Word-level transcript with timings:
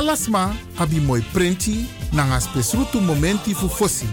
Alasma 0.00 0.56
abi 0.78 0.98
moi 0.98 1.20
prenti 1.32 1.84
nanga 2.12 2.40
spesrutu 2.40 3.00
momenti 3.00 3.54
fu 3.54 3.68
fosi. 3.68 4.06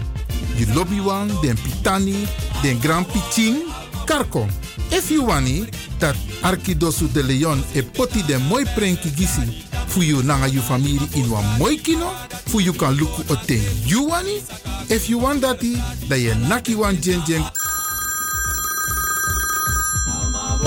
You 0.58 0.66
lobby 0.74 1.00
wan, 1.00 1.28
den 1.40 1.56
pitani, 1.56 2.28
den 2.62 2.78
grand 2.78 3.06
pitin, 3.06 3.56
karko. 4.06 4.46
If 4.90 5.10
you 5.10 5.24
wani, 5.26 5.66
dat 5.98 6.14
Arkidosu 6.42 7.08
de 7.12 7.22
Leon 7.22 7.64
e 7.74 7.82
poti 7.82 8.22
den 8.22 8.42
moi 8.48 8.64
prenki 8.74 9.10
gisi 9.10 9.64
fu 9.86 10.02
you 10.02 10.22
nanga 10.22 10.46
you 10.46 10.60
family 10.60 11.08
in 11.14 11.30
wan 11.30 11.44
moi 11.58 11.76
kino, 11.76 12.10
fu 12.46 12.60
you 12.60 12.74
kan 12.74 12.94
luku 12.94 13.22
o 13.32 13.36
ten 13.46 13.62
you 13.86 14.08
wani. 14.08 14.42
If 14.90 15.08
you 15.08 15.18
want 15.18 15.40
dati, 15.40 15.72
da 16.08 16.16
ye 16.16 16.34
naki 16.34 16.74
wan 16.74 17.00
jen 17.00 17.22
jen 17.26 17.42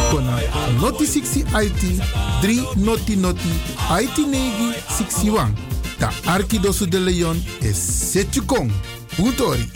kona 0.09 0.39
noti 0.80 1.06
60 1.06 1.64
IT 1.64 2.02
3 2.42 2.67
noti 2.75 3.16
noti 3.16 3.50
IT 4.02 4.17
negi 4.17 4.73
61. 4.88 5.53
Da 5.98 6.09
Arkidosu 6.25 6.88
de 6.88 7.00
Leon 7.00 7.44
is 7.59 8.11
Setjukong. 8.11 8.72
Utori. 9.17 9.70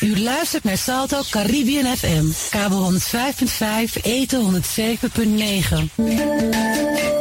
U 0.00 0.22
luistert 0.22 0.64
naar 0.64 0.78
Salto 0.78 1.22
Caribbean 1.30 1.96
FM. 1.96 2.24
Kabel 2.50 2.78
105.5, 2.78 4.02
eten 4.02 4.62
107.9. 4.62 7.17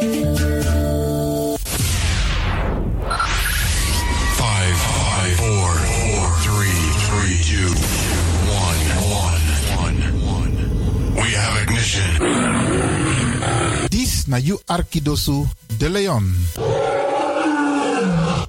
Dis 13.90 14.28
na 14.28 14.38
you 14.40 14.60
Arkidosu 14.68 15.46
de 15.80 15.88
Leon. 15.90 16.24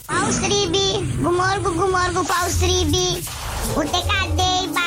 Paus 0.07 0.37
Ribi, 0.43 0.87
gumorgo, 1.23 1.71
gumorgo, 1.73 2.23
Paus 2.25 2.61
Ribi. 2.61 3.23
Uteka 3.77 4.21
deba. 4.37 4.87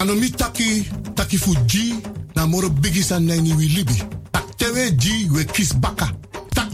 Anomi 0.00 0.30
taki, 0.30 0.84
taki 1.14 1.36
fuji, 1.38 1.94
na 2.36 2.46
moro 2.46 2.68
bigisan 2.70 3.26
na 3.26 3.34
ni 3.36 3.52
wilibi. 3.52 4.02
Tak 4.32 4.56
tewe 4.56 4.90
ji 4.96 5.28
we 5.30 5.44
kis 5.44 5.72
baka. 5.74 6.08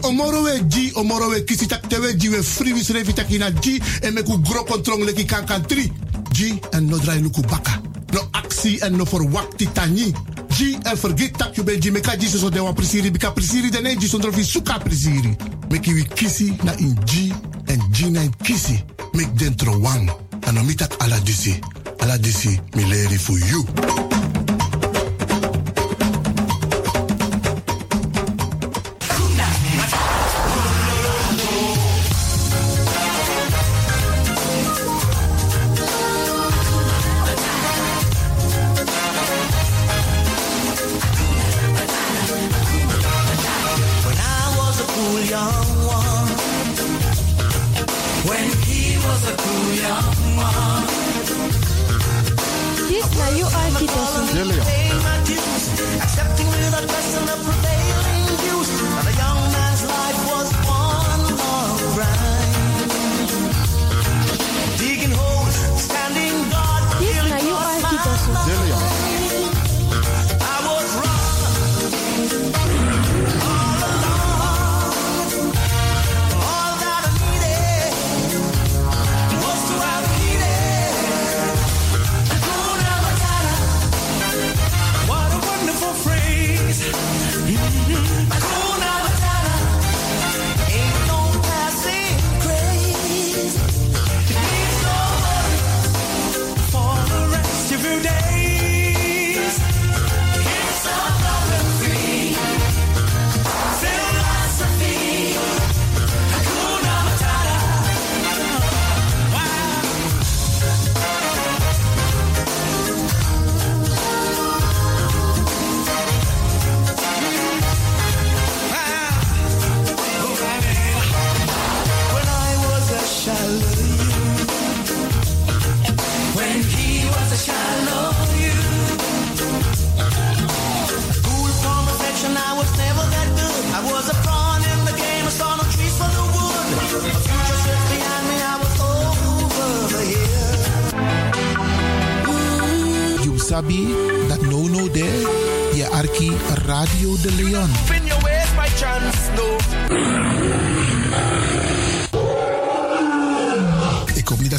Tak 0.05 0.11
omoro 0.13 0.41
we 0.43 0.61
ji, 0.67 0.91
omoro 0.93 1.29
we 1.29 1.43
kisi, 1.43 1.65
tak 1.67 1.87
tewe 1.89 2.13
ji 2.15 2.29
we 2.29 2.43
free 2.43 2.73
wis 2.73 2.89
revi 2.89 3.13
taki 3.13 3.39
na 3.39 3.49
ji, 3.49 3.81
en 4.01 4.13
meku 4.13 4.37
gro 4.37 4.63
kontrong 4.63 5.01
leki 5.03 5.25
kankan 5.25 5.65
tri. 5.65 5.91
Ji 6.31 6.59
en 6.71 6.85
no 6.85 6.97
drai 6.97 7.21
luku 7.21 7.41
baka. 7.41 7.81
No 8.13 8.21
actie 8.31 8.77
en 8.85 8.97
no 8.97 9.03
verwakti 9.03 9.65
tani. 9.73 10.13
Ji 10.49 10.77
en 10.83 10.97
vergeet 10.97 11.37
tak 11.37 11.55
je 11.55 11.63
ben 11.63 11.81
ji, 11.81 11.91
meka 11.91 12.15
ji 12.17 12.27
so 12.27 12.49
de 12.49 12.59
wan 12.61 12.75
prisiri, 12.75 13.11
bika 13.11 13.31
prisiri 13.31 13.71
dene 13.71 13.95
ji 13.97 14.07
sondro 14.07 14.31
fi 14.31 14.43
suka 14.43 14.77
prisiri. 14.77 15.35
Meki 15.69 15.93
we 15.93 16.03
kisi 16.03 16.53
na 16.63 16.75
in 16.77 16.95
ji, 17.05 17.33
en 17.65 17.81
ji 17.91 18.09
na 18.11 18.21
in 18.21 18.33
kisi. 18.43 18.83
Mek 19.13 19.33
dentro 19.33 19.79
wang. 19.79 20.11
Anomi 20.45 20.75
tak 20.75 21.01
ala 21.01 21.19
disi. 21.19 21.59
Ala 21.99 22.17
disi, 22.17 22.59
mi 22.75 23.17
for 23.17 23.39
you. 23.39 23.65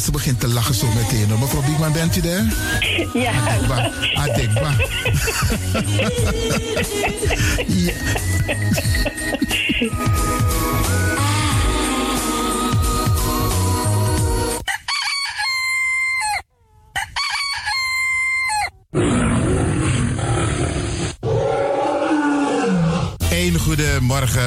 Ze 0.07 0.13
begint 0.13 0.39
te 0.39 0.47
lachen 0.47 0.75
zo 0.75 0.87
meteen. 0.87 1.29
hoor. 1.29 1.39
Mevrouw 1.39 1.61
Biekman, 1.61 1.91
bent 1.91 2.15
u 2.15 2.21
daar? 2.21 2.45
Ja. 3.13 3.31
Adekba. 3.31 3.91
Adekba. 4.15 4.75
ja. 7.85 7.93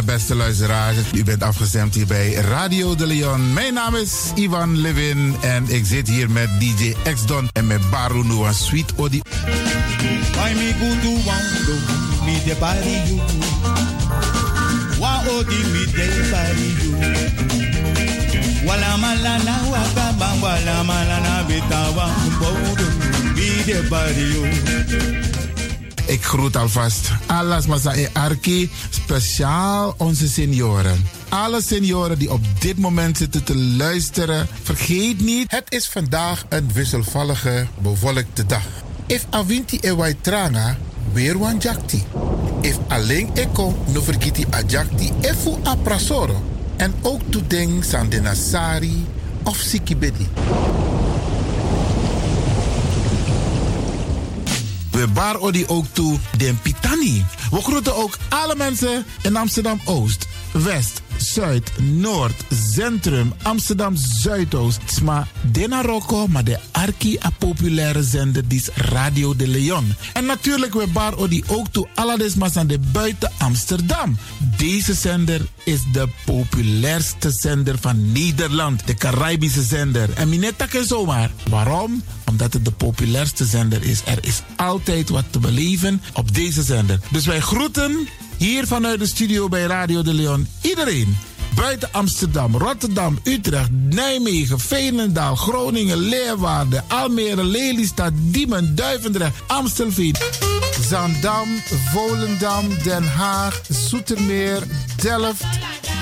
Beste 0.05 0.35
luisteraars. 0.35 0.97
U 1.15 1.25
bent 1.25 1.43
afgestemd 1.43 1.95
hier 1.95 2.07
bij 2.07 2.33
Radio 2.33 2.95
de 2.95 3.07
Leon. 3.07 3.53
Mijn 3.53 3.75
naam 3.75 3.95
is 3.95 4.13
Ivan 4.35 4.81
Levin 4.81 5.37
en 5.41 5.65
ik 5.69 5.87
zit 5.87 6.09
hier 6.09 6.31
met 6.31 6.49
DJ 6.59 6.95
X-Don 7.15 7.49
en 7.53 7.67
met 7.67 7.91
Baru 7.91 8.25
Sweet 8.53 8.93
Odi. 8.97 9.21
Wala. 18.65 18.91
Ik 26.11 26.25
groet 26.25 26.57
alvast 26.57 27.11
alles 27.27 27.67
masa 27.67 27.95
e 27.95 28.09
arki, 28.13 28.71
speciaal 28.91 29.95
onze 29.97 30.29
senioren. 30.29 31.07
Alle 31.29 31.63
senioren 31.63 32.19
die 32.19 32.33
op 32.33 32.41
dit 32.59 32.79
moment 32.79 33.17
zitten 33.17 33.45
te 33.45 33.57
luisteren, 33.57 34.49
vergeet 34.63 35.21
niet, 35.21 35.51
het 35.51 35.65
is 35.69 35.89
vandaag 35.89 36.45
een 36.49 36.71
wisselvallige, 36.73 37.67
bewolkte 37.79 38.47
dag. 38.47 38.67
If 39.07 39.27
avinti 39.31 39.79
e 39.81 39.95
wai 39.95 40.17
tranga, 40.21 40.77
weer 41.13 41.39
wan 41.39 41.59
jakti. 41.59 42.05
If 42.61 42.79
alleen 42.89 43.31
eko 43.35 43.85
no 43.87 44.03
vergiti 44.03 44.47
a 44.55 44.63
jakti, 44.67 45.13
efu 45.21 45.57
a 45.67 45.77
prasoro. 45.77 46.43
En 46.77 46.95
ook 47.03 47.21
to 47.29 47.41
ding 47.47 47.85
san 47.85 48.09
de 48.09 48.21
nasari 48.21 49.07
of 49.43 49.57
sikibedi. 49.57 50.29
We 55.01 55.07
bar 55.07 55.39
odi 55.39 55.65
ook 55.67 55.85
toe 55.93 56.19
den 56.37 56.59
Pitani. 56.63 57.25
We 57.51 57.63
groeten 57.63 57.97
ook 57.97 58.19
alle 58.29 58.55
mensen 58.57 59.05
in 59.23 59.37
Amsterdam 59.37 59.81
Oost, 59.85 60.27
West, 60.53 61.03
Zuid, 61.17 61.73
Noord, 61.79 62.45
Centrum, 62.73 63.33
Amsterdam 63.43 63.97
Zuidoost. 63.97 64.81
Sma 64.87 65.27
Dena 65.41 65.83
Rocco, 65.83 66.27
maar 66.27 66.45
de 66.45 66.59
arki 66.71 67.19
a 67.25 67.31
populaire 67.39 68.03
zender 68.03 68.45
is 68.49 68.69
Radio 68.75 69.37
de 69.37 69.49
Leon. 69.49 69.95
En 70.13 70.25
natuurlijk 70.25 70.75
we 70.75 70.87
bar 70.87 71.17
odi 71.17 71.43
ook 71.47 71.67
toe 71.69 71.89
alle 71.95 72.19
desmas 72.19 72.57
aan 72.57 72.67
de 72.67 72.79
buiten 72.93 73.33
Amsterdam. 73.39 74.17
Deze 74.57 74.95
zender 74.95 75.41
is 75.65 75.81
de 75.93 76.09
populairste 76.25 77.31
zender 77.31 77.79
van 77.79 78.13
Nederland. 78.13 78.87
De 78.87 78.95
Caribische 78.95 79.63
zender. 79.63 80.13
En 80.15 80.29
minetta 80.29 80.67
ken 80.67 80.87
zomaar. 80.87 81.31
Waarom? 81.49 82.03
Omdat 82.31 82.53
het 82.53 82.65
de 82.65 82.71
populairste 82.71 83.45
zender 83.45 83.83
is. 83.83 84.03
Er 84.05 84.19
is 84.21 84.43
altijd 84.57 85.09
wat 85.09 85.25
te 85.31 85.39
beleven 85.39 86.03
op 86.13 86.35
deze 86.35 86.63
zender. 86.63 87.01
Dus 87.11 87.27
wij 87.27 87.41
groeten 87.41 88.09
hier 88.37 88.67
vanuit 88.67 88.99
de 88.99 89.07
studio 89.07 89.49
bij 89.49 89.63
Radio 89.63 90.03
de 90.03 90.15
Leon 90.15 90.47
iedereen. 90.61 91.17
Buiten 91.55 91.89
Amsterdam, 91.93 92.57
Rotterdam, 92.57 93.19
Utrecht, 93.23 93.69
Nijmegen, 93.71 94.61
Veenendaal, 94.61 95.37
Groningen, 95.37 95.97
Leeuwarden, 95.97 96.85
Almere, 96.89 97.45
Lelystad, 97.45 98.13
Diemen, 98.15 98.75
Duivendrecht, 98.75 99.35
Amstelveen, 99.47 100.17
Zandam, 100.89 101.49
Volendam, 101.93 102.69
Den 102.83 103.13
Haag, 103.13 103.61
Zoetermeer, 103.69 104.63
Delft, 104.97 105.45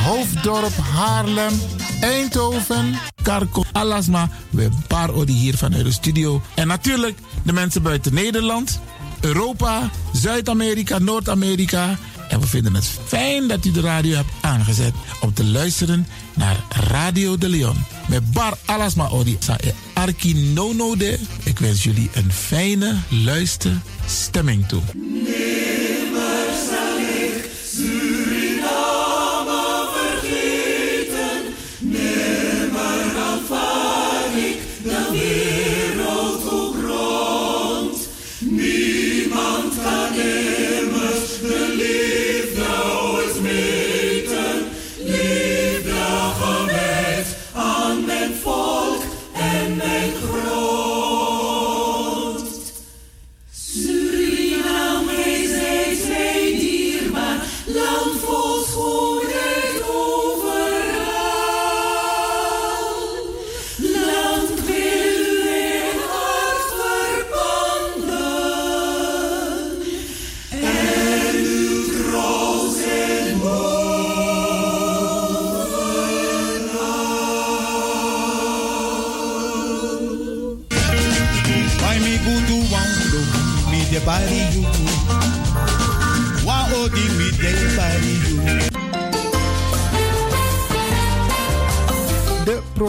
Hoofddorp, 0.05 0.77
Haarlem, 0.95 1.61
Eindhoven, 2.01 2.99
Karko, 3.23 3.65
Alasma. 3.73 4.29
We 4.51 4.69
paar 4.87 5.15
odi 5.15 5.33
hier 5.33 5.57
vanuit 5.57 5.85
de 5.85 5.93
studio. 5.93 6.43
En 6.55 6.67
natuurlijk 6.67 7.19
de 7.43 7.53
mensen 7.53 7.83
buiten 7.83 8.15
Nederland, 8.15 8.81
Europa, 9.21 9.91
Zuid-Amerika, 10.13 10.99
Noord-Amerika. 10.99 11.99
En 12.29 12.41
we 12.41 12.47
vinden 12.47 12.75
het 12.75 12.91
fijn 13.07 13.49
dat 13.49 13.65
u 13.65 13.71
de 13.71 13.81
radio 13.81 14.17
hebt 14.17 14.31
aangezet 14.41 14.93
om 15.21 15.35
te 15.35 15.45
luisteren 15.45 16.07
naar 16.35 16.57
Radio 16.91 17.39
de 17.39 17.49
Leon. 17.49 17.85
Met 18.09 18.33
Bar 18.33 18.57
Alasma 18.65 19.09
Odi 19.09 19.37
sa 19.39 19.57
e 19.61 19.73
Arki 19.93 20.35
Nono 20.35 20.97
de. 20.97 21.19
Ik 21.45 21.59
wens 21.59 21.83
jullie 21.85 22.11
een 22.13 22.33
fijne 22.33 22.97
luisterstemming 23.09 24.69
toe. 24.69 24.83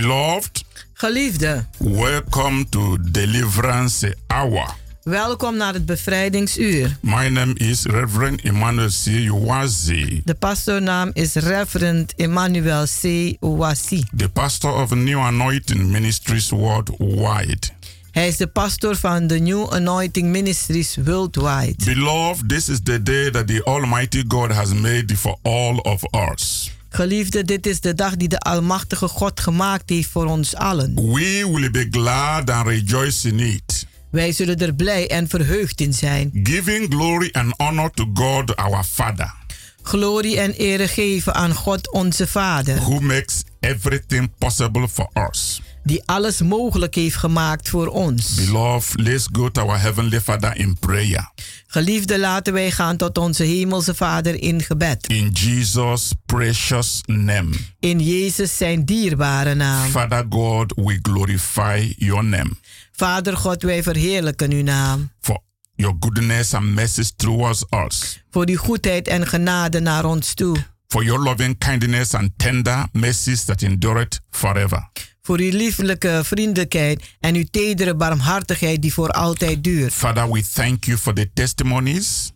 Beloved, 0.00 0.64
Geliefde, 0.92 1.64
welcome 1.78 2.68
to 2.68 2.96
Deliverance 3.10 4.16
Hour. 4.26 4.74
welkom 5.02 5.56
naar 5.56 5.72
het 5.74 5.86
bevrijdingsuur. 5.86 6.96
My 7.00 7.28
name 7.28 7.54
is 7.54 7.84
Reverend 7.84 8.40
Emmanuel 8.42 8.88
C. 8.88 9.06
Uwazi, 9.06 10.20
De 10.24 10.34
pastoornaam 10.34 11.10
is 11.12 11.34
Reverend 11.34 12.12
Emmanuel 12.16 12.84
C. 13.00 13.04
Ouassi. 13.40 14.04
the 14.16 14.28
pastor 14.28 14.72
of 14.72 14.94
New 14.94 15.18
Anointing 15.18 15.86
Ministries 15.86 16.50
worldwide. 16.50 17.68
Hij 18.10 18.28
is 18.28 18.36
de 18.36 18.46
pastor 18.46 18.96
van 18.96 19.26
de 19.26 19.38
New 19.38 19.66
Anointing 19.70 20.28
Ministries 20.28 20.96
Worldwide. 21.04 21.74
Beloved, 21.84 22.48
this 22.48 22.68
is 22.68 22.78
the 22.82 23.02
day 23.02 23.30
that 23.30 23.46
the 23.46 23.64
Almighty 23.64 24.24
God 24.28 24.52
has 24.52 24.72
made 24.72 25.16
for 25.16 25.36
all 25.42 25.78
of 25.78 26.02
us. 26.32 26.70
Geliefde, 26.92 27.44
dit 27.44 27.66
is 27.66 27.80
de 27.80 27.94
dag 27.94 28.16
die 28.16 28.28
de 28.28 28.38
Almachtige 28.38 29.08
God 29.08 29.40
gemaakt 29.40 29.88
heeft 29.90 30.08
voor 30.10 30.26
ons 30.26 30.54
allen. 30.54 30.94
We 30.94 31.50
will 31.52 31.70
be 31.70 31.86
glad 31.90 32.50
and 32.50 32.66
rejoice 32.66 33.28
in 33.28 33.38
it, 33.38 33.86
Wij 34.10 34.32
zullen 34.32 34.56
er 34.58 34.74
blij 34.74 35.08
en 35.08 35.28
verheugd 35.28 35.80
in 35.80 35.94
zijn. 35.94 36.30
giving 36.42 36.86
glory 36.94 37.28
and 37.32 37.54
honor 37.56 37.90
to 37.90 38.10
God 38.14 38.56
our 38.56 38.84
Father, 38.84 39.34
Glorie 39.82 40.40
en 40.40 40.52
ere 40.52 40.88
geven 40.88 41.34
aan 41.34 41.54
God 41.54 41.92
onze 41.92 42.26
Vader, 42.26 42.76
who 42.80 43.00
makes 43.00 43.42
everything 43.60 44.30
possible 44.38 44.88
for 44.88 45.08
us. 45.30 45.60
die 45.84 46.02
alles 46.04 46.40
mogelijk 46.40 46.94
heeft 46.94 47.16
gemaakt 47.16 47.68
voor 47.68 47.86
ons. 47.86 48.34
Beloved, 48.34 49.00
let's 49.00 49.26
go 49.32 49.50
to 49.50 49.62
our 49.62 49.80
Heavenly 49.80 50.20
Father 50.20 50.56
in 50.56 50.76
prayer. 50.78 51.30
Geliefde, 51.72 52.18
laten 52.18 52.52
wij 52.52 52.70
gaan 52.70 52.96
tot 52.96 53.18
onze 53.18 53.42
Hemelse 53.42 53.94
Vader 53.94 54.42
in 54.42 54.60
gebed. 54.62 55.06
In 55.06 55.28
Jesus' 55.32 56.12
precious 56.26 57.00
name. 57.06 57.48
In 57.80 58.00
Jezus 58.00 58.56
zijn 58.56 58.84
dierbare 58.84 59.54
naam. 59.54 59.90
Father 59.90 60.24
God, 60.28 60.72
we 60.76 60.98
glorify 61.02 61.94
your 61.96 62.24
name 62.24 62.50
Vader 62.92 63.36
God, 63.36 63.62
wij 63.62 63.82
verheerlijken 63.82 64.50
uw 64.52 64.62
naam. 64.62 65.10
for 65.20 65.38
your 65.74 65.96
goodness 66.00 66.54
and 66.54 66.74
mercy 66.74 67.02
towards 67.16 67.64
us, 67.86 68.22
Voor 68.30 68.48
uw 68.48 68.56
goedheid 68.56 69.08
en 69.08 69.26
genade 69.26 69.80
naar 69.80 70.04
ons 70.04 70.34
toe. 70.34 70.56
for 70.88 71.04
your 71.04 71.22
loving 71.22 71.58
kindness 71.58 72.14
and 72.14 72.30
tender 72.36 72.86
mercies 72.92 73.44
that 73.44 73.62
endureth 73.62 74.20
forever. 74.30 74.88
Voor 75.22 75.38
uw 75.38 75.50
lieflijke 75.50 76.20
vriendelijkheid 76.24 77.02
en 77.20 77.34
uw 77.34 77.44
tedere 77.50 77.94
barmhartigheid 77.94 78.82
die 78.82 78.92
voor 78.92 79.10
altijd 79.10 79.64
duurt. 79.64 79.92
Father, 79.92 80.30
we 80.30 80.44
thank 80.54 80.84
you 80.84 80.98
for 80.98 81.14
the 81.14 81.30
testimonies 81.34 82.32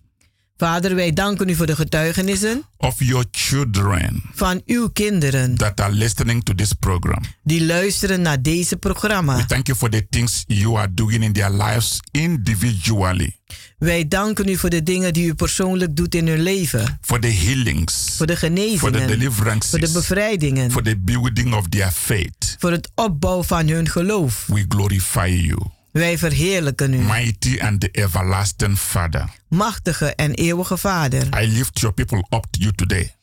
Vader, 0.57 0.95
wij 0.95 1.13
danken 1.13 1.49
u 1.49 1.55
voor 1.55 1.67
de 1.67 1.77
getuigenissen 1.77 2.63
of 2.77 2.95
your 2.99 3.25
children 3.31 4.23
van 4.35 4.63
uw 4.67 4.89
kinderen 4.89 5.57
that 5.57 5.81
are 5.81 5.93
listening 5.93 6.45
to 6.45 6.55
this 6.55 6.73
program. 6.73 7.21
die 7.43 7.65
luisteren 7.67 8.21
naar 8.23 8.43
deze 8.43 8.77
programma. 8.77 9.37
We 9.37 9.45
thank 9.47 9.67
you 9.67 9.79
for 9.79 9.91
the 9.91 10.07
things 10.11 10.45
you 10.47 10.77
are 10.79 10.95
doing 10.95 11.23
in 11.25 11.33
their 11.33 11.51
lives 11.51 12.01
individually, 12.11 13.37
Wij 13.79 14.09
danken 14.09 14.49
u 14.49 14.57
voor 14.57 14.71
de 14.71 14.83
dingen 14.83 15.13
die 15.13 15.27
u 15.27 15.35
persoonlijk 15.35 15.97
doet 15.97 16.15
in 16.15 16.27
hun 16.29 16.41
leven. 16.43 16.99
for 17.01 17.21
the 17.21 17.27
healings, 17.29 18.11
Voor 18.17 18.27
de 18.27 18.37
for 18.37 18.41
the 18.41 18.47
genezingen, 18.47 18.79
voor 18.79 18.93
de 18.93 19.05
deliverances, 19.05 19.93
bevrijdingen, 19.93 20.71
for 20.71 20.83
the 20.83 20.99
building 20.99 21.55
of 21.55 21.69
their 21.69 21.91
faith. 21.91 22.57
voor 22.59 22.71
het 22.71 22.91
opbouw 22.95 23.43
van 23.43 23.69
hun 23.69 23.89
geloof. 23.89 24.47
We 24.47 24.65
glorify 24.69 25.41
you. 25.47 25.59
Wij 25.95 26.19
verheerlijken 26.19 26.93
u, 26.93 26.99
mighty 26.99 27.59
and 27.61 27.81
the 27.81 27.89
everlasting 27.91 28.79
Father. 28.79 29.29
machtige 29.49 30.15
en 30.15 30.33
eeuwige 30.35 30.77
Vader. 30.79 31.43
I 31.43 31.47
lift 31.47 31.81
your 31.81 31.95
people 31.95 32.19
up 32.19 32.47
to 32.51 32.61
you 32.61 32.73
today 32.75 33.15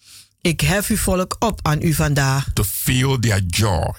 Ik 0.41 0.61
hef 0.61 0.87
uw 0.89 0.97
volk 0.97 1.35
op 1.39 1.59
aan 1.61 1.81
u 1.81 1.93
vandaag 1.93 2.47
to 2.53 2.63
feel 2.63 3.19
their 3.19 3.41
joy 3.47 3.93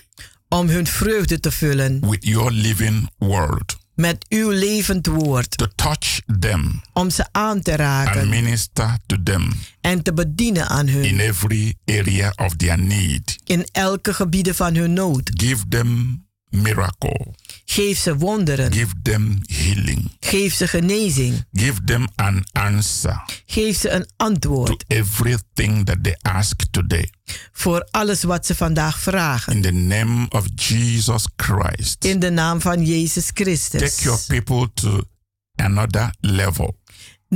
om 0.49 0.69
hun 0.69 0.87
vreugde 0.87 1.41
te 1.41 1.51
vullen 1.51 2.01
with 2.11 2.25
your 2.25 2.51
living 2.53 3.11
word, 3.19 3.77
met 3.95 4.27
uw 4.29 4.51
levend 4.51 5.07
woord. 5.07 5.57
to 5.59 5.67
touch 5.75 6.21
them 6.41 6.83
Om 6.93 7.11
ze 7.11 7.27
aan 7.33 7.61
te 7.63 7.71
and 7.71 7.81
raken 7.81 8.29
minister 8.29 8.97
to 9.07 9.17
them 9.23 9.53
en 9.81 10.03
te 10.03 10.13
bedienen 10.13 10.69
aan 10.69 10.89
in 10.89 10.95
hun 10.95 11.21
every 11.21 11.75
area 11.87 12.33
of 12.37 12.57
their 12.57 12.79
need. 12.79 13.37
in 13.45 13.67
elke 13.73 14.15
gebieden 14.15 14.55
van 14.55 14.75
hun 14.75 14.93
nood. 14.93 15.31
Give 15.35 15.69
them 15.69 16.25
miracle. 16.53 17.35
Geef 17.65 17.99
ze 17.99 18.17
wonderen. 18.17 18.73
Give 18.73 18.95
them 19.03 19.39
healing. 19.47 20.11
Geef 20.21 20.55
ze 20.55 20.69
genezing. 20.69 21.45
Give 21.53 21.85
them 21.85 22.09
an 22.15 22.45
answer 22.53 23.23
Geef 23.47 23.77
ze 23.79 23.91
een 23.91 24.03
to 24.03 24.13
antwoord 24.17 24.85
everything 24.89 25.85
that 25.87 26.03
they 26.05 26.17
ask 26.23 26.61
today. 26.71 27.11
voor 27.53 27.89
alles 27.91 28.23
wat 28.23 28.47
ze 28.47 28.55
vandaag 28.55 28.99
vragen. 28.99 29.53
In 29.53 29.63
the 29.63 29.71
name 29.71 30.27
of 30.29 30.45
Jesus 30.55 31.25
Christ, 31.37 32.05
In 32.05 32.19
de 32.19 32.31
naam 32.31 32.61
van 32.61 32.85
Jezus 32.85 33.31
Christus. 33.35 33.81
take 33.97 34.03
your 34.03 34.21
people 34.27 34.69
to 34.75 35.01
another 35.57 36.15
level 36.21 36.81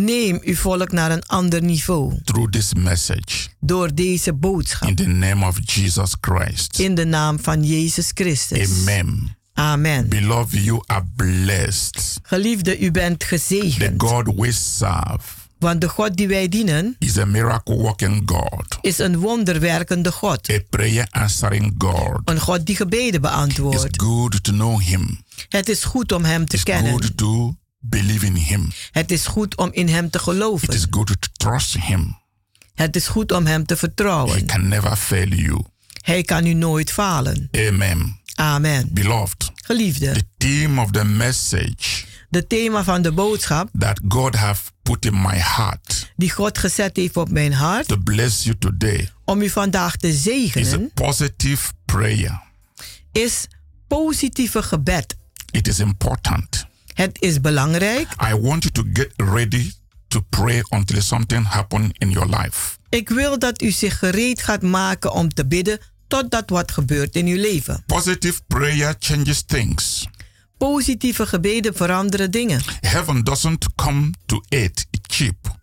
Neem 0.00 0.40
uw 0.44 0.54
volk 0.54 0.92
naar 0.92 1.10
een 1.10 1.26
ander 1.26 1.62
niveau 1.62 2.18
through 2.24 2.50
this 2.52 2.74
message. 2.74 3.48
door 3.60 3.94
deze 3.94 4.32
boodschap. 4.34 4.88
In 4.88 4.94
the 4.94 5.06
name 5.06 5.46
of 5.46 5.58
Jesus 5.64 6.14
Christ. 6.20 6.78
In 6.78 6.94
de 6.94 7.04
naam 7.04 7.38
van 7.40 7.64
Jezus 7.64 8.10
Christus. 8.14 8.78
Amen. 8.80 9.36
Amen. 9.52 10.08
Beloved, 10.08 10.64
you 10.64 10.82
are 10.86 11.04
blessed. 11.16 12.18
Geliefde, 12.22 12.78
u 12.78 12.90
bent 12.90 13.18
The 13.20 13.26
gezegend. 13.26 14.02
God 14.02 14.34
we 14.34 14.52
serve 14.52 15.44
Want 15.58 15.80
de 15.80 15.88
God 15.88 16.16
die 16.16 16.28
wij 16.28 16.48
dienen 16.48 16.96
is 16.98 17.18
a 17.18 17.24
miracle 17.24 17.74
working 17.76 18.22
God, 18.26 18.78
is 18.80 18.98
een 18.98 19.18
wonderwerkende 19.18 20.12
God. 20.12 20.50
a 20.50 20.58
prayer 20.70 21.06
answering 21.10 21.74
God. 21.78 22.20
Een 22.24 22.40
God 22.40 22.66
die 22.66 22.76
gebeden 22.76 23.06
It's 23.20 23.20
beantwoordt. 23.20 24.02
good 24.02 24.44
to 24.44 24.52
know 24.52 24.80
Him, 24.80 25.20
Het 25.48 25.68
is 25.68 25.84
goed 25.84 26.12
om 26.12 26.24
Hem 26.24 26.46
te 26.46 26.54
it's 26.54 26.64
kennen. 26.64 26.90
good 26.92 27.16
to 27.16 27.54
believe 27.88 28.26
in 28.26 28.34
Him, 28.34 28.70
Het 28.90 29.10
is 29.10 29.26
goed 29.26 29.56
om 29.56 29.68
in 29.72 29.88
Hem 29.88 30.10
te 30.10 30.18
it 30.18 30.24
geloven. 30.24 30.74
is 30.74 30.86
good 30.90 31.06
to 31.06 31.28
trust 31.32 31.76
Him. 31.80 32.16
Het 32.74 32.96
is 32.96 33.06
goed 33.06 33.32
om 33.32 33.46
Hem 33.46 33.66
te 33.66 33.72
He 33.74 33.78
vertrouwen. 33.80 34.46
can 34.46 34.68
never 34.68 34.96
fail 34.96 35.28
you. 35.28 35.64
Hij 36.00 36.22
kan 36.22 36.46
u 36.46 36.54
nooit 36.54 36.90
falen. 36.92 37.48
Amen. 37.68 38.20
Amen. 38.34 38.88
Beloved, 38.92 39.50
Geliefde, 39.64 40.12
the 40.12 40.24
theme 40.36 40.80
of 40.80 40.90
the 40.90 41.04
message 41.04 42.04
de 42.28 42.46
thema 42.46 42.84
van 42.84 43.02
de 43.02 43.12
boodschap 43.12 43.68
that 43.78 44.00
God 44.08 44.34
have 44.34 44.62
put 44.82 45.04
in 45.04 45.20
my 45.20 45.38
heart 45.38 46.12
die 46.16 46.30
God 46.30 46.58
gezet 46.58 46.96
heeft 46.96 47.16
op 47.16 47.30
mijn 47.30 47.52
hart 47.52 47.88
to 47.88 47.96
bless 47.96 48.42
you 48.44 48.58
today 48.58 49.10
om 49.24 49.42
u 49.42 49.48
vandaag 49.48 49.96
te 49.96 50.08
is 50.08 50.16
a 50.16 50.20
zegenen 50.20 50.90
positive 50.94 51.72
prayer. 51.84 52.42
is 53.12 53.46
positieve 53.88 54.62
gebed. 54.62 55.16
It 55.50 55.68
is 55.68 55.78
important. 55.78 56.65
Het 56.96 57.16
is 57.20 57.40
belangrijk. 57.40 58.08
I 58.30 58.34
want 58.34 58.62
you 58.62 58.72
to 58.72 58.84
get 58.92 59.12
ready 59.16 59.72
to 60.08 60.20
pray 60.20 60.64
until 60.68 61.02
something 61.02 61.46
happen 61.46 61.90
in 61.92 62.10
your 62.10 62.36
life. 62.36 62.76
Ik 62.88 63.08
wil 63.08 63.38
dat 63.38 63.62
u 63.62 63.70
zich 63.70 63.98
gereed 63.98 64.42
gaat 64.42 64.62
maken 64.62 65.12
om 65.12 65.34
te 65.34 65.46
bidden 65.46 65.78
totdat 66.08 66.50
wat 66.50 66.70
gebeurt 66.70 67.14
in 67.14 67.26
uw 67.26 67.36
leven. 67.36 67.82
Positive 67.86 68.40
prayer 68.46 68.96
changes 68.98 69.42
things. 69.42 70.08
Positieve 70.58 71.26
gebeden 71.26 71.74
veranderen 71.74 72.30
dingen. 72.30 72.60
Heaven 72.80 73.24
doesn't 73.24 73.66
come 73.74 74.10
to 74.26 74.40
earth 74.48 74.86
cheap. 75.02 75.58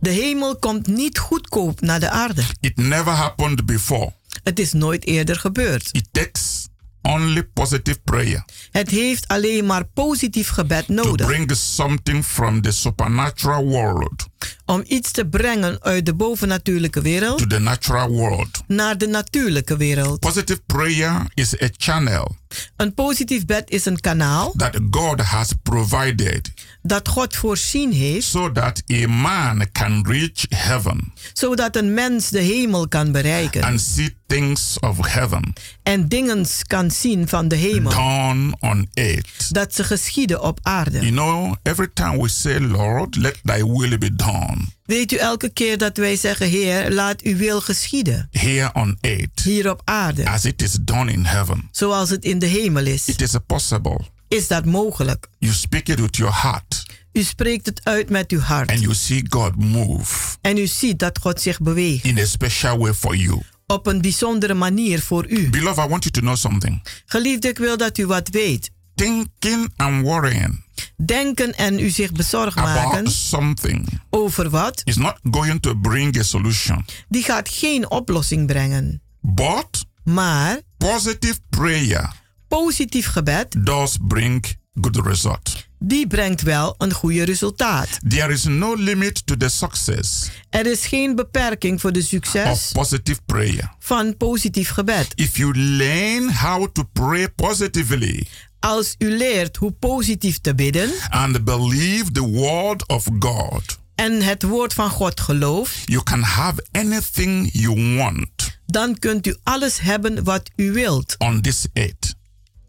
De 0.00 0.10
hemel 0.10 0.56
komt 0.56 0.86
niet 0.86 1.18
goedkoop 1.18 1.80
naar 1.80 2.00
de 2.00 2.10
aarde. 2.10 2.42
It 2.60 2.76
never 2.76 3.12
happened 3.12 3.66
before. 3.66 4.12
Het 4.42 4.58
is 4.58 4.72
nooit 4.72 5.06
eerder 5.06 5.36
gebeurd. 5.36 5.88
It 5.92 6.08
takes 6.10 6.61
only 7.02 7.42
positive 7.42 7.98
prayer 8.04 8.44
Het 8.70 8.90
heeft 8.90 9.28
alleen 9.28 9.66
maar 9.66 9.84
positief 9.84 10.48
gebed 10.48 10.86
to 10.86 10.92
nodig 10.92 11.26
bring 11.26 11.52
something 11.54 12.24
from 12.24 12.60
the 12.60 12.70
supernatural 12.70 13.64
world 13.64 14.26
om 14.64 14.84
iets 14.86 15.10
te 15.10 15.26
brengen 15.26 15.82
uit 15.82 16.06
de 16.06 16.14
bovennatuurlijke 16.14 17.00
wereld 17.00 17.38
to 17.38 17.46
the 17.46 17.58
natural 17.58 18.08
world. 18.08 18.62
naar 18.66 18.98
de 18.98 19.06
natuurlijke 19.06 19.76
wereld. 19.76 20.20
Positive 20.20 20.60
prayer 20.66 21.26
is 21.34 21.62
a 21.62 21.68
channel 21.76 22.36
Een 22.76 22.94
positief 22.94 23.44
bed 23.44 23.70
is 23.70 23.84
een 23.84 24.00
kanaal 24.00 24.52
that 24.56 24.78
God 24.90 25.20
has 25.20 25.52
provided 25.62 26.52
dat 26.82 27.08
God 27.08 27.36
voorzien 27.36 27.92
heeft, 27.92 28.26
so 28.26 28.52
that 28.52 28.82
a 28.92 29.08
man 29.08 29.66
can 29.72 30.06
reach 30.08 30.46
heaven 30.48 31.12
zodat 31.32 31.76
een 31.76 31.94
mens 31.94 32.28
de 32.28 32.40
hemel 32.40 32.88
kan 32.88 33.12
bereiken 33.12 33.62
and 33.62 33.80
see 33.80 34.16
things 34.26 34.78
of 34.80 35.06
heaven 35.06 35.52
en 35.82 36.08
dingen 36.08 36.46
kan 36.66 36.90
zien 36.90 37.28
van 37.28 37.48
de 37.48 37.56
hemel, 37.56 37.92
done 37.92 38.56
on 38.60 38.88
earth. 38.94 39.54
dat 39.54 39.74
ze 39.74 39.84
geschieden 39.84 40.42
op 40.42 40.58
aarde. 40.62 40.98
You 40.98 41.10
know, 41.10 41.54
every 41.62 41.88
time 41.94 42.22
we 42.22 42.28
say, 42.28 42.60
Lord, 42.60 43.16
let 43.16 43.38
thy 43.44 43.64
will 43.64 43.98
be 43.98 44.14
done 44.14 44.56
Weet 44.84 45.12
u, 45.12 45.16
elke 45.16 45.48
keer 45.48 45.78
dat 45.78 45.96
wij 45.96 46.16
zeggen, 46.16 46.48
Heer, 46.48 46.90
laat 46.90 47.20
uw 47.20 47.36
wil 47.36 47.60
geschieden, 47.60 48.28
here 48.30 48.70
on 48.72 48.98
earth 49.00 49.40
hier 49.42 49.70
op 49.70 49.82
aarde, 49.84 50.28
as 50.28 50.44
it 50.44 50.62
is 50.62 50.76
done 50.80 51.12
in 51.12 51.24
heaven, 51.24 51.68
zoals 51.70 52.10
het 52.10 52.24
in 52.24 52.38
de 52.38 52.46
hemel 52.46 52.86
is, 52.86 53.08
it 53.08 53.20
is 53.20 53.34
possible. 53.46 54.00
Is 54.32 54.48
dat 54.48 54.64
mogelijk. 54.64 55.28
You 55.38 55.52
speak 55.54 55.88
it 55.88 56.00
with 56.00 56.16
your 56.16 56.34
heart 56.42 56.82
U 57.12 57.22
spreekt 57.22 57.66
het 57.66 57.80
uit 57.84 58.10
met 58.10 58.30
uw 58.30 58.38
hart. 58.40 58.70
and 58.70 58.80
you 58.80 58.94
see 58.94 59.24
God 59.28 59.56
move 59.56 60.36
En 60.40 60.56
u 60.58 60.66
ziet 60.66 60.98
dat 60.98 61.18
God 61.18 61.40
zich 61.40 61.58
beweegt 61.60 62.04
in 62.04 62.18
a 62.18 62.24
special 62.24 62.78
way 62.78 62.94
for 62.94 63.16
you. 63.16 63.40
op 63.66 63.86
een 63.86 64.00
bijzondere 64.00 64.54
manier 64.54 65.00
voor 65.02 65.26
u. 65.28 65.50
Beloved, 65.50 65.84
I 65.84 65.88
want 65.88 66.02
you 66.04 66.10
to 66.14 66.20
know 66.20 66.36
something. 66.36 66.82
Geliefde, 67.06 67.48
ik 67.48 67.58
wil 67.58 67.76
dat 67.76 67.98
u 67.98 68.06
wat 68.06 68.28
weet. 68.28 68.70
Thinking 68.94 69.72
and 69.76 70.02
worrying 70.04 70.64
Denken 70.96 71.54
en 71.54 71.78
u 71.78 71.90
zich 71.90 72.12
bezorgd 72.12 72.56
maken 72.56 73.10
something 73.10 74.00
over 74.10 74.50
wat, 74.50 74.80
is 74.84 74.96
not 74.96 75.18
going 75.30 75.60
to 75.62 75.74
bring 75.74 76.18
a 76.18 76.22
solution. 76.22 76.84
die 77.08 77.22
gaat 77.22 77.48
geen 77.48 77.90
oplossing 77.90 78.46
brengen. 78.46 79.02
But 79.20 79.84
Maar 80.04 80.60
positive 80.78 81.38
prayer 81.50 82.12
positief 82.58 83.06
gebed, 83.06 83.54
does 83.66 83.96
bring 84.00 84.44
good 84.80 84.96
result. 85.06 85.66
die 85.78 86.06
brengt 86.06 86.42
wel 86.42 86.74
een 86.78 86.92
goede 86.92 87.22
resultaat. 87.24 87.88
There 88.08 88.32
is 88.32 88.44
no 88.44 88.74
limit 88.74 89.26
to 89.26 89.36
the 89.36 89.48
success 89.48 90.28
Er 90.50 90.66
is 90.66 90.86
geen 90.86 91.14
beperking 91.14 91.80
voor 91.80 91.92
de 91.92 91.98
of 91.98 92.04
succes 92.04 92.70
positive 92.72 93.20
prayer. 93.26 93.74
van 93.78 94.16
positief 94.16 94.68
gebed. 94.70 95.12
If 95.14 95.36
you 95.36 95.54
learn 95.58 96.32
how 96.32 96.66
to 96.72 96.82
pray 96.92 97.28
positively 97.28 98.26
Als 98.60 98.94
u 98.98 99.16
leert 99.16 99.56
hoe 99.56 99.70
positief 99.72 100.38
te 100.40 100.54
bidden 100.54 100.90
and 101.10 101.44
believe 101.44 102.12
the 102.12 102.28
word 102.28 102.88
of 102.88 103.04
God, 103.18 103.78
en 103.94 104.22
het 104.22 104.42
woord 104.42 104.72
van 104.72 104.90
God 104.90 105.20
gelooft, 105.20 105.76
you 105.84 106.02
can 106.02 106.22
have 106.22 106.64
anything 106.72 107.48
you 107.52 107.96
want 107.96 108.60
dan 108.66 108.98
kunt 108.98 109.26
u 109.26 109.36
alles 109.42 109.78
hebben 109.80 110.24
wat 110.24 110.50
u 110.56 110.72
wilt 110.72 111.14
on 111.18 111.40
this 111.40 111.66
earth. 111.72 112.14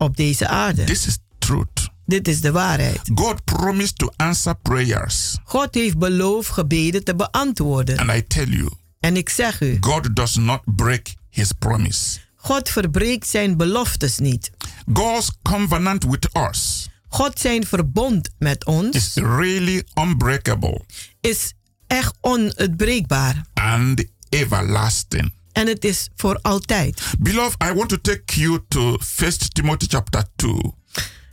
Op 0.04 0.18
deze 0.18 0.48
aarde. 0.48 0.84
This 0.84 1.08
is 1.08 1.18
truth. 1.40 1.90
Dit 2.06 2.28
is 2.28 2.42
de 2.42 2.52
waarheid. 2.52 3.00
God 3.16 3.44
promised 3.44 3.98
to 3.98 4.10
answer 4.16 4.56
prayers. 4.56 5.38
God 5.44 5.74
heeft 5.74 5.98
beloofd 5.98 6.50
gebeden 6.50 7.04
te 7.04 7.16
beantwoorden. 7.16 7.98
And 7.98 8.10
I 8.12 8.28
tell 8.28 8.48
you, 8.48 8.70
En 9.00 9.18
ik 9.18 9.30
zeg 9.30 9.62
u, 9.62 9.78
God 9.80 10.16
does 10.16 10.36
not 10.36 10.62
break 10.66 11.14
his 11.30 11.52
promise. 11.60 12.20
God 12.36 12.70
verbreekt 12.70 13.28
zijn 13.28 13.58
beloftes 13.58 14.18
niet. 14.18 14.52
God's 14.94 15.32
covenant 15.44 16.04
with 16.04 16.30
us 16.52 16.88
God 17.08 17.40
zijn 17.40 17.66
verbond 17.66 18.30
met 18.40 18.66
ons 18.66 18.96
is 18.96 19.14
really 19.16 19.84
unbreakable 20.02 20.82
is 21.22 21.54
echt 21.88 22.14
onuitbreekbaar. 22.22 23.46
and 23.54 24.04
everlasting. 24.30 25.34
En 25.54 25.68
het 25.68 25.86
is 25.86 26.10
voor 26.16 26.40
altijd. 26.42 27.02
Beloved, 27.20 27.64
I 27.64 27.74
want 27.74 27.90
to 27.90 27.98
take 28.02 28.40
you 28.40 28.60
to 28.68 28.98
1 29.18 29.32
Timothy 29.54 29.86
chapter 29.88 30.24
2. 30.36 30.54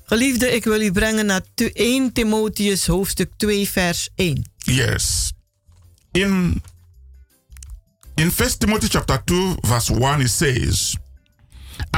Geliefde, 0.05 0.55
ik 0.55 0.65
wil 0.65 0.81
u 0.81 0.93
brengen 0.93 1.27
naar 1.27 1.43
1 1.73 2.13
Timotheus 2.13 2.87
hoofdstuk 2.87 3.33
2 3.37 3.69
vers 3.69 4.09
1. 4.15 4.51
Yes. 4.59 5.33
In 6.13 6.63
in 8.15 8.33
1 8.37 8.59
Timothy 8.59 8.89
chapter 8.89 9.25
2 9.25 9.55
verse 9.61 9.95
1 9.95 10.21
it 10.21 10.31
says, 10.31 10.97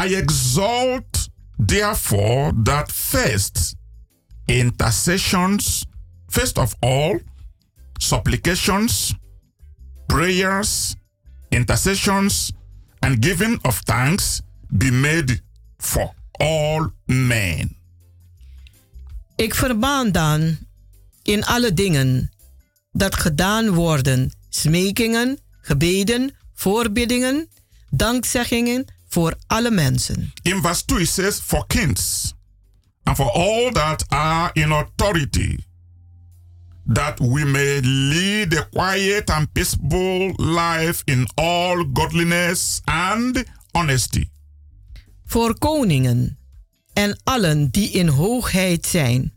I 0.06 0.14
exalt 0.14 1.28
therefore 1.66 2.52
that 2.62 2.92
first 2.92 3.74
intercessions 4.46 5.84
first 6.28 6.58
of 6.58 6.74
all 6.80 7.20
supplications 7.98 9.14
prayers 10.06 10.94
intercessions 11.52 12.52
and 12.98 13.24
giving 13.24 13.58
of 13.62 13.80
thanks 13.82 14.40
be 14.68 14.90
made 14.90 15.40
for 15.76 16.14
all 16.30 16.90
men. 17.04 17.76
Ik 19.36 19.54
verbaan 19.54 20.12
dan 20.12 20.58
in 21.22 21.44
alle 21.44 21.72
dingen 21.72 22.32
dat 22.92 23.16
gedaan 23.16 23.70
worden 23.70 24.32
smekingen, 24.48 25.38
gebeden, 25.60 26.34
voorbiddingen, 26.54 27.48
dankzeggingen 27.90 28.84
voor 29.08 29.34
alle 29.46 29.70
mensen. 29.70 30.32
In 30.42 30.60
verse 30.62 30.84
2 30.84 31.00
it 31.00 31.08
says, 31.08 31.40
For 31.40 31.66
kings 31.66 32.34
and 33.02 33.16
for 33.16 33.30
all 33.30 33.72
that 33.72 34.04
are 34.08 34.50
in 34.52 34.72
authority, 34.72 35.58
that 36.92 37.20
we 37.20 37.44
may 37.44 37.80
lead 37.80 38.54
a 38.54 38.68
quiet 38.70 39.30
and 39.30 39.52
peaceful 39.52 40.32
life 40.38 41.02
in 41.04 41.26
all 41.34 41.84
godliness 41.92 42.80
and 42.84 43.44
honesty. 43.70 44.28
Voor 45.24 45.58
koningen 45.58 46.38
en 46.92 47.20
allen 47.24 47.70
die 47.70 47.90
in 47.90 48.08
hoogheid 48.08 48.86
zijn, 48.86 49.32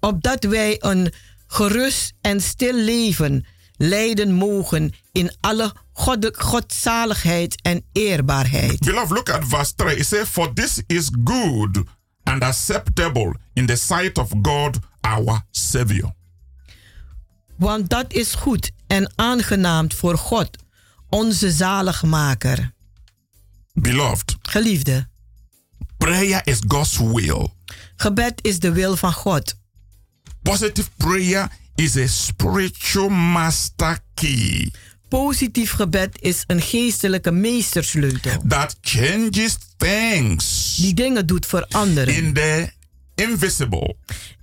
opdat 0.00 0.44
wij 0.44 0.76
een 0.80 1.12
gerust 1.46 2.12
en 2.20 2.40
stil 2.40 2.74
leven 2.74 3.46
leiden 3.76 4.32
mogen 4.32 4.92
in 5.12 5.32
alle 5.40 5.72
god 5.92 6.28
godzaligheid 6.32 7.60
en 7.62 7.84
eerbaarheid. 7.92 8.78
Beloved, 8.78 9.10
look 9.10 9.30
at 9.30 9.44
verse 9.44 9.74
3. 9.74 9.96
It 9.96 10.06
says, 10.06 10.28
For 10.28 10.54
this 10.54 10.82
is 10.86 11.10
good 11.24 11.82
and 12.22 12.42
acceptable 12.42 13.34
in 13.52 13.66
the 13.66 13.76
sight 13.76 14.18
of 14.18 14.32
God 14.42 14.78
our 15.00 15.42
Savior. 15.50 16.14
Want 17.56 17.90
dat 17.90 18.12
is 18.12 18.34
goed 18.34 18.70
en 18.86 19.12
aangenaam 19.14 19.92
voor 19.92 20.18
God, 20.18 20.50
onze 21.08 21.50
zaligmaker. 21.50 22.72
Beloved, 23.72 24.36
Geliefde, 24.42 25.08
prayer 25.96 26.40
is 26.44 26.58
God's 26.66 26.96
will. 26.98 27.48
gebed 27.96 28.38
is 28.42 28.58
de 28.58 28.72
wil 28.72 28.96
van 28.96 29.12
God. 29.12 29.56
Positive 30.42 30.88
prayer 30.96 31.50
is 31.74 31.96
a 31.96 32.06
spiritual 32.06 33.08
master 33.08 33.98
key 34.14 34.70
Positief 35.12 35.70
gebed 35.70 36.18
is 36.20 36.44
een 36.46 36.60
geestelijke 36.60 37.30
meestersleutel 37.30 38.42
that 38.48 38.76
changes 38.80 39.56
things 39.76 40.76
die 40.76 40.94
dingen 40.94 41.26
doet 41.26 41.46
veranderen 41.46 42.14
in 42.14 42.32
the 42.32 42.72
invisible 43.14 43.96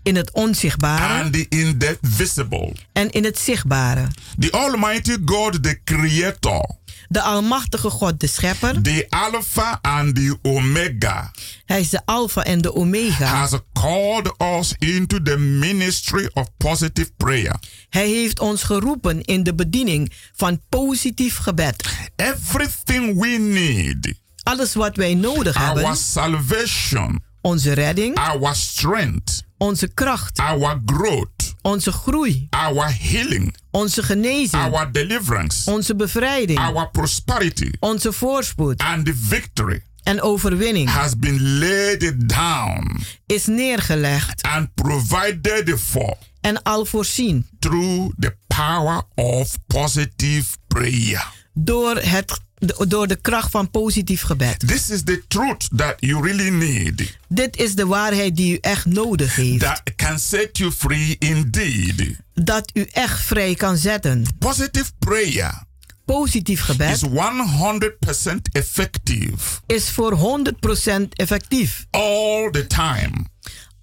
in 0.10 0.15
het 0.15 0.32
onzichtbare 0.32 1.24
and 1.24 1.36
in 1.36 1.78
the 1.78 1.98
visible. 2.02 2.74
en 2.93 3.10
in 3.10 3.24
het 3.24 3.39
zichtbare. 3.39 4.08
The 4.39 4.52
Almighty 4.52 5.17
God, 5.26 5.63
the 5.63 5.80
Creator, 5.84 6.78
De 7.08 7.22
Almachtige 7.22 7.89
God, 7.89 8.19
de 8.19 8.28
Schepper, 8.28 8.82
the 8.82 9.06
Alpha 9.10 9.80
and 9.82 10.15
the 10.15 10.38
Omega, 10.41 11.32
Hij 11.65 11.80
is 11.80 11.89
de 11.89 12.02
Alpha 12.06 12.43
en 12.43 12.62
de 12.62 12.76
Omega. 12.76 13.26
has 13.26 13.52
called 13.74 14.34
us 14.60 14.74
into 14.80 15.22
the 15.22 15.38
ministry 15.38 16.30
of 16.34 16.48
positive 16.58 17.12
prayer. 17.17 17.56
Hij 17.89 18.08
heeft 18.10 18.39
ons 18.39 18.63
geroepen 18.63 19.22
in 19.22 19.43
de 19.43 19.56
bediening 19.56 20.12
van 20.36 20.62
positief 20.69 21.38
gebed. 21.38 21.84
Everything 22.15 23.19
we 23.19 23.28
need, 23.28 24.13
Alles 24.43 24.74
wat 24.74 24.95
wij 24.95 25.13
nodig 25.15 25.56
our 25.56 25.65
hebben, 25.65 25.95
salvation, 25.98 27.24
onze 27.41 27.73
redding, 27.73 28.15
our 28.15 28.56
strength, 28.56 29.43
onze 29.58 29.88
kracht, 29.88 30.39
our 30.39 30.82
growth, 30.86 31.56
onze 31.62 31.91
groei, 31.91 32.47
our 32.49 32.95
healing, 32.99 33.56
onze 33.71 34.04
genezing, 34.04 34.73
our 34.73 34.91
deliverance, 34.91 35.71
onze 35.71 35.95
bevrijding, 35.95 36.60
our 36.60 36.89
prosperity, 36.89 37.69
onze 37.80 38.13
voorspoed. 38.13 38.82
And 38.82 39.06
the 39.06 39.15
victory 39.15 39.84
en 40.04 40.21
overwinning. 40.21 40.89
has 40.89 41.17
been 41.17 41.58
laid 41.60 42.30
down 42.30 43.02
is 43.25 43.45
neergelegd. 43.45 44.41
and 44.41 44.73
provided 44.73 45.80
for 45.80 46.17
en 46.41 46.63
al 46.63 46.86
voorzien. 46.86 47.47
through 47.60 48.13
the 48.19 48.36
power 48.47 49.02
of 49.15 49.58
positive 49.67 50.45
prayer. 50.67 51.28
door, 51.54 51.95
het, 51.95 52.39
door 52.88 53.08
de 53.08 53.15
kracht 53.15 53.52
van 53.52 53.72
positief 53.72 54.22
gebed. 54.22 54.67
This 54.67 54.89
is 54.89 55.04
the 55.04 55.24
truth 55.28 55.67
that 55.76 55.95
you 56.00 56.22
really 56.28 56.50
need. 56.50 57.17
Dit 57.28 57.58
is 57.58 57.76
de 57.76 57.86
waarheid 57.86 58.36
die 58.36 58.54
u 58.54 58.58
echt 58.62 58.86
nodig 58.86 59.36
heeft. 59.36 59.60
That 59.60 59.82
can 59.95 60.19
set 60.19 60.58
you 60.58 60.72
free 60.72 61.15
indeed. 61.19 62.15
Dat 62.34 62.72
u 62.74 62.88
echt 62.91 63.22
vrij 63.22 63.54
kan 63.56 63.78
zetten. 63.78 64.26
Positive 64.39 64.91
prayer 65.00 65.67
Positief 66.06 66.62
gebed 66.62 66.91
is 66.91 67.02
100% 67.02 68.41
effective 68.52 69.38
is 69.65 69.89
voor 69.89 70.13
100% 70.13 71.10
effectief. 71.10 71.86
all 71.89 72.50
the 72.52 72.67
time. 72.67 73.12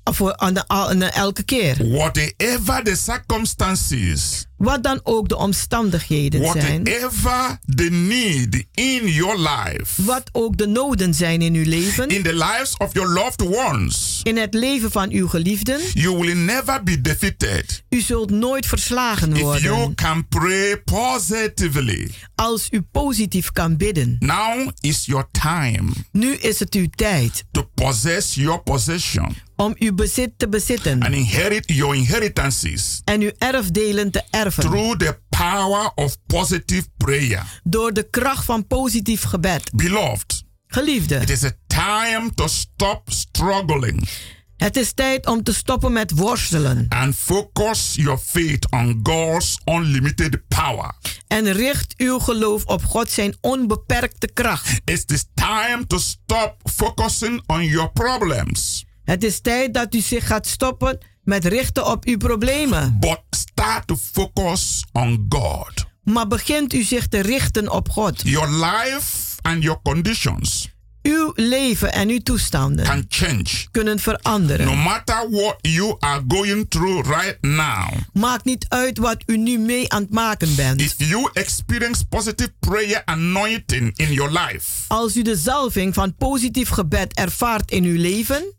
voor 0.05 0.37
aan 0.37 0.55
de, 0.55 0.69
aan 0.69 0.99
de- 0.99 1.05
elke 1.07 1.43
keer. 1.43 1.89
Whatever 1.91 2.83
the 2.85 2.95
circumstances, 2.97 4.47
Wat 4.57 4.83
dan 4.83 5.01
ook 5.03 5.29
de 5.29 5.37
omstandigheden 5.37 6.47
zijn. 6.53 6.85
whatever 6.85 7.59
the 7.75 7.90
need 7.90 8.64
in 8.75 9.09
your 9.09 9.38
life, 9.38 10.03
Wat 10.03 10.29
ook 10.33 10.57
de 10.57 10.66
noden 10.66 11.14
zijn 11.14 11.42
in 11.42 11.55
uw 11.55 11.64
leven. 11.64 12.09
in 12.09 12.23
the 12.23 12.33
lives 12.35 12.77
of 12.77 12.92
your 12.95 13.09
loved 13.12 13.42
ones, 13.42 14.21
In 14.23 14.37
het 14.37 14.55
leven 14.55 14.90
van 14.90 15.11
uw 15.11 15.29
geliefden. 15.29 15.81
you 15.92 16.19
will 16.19 16.35
never 16.37 16.83
be 16.83 17.01
defeated 17.01 17.85
U 17.88 18.01
zult 18.01 18.31
nooit 18.31 18.66
verslagen 18.66 19.33
if 19.33 19.38
you 19.38 19.69
worden. 19.69 19.95
can 19.95 20.29
pray 20.29 20.77
positively. 20.85 22.11
Als 22.35 22.69
u 22.71 22.83
positief 22.83 23.53
kan 23.53 23.77
bidden. 23.77 24.16
Now 24.19 24.69
is 24.81 25.05
your 25.07 25.27
time 25.31 25.88
Nu 26.12 26.35
is 26.35 26.59
het 26.59 26.75
uw 26.75 26.87
tijd. 26.95 27.45
to 27.53 27.69
possess 27.75 28.35
your 28.35 28.62
possession 28.62 29.37
Om 29.57 29.75
uw 29.79 29.95
bezit 29.95 30.31
te 30.37 30.49
bezitten. 30.49 31.03
and 31.03 31.14
inherit 31.14 31.64
your 31.66 31.95
inheritances 31.97 33.01
En 33.05 33.21
uw 33.21 33.31
erfdelen 33.38 34.11
te 34.11 34.19
erven. 34.31 34.45
Through 34.53 34.97
the 34.97 35.19
power 35.29 35.91
of 35.95 36.17
positive 36.27 36.87
prayer. 36.97 37.61
Door 37.65 37.93
de 37.93 38.11
kracht 38.11 38.45
van 38.45 38.67
positief 38.67 39.23
gebed. 39.23 39.71
Beloved, 39.75 40.45
Geliefde. 40.67 41.15
it 41.17 41.31
is 41.31 41.45
a 41.45 41.51
time 41.67 42.35
to 42.35 42.47
stop 42.49 43.11
struggling 43.13 44.09
Het 44.57 44.77
is 44.77 44.93
tijd 44.93 45.27
om 45.27 45.43
te 45.43 45.55
stoppen 45.55 45.93
met 45.93 46.11
worstelen. 46.11 46.87
and 46.89 47.15
focus 47.17 47.95
your 47.95 48.19
faith 48.19 48.71
on 48.71 49.01
God's 49.03 49.59
unlimited 49.65 50.49
power. 50.49 50.93
En 51.27 51.53
richt 51.53 51.95
uw 51.97 52.19
geloof 52.19 52.65
op 52.65 52.85
God 52.85 53.11
zijn 53.11 53.37
onbeperkte 53.41 54.27
kracht. 54.33 54.81
It 54.85 55.11
is 55.13 55.25
time 55.35 55.87
to 55.87 55.99
stop 55.99 56.57
focusing 56.75 57.43
on 57.47 57.65
your 57.65 57.91
problems, 57.93 58.85
Het 59.05 59.25
is 59.25 59.41
tijd 59.41 59.75
dat 59.75 59.95
u 59.95 60.01
zich 60.01 60.27
gaat 60.27 60.47
stoppen 60.47 60.99
met 61.27 61.45
richten 61.45 61.87
op 61.87 62.05
uw 62.05 62.17
problemen. 62.17 62.97
but 63.01 63.21
start 63.31 63.87
to 63.87 63.97
focus 64.12 64.85
on 64.93 65.27
God. 65.29 65.73
Maar 66.03 66.27
begint 66.27 66.73
u 66.75 66.83
zich 66.83 67.07
te 67.09 67.21
richten 67.21 67.71
op 67.73 67.89
God. 67.91 68.21
Your 68.25 68.49
life 68.51 69.37
and 69.43 69.62
your 69.62 69.81
conditions 69.83 70.75
Uw 71.03 71.33
leven 71.35 71.93
en 71.93 72.09
uw 72.09 72.19
toestanden 72.19 72.85
can 72.85 73.05
change 73.09 73.67
kunnen 73.71 73.99
veranderen. 73.99 74.67
no 74.67 74.75
matter 74.75 75.31
what 75.31 75.57
you 75.61 75.97
are 75.99 76.23
going 76.29 76.67
through 76.69 77.09
right 77.09 77.37
now. 77.41 77.89
Maakt 78.12 78.45
niet 78.45 78.67
uit 78.69 78.99
wat 78.99 79.17
u 79.27 79.37
nu 79.37 79.59
mee 79.59 79.93
aan 79.93 80.03
het 80.03 80.11
maken 80.12 80.55
bent. 80.57 80.81
If 80.81 80.95
you 80.97 81.29
experience 81.33 82.07
positive 82.07 82.53
prayer 82.59 83.03
anointing 83.05 83.93
in 83.97 84.12
your 84.12 84.31
life, 84.33 84.71
Als 84.89 85.17
u 85.17 85.23
de 85.23 85.37
zalving 85.37 85.95
van 85.95 86.15
positief 86.17 86.69
gebed 86.69 87.15
ervaart 87.15 87.71
in 87.71 87.85
uw 87.85 88.01
leven, 88.01 88.55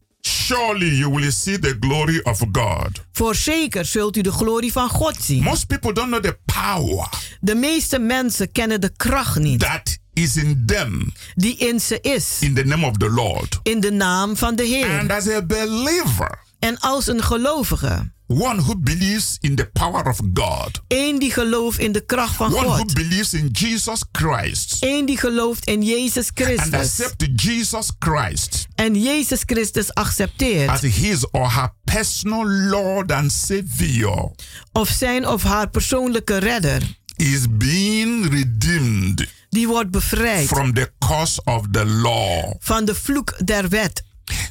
surely 0.48 0.96
you 0.98 1.10
will 1.10 1.32
see 1.32 1.60
the 1.60 1.76
glory 1.80 2.20
of 2.24 2.40
God. 2.52 3.04
voorzeker 3.12 3.86
zult 3.86 4.18
u 4.18 4.22
de 4.22 4.32
glorie 4.32 4.72
van 4.72 4.90
God 4.90 5.16
zien. 5.22 5.44
Most 5.44 5.68
people 5.68 5.94
don't 5.94 6.10
know 6.10 6.22
the 6.24 6.38
power 6.46 7.10
De 7.42 7.56
meeste 7.56 8.00
mensen 8.00 8.52
kennen 8.52 8.82
de 8.82 8.92
kracht 8.98 9.40
niet 9.40 9.60
that 9.60 9.98
is 10.14 10.36
in 10.36 10.64
them 10.66 11.14
die 11.36 11.58
in 11.58 11.80
ze 11.80 12.02
is. 12.02 12.38
in 12.40 12.54
the 12.54 12.64
name 12.64 12.86
of 12.86 12.98
the 12.98 13.10
Lord. 13.10 13.60
In 13.64 13.80
de 13.80 13.92
naam 13.92 14.38
van 14.38 14.56
de 14.56 14.64
And 14.64 14.72
Heer. 14.72 15.12
as 15.12 15.28
a 15.30 15.42
believer, 15.42 16.40
En 16.60 16.80
als 16.80 17.08
een 17.08 17.24
gelovige, 17.24 18.12
one 18.28 18.62
who 18.62 18.76
believes 18.78 19.38
in 19.42 19.56
the 19.56 19.70
power 19.74 20.08
of 20.08 20.20
God, 20.34 20.82
één 20.88 21.20
die 21.20 21.32
gelooft 21.32 21.80
in 21.80 21.92
de 21.92 22.06
kracht 22.06 22.36
van 22.36 22.54
one 22.54 22.66
who 22.66 22.76
God, 22.76 22.94
believes 22.94 23.34
in 23.34 23.50
Jesus 23.52 24.04
Christ, 24.12 24.78
één 24.84 25.06
die 25.06 25.18
gelooft 25.18 25.66
in 25.66 25.84
Jezus 25.84 26.28
and 26.28 26.32
Christus. 26.34 26.74
accept 26.74 27.42
Jesus 27.42 27.92
Christ 28.00 28.68
en 28.76 29.02
Jezus 29.02 29.42
Christus 29.46 29.94
as 29.94 30.06
accepteert, 30.06 30.82
his 30.82 31.30
or 31.32 31.54
her 31.54 31.70
personal 31.84 32.48
Lord 32.48 33.12
and 33.12 33.32
Savior, 33.32 34.32
of 34.72 34.90
zijn 34.90 35.28
of 35.28 35.44
haar 35.44 35.70
persoonlijke 35.70 36.38
redder, 36.38 36.82
is 37.16 37.46
being 37.50 38.30
redeemed 38.30 39.28
die 39.50 39.68
wordt 39.68 39.92
bevrijd. 39.92 40.48
from 40.48 40.74
the 40.74 40.92
curse 41.00 41.42
of 41.44 41.66
the 41.72 41.86
law. 41.86 42.54
van 42.60 42.86
de 42.86 42.96
vloek 42.96 43.46
der 43.46 43.70
wet. 43.70 44.06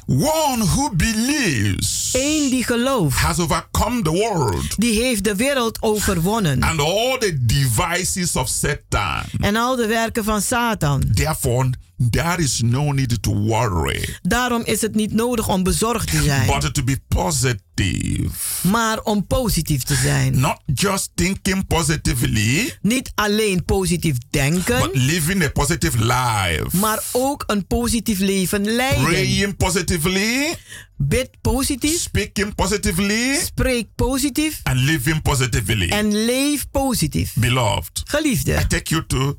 One 0.07 0.63
who 0.75 0.89
believes 0.95 2.09
Eén 2.13 2.49
die 2.49 2.63
gelooft, 2.63 3.17
has 3.19 3.39
overcome 3.39 4.01
the 4.01 4.11
world 4.11 4.75
die 4.81 5.01
heeft 5.01 5.23
de 5.23 5.35
wereld 5.35 5.81
overwonnen. 5.81 6.63
and 6.63 6.79
all 6.79 7.17
the 7.19 7.37
devices 7.45 8.35
of 8.35 8.47
Satan. 8.49 9.23
En 9.39 9.55
al 9.55 9.75
de 9.75 9.85
werken 9.87 10.23
van 10.23 10.41
Satan. 10.41 11.03
Therefore, 11.13 11.69
there 12.09 12.41
is 12.41 12.61
no 12.61 12.91
need 12.91 13.21
to 13.23 13.33
worry, 13.35 14.17
Daarom 14.21 14.61
is 14.65 14.81
het 14.81 14.95
niet 14.95 15.13
nodig 15.13 15.47
om 15.47 15.63
bezorgd 15.63 16.11
te 16.11 16.21
zijn, 16.23 16.47
but 16.47 16.73
to 16.73 16.83
be 16.83 16.97
positive. 17.07 18.29
maar 18.67 18.99
om 19.01 19.27
positief 19.27 19.83
te 19.83 19.95
zijn. 19.95 20.39
Not 20.39 20.61
just 20.73 21.09
thinking 21.15 21.67
positively, 21.67 22.77
Niet 22.81 23.11
alleen 23.15 23.65
positief 23.65 24.15
denken, 24.29 24.79
but 24.81 24.89
living 24.95 25.43
a 25.43 25.49
positive 25.49 25.97
life. 25.97 26.77
maar 26.77 27.03
ook 27.11 27.43
een 27.47 27.67
positief 27.67 28.19
leven 28.19 28.75
leiden. 28.75 29.03
Praying 29.03 29.55
positively, 29.57 30.55
Bid 30.97 31.29
positief, 31.41 31.99
speaking 31.99 32.55
positively, 32.55 33.35
spreek 33.43 33.87
positief 33.95 34.59
and 34.63 34.79
living 34.79 35.21
positively. 35.21 35.89
en 35.89 36.25
leef 36.25 36.69
positief. 36.71 37.33
Beloved, 37.35 37.97
I 37.97 38.01
Geliefde, 38.09 38.65
take 38.67 38.89
you 38.93 39.05
to 39.07 39.37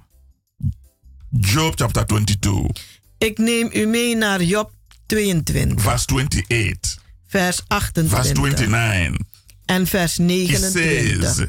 Job 1.30 1.72
chapter 1.76 2.06
22, 2.06 2.70
ik 3.18 3.38
neem 3.38 3.70
u 3.72 3.86
mee 3.86 4.16
naar 4.16 4.42
Job 4.42 4.70
22, 5.06 5.82
verse 5.82 6.04
28, 6.06 6.98
vers 7.26 7.62
verse 7.62 7.62
28 7.66 8.66
29. 8.68 9.26
en 9.66 9.86
vers 9.86 10.18
It 10.18 10.24
29. 10.24 11.34
says, 11.34 11.46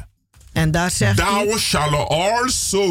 En 0.52 0.70
daar 0.70 0.90
zegt 0.90 1.18
hij, 1.18 1.26
Thou 1.28 1.58
shalt 1.58 2.08
also 2.08 2.82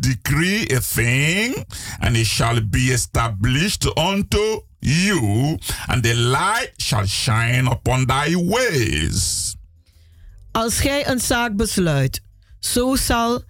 decree 0.00 0.76
a 0.76 0.80
thing, 0.94 1.64
and 1.98 2.16
it 2.16 2.26
shall 2.26 2.66
be 2.68 2.92
established 2.92 3.98
unto 3.98 4.64
you, 4.78 5.58
and 5.86 6.02
the 6.02 6.14
light 6.14 6.72
shall 6.76 7.06
shine 7.06 7.70
upon 7.70 8.06
thy 8.06 8.34
ways. 8.34 9.54
als 10.52 10.78
gij 10.78 11.08
een 11.08 11.20
zaak 11.20 11.56
besluit, 11.56 12.22
zo 12.60 12.96
zal 12.96 13.42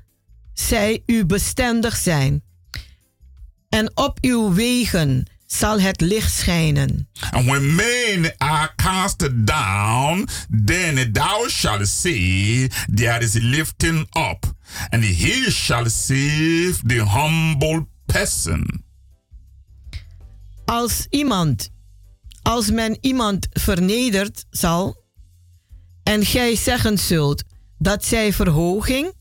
zij 0.54 1.02
u 1.06 1.24
bestendig 1.26 1.96
zijn. 1.96 2.42
En 3.72 3.90
op 3.94 4.18
uw 4.20 4.52
wegen 4.52 5.26
zal 5.46 5.80
het 5.80 6.00
licht 6.00 6.32
schijnen. 6.32 7.08
And 7.30 7.44
when 7.44 7.74
men 7.74 8.34
are 8.38 8.70
cast 8.76 9.46
down, 9.46 10.28
then 10.64 11.12
thou 11.12 11.48
shalt 11.48 11.86
say, 11.86 12.68
There 12.94 13.22
is 13.22 13.34
lifting 13.34 14.06
up, 14.12 14.54
and 14.88 15.04
he 15.04 15.50
shall 15.50 15.88
save 15.88 16.74
the 16.86 17.04
humble 17.06 17.86
person. 18.06 18.84
Als 20.64 21.06
iemand, 21.10 21.70
als 22.42 22.70
men 22.70 22.98
iemand 23.00 23.46
vernedert 23.50 24.44
zal, 24.50 25.04
en 26.02 26.24
gij 26.24 26.56
zeggen 26.56 26.98
zult 26.98 27.44
dat 27.78 28.04
zij 28.04 28.32
verhoging, 28.32 29.12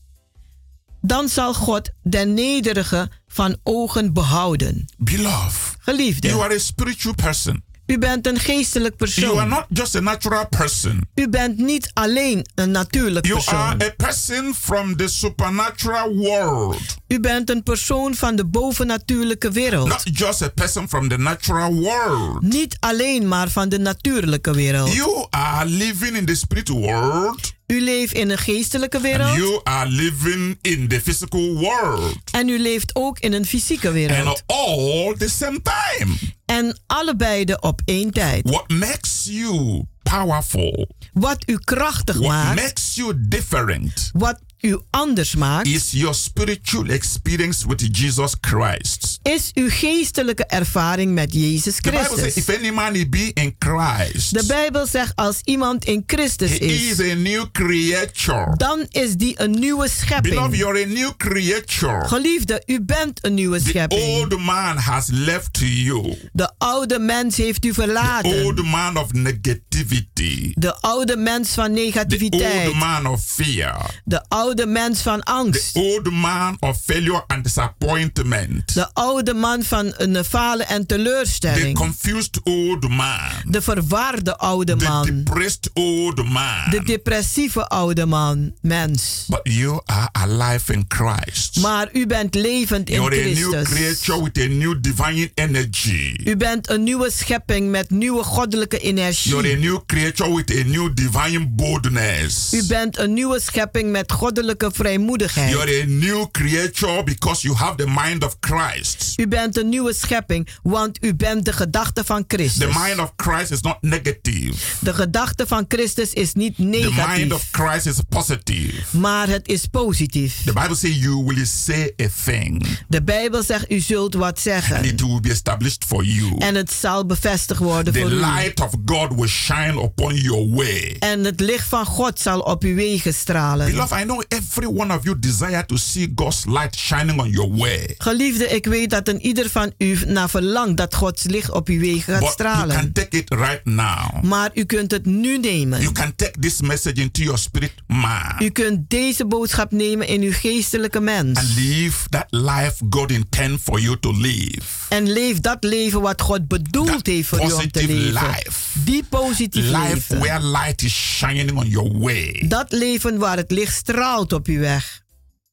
dan 1.02 1.28
zal 1.28 1.54
God 1.54 1.90
de 2.02 2.18
nederige 2.18 3.10
van 3.26 3.56
ogen 3.62 4.12
behouden. 4.12 4.84
Beloved, 4.98 5.76
Geliefde, 5.78 6.28
you 6.28 6.42
are 6.42 6.54
a 6.54 6.58
spiritual 6.58 7.14
person. 7.14 7.62
u 7.86 7.98
bent 7.98 8.26
een 8.26 8.38
geestelijk 8.38 8.94
You 8.98 9.10
are 9.10 9.34
persoon. 9.34 9.48
not 9.48 9.66
just 9.68 9.94
a 9.96 10.00
natural 10.00 10.46
person. 10.48 11.08
U 11.14 11.28
bent 11.28 11.58
niet 11.58 11.90
alleen 11.92 12.46
een 12.54 12.70
natuurlijk 12.70 13.26
You 13.26 13.38
persoon. 13.38 13.58
are 13.60 13.86
a 13.86 13.94
person 13.96 14.54
from 14.54 14.96
the 14.96 15.08
supernatural 15.08 16.14
world. 16.16 16.96
U 17.08 17.20
bent 17.20 17.50
een 17.50 17.62
persoon 17.62 18.14
van 18.14 18.36
de 18.36 18.44
bovennatuurlijke 18.46 19.50
wereld. 19.50 19.88
Not 19.88 20.02
just 20.18 20.42
a 20.42 20.48
person 20.48 20.88
from 20.88 21.08
the 21.08 21.16
natural 21.18 21.74
world. 21.74 22.40
Niet 22.42 22.76
alleen 22.80 23.28
maar 23.28 23.48
van 23.48 23.68
de 23.68 23.78
natuurlijke 23.78 24.52
wereld. 24.54 24.92
You 24.92 25.26
are 25.30 25.68
living 25.68 26.16
in 26.16 26.24
the 26.26 26.34
spirit 26.34 26.68
world. 26.68 27.52
U 27.72 27.80
leeft 27.80 28.12
in 28.12 28.30
een 28.30 28.38
geestelijke 28.38 28.96
And 28.96 29.06
wereld. 29.06 29.36
you 29.36 29.60
are 29.62 29.90
living 29.90 30.58
in 30.60 30.88
the 30.88 31.00
physical 31.00 31.54
world. 31.54 32.16
En 32.32 32.48
u 32.48 32.58
leeft 32.58 32.94
ook 32.94 33.18
in 33.18 33.32
een 33.32 33.46
fysieke 33.46 33.92
wereld. 33.92 34.26
And 34.26 34.42
all 34.46 35.14
the 35.18 35.28
same 35.28 35.60
time. 35.62 36.14
En 36.44 36.80
allebei 36.86 37.44
op 37.60 37.80
één 37.84 38.10
tijd. 38.10 38.50
What 38.50 38.68
makes 38.70 39.24
you 39.24 39.82
powerful? 40.02 40.88
Wat 41.12 41.42
u 41.46 41.58
krachtig 41.58 42.16
What 42.16 42.28
maakt. 42.28 42.60
makes 42.60 42.94
you 42.94 43.14
different? 43.16 44.10
Wat 44.12 44.40
u 44.60 44.78
anders 44.90 45.34
maakt. 45.34 45.66
Is 45.66 45.90
your 45.90 46.14
spiritual 46.14 46.86
experience 46.86 47.68
with 47.68 47.96
Jesus 47.98 48.34
Christ. 48.40 49.11
Is 49.22 49.50
uw 49.54 49.68
geestelijke 49.70 50.44
ervaring 50.46 51.14
met 51.14 51.34
Jezus 51.34 51.74
The 51.80 51.90
Bible 51.90 52.04
says, 52.04 52.32
Christus. 52.32 53.08
be 53.08 53.30
in 53.34 53.56
Christ, 53.58 54.32
De 54.34 54.44
Bijbel 54.46 54.86
zegt 54.86 55.12
als 55.16 55.40
iemand 55.44 55.84
in 55.84 56.02
Christus 56.06 56.50
he 56.50 56.56
is, 56.56 56.98
is 56.98 57.10
a 57.10 57.14
new 57.14 57.44
creature. 57.52 58.54
dan 58.56 58.86
is 58.90 59.14
die 59.16 59.40
een 59.40 59.50
nieuwe 59.50 59.60
Beloved, 59.76 59.90
schepping. 59.90 60.56
you're 60.56 60.82
a 60.82 60.86
new 60.86 61.10
creature. 61.16 62.08
Geliefde, 62.08 62.62
u 62.66 62.80
bent 62.80 63.24
een 63.24 63.34
nieuwe 63.34 63.58
The 63.62 63.68
schepping. 63.68 64.00
old 64.02 64.38
man 64.38 64.76
has 64.76 65.08
left 65.10 65.58
you. 65.60 66.16
De 66.32 66.50
oude 66.58 66.98
mens 66.98 67.36
heeft 67.36 67.64
u 67.64 67.68
The 67.68 67.74
verlaten. 67.74 68.44
old 68.44 68.62
man 68.64 68.96
of 68.96 69.12
negativity. 69.12 70.52
De 70.54 70.74
oude 70.80 71.16
mens 71.16 71.48
van 71.50 71.64
The 71.64 71.70
negativiteit. 71.80 72.66
old 72.66 72.74
man 72.76 73.06
of 73.06 73.24
fear. 73.24 74.00
De 74.04 74.24
oude 74.28 74.66
mens 74.66 75.00
van 75.00 75.20
The 75.20 75.24
angst. 75.32 75.76
old 75.76 76.10
man 76.10 76.56
of 76.60 76.80
failure 76.84 77.24
and 77.26 77.44
disappointment. 77.44 78.74
De 78.74 78.94
oude 78.94 79.10
man 79.34 79.62
van 79.62 79.92
een 79.96 80.24
falen 80.24 80.66
en 80.68 80.86
The 80.86 80.96
teleurstelling. 80.96 81.76
confused 81.76 82.40
old 82.44 82.88
man. 82.88 83.18
De 83.48 83.62
verwarde 83.62 84.36
oude 84.36 84.76
The 84.76 84.84
man. 84.84 85.04
depressed 85.06 85.70
old 85.74 86.24
man. 86.28 86.70
De 86.70 86.80
depressieve 86.84 87.66
oude 87.68 88.06
man, 88.06 88.52
mens. 88.60 89.24
But 89.28 89.40
you 89.42 89.80
are 89.84 90.08
alive 90.12 90.72
in 90.72 90.84
Christ. 90.88 91.60
Maar 91.60 91.88
u 91.92 92.06
bent 92.06 92.34
levend 92.34 92.88
in 92.90 92.94
You're 93.02 93.20
a 93.20 93.24
new 93.24 93.34
Christus. 93.52 93.68
creature 93.78 94.22
with 94.22 94.38
a 94.38 94.46
new 94.48 94.76
divine 94.80 95.30
energy. 95.34 96.16
U 96.24 96.36
bent 96.36 96.70
een 96.70 96.82
nieuwe 96.82 97.10
schepping 97.10 97.70
met 97.70 97.90
nieuwe 97.90 98.22
goddelijke 98.24 98.76
You're 98.82 98.98
a 98.98 99.02
energie. 99.02 99.56
new 99.56 99.78
creature 99.86 100.34
with 100.34 100.50
a 100.50 100.62
new 100.68 100.90
divine 100.94 101.48
boldness. 101.48 102.52
U 102.52 102.66
bent 102.66 102.98
een 102.98 103.12
nieuwe 103.12 103.40
schepping 103.40 103.90
met 103.90 104.12
goddelijke 104.12 104.70
vrijmoedigheid. 104.74 105.50
You're 105.50 105.80
a 105.82 105.84
new 105.86 106.26
creature 106.30 107.04
because 107.04 107.42
you 107.46 107.56
have 107.56 107.74
the 107.76 107.86
mind 107.86 108.24
of 108.24 108.36
Christ. 108.40 109.01
U 109.16 109.28
bent 109.28 109.56
een 109.58 109.68
nieuwe 109.68 109.94
schepping, 109.94 110.48
want 110.62 110.98
u 111.04 111.14
bent 111.14 111.44
de 111.44 111.52
gedachte 111.52 112.04
van 112.04 112.26
The 112.26 112.36
Christus. 112.36 112.74
mind 112.76 112.98
of 112.98 113.12
Christ 113.16 113.50
is 113.50 113.60
not 113.60 113.76
negative. 113.80 114.52
De 114.80 114.94
gedachte 114.94 115.46
van 115.46 115.64
Christus 115.68 116.12
is 116.12 116.32
niet 116.34 116.56
The 116.56 116.62
mind 116.62 116.84
negatief, 116.96 117.32
of 117.32 117.48
Christ 117.52 117.86
is 117.86 117.96
positive. 118.08 118.98
maar 118.98 119.28
het 119.28 119.48
is 119.48 119.66
positief. 119.66 120.36
The 120.44 120.52
Bible 120.52 120.74
says 120.76 120.96
you 120.98 121.24
will 121.24 121.44
say 121.46 121.92
a 122.02 122.06
thing 122.24 122.66
De 122.88 123.02
Bijbel 123.02 123.42
zegt 123.42 123.70
u 123.70 123.80
zult 123.80 124.14
wat 124.14 124.28
and 124.28 124.38
zeggen 124.38 124.84
it 124.84 125.00
will 125.00 125.20
be 125.20 125.30
established 125.30 125.84
for 125.86 126.04
you. 126.04 126.38
en 126.38 126.54
het 126.54 126.72
zal 126.72 127.06
bevestigd 127.06 127.60
worden 127.60 127.92
The 127.92 128.00
voor 128.00 128.10
u. 128.10 128.14
light 128.14 128.60
of 128.60 128.70
God 128.84 129.14
will 129.14 129.28
shine 129.28 129.82
upon 129.82 130.14
your 130.14 130.48
way. 130.54 130.96
En 130.98 131.24
het 131.24 131.40
licht 131.40 131.68
van 131.68 131.84
God 131.86 132.20
zal 132.20 132.40
op 132.40 132.62
uw 132.62 132.74
wegen 132.74 133.14
stralen. 133.14 133.70
Beloved, 133.70 134.00
I 134.00 134.02
know 134.02 134.22
every 134.28 134.66
one 134.66 134.94
of 134.96 135.04
you 135.04 135.18
desire 135.18 135.66
to 135.66 135.76
see 135.76 136.12
God's 136.14 136.44
light 136.46 136.76
shining 136.76 137.20
on 137.20 137.30
your 137.30 137.54
way. 137.56 137.94
Geliefde, 137.98 138.46
ik 138.48 138.66
weet 138.66 138.90
dat 138.92 139.08
een 139.08 139.20
ieder 139.20 139.50
van 139.50 139.72
u 139.78 139.98
naar 140.06 140.30
verlangt 140.30 140.76
dat 140.76 140.94
Gods 140.94 141.22
licht 141.22 141.50
op 141.50 141.68
uw 141.68 141.80
wegen 141.80 142.02
gaat 142.02 142.20
But 142.20 142.22
you 142.22 142.32
stralen. 142.32 142.76
can 142.76 142.92
take 142.92 143.16
it 143.16 143.30
right 143.30 143.64
now. 143.64 144.22
Maar 144.22 144.50
u 144.54 144.64
kunt 144.64 144.90
het 144.90 145.06
nu 145.06 145.38
nemen. 145.38 145.80
You 145.80 145.92
can 145.92 146.14
take 146.16 146.38
this 146.40 146.60
message 146.60 147.00
into 147.00 147.22
your 147.22 147.38
spirit 147.38 147.72
man 147.86 148.32
U 148.38 148.48
kunt 148.50 148.90
deze 148.90 149.26
boodschap 149.26 149.70
nemen 149.72 150.06
in 150.06 150.20
uw 150.22 150.32
geestelijke 150.32 151.00
mens. 151.00 151.38
and 151.38 151.54
live 151.56 152.08
that 152.08 152.26
life 152.30 152.72
God 152.90 153.10
intend 153.10 153.60
for 153.60 153.80
you 153.80 153.96
to 154.00 154.12
live. 154.16 154.60
En 154.88 155.12
leef 155.12 155.40
dat 155.40 155.64
leven 155.64 156.00
wat 156.00 156.20
God 156.20 156.48
bedoeld 156.48 157.06
heeft 157.06 157.28
voor 157.28 157.38
u 157.48 157.52
om 157.52 157.70
te 157.70 157.86
leven. 157.86 158.12
life. 158.12 158.78
Die 158.84 159.04
positief 159.08 159.64
Life 159.64 159.78
leven. 159.94 160.18
where 160.18 160.46
light 160.46 160.82
is 160.82 160.94
shining 160.94 161.52
on 161.52 161.66
your 161.68 161.98
way. 161.98 162.44
Dat 162.48 162.72
leven 162.72 163.18
waar 163.18 163.36
het 163.36 163.50
licht 163.50 163.74
straalt 163.74 164.32
op 164.32 164.46
uw 164.46 164.58
weg. 164.58 165.01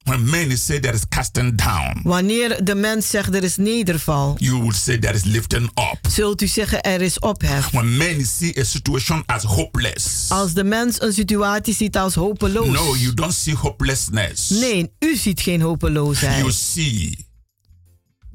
When 0.10 0.30
men 0.30 0.58
say 0.58 0.80
there 0.80 0.94
is 0.96 1.02
casting 1.10 1.56
down, 1.56 2.00
Wanneer 2.04 2.66
de 2.66 2.76
mens 2.76 3.10
zegt 3.10 3.36
er 3.36 3.44
is 3.44 3.58
nederval, 3.58 4.36
you 4.40 4.58
would 4.58 4.76
say 4.76 4.98
there 5.00 5.14
is 5.16 5.24
lifting 5.24 5.64
up. 5.76 5.98
zult 6.10 6.42
u 6.42 6.48
zeggen 6.48 6.82
er 6.82 7.02
is 7.02 7.20
ophef. 7.20 7.72
When 7.72 7.98
men 7.98 8.26
see 8.26 8.60
a 8.60 8.64
situation 8.64 9.24
as 9.26 9.44
hopeless, 9.44 10.26
Als 10.30 10.54
de 10.54 10.64
mens 10.64 11.02
een 11.02 11.14
situatie 11.14 11.74
ziet 11.74 11.98
als 11.98 12.16
hopeloos. 12.16 12.68
no, 12.68 12.96
you 12.96 13.14
don't 13.14 13.34
see 13.34 13.56
hopelessness. 13.56 14.50
Nee, 14.50 14.92
u 15.00 15.16
ziet 15.16 15.42
geen 15.42 15.62
hopeloosheid. 15.62 16.38
You 16.38 16.52
see 16.52 17.26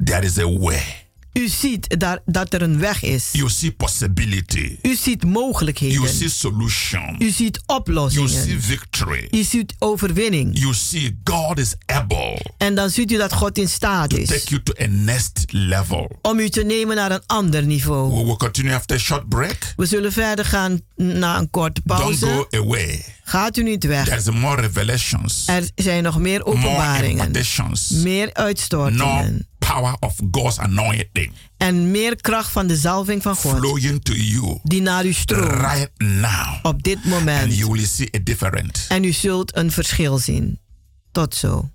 there 0.05 0.23
is 0.27 0.39
a 0.39 0.49
way. 0.59 1.04
U 1.39 1.49
ziet 1.49 2.01
daar, 2.01 2.19
dat 2.27 2.55
er 2.55 2.63
een 2.63 2.79
weg 2.79 3.03
is. 3.03 3.29
You 3.33 3.51
see 3.51 3.73
possibility. 3.73 4.77
U 4.83 4.95
ziet 4.95 5.25
mogelijkheden. 5.25 5.95
You 6.01 6.09
see 6.09 6.29
solution. 6.29 7.17
U 7.19 7.31
ziet 7.31 7.63
You 7.67 7.79
oplossingen. 7.81 8.29
see 8.29 8.61
victory. 8.61 9.29
U 9.31 9.43
ziet 9.43 9.75
overwinning. 9.79 10.59
You 10.59 10.75
see 10.75 11.19
God 11.25 11.59
is 11.59 11.75
able 11.87 12.41
En 12.59 12.75
dan 12.75 12.91
ziet 12.91 13.13
u 13.13 13.17
dat 13.17 13.33
God 13.33 13.59
in 13.59 13.69
staat 13.69 14.11
to 14.11 14.17
is 14.17 14.29
take 14.29 14.45
you 14.49 14.63
to 14.63 14.73
a 14.83 14.87
next 14.87 15.45
level. 15.51 16.19
om 16.23 16.39
u 16.39 16.49
te 16.49 16.63
nemen 16.63 16.97
naar 16.97 17.11
een 17.11 17.23
ander 17.27 17.63
niveau. 17.67 18.19
We 18.19 18.25
will 18.25 18.37
continue 18.37 18.75
after 18.75 18.97
a 18.97 19.01
short 19.01 19.29
break. 19.29 19.73
We 19.77 19.87
zullen 19.87 20.13
verder 20.13 20.45
gaan 20.45 20.81
na 20.97 21.39
een 21.39 21.51
korte 21.51 21.81
Don't 21.85 22.01
pauze. 22.01 22.27
go 22.27 22.47
away. 22.51 23.05
Gaat 23.25 23.57
u 23.57 23.63
niet 23.63 23.85
weg. 23.85 24.05
There's 24.05 24.31
more 24.31 24.61
revelations, 24.61 25.43
Er 25.47 25.69
zijn 25.75 26.03
nog 26.03 26.19
meer 26.19 26.39
more 26.45 26.57
openbaringen, 26.57 27.27
impartations, 27.27 27.89
meer 27.91 28.27
no 28.27 28.33
uitstortingen 28.33 29.47
power 29.67 29.97
of 30.01 30.15
God's 30.31 30.59
anointing 30.59 31.33
en 31.57 31.91
meer 31.91 32.17
kracht 32.17 32.51
van 32.51 32.67
de 32.67 32.77
zalving 32.77 33.23
van 33.23 33.37
God 33.37 33.59
flowing 33.59 34.03
to 34.05 34.13
you 34.13 34.59
die 34.63 34.81
naar 34.83 35.05
u 35.07 35.13
stroomt 35.13 35.51
right 35.53 35.91
now. 35.99 36.59
op 36.63 36.83
dit 36.83 36.97
And 36.97 37.05
moment. 37.05 37.57
you 37.57 37.71
will 37.73 37.87
see 37.87 38.09
a 38.17 38.19
different. 38.23 38.85
En 38.89 39.05
u 39.05 39.13
zult 39.13 39.57
een 39.57 39.71
verschil 39.73 40.19
zien. 40.19 40.59
Tot 41.13 41.35
zo. 41.35 41.69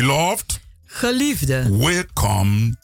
Beloved, 0.00 0.60
Geliefde, 0.86 1.76
welcome 1.78 2.76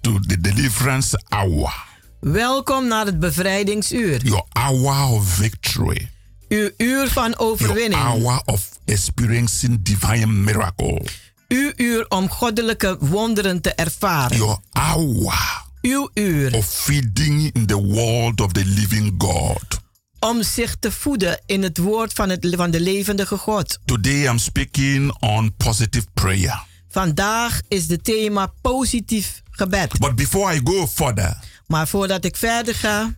to 0.00 0.18
the 0.20 0.40
deliverance 0.40 1.22
hour, 1.28 1.74
welkom 2.20 2.86
naar 2.86 3.06
het 3.06 3.20
bevrijdingsuur. 3.20 4.24
your 4.24 4.44
hour 4.52 5.12
of 5.12 5.28
victory, 5.28 6.08
Uw 6.48 6.70
uur 6.76 7.08
van 7.08 7.30
your 7.30 7.38
overwinning. 7.38 8.02
hour 8.02 8.42
of 8.44 8.68
experiencing 8.84 9.78
divine 9.82 10.26
miracle, 10.26 11.02
Uw 11.48 11.72
uur 11.76 12.06
om 12.08 12.28
goddelijke 12.28 12.96
wonderen 13.00 13.60
te 13.60 13.70
ervaren. 13.74 14.36
your 14.36 14.58
hour 14.72 15.62
Uw 15.82 16.10
uur 16.14 16.54
of 16.54 16.66
feeding 16.66 17.50
in 17.52 17.66
the 17.66 17.82
world 17.82 18.40
of 18.40 18.52
the 18.52 18.64
living 18.64 19.14
God. 19.18 19.82
Om 20.24 20.42
zich 20.42 20.76
te 20.80 20.92
voeden 20.92 21.40
in 21.46 21.62
het 21.62 21.78
woord 21.78 22.12
van, 22.12 22.28
het, 22.28 22.46
van 22.56 22.70
de 22.70 22.80
levendige 22.80 23.36
God. 23.36 23.78
Today 23.84 24.26
I'm 24.26 24.38
speaking 24.38 25.16
on 25.20 25.54
positive 25.56 26.06
prayer. 26.14 26.62
Vandaag 26.88 27.60
is 27.68 27.88
het 27.88 28.04
thema 28.04 28.52
positief 28.60 29.42
gebed. 29.50 29.98
But 29.98 30.14
before 30.14 30.54
I 30.54 30.60
go 30.64 30.86
further, 30.86 31.36
Maar 31.66 31.88
voordat 31.88 32.24
ik 32.24 32.36
verder 32.36 32.74
ga, 32.74 33.14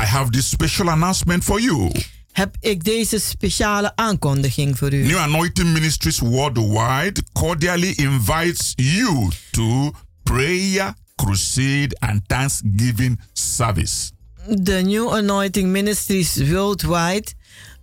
I 0.00 0.04
have 0.04 0.30
this 0.30 0.48
special 0.48 0.88
announcement 0.90 1.44
for 1.44 1.60
you. 1.60 1.90
heb 2.32 2.56
ik 2.60 2.84
deze 2.84 3.18
speciale 3.18 3.96
aankondiging 3.96 4.78
voor 4.78 4.92
u. 4.92 5.06
New 5.06 5.18
Anointing 5.18 5.72
Ministries 5.72 6.18
Worldwide 6.18 7.22
cordially 7.32 7.90
invites 7.90 8.72
you 8.76 9.28
to 9.50 9.92
prayer, 10.22 10.94
crusade, 11.16 11.96
and 11.98 12.20
thanksgiving 12.26 13.20
service. 13.32 14.10
De 14.48 14.72
New 14.72 15.12
Anointing 15.14 15.68
Ministries 15.68 16.36
Worldwide 16.36 17.26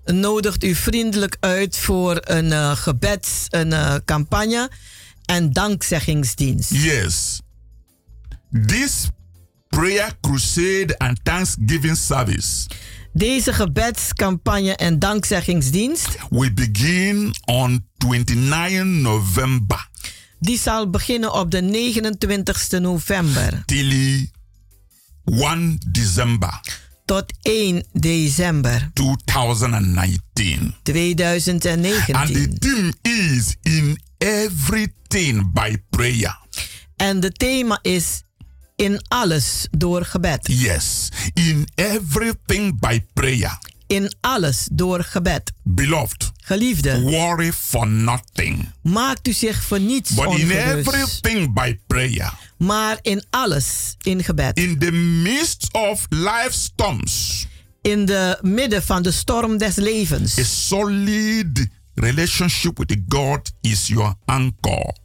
nodigt 0.06 0.64
u 0.64 0.76
vriendelijk 0.76 1.38
uit 1.40 1.78
voor 1.78 2.18
een 2.22 2.52
eh, 2.52 2.76
gebeds 2.76 3.46
een, 3.50 3.74
eh, 3.74 3.96
campagne 4.06 4.70
en 5.26 5.54
dankzeggingsdienst. 5.54 6.72
Yes. 6.72 7.42
This 8.66 9.08
prayer, 9.68 10.18
crusade, 10.22 10.98
and 10.98 11.20
thanksgiving 11.24 11.98
service 11.98 12.68
Deze 13.14 13.54
gebedscampagne 13.54 14.76
en 14.76 15.00
dankzeggingsdienst 15.00 16.08
will 16.30 16.54
begin 16.54 17.36
on 17.46 17.88
29 17.98 18.84
November 18.84 19.88
die 20.40 20.58
zal 20.58 20.90
beginnen 20.90 21.34
op 21.34 21.52
de 21.52 21.62
29 21.62 22.70
november 22.70 23.64
till 23.66 24.30
1 25.30 25.78
December 25.92 26.60
tot 27.10 27.34
1 27.42 27.84
december 27.94 28.90
2019. 28.94 30.76
2019. 30.84 32.16
And 32.16 32.28
the 32.34 32.48
theme 32.60 32.94
is 33.02 33.56
in 33.62 34.00
everything 34.18 35.52
by 35.54 35.78
prayer. 35.90 36.38
En 36.96 37.20
de 37.20 37.32
thema 37.32 37.80
is 37.82 38.24
in 38.76 39.02
alles 39.08 39.68
door 39.72 40.06
gebed. 40.06 40.48
Yes, 40.48 41.10
in 41.34 41.68
everything 41.76 42.80
by 42.80 43.00
prayer. 43.14 43.58
In 43.88 44.16
alles 44.22 44.68
door 44.72 45.04
gebed. 45.04 45.52
Beloved, 45.64 46.32
Geliefde, 46.38 47.02
worry 47.02 47.54
for 47.54 47.88
nothing. 47.88 48.72
maakt 48.82 49.28
u 49.28 49.34
zich 49.34 49.62
voor 49.64 49.80
niets 49.80 50.14
But 50.14 50.40
in 50.40 50.52
everything 50.52 51.54
by 51.54 51.80
prayer. 51.88 52.34
Maar 52.60 53.00
in 53.02 53.24
alles 53.30 53.96
in 54.02 54.24
gebed. 54.24 54.58
In 54.58 54.80
the 54.80 54.92
midst 54.92 55.74
of 55.74 56.06
life 56.10 56.52
storms. 56.52 57.48
In 57.82 58.06
de 58.06 58.38
midden 58.42 58.84
van 58.84 59.02
de 59.04 59.12
storm 59.12 59.58
des 59.58 59.76
levens. 59.76 60.40
A 60.40 60.44
solid 60.44 61.68
relationship 61.94 62.78
with 62.78 62.98
God 63.08 63.52
is 63.62 63.88
your 63.88 64.16
anchor. 64.26 64.96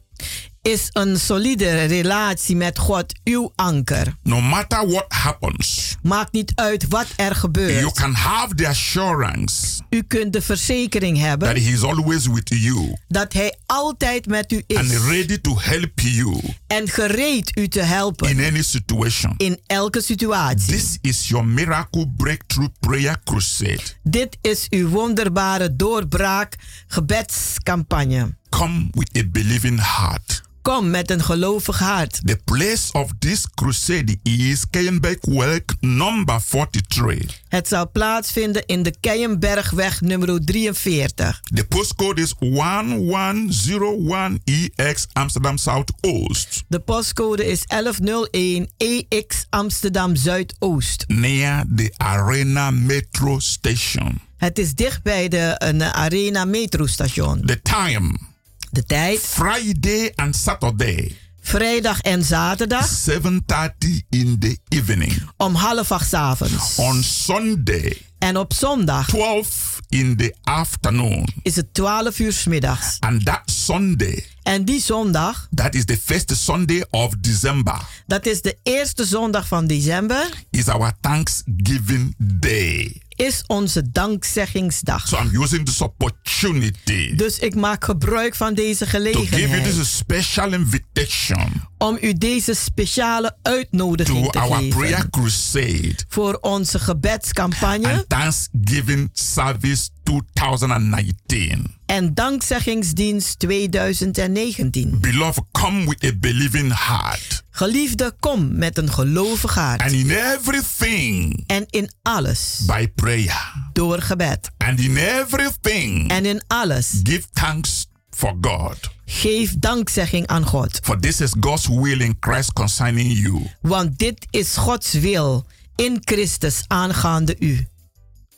Is 0.65 0.89
een 0.91 1.19
solide 1.19 1.83
relatie 1.85 2.55
met 2.55 2.79
God 2.79 3.13
uw 3.23 3.51
anker. 3.55 4.15
No 4.23 4.41
matter 4.41 4.87
what 4.87 5.05
happens, 5.07 5.95
Maakt 6.01 6.31
niet 6.31 6.51
uit 6.55 6.85
wat 6.89 7.05
er 7.15 7.23
you 7.25 7.35
gebeurt. 7.35 7.91
can 7.93 8.13
have 8.13 8.55
the 8.55 8.67
assurance 8.67 9.81
U 9.89 10.01
kunt 10.03 10.33
de 10.33 10.41
verzekering 10.41 11.17
that 11.17 11.25
hebben 11.27 11.49
He 11.63 11.69
is 11.71 11.83
always 11.83 12.27
with 12.27 12.49
you 12.49 12.97
dat 13.07 13.33
Hij 13.33 13.55
altijd 13.65 14.25
met 14.25 14.51
u 14.51 14.63
and 14.67 14.91
is. 14.91 14.97
ready 14.97 15.37
to 15.41 15.59
help 15.59 15.99
you 15.99 16.39
En 16.67 16.89
gereed 16.89 17.57
u 17.57 17.67
te 17.67 17.79
in 17.79 17.85
helpen 17.85 18.45
any 18.45 18.61
situation. 18.61 19.33
in 19.37 19.59
elke 19.67 20.01
situatie. 20.01 20.73
This 20.75 20.97
is 21.01 21.27
your 21.27 21.45
miracle 21.45 22.07
breakthrough 22.17 22.71
prayer 22.79 23.17
crusade. 23.23 23.81
Dit 24.03 24.37
is 24.41 24.67
uw 24.69 24.87
wonderbare 24.89 25.75
doorbraak 25.75 26.55
gebedscampagne. 26.87 28.35
Come 28.55 28.87
with 28.91 29.17
a 29.17 29.23
believing 29.31 29.79
heart. 29.79 30.43
Kom 30.61 30.89
met 30.89 31.11
een 31.11 31.23
gelovig 31.23 31.79
hart. 31.79 32.19
The 32.23 32.39
place 32.43 32.91
of 32.91 33.11
this 33.19 33.47
crusade 33.53 34.17
is 34.23 34.69
Keienbergweg 34.69 35.61
number 35.79 36.41
43. 36.49 37.41
Het 37.47 37.67
zal 37.67 37.91
plaatsvinden 37.91 38.65
in 38.65 38.83
de 38.83 38.95
Keienbergweg 38.99 40.01
nummer 40.01 40.45
43. 40.45 41.39
The 41.39 41.65
postcode 41.65 42.21
is 42.21 42.33
1101EX 42.39 45.07
Amsterdam 45.13 45.57
Southoost. 45.57 46.63
De 46.67 46.79
postcode 46.79 47.45
is 47.45 47.65
1101 47.65 48.69
EX 48.77 49.45
Amsterdam 49.49 50.15
Zuidoost. 50.15 51.03
Near 51.07 51.63
the 51.75 51.93
Arena 51.97 52.71
Metro 52.71 53.39
Station. 53.39 54.21
Het 54.37 54.59
is 54.59 54.73
dicht 54.73 55.03
bij 55.03 55.27
de 55.27 55.55
een 55.57 55.83
Arena 55.83 56.45
metrostation. 56.45 57.41
The 57.45 57.61
time 57.61 58.33
De 58.71 58.83
tijd 58.85 59.19
Friday 59.19 60.11
and 60.15 60.35
Saturday. 60.35 61.17
vrijdag 61.41 61.99
en 62.01 62.23
zaterdag 62.23 62.87
7:30 62.87 64.01
in 64.09 64.39
the 64.39 64.57
evening. 64.67 65.29
om 65.37 65.55
half 65.55 65.91
acht 65.91 66.09
's 66.09 66.13
avonds. 66.13 66.75
On 66.75 67.03
Sunday 67.03 67.97
En 68.17 68.37
op 68.37 68.53
zondag 68.53 69.07
12 69.07 69.79
in 69.89 70.17
the 70.17 70.35
afternoon. 70.43 71.27
is 71.41 71.55
het 71.55 71.73
12 71.73 72.19
uur 72.19 72.33
's 72.33 72.43
middags. 72.45 72.97
And 72.99 73.25
that 73.25 73.41
Sunday, 73.45 74.25
En 74.43 74.65
die 74.65 74.81
zondag, 74.81 75.47
that 75.53 75.75
is 75.75 75.85
the 75.85 75.97
first 76.03 76.31
Sunday 76.37 76.85
of 76.89 77.13
December, 77.19 77.81
dat 78.07 78.25
is 78.25 78.41
de 78.41 78.57
eerste 78.63 79.05
zondag 79.05 79.47
van 79.47 79.67
december, 79.67 80.29
is 80.49 80.67
our 80.67 80.91
Thanksgiving 81.01 82.15
Day. 82.17 83.01
Is 83.15 83.43
onze 83.47 83.91
dankzeggingsdag. 83.91 85.07
So 85.07 85.17
I'm 85.17 85.41
using 85.41 85.65
this 85.65 85.81
opportunity 85.81 87.15
Dus 87.15 87.39
ik 87.39 87.55
maak 87.55 87.83
gebruik 87.83 88.35
van 88.35 88.53
deze 88.53 88.85
to 88.85 88.89
give 88.89 89.09
you 89.09 89.19
gelegenheid 89.19 89.75
this 89.75 89.97
special 89.97 90.53
invitation 90.53 91.63
om 91.77 91.97
u 92.01 92.13
deze 92.13 92.53
speciale 92.53 93.37
to 93.41 93.51
uitnodiging 93.51 94.31
te 94.31 94.39
our 94.39 94.63
prayer 94.63 94.95
geven 94.95 95.09
crusade 95.09 95.95
voor 96.07 96.37
onze 96.41 96.79
gebedscampagne 96.79 97.91
and 97.91 98.09
Thanksgiving 98.09 99.09
service 99.13 99.89
2019. 100.05 101.73
en 101.85 102.13
dankzeggingsdienst 102.13 103.39
2019. 103.39 104.97
Beloved, 105.01 105.43
come 105.51 105.85
with 105.85 106.03
a 106.03 106.11
believing 106.19 106.73
heart. 106.73 107.43
Geliefde, 107.51 108.15
kom 108.19 108.57
met 108.57 108.77
een 108.77 108.91
gelovig 108.91 109.53
hart. 109.53 109.81
And 109.81 109.91
in 109.91 110.09
everything, 110.09 111.43
En 111.47 111.65
in 111.69 111.89
alles 112.01 112.63
by 112.65 112.87
prayer. 112.95 113.53
door 113.73 114.01
gebed. 114.01 114.49
And 114.57 114.79
in 114.79 114.97
everything, 114.97 116.09
En 116.11 116.25
in 116.25 116.43
alles 116.47 116.99
give 117.03 117.23
thanks 117.33 117.85
for 118.09 118.37
God. 118.41 118.77
geef 119.05 119.53
dankzegging 119.59 120.27
aan 120.27 120.45
God. 120.45 120.79
For 120.83 120.99
this 120.99 121.21
is 121.21 121.33
God's 121.39 121.67
will 121.67 121.99
in 122.01 122.17
Christ 122.19 122.53
concerning 122.53 123.11
you. 123.19 123.41
Want 123.61 123.97
dit 123.99 124.27
is 124.29 124.55
Gods 124.55 124.91
wil 124.93 125.45
in 125.75 125.97
Christus 126.03 126.63
aangaande 126.67 127.35
u. 127.39 127.67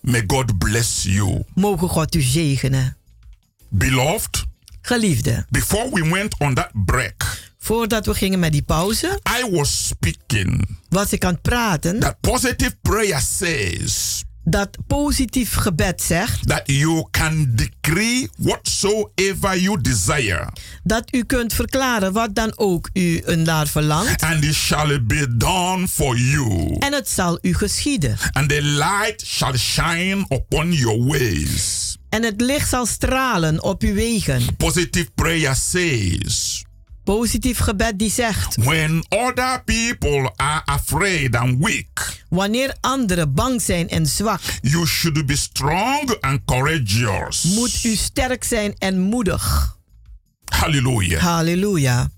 May 0.08 0.26
God 0.26 0.58
bless 0.58 1.04
you. 1.04 1.44
Mogen 1.56 1.88
God 1.90 2.16
u 2.16 2.22
zegenen. 2.22 2.98
Beloved, 3.70 4.46
Geliefde, 4.82 5.46
before 5.50 5.90
we 5.92 6.10
went 6.10 6.40
on 6.40 6.54
that 6.54 6.70
break, 6.74 7.50
voordat 7.58 8.06
we 8.06 8.14
gingen 8.14 8.40
met 8.40 8.52
die 8.52 8.64
pauze, 8.64 9.20
I 9.40 9.50
was 9.52 9.88
speaking 9.88 10.78
was 10.90 11.14
ik 11.14 11.26
aan 11.26 11.34
het 11.34 11.42
praten 11.42 12.00
that 12.00 12.20
positive 12.22 12.76
prayer 12.82 13.22
says 13.22 14.24
dat 14.50 14.78
positief 14.88 15.54
gebed 15.54 16.02
zegt 16.02 16.48
that 16.48 16.62
you 16.66 17.08
can 17.12 17.52
decree 17.56 18.30
whatsoever 18.38 19.60
you 19.60 19.82
desire, 19.82 20.50
dat 20.84 21.14
u 21.14 21.24
kunt 21.24 21.54
verklaren 21.54 22.14
wat 22.14 22.36
dan 22.36 22.54
ook 22.56 22.90
u 22.94 23.22
een 23.26 23.42
naar 23.42 23.68
verlangt 23.68 24.24
and 24.24 24.44
it 24.44 24.54
shall 24.54 25.04
be 25.04 25.38
done 25.38 25.88
for 25.88 26.18
you. 26.18 26.76
en 26.80 26.94
het 26.94 27.10
zal 27.10 27.40
u 27.42 27.54
geschieden. 27.54 28.18
And 28.32 28.50
the 28.50 28.62
light 28.62 29.26
shall 29.26 29.58
shine 29.58 30.26
upon 30.30 30.72
your 30.72 31.06
ways. 31.06 31.98
En 32.10 32.24
het 32.24 32.42
licht 32.42 32.70
zal 32.70 32.86
stralen 32.86 33.64
op 33.64 33.82
uw 33.82 33.94
wegen. 33.94 34.56
Positive 34.56 35.10
prayer 35.16 35.56
says 35.56 36.66
Positief 37.08 37.58
gebed 37.58 38.00
die 38.00 38.10
zegt, 38.10 38.56
when 38.56 39.06
other 39.10 39.64
people 39.66 40.32
are 40.36 40.62
afraid 40.66 41.36
and 41.36 41.66
weak, 41.66 42.24
wanneer 42.30 42.76
anderen 42.82 43.34
bang 43.34 43.62
zijn 43.62 43.90
en 43.90 44.06
zwak, 44.06 44.42
you 44.62 44.86
should 44.86 45.26
be 45.26 45.36
strong 45.36 46.18
and 46.20 46.40
courageous. 46.46 47.44
moet 47.44 47.84
u 47.84 47.96
sterk 47.96 48.44
zijn 48.44 48.76
en 48.78 49.00
moedig. 49.00 49.76
Hallelujah. 50.46 51.22
Halleluja. 51.22 52.10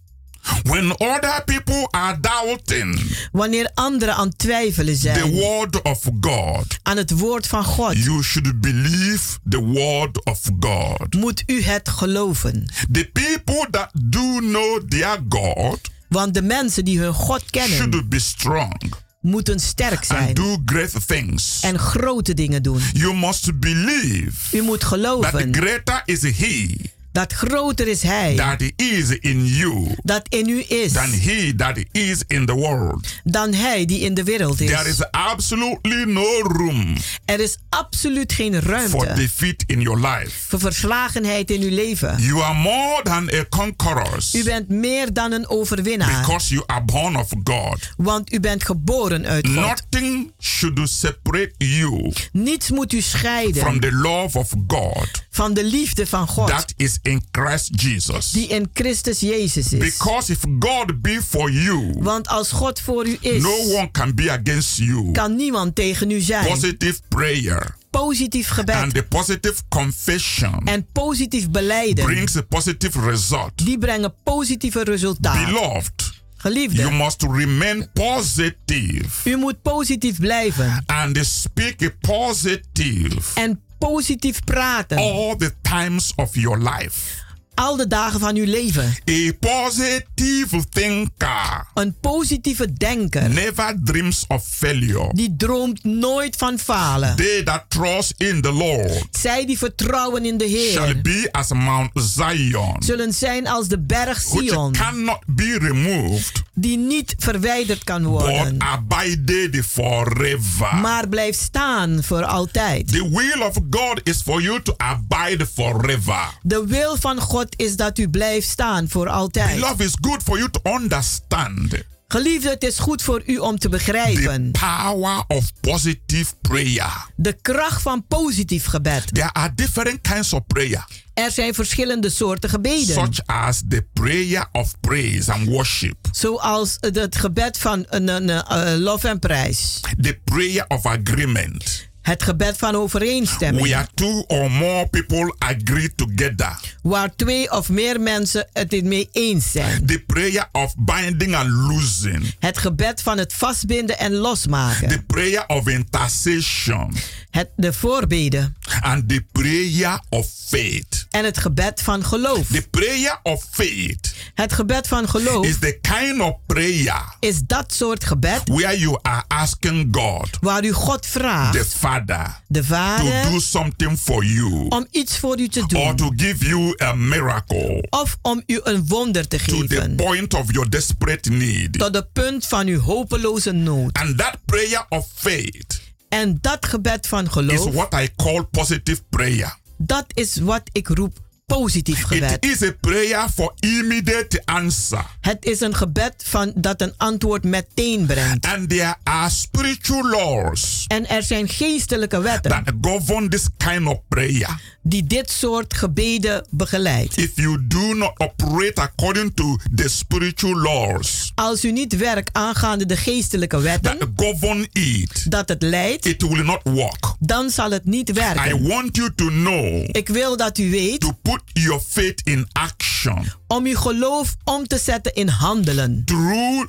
When 0.64 0.92
other 0.92 1.44
people 1.46 1.88
are 1.92 2.20
doubting 2.20 3.02
Wanneer 3.32 3.72
anderen 3.74 4.16
aan 4.16 4.28
het 4.28 4.38
twijfelen 4.38 4.94
the 4.94 5.00
zijn 5.00 5.32
word 5.32 5.82
of 5.82 6.04
God, 6.22 6.78
aan 6.84 6.98
het 6.98 7.12
woord 7.12 7.48
van 7.48 7.64
God, 7.64 7.98
you 8.04 8.24
should 8.24 8.62
believe 8.62 9.38
the 9.50 9.60
word 9.64 10.24
of 10.24 10.40
God. 10.60 11.14
moet 11.14 11.44
u 11.46 11.62
het 11.62 11.90
geloven. 11.90 12.66
The 12.92 13.10
people 13.14 13.68
that 13.72 13.90
do 13.94 14.38
know 14.40 14.82
their 14.90 15.18
God 15.30 15.80
Want 16.10 16.34
de 16.34 16.42
mensen 16.42 16.86
die 16.86 17.00
hun 17.00 17.14
God 17.14 17.44
kennen, 17.50 17.78
should 17.78 18.10
be 18.10 18.20
strong 18.20 18.94
moeten 19.22 19.60
sterk 19.60 19.96
and 19.96 20.06
zijn 20.06 20.34
do 20.34 20.58
great 20.66 21.08
things. 21.08 21.60
en 21.62 21.80
grote 21.80 22.34
dingen 22.34 22.64
doen. 22.64 22.82
You 22.94 23.16
must 23.16 23.60
believe 23.60 24.58
U 24.58 24.62
moet 24.62 24.80
that 24.80 24.90
geloven 24.90 25.54
greater 25.54 26.02
is 26.06 26.22
He 26.22 26.76
Dat 27.12 27.34
groter 27.34 27.88
is 27.88 28.02
Hij. 28.02 28.36
that 28.36 28.62
is 28.76 29.10
in 29.20 29.46
you 29.46 29.96
Dat 30.04 30.22
in 30.30 30.50
u 30.50 30.64
is. 30.68 30.92
than 30.92 31.10
he 31.12 31.54
that 31.56 31.78
is 31.92 32.24
in 32.28 32.46
the 32.46 32.54
world. 32.54 33.08
Dan 33.24 33.54
Hij 33.54 33.86
die 33.86 34.00
in 34.00 34.14
de 34.14 34.24
wereld 34.24 34.62
is. 34.62 34.70
There 34.70 34.90
is 34.90 35.12
absolutely 35.12 36.04
no 36.06 36.42
room 36.42 36.96
Er 37.26 37.40
is 37.40 37.58
absoluut 37.70 38.34
geen 38.34 38.54
for 38.54 38.64
ruimte 38.64 39.14
defeat 39.14 39.64
in 39.68 39.82
your 39.82 40.00
life. 40.08 40.32
voor 40.48 40.60
verslagenheid 40.60 41.52
in 41.52 41.62
uw 41.62 41.70
leven. 41.76 42.16
You 42.22 42.42
are 42.42 42.54
more 42.54 43.02
than 43.04 43.30
a 43.34 43.46
conqueror 43.50 44.18
U 44.34 44.44
bent 44.44 44.70
meer 44.70 45.14
dan 45.14 45.32
een 45.32 45.50
overwinnaar. 45.50 46.20
because 46.20 46.50
you 46.54 46.64
are 46.66 46.84
born 46.86 47.16
of 47.16 47.28
God. 47.44 47.90
Want 47.98 48.34
u 48.34 48.40
bent 48.40 48.66
geboren 48.66 49.26
uit 49.26 49.48
God. 49.48 49.56
Nothing 49.56 50.32
should 50.40 50.90
separate 50.90 51.52
you 51.58 52.14
Niets 52.32 52.70
moet 52.70 52.94
u 52.94 53.02
scheiden 53.02 53.62
from 53.62 53.80
the 53.80 53.92
love 53.92 54.38
of 54.38 54.54
God 54.68 55.08
van 55.30 55.54
de 55.54 55.64
liefde 55.64 56.08
van 56.08 56.28
God. 56.28 56.48
that 56.48 56.74
is 56.78 56.99
in 57.02 57.22
Christ 57.32 57.82
Jesus. 57.82 58.32
die 58.32 58.48
in 58.48 58.70
Christus 58.74 59.20
Jezus 59.20 59.74
is. 59.74 59.80
Because 59.80 60.32
if 60.32 60.40
God 60.60 61.02
be 61.02 61.22
for 61.22 61.52
you, 61.52 61.94
Want 62.00 62.28
als 62.28 62.52
God 62.52 62.80
voor 62.82 63.08
u 63.08 63.18
is, 63.22 63.42
no 63.44 63.58
one 63.76 63.92
can 63.92 64.16
be 64.16 64.32
against 64.32 64.78
you. 64.78 65.12
kan 65.12 65.36
niemand 65.36 65.76
tegen 65.76 66.12
u 66.12 66.20
zijn. 66.22 66.46
Positive 66.48 67.00
prayer 67.08 67.78
Positief 67.92 68.48
gebed 68.50 68.76
and 68.76 68.94
the 68.94 69.04
positive 69.04 69.62
confession 69.70 70.62
en 70.66 70.86
positief 70.92 71.50
beleiden, 71.50 72.06
brings 72.06 72.38
a 72.38 72.42
positive 72.42 73.00
result. 73.00 73.52
die 73.56 73.78
brengen 73.78 74.14
positieve 74.24 74.84
resultaten. 74.84 75.46
Beloved, 75.46 76.18
Geliefde, 76.38 76.82
you 76.82 76.92
must 76.92 77.22
remain 77.24 77.88
positive 77.94 79.30
u 79.30 79.36
moet 79.38 79.62
positief 79.62 80.20
blijven 80.20 80.84
and 80.86 81.18
speak 81.26 81.92
positive 82.02 83.22
en 83.40 83.62
positief 83.80 84.44
praten 84.46 84.98
all 85.00 85.36
the 85.36 85.52
times 85.62 86.14
of 86.18 86.36
your 86.36 86.60
life. 86.60 87.29
Al 87.60 87.76
de 87.76 87.88
dagen 87.88 88.20
van 88.20 88.36
uw 88.36 88.46
leven. 88.46 88.96
A 89.10 89.32
positive 89.40 90.64
thinker 90.70 91.68
Een 91.74 91.96
positieve 92.02 92.74
denker 92.74 93.30
never 93.30 93.76
dreams 93.84 94.26
of 94.28 94.46
failure. 94.48 95.10
die 95.14 95.36
droomt 95.38 95.84
nooit 95.84 96.36
van 96.36 96.60
falen. 96.60 97.16
They 97.16 97.44
that 97.44 97.64
trust 97.68 98.14
in 98.18 98.42
the 98.42 98.52
Lord 98.52 99.04
Zij 99.12 99.46
die 99.46 99.58
vertrouwen 99.58 100.26
in 100.26 100.38
de 100.38 100.48
shall 100.72 100.86
Heer 100.86 101.02
be 101.02 101.30
as 101.32 101.52
Mount 101.54 101.92
Zion, 101.94 102.76
zullen 102.80 103.14
zijn 103.14 103.48
als 103.48 103.68
de 103.68 103.80
berg 103.80 104.24
which 104.30 104.48
Sion, 104.48 104.72
cannot 104.72 105.20
be 105.28 105.58
removed, 105.60 106.42
die 106.54 106.78
niet 106.78 107.16
verwijderd 107.18 107.84
kan 107.84 108.02
but 108.02 108.12
worden, 108.12 108.62
abided 108.62 109.66
forever. 109.66 110.76
maar 110.82 111.08
blijft 111.08 111.40
staan 111.40 112.04
voor 112.04 112.24
altijd. 112.24 112.88
The 112.88 113.10
will 113.10 113.42
of 113.42 113.56
God 113.70 114.02
is 114.04 114.22
for 114.22 114.42
you 114.42 114.62
to 114.62 114.74
abide 114.78 115.48
forever. 115.54 116.38
De 116.42 116.64
wil 116.68 116.98
van 116.98 117.20
God 117.20 117.49
is 117.56 117.76
dat 117.76 117.98
u 117.98 118.10
blijft 118.10 118.50
staan 118.50 118.90
voor 118.90 119.08
altijd. 119.10 119.60
Love 119.60 119.84
is 119.84 119.94
good 120.02 120.24
for 120.24 120.38
you 120.38 120.50
to 120.52 120.60
understand 120.76 121.74
Geliefde, 122.12 122.50
het 122.50 122.64
is 122.64 122.80
goed 122.80 123.02
voor 123.02 123.24
u 123.26 123.38
om 123.38 123.60
te 123.60 123.70
begrijpen. 123.70 124.52
power 124.52 125.24
of 125.28 125.46
positive 125.62 126.34
prayer. 126.42 127.08
De 127.16 127.34
kracht 127.42 127.82
van 127.82 128.06
positief 128.08 128.66
gebed. 128.66 129.14
There 129.14 129.34
are 129.34 129.52
different 129.56 130.02
kinds 130.02 130.34
of 130.34 130.42
prayer, 130.48 130.86
Er 131.14 131.32
zijn 131.32 131.54
verschillende 131.54 132.10
soorten 132.10 132.50
gebeden. 132.50 132.86
such 132.94 133.26
as 133.26 133.62
the 133.68 133.86
prayer 133.94 134.48
of 134.52 134.80
praise 134.80 135.32
and 135.32 135.48
worship, 135.48 135.96
Zoals 136.12 136.78
het 136.80 137.16
gebed 137.16 137.58
van 137.58 137.86
een, 137.90 138.08
een, 138.08 138.30
eh, 138.30 138.74
lof 138.78 139.04
en 139.04 139.20
prijs. 139.20 139.80
the 140.02 140.20
prayer 140.24 140.66
of 140.68 140.86
agreement, 140.86 141.89
Het 142.10 142.24
gebed 142.24 142.58
van 142.58 142.76
overeenstemming. 142.76 143.68
where 143.68 143.88
two 143.94 144.24
or 144.28 144.52
more 144.52 144.88
people 144.88 145.36
agree 145.38 145.96
together, 145.96 146.60
Waar 146.82 147.16
twee 147.16 147.52
of 147.52 147.70
meer 147.70 148.00
mensen 148.02 148.48
het 148.54 148.74
in 148.74 148.88
mee 148.88 149.10
eens 149.12 149.52
zijn. 149.52 149.86
the 149.86 150.00
prayer 150.08 150.50
of 150.52 150.76
binding 150.78 151.36
and 151.36 151.50
losing, 151.50 152.36
Het 152.40 152.58
gebed 152.58 153.02
van 153.02 153.18
het 153.18 153.34
vastbinden 153.34 153.98
en 154.00 154.14
losmaken. 154.14 154.88
the 154.88 155.02
prayer 155.08 155.44
of 155.48 155.68
intercession, 155.68 156.96
Het, 157.30 157.50
de 157.56 157.74
voorbeden. 157.74 158.56
And 158.82 159.10
the 159.10 159.26
prayer 159.32 160.00
of 160.10 160.28
faith. 160.48 161.06
En 161.10 161.24
het 161.26 161.38
gebed 161.38 161.82
van 161.82 162.04
geloof. 162.06 162.48
The 162.48 162.68
prayer 162.70 163.20
of 163.24 163.46
faith 163.52 164.14
Het 164.34 164.54
gebed 164.54 164.88
van 164.88 165.10
geloof 165.10 165.46
is 165.46 165.60
the 165.60 165.80
kind 165.82 166.22
of 166.22 166.34
prayer 166.46 167.04
is 167.20 167.40
dat 167.42 167.74
soort 167.74 168.04
gebed 168.06 168.42
where 168.46 168.80
you 168.80 169.00
are 169.02 169.24
asking 169.28 169.88
God, 169.92 170.30
waar 170.42 170.64
u 170.66 170.72
God 170.72 171.02
the 171.02 171.10
vraagt, 171.10 171.74
Father, 171.76 172.42
de 172.48 172.60
to 172.60 172.66
Vader, 172.66 173.32
do 173.32 173.40
something 173.40 173.98
for 174.00 174.26
you 174.26 174.66
om 174.70 174.88
iets 174.92 175.18
voor 175.18 175.40
u 175.40 175.48
te 175.48 175.60
or 175.62 175.68
doen. 175.68 175.96
to 175.96 176.12
give 176.16 176.46
you 176.48 176.74
a 176.84 176.94
miracle 176.94 177.88
Of 177.90 178.18
om 178.22 178.44
u 178.46 178.60
een 178.64 178.86
wonder 178.88 179.28
te 179.28 179.38
to 179.38 179.64
the 179.68 179.76
geven. 179.76 179.96
point 179.96 180.34
of 180.34 180.52
your 180.52 180.70
desperate 180.70 181.30
need. 181.30 181.78
Tot 181.80 181.94
de 181.94 182.06
punt 182.14 182.46
van 182.46 182.68
uw 182.68 182.80
hopeloze 182.80 183.52
nood. 183.52 183.94
And 183.98 184.18
that 184.18 184.38
prayer 184.46 184.86
of 184.90 185.08
faith 185.16 185.82
En 186.10 186.38
dat 186.42 186.66
gebed 186.66 187.08
van 187.08 187.26
is 187.26 187.32
geloof, 187.32 187.74
what 187.74 187.94
I 187.94 188.10
call 188.16 188.44
positive 188.44 189.02
prayer. 189.10 189.58
dat 189.78 190.06
is 190.14 190.36
wat 190.36 190.64
ik 190.72 190.88
roep 190.88 191.18
positief 191.58 192.02
gebed. 192.04 192.32
It 192.32 192.46
is 192.52 192.62
a 192.64 192.72
prayer 192.80 193.30
for 193.36 193.54
immediate 193.60 194.42
answer. 194.46 195.06
Het 195.22 195.46
is 195.46 195.60
een 195.60 195.76
gebed 195.76 196.14
van, 196.26 196.52
dat 196.56 196.82
een 196.82 196.94
antwoord 196.98 197.44
meteen 197.44 198.06
brengt. 198.06 198.46
And 198.46 198.70
there 198.70 198.96
are 199.04 199.30
spiritual 199.30 200.10
laws 200.10 200.86
En 200.88 201.10
er 201.10 201.24
zijn 201.24 201.48
geestelijke 201.50 202.22
wetten 202.22 202.52
that 202.52 202.74
govern 202.82 203.30
this 203.30 203.48
kind 203.58 203.88
of 203.88 203.98
prayer. 204.08 204.60
die 204.82 205.04
dit 205.08 205.32
soort 205.32 205.74
gebeden 205.74 206.46
begeleidt. 206.50 207.18
If 207.18 207.32
you 207.36 207.68
do 207.68 207.94
not 207.94 208.12
operate 208.20 208.82
according 208.82 209.32
to 209.36 209.58
the 209.76 209.88
spiritual 209.90 210.60
laws 210.62 211.32
Als 211.36 211.66
u 211.66 211.72
niet 211.72 211.98
werkt 211.98 212.30
aangaande 212.34 212.86
de 212.86 212.98
geestelijke 212.98 213.60
wetten, 213.60 213.98
that 213.98 214.10
govern 214.16 214.68
it, 214.72 215.32
dat 215.32 215.50
het 215.50 215.62
leidt, 215.62 216.06
it 216.06 216.22
will 216.22 216.44
not 216.44 216.60
work. 216.64 217.14
dan 217.20 217.50
zal 217.50 217.72
het 217.72 217.86
niet 217.86 218.10
I 218.10 218.14
werken. 218.14 218.68
want 218.68 218.96
you 218.96 219.10
to 219.16 219.26
know 219.28 219.90
Ik 219.92 220.08
wil 220.08 220.38
dat 220.38 220.58
u 220.58 220.70
weet 220.70 221.00
to 221.00 221.12
put 221.22 221.39
your 221.54 221.82
faith 221.82 222.22
in 222.24 222.48
action 222.52 223.32
om 223.48 223.66
uw 223.66 223.76
geloof 223.76 224.36
om 224.44 224.68
te 224.68 224.78
zetten 224.78 225.14
in 225.14 225.28
handelen. 225.28 226.02
through 226.06 226.66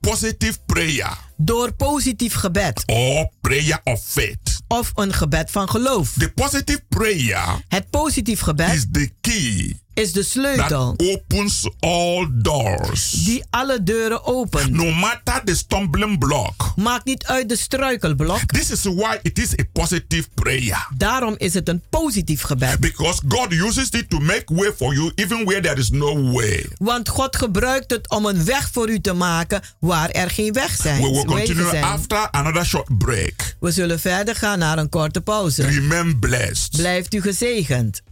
positive 0.00 0.58
prayer 0.66 1.16
Door 1.36 1.72
positief 1.72 2.34
gebed 2.34 2.82
or 2.86 3.30
prayer 3.40 3.80
of 3.84 4.04
faith. 4.04 4.60
of 4.68 4.92
een 4.94 5.12
gebed 5.12 5.50
van 5.50 5.68
geloof. 5.68 6.12
The 6.18 6.32
positive 6.32 6.80
prayer 6.88 7.64
Het 7.68 7.90
positief 7.90 8.40
gebed 8.40 8.74
is 8.74 8.86
the 8.92 9.10
key 9.20 9.82
is 9.94 10.12
de 10.12 10.20
that 10.20 10.28
sleutel 10.28 10.94
opens 10.96 11.68
all 11.80 12.28
doors. 12.32 13.10
die 13.10 13.44
alle 13.50 13.82
deuren 13.82 14.24
opent. 14.24 14.70
No 14.70 14.90
matter 14.90 15.44
the 15.44 15.56
stumbling 15.56 16.18
block. 16.18 16.72
Maakt 16.76 17.04
niet 17.04 17.24
uit 17.24 17.48
de 17.48 17.56
struikelblok. 17.56 18.40
This 18.46 18.70
is 18.70 18.82
why 18.82 19.18
it 19.22 19.38
is 19.38 19.52
a 19.58 19.64
positive 19.72 20.28
prayer. 20.34 20.88
Daarom 20.96 21.34
is 21.38 21.54
het 21.54 21.68
een 21.68 21.82
positief 21.90 22.42
gebed. 22.42 22.80
Because 22.80 23.20
God 23.28 23.52
uses 23.52 23.88
it 23.90 24.10
to 24.10 24.18
make 24.18 24.44
way 24.54 24.72
for 24.76 24.94
you 24.94 25.12
even 25.14 25.44
where 25.44 25.60
there 25.60 25.76
is 25.76 25.90
no 25.90 26.32
way. 26.32 26.66
Want 26.78 27.08
God 27.08 27.36
gebruikt 27.36 27.90
het 27.90 28.10
om 28.10 28.26
een 28.26 28.44
weg 28.44 28.68
voor 28.72 28.90
u 28.90 29.00
te 29.00 29.12
maken 29.12 29.62
waar 29.80 30.10
er 30.10 30.30
geen 30.30 30.52
weg 30.52 30.76
zijn. 30.76 31.02
We 31.02 31.10
will 31.10 31.24
continue 31.24 31.68
zijn. 31.68 31.84
after 31.84 32.30
another 32.30 32.66
short 32.66 32.98
break. 32.98 33.56
We 33.60 33.70
zullen 33.70 34.00
verder 34.00 34.34
gaan 34.34 34.58
naar 34.58 34.78
een 34.78 34.88
korte 34.88 35.20
pauze. 35.20 35.62
Remain 35.62 36.18
blessed. 36.18 36.76
Blijft 36.76 37.14
u 37.14 37.20
gezegend. 37.20 38.02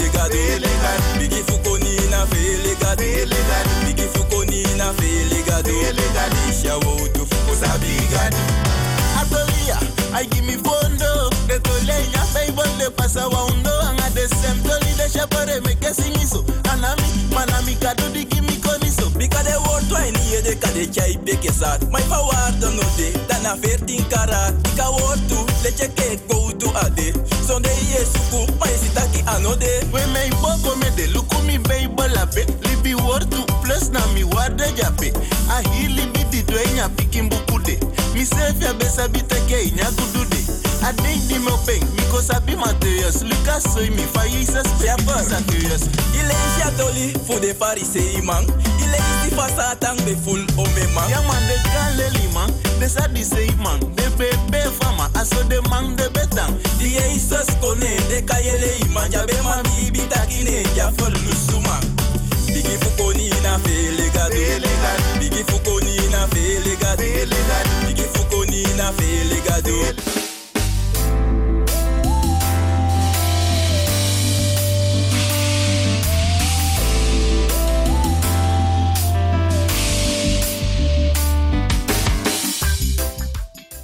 Gadu. 0.00 0.84
Bigi 1.18 1.42
fukoni 1.44 1.88
na 2.12 2.26
fele 2.26 2.64
gadu. 3.46 3.86
Bigi 3.86 4.08
fukoni 4.08 4.62
na 4.78 4.92
fele 4.94 5.42
gadu. 5.44 6.36
Isha 6.50 6.74
wotu 6.76 7.26
fuko 7.26 7.54
sabi 7.60 8.00
gadu. 8.12 8.36
Atolia, 9.20 9.78
I 10.14 10.24
give 10.26 10.44
me 10.44 10.56
bondo. 10.56 11.30
De 11.48 11.58
tolenya, 11.60 12.22
Bible 12.34 12.78
de 12.78 12.90
pasa 12.90 13.28
waundo. 13.28 13.70
Anga 13.82 14.10
de 14.14 14.28
sem 14.28 14.62
toli 14.62 14.94
de 14.96 15.08
shapare 15.08 15.60
me 15.64 15.74
que 15.76 15.92
singiso. 15.94 16.44
Anami, 16.70 17.02
manami 17.34 17.74
kado 17.76 18.08
di 18.12 18.24
de 20.50 20.56
kade 20.56 20.86
chai 20.92 21.16
beke 21.24 21.52
sat. 21.52 21.80
My 21.90 22.00
power 22.10 22.50
do 22.60 22.68
no 22.74 22.82
de, 22.96 23.12
dana 23.28 23.54
14 23.56 24.02
karat. 24.10 24.52
Bika 24.62 24.86
word 24.96 25.20
tu, 25.28 25.38
leche 25.62 25.86
ke 25.94 26.18
go 26.28 26.50
to 26.60 26.68
ade. 26.84 27.14
Sonde 27.46 27.70
ye 27.90 28.02
suku, 28.12 28.40
my 28.58 28.72
sitaki 28.82 29.22
anode. 29.34 29.70
We 29.92 30.02
me 30.14 30.30
boko 30.42 30.74
me 30.80 30.90
de 30.96 31.06
luku 31.14 31.38
mi 31.46 31.58
Bible 31.58 32.18
ape. 32.18 32.42
Libi 32.66 32.94
word 33.06 33.30
tu 33.30 33.44
plus 33.62 33.90
na 33.90 34.00
mi 34.14 34.24
word 34.24 34.56
de 34.56 34.66
jape. 34.78 35.14
A 35.54 35.62
hili 35.70 36.06
bi 36.12 36.22
di 36.30 36.42
we 36.52 36.62
nya 36.74 36.88
pikin 36.96 37.30
bukude. 37.30 37.78
Mi 38.14 38.24
se 38.24 38.52
fia 38.58 38.74
besa 38.74 39.08
biteke 39.08 39.70
nya 39.76 39.86
gudude. 39.96 40.29
I 40.82 40.92
think 40.92 41.20
di 41.28 41.36
peng, 41.66 41.84
mi 41.94 42.04
ko 42.10 42.20
sabi 42.20 42.56
materials. 42.56 43.22
Lucas 43.22 43.64
soy 43.72 43.90
mi 43.90 44.02
fa 44.08 44.24
Jesus, 44.26 44.64
ya 44.82 44.96
pasa 45.04 45.36
curious. 45.46 45.84
Ile 46.16 46.32
is 46.32 46.56
ya 46.58 46.70
toli 46.76 47.12
voor 47.26 47.40
de 47.40 47.54
farisei 47.54 48.22
man. 48.24 48.44
Ile 48.80 48.96
is 48.96 49.16
die 49.22 49.36
fasa 49.36 49.76
tang 49.78 49.96
be 50.04 50.16
full 50.24 50.40
ome 50.56 50.84
man. 50.94 51.08
Ja 51.10 51.20
man 51.28 51.42
de 51.46 51.56
galeli 51.68 52.26
man, 52.32 52.50
de 52.80 52.88
sa 52.88 53.06
di 53.08 53.22
man. 53.62 53.78
De 53.94 54.08
bebe 54.16 54.62
fama, 54.80 55.10
aso 55.14 55.42
de 55.48 55.60
man 55.68 55.96
de 55.96 56.08
betang. 56.10 56.56
Die 56.78 56.96
Jesus 56.96 57.46
kone 57.60 57.92
de 58.08 58.22
kayele 58.24 58.80
iman. 58.86 59.10
Ja 59.12 59.26
be 59.26 59.36
man 59.44 59.62
bibi 59.76 60.00
takine 60.08 60.64
ja 60.74 60.90
for 60.96 61.10
lusuma. 61.10 61.78
Bigi 62.46 62.76
fukoni 62.80 63.28
na 63.42 63.58
fele 63.58 64.08
gado. 64.16 64.40
Bigi 65.20 65.44
fukoni 65.44 66.08
na 66.10 66.26
fele 66.32 66.74
gado. 66.80 67.04
Bigi 67.86 68.06
fukoni 68.14 68.62
na 68.76 68.92
fele 68.92 69.40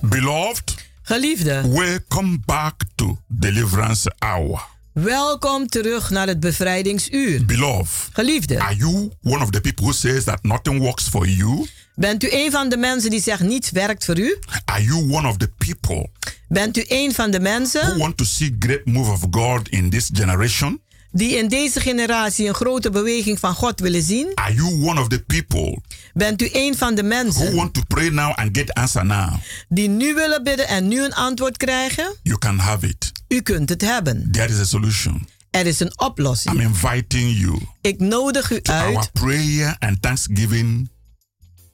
Beloved, 0.08 0.74
Geliefde, 1.02 1.62
welcome 1.68 2.38
back 2.44 2.74
to 2.94 3.18
Deliverance 3.28 4.12
Hour. 4.18 4.64
welkom 4.92 5.66
terug 5.66 6.10
naar 6.10 6.26
het 6.26 6.40
bevrijdingsuur. 6.40 7.44
Beloved, 7.44 8.08
Geliefde, 8.12 8.60
are 8.60 8.76
you 8.76 9.10
one 9.22 9.42
of 9.42 9.50
the 9.50 9.60
people 9.60 9.84
who 9.84 9.92
says 9.92 10.24
that 10.24 10.42
nothing 10.42 10.80
works 10.80 11.08
for 11.08 11.28
you? 11.28 11.66
bent 11.94 12.24
u 12.24 12.28
een 12.30 12.50
van 12.50 12.68
de 12.68 12.76
mensen 12.76 13.10
die 13.10 13.22
zegt 13.22 13.40
niets 13.42 13.70
werkt 13.70 14.04
voor 14.04 14.18
u? 14.18 14.38
Are 14.64 14.82
you 14.82 15.12
one 15.12 15.28
of 15.28 15.36
the 15.36 15.50
people 15.56 16.08
Bent 16.48 16.76
u 16.76 16.84
een 16.88 17.14
van 17.14 17.30
de 17.30 17.40
who 17.40 17.50
mensen 17.50 17.98
want 17.98 18.16
to 18.16 18.24
see 18.24 18.56
great 18.58 18.84
move 18.84 19.10
of 19.10 19.20
God 19.30 19.68
in 19.68 19.90
this 19.90 20.10
generation? 20.12 20.80
die 21.12 21.36
in 21.36 21.48
deze 21.48 21.80
generatie 21.80 22.48
een 22.48 22.54
grote 22.54 22.90
beweging 22.90 23.38
van 23.38 23.54
God 23.54 23.80
willen 23.80 24.02
zien? 24.02 24.30
Are 24.34 24.54
you 24.54 24.84
one 24.84 25.00
of 25.00 25.08
the 25.08 25.22
people 25.22 25.78
Bent 26.16 26.42
u 26.42 26.48
een 26.52 26.76
van 26.76 26.94
de 26.94 27.02
who 27.02 27.08
mensen 27.08 27.54
want 27.54 27.74
to 27.74 27.82
pray 27.88 28.08
now 28.08 28.32
and 28.34 28.56
get 28.56 28.74
answer 28.74 29.04
now? 29.06 29.34
die 29.68 29.88
nu 29.88 30.14
willen 30.14 30.42
bidden 30.42 30.68
en 30.68 30.88
nu 30.88 31.04
een 31.04 31.14
antwoord 31.14 31.56
krijgen? 31.56 32.14
You 32.22 32.38
can 32.38 32.58
have 32.58 32.88
it. 32.88 33.12
U 33.28 33.40
kunt 33.40 33.68
het 33.68 33.80
hebben. 33.80 34.28
There 34.32 34.48
is 34.52 34.58
a 34.58 34.64
solution. 34.64 35.28
Er 35.50 35.66
is 35.66 35.80
een 35.80 35.98
oplossing. 36.00 36.54
I'm 36.54 36.60
inviting 36.60 37.38
you 37.38 37.58
Ik 37.80 38.00
nodig 38.00 38.50
u 38.50 38.60
to 38.60 38.72
our 38.72 38.96
uit 38.96 39.12
prayer 39.12 39.76
and 39.78 40.02
thanksgiving 40.02 40.90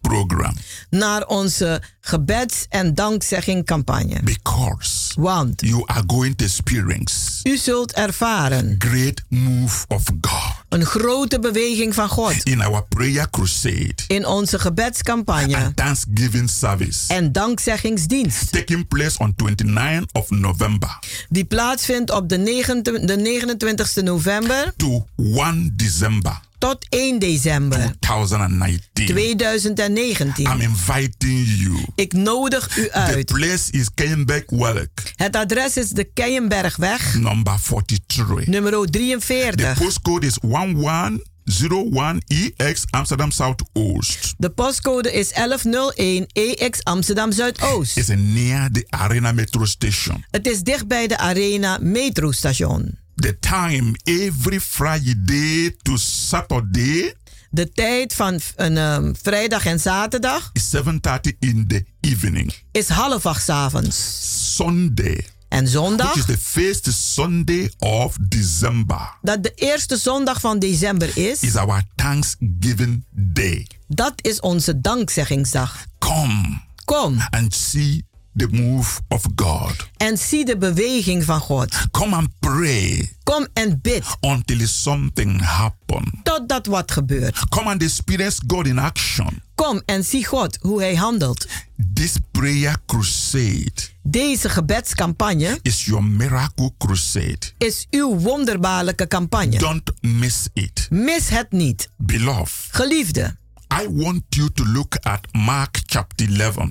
program 0.01 0.55
naar 0.90 1.26
onze 1.26 1.82
gebeds- 2.01 2.66
en 2.68 2.95
dankzeggingcampagne. 2.95 4.20
because 4.22 5.20
Want 5.20 5.61
you 5.61 5.82
are 5.86 6.03
going 6.07 6.36
to 6.36 6.45
experience 6.45 7.14
u 7.43 7.57
zult 7.57 7.93
ervaren 7.93 8.74
great 8.78 9.22
move 9.28 9.84
of 9.88 10.03
God 10.20 10.61
een 10.72 10.84
grote 10.86 11.38
beweging 11.38 11.94
van 11.94 12.08
God. 12.08 12.34
In 12.42 12.62
our 12.62 12.84
prayer 12.88 13.30
crusade. 13.30 13.94
In 14.06 14.26
onze 14.26 14.58
gebedscampagne. 14.58 15.56
And 15.56 15.76
thanksgiving 15.76 16.50
service. 16.50 17.14
En 17.14 17.32
dankzeggingsdienst. 17.32 18.52
taking 18.52 18.88
place 18.88 19.18
on 19.18 19.34
29th 19.34 20.12
of 20.12 20.30
November. 20.30 20.98
Die 21.28 21.44
plaatsvindt 21.44 22.10
op 22.10 22.28
de, 22.28 22.36
29 22.36 23.04
de 23.04 23.16
29 23.16 23.96
november. 23.96 24.72
To 24.76 25.06
1 25.16 25.72
December 25.76 26.40
tot 26.62 26.86
1 26.88 27.18
december 27.18 27.94
2019. 28.00 29.06
2019. 29.06 30.46
I'm 30.46 30.60
inviting 30.60 31.46
you. 31.58 31.84
Ik 31.94 32.12
nodig 32.12 32.76
u 32.76 32.82
The 32.82 32.92
uit. 32.92 33.26
place 33.26 33.70
is 33.70 33.88
Kenbeck 33.94 34.50
Welk, 34.50 34.90
Het 35.16 35.36
adres 35.36 35.76
is 35.76 35.88
de 35.88 36.04
Keienbergweg, 36.04 37.14
number 37.14 37.58
43. 37.62 38.46
nummer 38.46 38.72
The 38.72 38.90
43. 38.90 39.78
postcode 39.78 40.26
is 40.26 40.38
1101EX 40.40 42.80
Amsterdam 42.90 43.30
Southoost. 43.30 44.34
De 44.38 44.50
postcode 44.50 45.12
is 45.12 45.32
1101 45.32 46.26
EX 46.32 46.82
Amsterdam 46.82 47.32
Zuidoost. 47.32 47.96
It's 47.96 48.08
near 48.08 48.68
the 48.72 48.86
Arena 48.88 49.32
Metro 49.32 49.64
Station. 49.64 50.24
Het 50.30 50.46
is 50.46 50.62
dicht 50.62 50.86
bij 50.86 51.06
de 51.06 51.18
Arena 51.18 51.78
metrostation. 51.80 52.98
The 53.14 53.38
time 53.38 53.92
every 54.04 54.60
Friday 54.60 55.76
to 55.82 55.96
Saturday 55.96 57.14
De 57.50 57.72
tijd 57.72 58.14
van 58.14 58.40
een 58.56 58.76
ehm, 58.76 59.12
vrijdag 59.22 59.66
en 59.66 59.80
zaterdag 59.80 60.50
is 60.52 60.70
7:30 60.70 61.36
in 61.38 61.66
the 61.68 61.84
evening. 62.00 62.52
is 62.70 62.88
half 62.88 63.26
acht 63.26 63.48
avonds. 63.48 64.20
Sunday, 64.54 65.26
En 65.48 65.58
which 65.58 65.72
zondag, 65.72 66.16
is 66.16 66.24
the 66.24 66.38
first 66.38 66.88
Sunday 66.92 67.70
of 67.78 68.16
December, 68.28 69.16
dat 69.22 69.42
de 69.42 69.52
eerste 69.54 69.96
zondag 69.96 70.40
van 70.40 70.58
december 70.58 71.16
is, 71.18 71.40
is 71.40 71.56
our 71.56 71.82
Thanksgiving 71.94 73.04
Day. 73.10 73.66
dat 73.88 74.12
is 74.16 74.40
onze 74.40 74.80
dankzeggingsdag. 74.80 75.84
Come 75.98 76.60
Kom 76.84 77.16
and 77.30 77.54
see 77.54 78.04
the 78.37 78.49
move 78.51 79.01
of 79.09 79.24
God. 79.35 79.89
en 79.97 80.18
zie 80.18 80.45
de 80.45 80.57
beweging 80.57 81.24
van 81.24 81.41
God. 81.41 81.74
Come 81.91 82.16
and 82.16 82.28
pray 82.39 83.12
Kom 83.22 83.47
en 83.53 83.78
bid 83.83 84.05
until 84.20 84.66
something 84.66 85.41
happens. 85.41 86.11
totdat 86.22 86.66
wat 86.66 86.91
gebeurt. 86.93 87.49
Come 87.49 87.70
and 87.70 87.83
experience 87.83 88.43
God 88.47 88.66
in 88.66 88.78
action. 88.78 89.43
Kom 89.55 89.83
en 89.85 90.05
zie 90.05 90.26
God 90.26 90.59
hoe 90.61 90.80
hij 90.80 90.95
handelt. 90.95 91.47
This 91.95 92.12
prayer 92.30 92.76
crusade 92.87 93.72
Deze 94.03 94.49
gebedscampagne 94.49 95.59
is 95.62 95.85
your 95.85 96.05
miracle 96.05 96.72
crusade. 96.78 97.39
is 97.59 97.87
uw 97.91 98.18
wonderbaarlijke 98.18 99.07
campagne. 99.09 99.59
Don't 99.59 99.93
miss 100.01 100.47
it. 100.53 100.87
Mis 100.91 101.28
het 101.28 101.53
niet. 101.53 101.89
Beloved, 101.97 102.68
Geliefde, 102.70 103.37
I 103.80 103.88
want 103.88 104.22
you 104.28 104.50
to 104.50 104.64
look 104.64 104.96
at 105.02 105.26
Mark 105.32 105.80
chapter 105.86 106.40
11, 106.40 106.68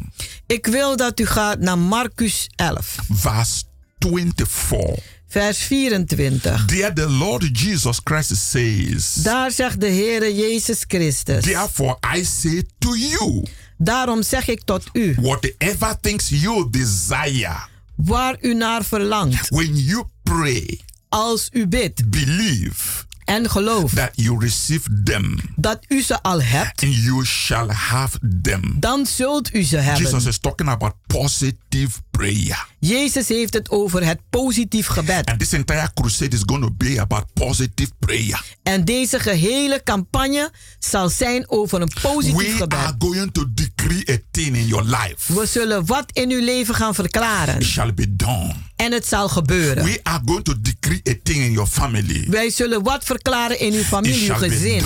ik 0.48 0.66
wil 0.66 0.98
dat 0.98 1.20
u 1.20 1.26
gaat 1.26 1.60
naar 1.60 1.78
Marcus 1.78 2.50
11, 2.56 2.96
verse 3.10 3.64
24. 4.00 5.04
vers 5.28 5.58
24. 5.58 6.66
There 6.66 6.94
the 6.94 7.10
Lord 7.10 7.60
Jesus 7.60 8.00
Christ 8.04 8.36
says, 8.36 9.14
Daar 9.14 9.52
zegt 9.52 9.80
de 9.80 9.88
Heere 9.88 10.36
Jezus 10.36 10.84
Christus. 10.88 11.44
Therefore 11.44 11.98
I 12.16 12.24
say 12.24 12.64
to 12.80 12.96
you, 12.96 13.46
Daarom 13.78 14.24
zeg 14.24 14.48
ik 14.48 14.62
tot 14.64 14.84
u, 14.94 15.16
whatever 15.22 16.00
things 16.02 16.30
you 16.30 16.70
desire, 16.70 17.58
waar 17.96 18.38
u 18.42 18.54
naar 18.54 18.84
verlangt, 18.84 19.50
when 19.50 19.78
you 19.78 20.04
pray, 20.24 20.80
als 21.10 21.50
u 21.52 21.68
bidt 21.68 22.10
believe 22.10 23.10
en 23.32 23.50
gelooft 23.50 23.96
that 23.96 24.10
you 24.16 24.40
receive 24.40 25.02
them 25.04 25.36
dat 25.56 25.80
u 25.88 26.02
ze 26.02 26.22
al 26.22 26.42
hebt, 26.42 26.84
and 26.84 26.96
you 26.96 27.26
shall 27.26 27.70
have 27.70 28.18
them. 28.42 28.76
dan 28.80 29.06
zult 29.06 29.54
u 29.54 29.64
ze 29.64 29.76
Jesus 29.76 30.12
hebben. 30.12 30.28
is 30.28 30.38
talking 30.38 30.70
about 30.70 30.94
positive 31.08 32.00
prayer. 32.12 32.68
Jezus 32.80 33.28
heeft 33.28 33.54
het 33.54 33.70
over 33.70 34.06
het 34.06 34.20
positief 34.30 34.88
gebed. 34.88 35.26
And 35.30 35.40
this 35.40 35.54
entire 35.54 35.92
crusade 35.94 36.36
is 36.36 36.42
going 36.46 36.64
to 36.64 36.72
be 36.78 37.00
about 37.02 37.26
positive 37.34 37.92
prayer. 38.00 38.44
En 38.64 38.86
deze 38.86 39.20
gehele 39.20 39.82
campagne 39.84 40.52
zal 40.80 41.10
zijn 41.10 41.50
over 41.50 41.82
een 41.82 41.92
positief 42.02 42.38
We 42.38 42.52
gebed. 42.58 42.74
are 42.74 42.96
going 43.00 43.32
to 43.34 43.46
decree 43.54 44.04
a 44.12 44.18
thing 44.32 44.56
in 44.56 44.68
your 44.68 44.86
life. 44.86 45.34
We 45.34 45.46
zullen 45.46 45.86
wat 45.86 46.06
in 46.14 46.32
uw 46.32 46.44
leven 46.44 46.76
gaan 46.76 46.96
verklaren. 46.96 47.56
It 47.60 47.64
shall 47.66 47.94
be 47.94 48.16
done. 48.16 48.54
En 48.82 48.92
het 48.92 49.08
zal 49.08 49.30
gebeuren. 49.30 49.84
We 49.84 50.00
are 50.04 50.22
going 50.26 50.44
to 50.44 50.54
decree 50.62 51.02
a 51.10 51.14
thing 51.24 51.38
in 51.44 51.52
your 51.52 51.70
family. 51.70 52.26
Wij 52.30 52.50
zullen 52.50 52.84
wat 52.84 53.04
verklaren 53.04 53.60
in 53.60 53.74
uw 53.74 53.84
familie, 53.84 54.30
uw 54.32 54.36
gezin. 54.38 54.84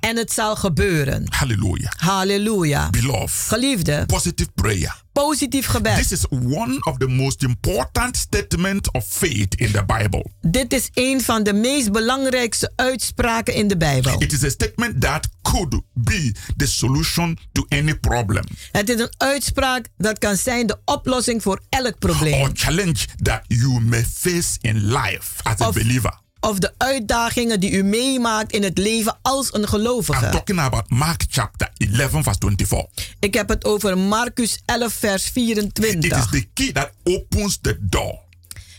En 0.00 0.16
het 0.16 0.32
zal 0.32 0.56
gebeuren. 0.56 1.24
Hallelujah. 1.28 1.92
Halleluja. 1.96 2.90
Beloved, 2.90 3.30
Geliefde, 3.48 4.04
positive 4.06 4.50
prayer. 4.54 5.02
positief 5.12 5.64
This 5.66 5.74
gebed. 5.74 6.12
is 6.12 6.26
one 6.28 6.78
of 6.84 6.96
the 6.98 7.06
most 7.08 7.42
important 7.42 8.16
statements 8.16 8.90
of 8.90 9.04
faith 9.08 9.54
in 9.54 9.72
the 9.72 9.84
Bible. 9.84 10.24
Dit 10.40 10.72
is 10.72 10.88
een 10.94 11.20
van 11.20 11.42
de 11.42 11.52
meest 11.52 11.92
belangrijkste 11.92 12.72
uitspraken 12.76 13.54
in 13.54 13.68
de 13.68 13.76
Bijbel. 13.76 14.22
It 14.22 14.32
is 14.32 14.44
a 14.44 14.48
statement 14.48 15.00
that 15.00 15.28
could 15.42 15.80
be 15.94 16.34
the 16.56 16.66
solution 16.66 17.38
to 17.52 17.64
any 17.68 17.94
problem 17.94 18.44
Het 18.72 18.88
is 18.88 19.00
een 19.00 19.12
uitspraak 19.16 19.86
dat 19.96 20.18
kan 20.18 20.36
zijn 20.36 20.66
de 20.66 20.78
oplossing 20.84 21.42
voor 21.42 21.60
elk 21.68 21.98
probleem. 21.98 22.40
or 22.40 22.50
challenge 22.54 23.06
that 23.22 23.42
you 23.46 23.80
may 23.80 24.04
face 24.14 24.56
in 24.60 24.84
life 24.84 25.30
as 25.42 25.60
a 25.60 25.68
Of- 25.68 25.74
believer. 25.74 26.20
Of 26.40 26.58
de 26.58 26.72
uitdagingen 26.76 27.60
die 27.60 27.70
u 27.70 27.82
meemaakt 27.82 28.52
in 28.52 28.62
het 28.62 28.78
leven 28.78 29.18
als 29.22 29.54
een 29.54 29.60
I'm 29.60 29.66
gelovige. 29.68 30.28
talking 30.28 30.58
about 30.60 30.90
Mark 30.90 31.24
chapter 31.28 31.68
11, 31.76 32.22
verse 32.22 32.38
24. 32.40 33.14
Ik 33.20 33.34
heb 33.34 33.48
het 33.48 33.64
over 33.64 33.98
Marcus 33.98 34.58
11, 34.64 34.92
vers 34.92 35.22
It 35.24 35.36
is 35.36 35.42
24. 35.42 36.30
the 36.30 36.46
key 36.54 36.72
that 36.72 36.90
opens 37.04 37.58
the 37.62 37.76
door 37.80 38.18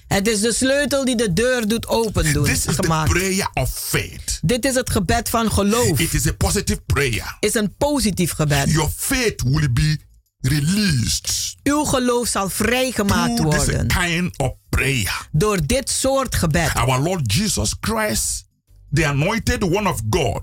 Het 0.08 0.28
is 0.28 0.40
de 0.42 0.54
sleutel 0.54 1.06
die 1.06 1.16
de 1.16 1.34
deur 1.34 1.68
doet 1.68 1.88
open 1.88 2.34
doen. 2.34 2.44
This 2.44 2.54
is 2.66 2.76
the 2.76 2.84
gemaakt. 2.84 3.10
prayer 3.10 3.50
of 3.54 3.70
faith. 3.74 4.40
Dit 4.42 4.66
is 4.66 4.76
het 4.76 4.90
gebed 4.90 5.30
van 5.30 5.52
geloof. 5.52 6.00
It 6.00 6.14
is 6.14 6.28
a 6.28 6.34
positive 6.34 6.82
prayer. 6.86 7.38
is 7.40 7.54
een 7.54 7.76
positief 7.78 8.32
gebed. 8.32 8.70
Your 8.72 8.90
faith 8.96 9.42
will 9.46 9.72
be 9.72 9.98
released 10.42 11.56
Uw 11.64 11.84
geloof 11.84 12.28
zal 12.28 12.50
vrijgemaakt 12.50 13.40
worden 13.40 13.88
kind 13.88 14.38
of 14.38 14.52
prayer. 14.70 15.28
door 15.32 15.66
dit 15.66 15.90
soort 15.90 16.36
gebed. 16.36 16.72
Our 16.74 17.00
Lord 17.02 17.34
Jesus 17.34 17.74
Christ, 17.80 18.46
the 18.94 19.06
anointed 19.08 19.64
one 19.64 19.90
of 19.90 20.02
God, 20.10 20.42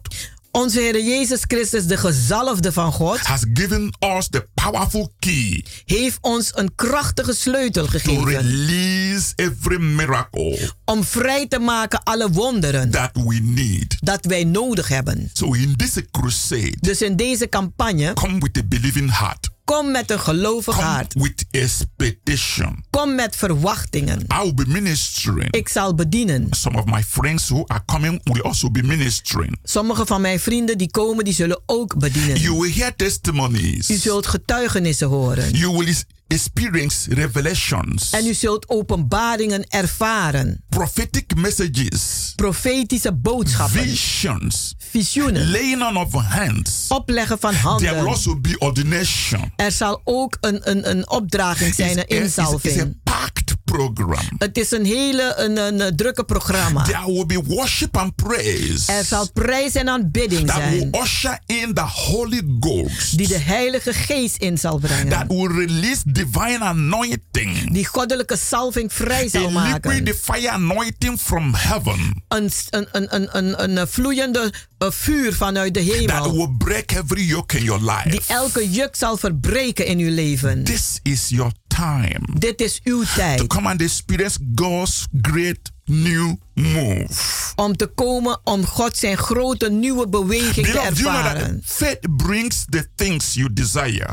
Onze 0.51 0.81
Heer 0.81 1.05
Jezus 1.05 1.41
Christus, 1.47 1.87
de 1.87 1.97
gezalfde 1.97 2.73
van 2.73 2.93
God, 2.93 3.19
has 3.19 3.45
given 3.55 3.95
us 4.01 4.29
the 4.29 4.49
powerful 4.55 5.13
key 5.19 5.65
heeft 5.85 6.19
ons 6.21 6.51
een 6.55 6.75
krachtige 6.75 7.33
sleutel 7.35 7.85
to 7.85 7.91
gegeven 7.91 8.25
release 8.25 9.33
every 9.35 9.79
miracle 9.81 10.73
om 10.85 11.05
vrij 11.05 11.47
te 11.47 11.59
maken 11.59 12.03
alle 12.03 12.31
wonderen 12.31 12.91
that 12.91 13.11
we 13.13 13.35
need. 13.43 13.97
dat 14.01 14.25
wij 14.25 14.45
nodig 14.45 14.89
hebben. 14.89 15.31
So 15.33 15.53
in 15.53 15.77
this 15.77 15.95
crusade, 16.11 16.77
Dus 16.81 17.03
in 17.03 17.17
deze 17.17 17.49
campagne, 17.49 18.13
come 18.13 18.39
with 18.39 18.57
a 18.59 18.63
believing 18.65 19.19
heart. 19.19 19.49
Kom 19.67 19.91
met 19.91 20.11
een 20.11 20.21
gelovig 20.21 20.75
Come 20.75 20.87
hart. 20.87 21.15
with 21.15 21.45
expectation. 21.51 22.85
Kom 22.91 23.15
met 23.15 23.37
verwachtingen. 23.37 24.21
I 24.21 24.37
will 24.43 24.55
be 24.55 24.65
ministering. 24.67 25.51
Ik 25.53 25.69
zal 25.69 25.95
bedienen. 25.95 26.47
Some 26.51 26.79
of 26.79 26.85
my 26.85 27.03
friends 27.03 27.49
who 27.49 27.65
are 27.67 27.83
coming 27.87 28.21
will 28.23 28.43
also 28.43 28.71
be 28.71 28.83
ministering. 28.83 29.59
Sommige 29.63 30.07
van 30.07 30.21
mijn 30.21 30.41
vrienden 30.41 30.79
die 30.79 30.91
komen, 30.91 31.25
die 31.25 31.35
zullen 31.35 31.61
ook 31.67 31.99
bedienen. 31.99 32.41
You 32.41 32.59
will 32.59 32.73
hear 32.73 32.97
testimonies. 32.97 33.91
U 33.91 33.97
zult 33.97 34.27
getuigenissen 34.27 35.09
horen. 35.09 35.51
You 35.51 35.77
will 35.79 35.95
experience 36.27 37.15
revelations. 37.15 38.11
En 38.11 38.27
u 38.27 38.35
zult 38.35 38.69
openbaringen 38.69 39.65
ervaren. 39.69 40.65
prophetic 40.69 41.35
messages. 41.37 42.33
Profetische 42.37 43.13
boodschappen. 43.13 43.83
Visions. 43.83 44.75
Visioenen. 45.01 45.51
Laying 45.51 45.83
on 45.83 45.97
of 45.97 46.13
hands. 46.13 46.85
Opleggen 46.89 47.39
van 47.39 47.51
There 47.51 47.77
will 47.79 47.89
handen. 47.89 48.07
also 48.07 48.37
be 48.41 48.59
ordination. 48.59 49.53
Er 49.57 49.73
zal 49.73 50.01
ook 50.05 50.37
een, 50.41 50.71
een, 50.71 50.91
een 50.91 51.11
opdraging 51.11 51.75
zijn, 51.75 51.99
een 51.99 52.05
It's 52.09 52.13
a- 52.13 52.17
it's 52.25 52.39
a 52.39 52.43
inzalving. 52.45 52.97
packed 53.05 53.55
program. 53.65 54.25
Het 54.39 54.59
is 54.59 54.71
een 54.71 54.85
hele 54.85 55.35
een, 55.37 55.57
een, 55.59 55.81
een 55.81 55.97
drukke 55.97 56.25
programma. 56.25 56.83
There 56.85 57.13
will 57.13 57.27
be 57.27 57.43
worship 57.47 57.97
and 57.97 58.15
praise. 58.15 58.93
Er 58.93 59.05
zal 59.05 59.33
prijs 59.33 59.75
en 59.75 59.89
aanbidding 59.89 60.47
that 60.47 60.57
will 60.71 60.79
zijn. 60.79 61.03
usher 61.03 61.39
in 61.47 61.75
the 61.75 61.81
Holy 61.83 62.43
Ghost. 62.61 63.17
Die 63.19 63.29
de 63.29 63.39
Heilige 63.39 63.93
Geest 63.93 64.37
in 64.37 64.59
zal 64.59 64.79
brengen. 64.79 65.09
That 65.09 65.25
will 65.29 65.47
release 65.67 66.01
divine 66.05 66.59
anointing. 66.61 67.73
Die 67.73 67.87
goddelijke 67.87 68.37
salving 68.37 68.93
vrij 68.93 69.29
zal 69.29 69.47
A 69.47 69.51
maken. 69.51 69.91
liquid 69.95 70.17
fire 70.23 70.51
anointing 70.51 71.21
from 71.21 71.55
heaven. 71.55 72.23
Een, 72.29 72.51
een, 72.71 72.87
een, 72.93 73.15
een, 73.15 73.37
een, 73.63 73.77
een 73.79 73.89
vloeiende 73.89 74.53
eh, 74.79 74.91
vuur 74.91 75.33
vanuit 75.35 75.75
de 75.75 75.85
That 75.85 75.95
hemel. 75.97 76.33
will 76.37 76.57
break 76.57 76.93
every 76.93 77.25
yoke 77.27 77.59
in 77.59 77.65
your 77.65 77.81
life. 77.83 78.09
Die 78.09 78.21
elke 78.27 78.71
juk 78.71 78.97
zal 78.97 79.17
verbreken 79.17 79.87
in 79.87 79.99
uw 79.99 80.11
leven. 80.15 80.65
This 80.65 81.01
is 81.03 81.29
your 81.29 81.53
time 81.69 82.21
Dit 82.39 82.61
is 82.61 82.81
uw 82.85 83.03
to 83.05 83.09
tijd. 83.15 83.47
come 83.47 83.69
and 83.69 83.81
experience 83.83 84.39
God's 84.55 85.07
great 85.23 85.71
new 85.85 86.35
move. 86.55 87.09
Om 87.57 87.77
te 87.77 87.87
komen 87.87 88.41
om 88.45 88.65
God 88.67 88.97
zijn 88.97 89.17
grote 89.17 89.71
nieuwe 89.71 90.09
beweging 90.09 90.67
te 90.67 90.73
Beloved, 90.73 90.99
you 90.99 91.11
know 91.13 91.23
that 91.25 91.35
ervaren. 91.35 91.61
faith 91.65 92.17
brings 92.17 92.65
the 92.69 92.89
things 92.95 93.35
you 93.35 93.53
desire. 93.53 94.11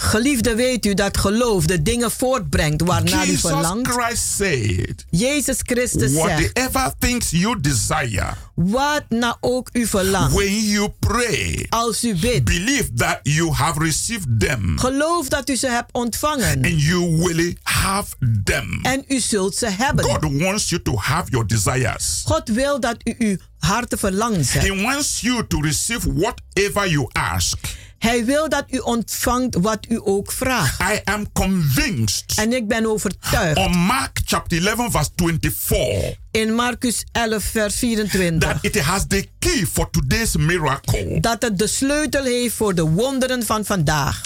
Geliefde, 0.00 0.54
weet 0.54 0.86
u 0.86 0.94
dat 0.94 1.18
geloof 1.18 1.66
de 1.66 1.82
dingen 1.82 2.10
voortbrengt 2.10 2.82
waarnaar 2.82 3.24
u 3.24 3.30
Jesus 3.30 3.50
verlangt? 3.50 3.88
Christ 3.88 4.26
said, 4.36 5.04
Jezus 5.10 5.56
Christus 5.62 6.12
zegt, 6.12 6.52
whatever 6.52 6.92
things 6.98 7.30
you 7.30 7.60
desire, 7.60 8.26
wat 8.54 9.04
nou 9.08 9.34
ook 9.40 9.68
u 9.72 9.86
verlangt, 9.86 10.34
when 10.34 10.64
you 10.64 10.88
pray, 10.98 11.66
als 11.68 12.04
u 12.04 12.14
bidt, 12.14 12.44
believe 12.44 12.92
that 12.94 13.18
you 13.22 13.52
have 13.52 13.82
received 13.82 14.40
them 14.40 14.78
geloof 14.78 15.28
dat 15.28 15.48
u 15.48 15.56
ze 15.56 15.68
hebt 15.68 15.92
ontvangen 15.92 16.64
and 16.64 16.82
you 16.82 17.16
will 17.16 17.56
have 17.62 18.14
them. 18.44 18.78
en 18.82 19.04
u 19.08 19.20
zult 19.20 19.54
ze 19.56 19.68
hebben. 19.70 20.04
God 20.04 20.40
wants 20.42 20.68
you 20.68 20.82
to 20.82 20.96
have 20.96 21.30
your 21.30 21.46
desires. 21.46 22.22
God 22.24 22.48
wil 22.48 22.80
dat 22.80 22.96
u 23.04 23.14
uw 23.18 23.36
harte 23.58 23.96
verlangt. 23.96 24.52
He 24.52 24.82
wants 24.82 25.20
you 25.20 25.46
to 25.46 25.60
receive 25.60 26.12
whatever 26.12 26.90
you 26.90 27.06
ask. 27.12 27.58
Hij 27.98 28.24
wil 28.24 28.48
dat 28.48 28.64
u 28.70 28.78
ontvangt 28.78 29.56
wat 29.60 29.86
u 29.88 30.00
ook 30.04 30.32
vraagt. 30.32 30.80
I 30.80 31.00
am 31.04 31.32
convinced 31.32 32.32
En 32.36 32.52
ik 32.52 32.68
ben 32.68 32.86
overtuigd 32.86 33.56
on 33.58 33.76
Mark 33.76 34.20
chapter 34.24 34.66
11 34.66 34.90
verse 34.90 35.10
24 35.16 36.16
in 36.30 36.54
Marcus 36.54 37.04
11 37.12 37.44
vers 37.44 37.74
24 37.74 38.38
that 38.48 38.58
it 38.60 38.80
has 38.80 39.06
the 39.06 39.28
key 39.38 39.66
for 39.72 39.90
today's 39.90 40.36
miracle. 40.36 41.20
dat 41.20 41.42
het 41.42 41.58
de 41.58 41.66
sleutel 41.66 42.24
heeft 42.24 42.54
voor 42.54 42.74
de 42.74 42.82
wonderen 42.82 43.46
van 43.46 43.64
vandaag. 43.64 44.22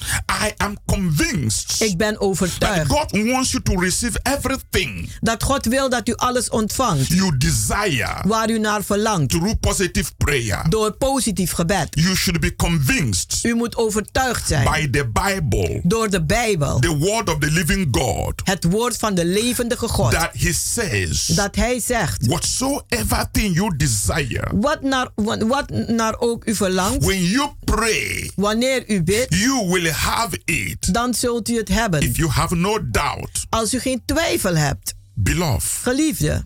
I 0.47 0.53
am 0.57 0.77
convinced 0.87 1.81
Ik 1.81 1.97
ben 1.97 2.13
that 2.13 2.23
overtuigd 2.23 2.91
God 2.91 3.11
wants 3.11 3.51
you 3.51 3.63
to 3.63 3.75
receive 3.81 4.19
everything 4.23 5.09
dat 5.21 5.43
God 5.43 5.65
wil 5.67 5.89
dat 5.89 6.09
u 6.09 6.15
alles 6.15 6.49
ontvangt 6.49 7.09
you 7.09 7.37
desire 7.37 8.23
waar 8.27 8.51
u 8.51 8.59
naar 8.59 8.85
verlangt 8.85 9.29
through 9.31 9.55
positive 9.61 10.11
prayer. 10.17 10.67
door 10.69 10.93
positief 10.93 11.53
gebed. 11.53 11.89
You 11.91 12.17
should 12.17 12.41
be 12.41 12.57
convinced 12.57 13.39
U 13.43 13.55
moet 13.63 13.77
overtuigd 13.77 14.49
zijn. 14.49 14.65
By 14.65 14.91
the 14.91 15.11
Bible, 15.13 15.81
door 15.83 16.11
de 16.11 16.25
Bijbel, 16.25 16.79
the 16.79 16.97
word 16.97 17.29
of 17.29 17.39
the 17.39 17.51
living 17.51 17.89
God, 17.91 18.41
het 18.45 18.65
woord 18.65 18.97
van 18.97 19.15
de 19.15 19.25
levendige 19.25 19.89
God, 19.89 20.11
that 20.11 20.31
He 20.33 20.53
says, 20.53 21.27
dat 21.27 21.57
Hij 21.57 21.81
zegt, 21.81 22.27
whatsoever 22.27 23.27
thing 23.33 23.55
you 23.55 23.77
desire, 23.77 24.49
wat 24.55 24.83
naar, 24.83 25.09
wat 25.47 25.71
naar 25.87 26.19
ook 26.19 26.45
u 26.47 26.55
verlangt, 26.55 27.05
when 27.05 27.25
you 27.25 27.51
pray, 27.65 28.31
wanneer 28.35 28.91
u 28.91 29.03
bidt, 29.03 29.35
you 29.35 29.69
will 29.71 29.91
have 29.91 30.41
it. 30.45 30.95
dan 30.95 31.15
zult 31.15 31.49
u 31.49 31.57
het 31.57 31.69
hebben. 31.69 32.01
If 32.01 32.17
you 32.17 32.31
have 32.31 32.55
no 32.55 32.91
doubt, 32.91 33.47
Als 33.49 33.75
u 33.75 33.79
geen 33.79 34.03
twijfel 34.05 34.57
hebt, 34.57 34.95
beloved, 35.15 35.71
geliefde, 35.83 36.45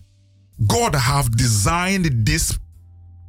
God 0.67 0.95
have 0.95 1.29
designed 1.29 2.25
this 2.25 2.49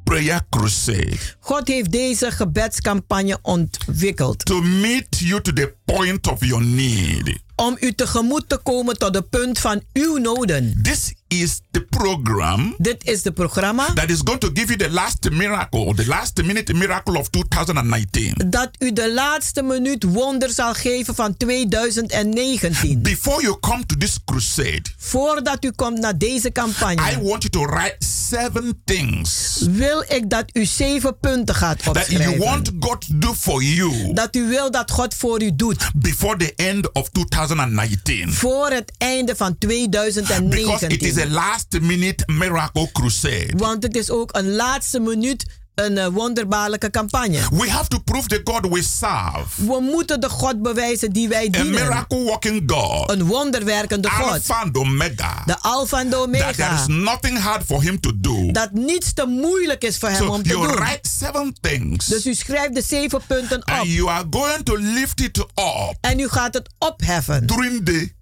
prayer 0.09 0.41
crusade 0.49 1.17
God 1.39 1.67
heeft 1.67 1.91
deze 1.91 2.31
gebedscampagne 2.31 3.37
ontwikkeld 3.41 4.45
to 4.45 4.61
meet 4.61 5.19
you 5.19 5.41
to 5.41 5.53
the 5.53 5.73
point 5.85 6.27
of 6.27 6.45
your 6.45 6.63
need. 6.63 7.39
om 7.59 7.77
u 7.79 7.93
tegemoet 7.93 8.49
te 8.49 8.57
komen 8.57 8.97
tot 8.97 9.13
de 9.13 9.21
punt 9.21 9.59
van 9.59 9.81
uw 9.93 10.17
noden. 10.17 10.79
This 10.81 11.13
is 11.27 11.59
the 11.71 11.78
program 12.03 12.75
Dit 12.77 13.03
is 13.07 13.21
de 13.21 13.31
programma 13.31 13.93
that 13.93 14.09
is 14.09 14.19
going 14.23 14.39
to 14.39 14.49
give 14.53 14.65
you 14.67 14.77
the 14.77 14.89
last 14.91 15.29
miracle, 15.31 15.93
the 15.95 16.05
last 16.07 16.43
minute 16.43 16.73
miracle 16.73 17.17
of 17.17 17.29
2019. 17.29 18.33
dat 18.49 18.69
u 18.79 18.93
de 18.93 19.13
laatste 19.13 19.61
minuut 19.61 20.03
wonder 20.03 20.49
zal 20.49 20.73
geven 20.73 21.15
van 21.15 21.37
2019. 21.37 23.01
Before 23.01 23.41
you 23.41 23.59
come 23.59 23.85
to 23.85 23.95
this 23.97 24.17
crusade, 24.25 24.81
Voordat 24.97 25.65
u 25.65 25.71
komt 25.71 25.97
naar 25.99 26.17
deze 26.17 26.47
I 26.47 26.51
campagne, 26.51 27.21
want 27.23 27.43
you 27.43 27.49
to 27.49 27.65
write 27.65 27.95
seven 28.29 28.81
things 28.85 29.57
wil 29.69 30.03
ik 30.07 30.29
dat 30.29 30.45
u 30.53 30.65
zeven 30.65 31.19
punten 31.19 31.55
gaat 31.55 31.83
that 31.83 31.93
you 31.93 31.99
opschrijven. 32.01 32.39
want 32.39 32.71
God 32.79 33.01
to 33.07 33.13
do 33.17 33.33
for 33.33 33.63
you 33.63 34.13
Dat 34.13 34.35
u 34.35 34.47
wil 34.47 34.71
dat 34.71 34.91
God 34.91 35.13
voor 35.15 35.41
u 35.41 35.55
doet 35.55 35.89
before 35.95 36.37
the 36.37 36.53
end 36.55 36.91
of 36.93 37.09
2019. 37.09 38.33
voor 38.33 38.69
het 38.69 38.91
einde 38.97 39.35
van 39.35 39.57
Because 39.59 40.19
it 40.19 40.27
is 40.27 41.13
2019. 41.13 41.21
a 41.21 41.25
last 41.29 41.81
minute 41.97 42.23
miracle 42.27 42.89
crusade. 42.91 43.53
Want 43.57 43.83
het 43.83 43.95
is 43.95 44.09
ook 44.09 44.35
een 44.35 44.55
laatste 44.55 44.99
minuut 44.99 45.45
een 45.75 45.97
eh, 45.97 46.07
wonderbaarlijke 46.07 46.89
campagne. 46.89 47.39
We 47.51 47.69
have 47.69 47.87
to 47.87 47.99
prove 47.99 48.27
the 48.27 48.41
God 48.43 48.67
we 48.67 48.81
serve. 48.83 49.65
We 49.65 49.79
moeten 49.81 50.21
de 50.21 50.29
God 50.29 50.61
bewijzen 50.61 51.11
die 51.11 51.27
wij 51.27 51.45
A 51.47 51.49
dienen. 51.49 51.71
miracle 51.71 52.23
working 52.23 52.63
God. 52.71 53.11
Een 53.11 53.23
wonderwerkende 53.25 54.09
God. 54.09 54.31
Alpha 54.31 54.61
and 54.61 54.77
Omega. 54.77 55.43
De 55.45 55.59
Alpha 55.59 55.99
en 55.99 56.09
de 56.09 56.15
That 56.15 56.31
there 56.31 56.43
Omega. 56.43 56.73
is 56.73 56.87
nothing 56.87 57.37
hard 57.39 57.63
for 57.65 57.81
him 57.81 57.99
to 57.99 58.11
do. 58.15 58.51
Dat 58.51 58.71
niets 58.71 59.13
te 59.13 59.25
moeilijk 59.25 59.83
is 59.83 59.97
voor 59.97 60.09
hem 60.09 60.17
So 60.17 60.29
om 60.31 60.43
te 60.43 60.49
you 60.49 60.67
doen. 60.67 60.75
write 60.75 61.09
seven 61.09 61.55
things. 61.61 62.05
Dus 62.05 62.25
u 62.25 62.33
schrijft 62.33 62.75
de 62.75 62.81
zeven 62.81 63.21
punten 63.27 63.57
op. 63.57 63.69
And 63.69 63.87
you 63.87 64.09
are 64.09 64.25
going 64.29 64.63
to 64.65 64.75
lift 64.77 65.21
it 65.21 65.37
up 65.37 65.51
En 66.01 66.19
u 66.19 66.27
gaat 66.27 66.53
het 66.53 66.69
opheffen 66.79 67.47
during 67.47 67.85
the 67.85 68.17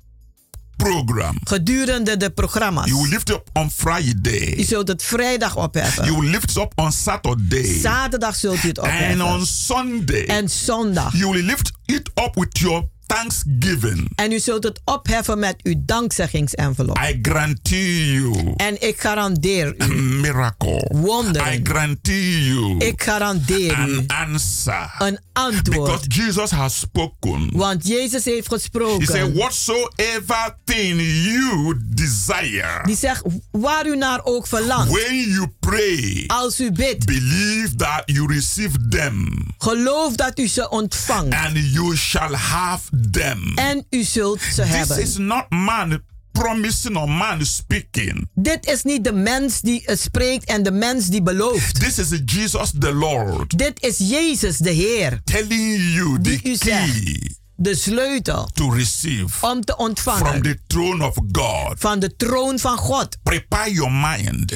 program. 0.77 1.37
gedurende 1.43 2.17
de 2.17 2.29
programma's. 2.29 2.85
You 2.87 3.01
will 3.01 3.09
lift 3.09 3.29
up 3.29 3.49
on 3.53 3.71
Friday. 3.71 4.63
zult 4.63 4.87
het 4.87 5.03
vrijdag 5.03 5.55
opheffen. 5.55 6.05
You 6.05 6.19
will 6.19 6.29
lift 6.29 6.49
it 6.49 6.57
up 6.57 6.71
on 6.75 6.91
Saturday. 6.91 7.79
Zaterdag 7.79 8.35
zult 8.35 8.63
u 8.63 8.67
het 8.67 8.79
And 8.79 8.87
opheffen. 8.87 9.21
on 9.21 9.45
Sunday, 9.45 10.23
En 10.25 10.49
zondag. 10.49 11.13
you 11.17 11.31
will 11.31 11.43
lift 11.43 11.71
it 11.85 12.09
up 12.15 12.35
with 12.35 12.57
your 12.59 12.83
thanksgiving. 13.07 14.09
En 14.15 14.31
u 14.31 14.39
zult 14.39 14.63
het 14.63 14.81
opheffen 14.85 15.39
met 15.39 15.55
uw 15.63 15.73
dankzeggingsenvelop. 15.85 16.97
I 16.97 17.19
guarantee 17.21 18.11
you 18.13 18.53
En 18.55 18.81
ik 18.87 18.99
garandeer 19.01 19.75
u 19.77 19.93
miracle. 20.01 20.91
wonderen. 20.93 21.53
I 21.53 21.59
guarantee 21.63 22.45
you 22.45 22.77
Ik 22.77 23.03
garandeer 23.03 23.87
u 23.89 23.97
an 24.07 24.31
answer. 24.31 24.95
een 24.97 25.19
antwoord. 25.33 25.91
Because 26.07 26.07
Jesus 26.23 26.49
has 26.51 26.79
spoken. 26.79 27.49
Want 27.51 27.87
Jezus 27.87 28.25
heeft 28.25 28.47
He 28.49 28.53
gesproken. 28.55 29.05
said, 29.07 29.33
Whatsoever 29.35 30.57
thing 30.65 31.01
you 31.01 31.75
desire, 31.85 32.81
Die 32.85 32.97
zegt, 32.97 33.21
waar 33.51 33.87
u 33.87 33.95
naar 33.97 34.19
ook 34.23 34.47
verlangt. 34.47 34.91
when 34.91 35.15
you 35.29 35.47
pray, 35.59 36.23
Als 36.27 36.59
u 36.59 36.71
bidt, 36.71 37.05
believe 37.05 37.75
that 37.75 38.01
you 38.05 38.33
receive 38.33 38.87
them 38.89 39.45
geloof 39.57 40.15
dat 40.15 40.39
u 40.39 40.47
ze 40.47 40.69
ontvangt. 40.69 41.33
and 41.33 41.57
you 41.57 41.95
shall 41.97 42.33
have 42.33 42.81
them. 43.11 43.51
En 43.55 43.85
u 43.89 44.03
zult 44.03 44.41
ze 44.41 44.61
This 44.61 44.69
hebben. 44.75 45.01
is 45.01 45.17
not 45.17 45.49
man 45.49 46.01
promising 46.31 46.95
or 46.97 47.09
man 47.09 47.45
speaking. 47.45 48.29
Dit 48.35 48.65
is 48.65 48.83
niet 48.83 49.03
de 49.03 49.11
mens 49.13 49.61
die 49.61 49.83
spreekt 49.85 50.45
en 50.45 50.63
de 50.63 50.71
mens 50.71 51.07
die 51.07 51.21
belooft. 51.21 51.79
This 51.79 51.97
is 51.99 52.19
Jesus 52.25 52.71
the 52.79 52.93
Lord 52.93 53.57
Dit 53.57 53.83
is 53.83 53.97
Jezus 53.97 54.57
de 54.57 54.69
Heer. 54.71 55.21
telling 55.23 55.93
you 55.93 56.13
the 56.15 56.21
Die 56.21 56.39
u 56.43 56.55
zegt. 56.55 56.93
key 57.03 57.31
De 57.55 57.75
sleutel 57.75 58.49
to 58.53 58.69
receive 58.69 59.45
om 59.47 59.61
te 59.65 59.73
from 59.73 59.85
ontvangen 59.87 60.41
the 60.41 60.57
throne 60.67 61.05
of 61.07 61.15
God. 61.31 61.73
van 61.79 61.99
de 61.99 62.15
troon 62.15 62.59
van 62.59 62.77
God. 62.77 63.17
Prepare 63.23 63.71
your 63.73 63.91
mind 63.91 64.53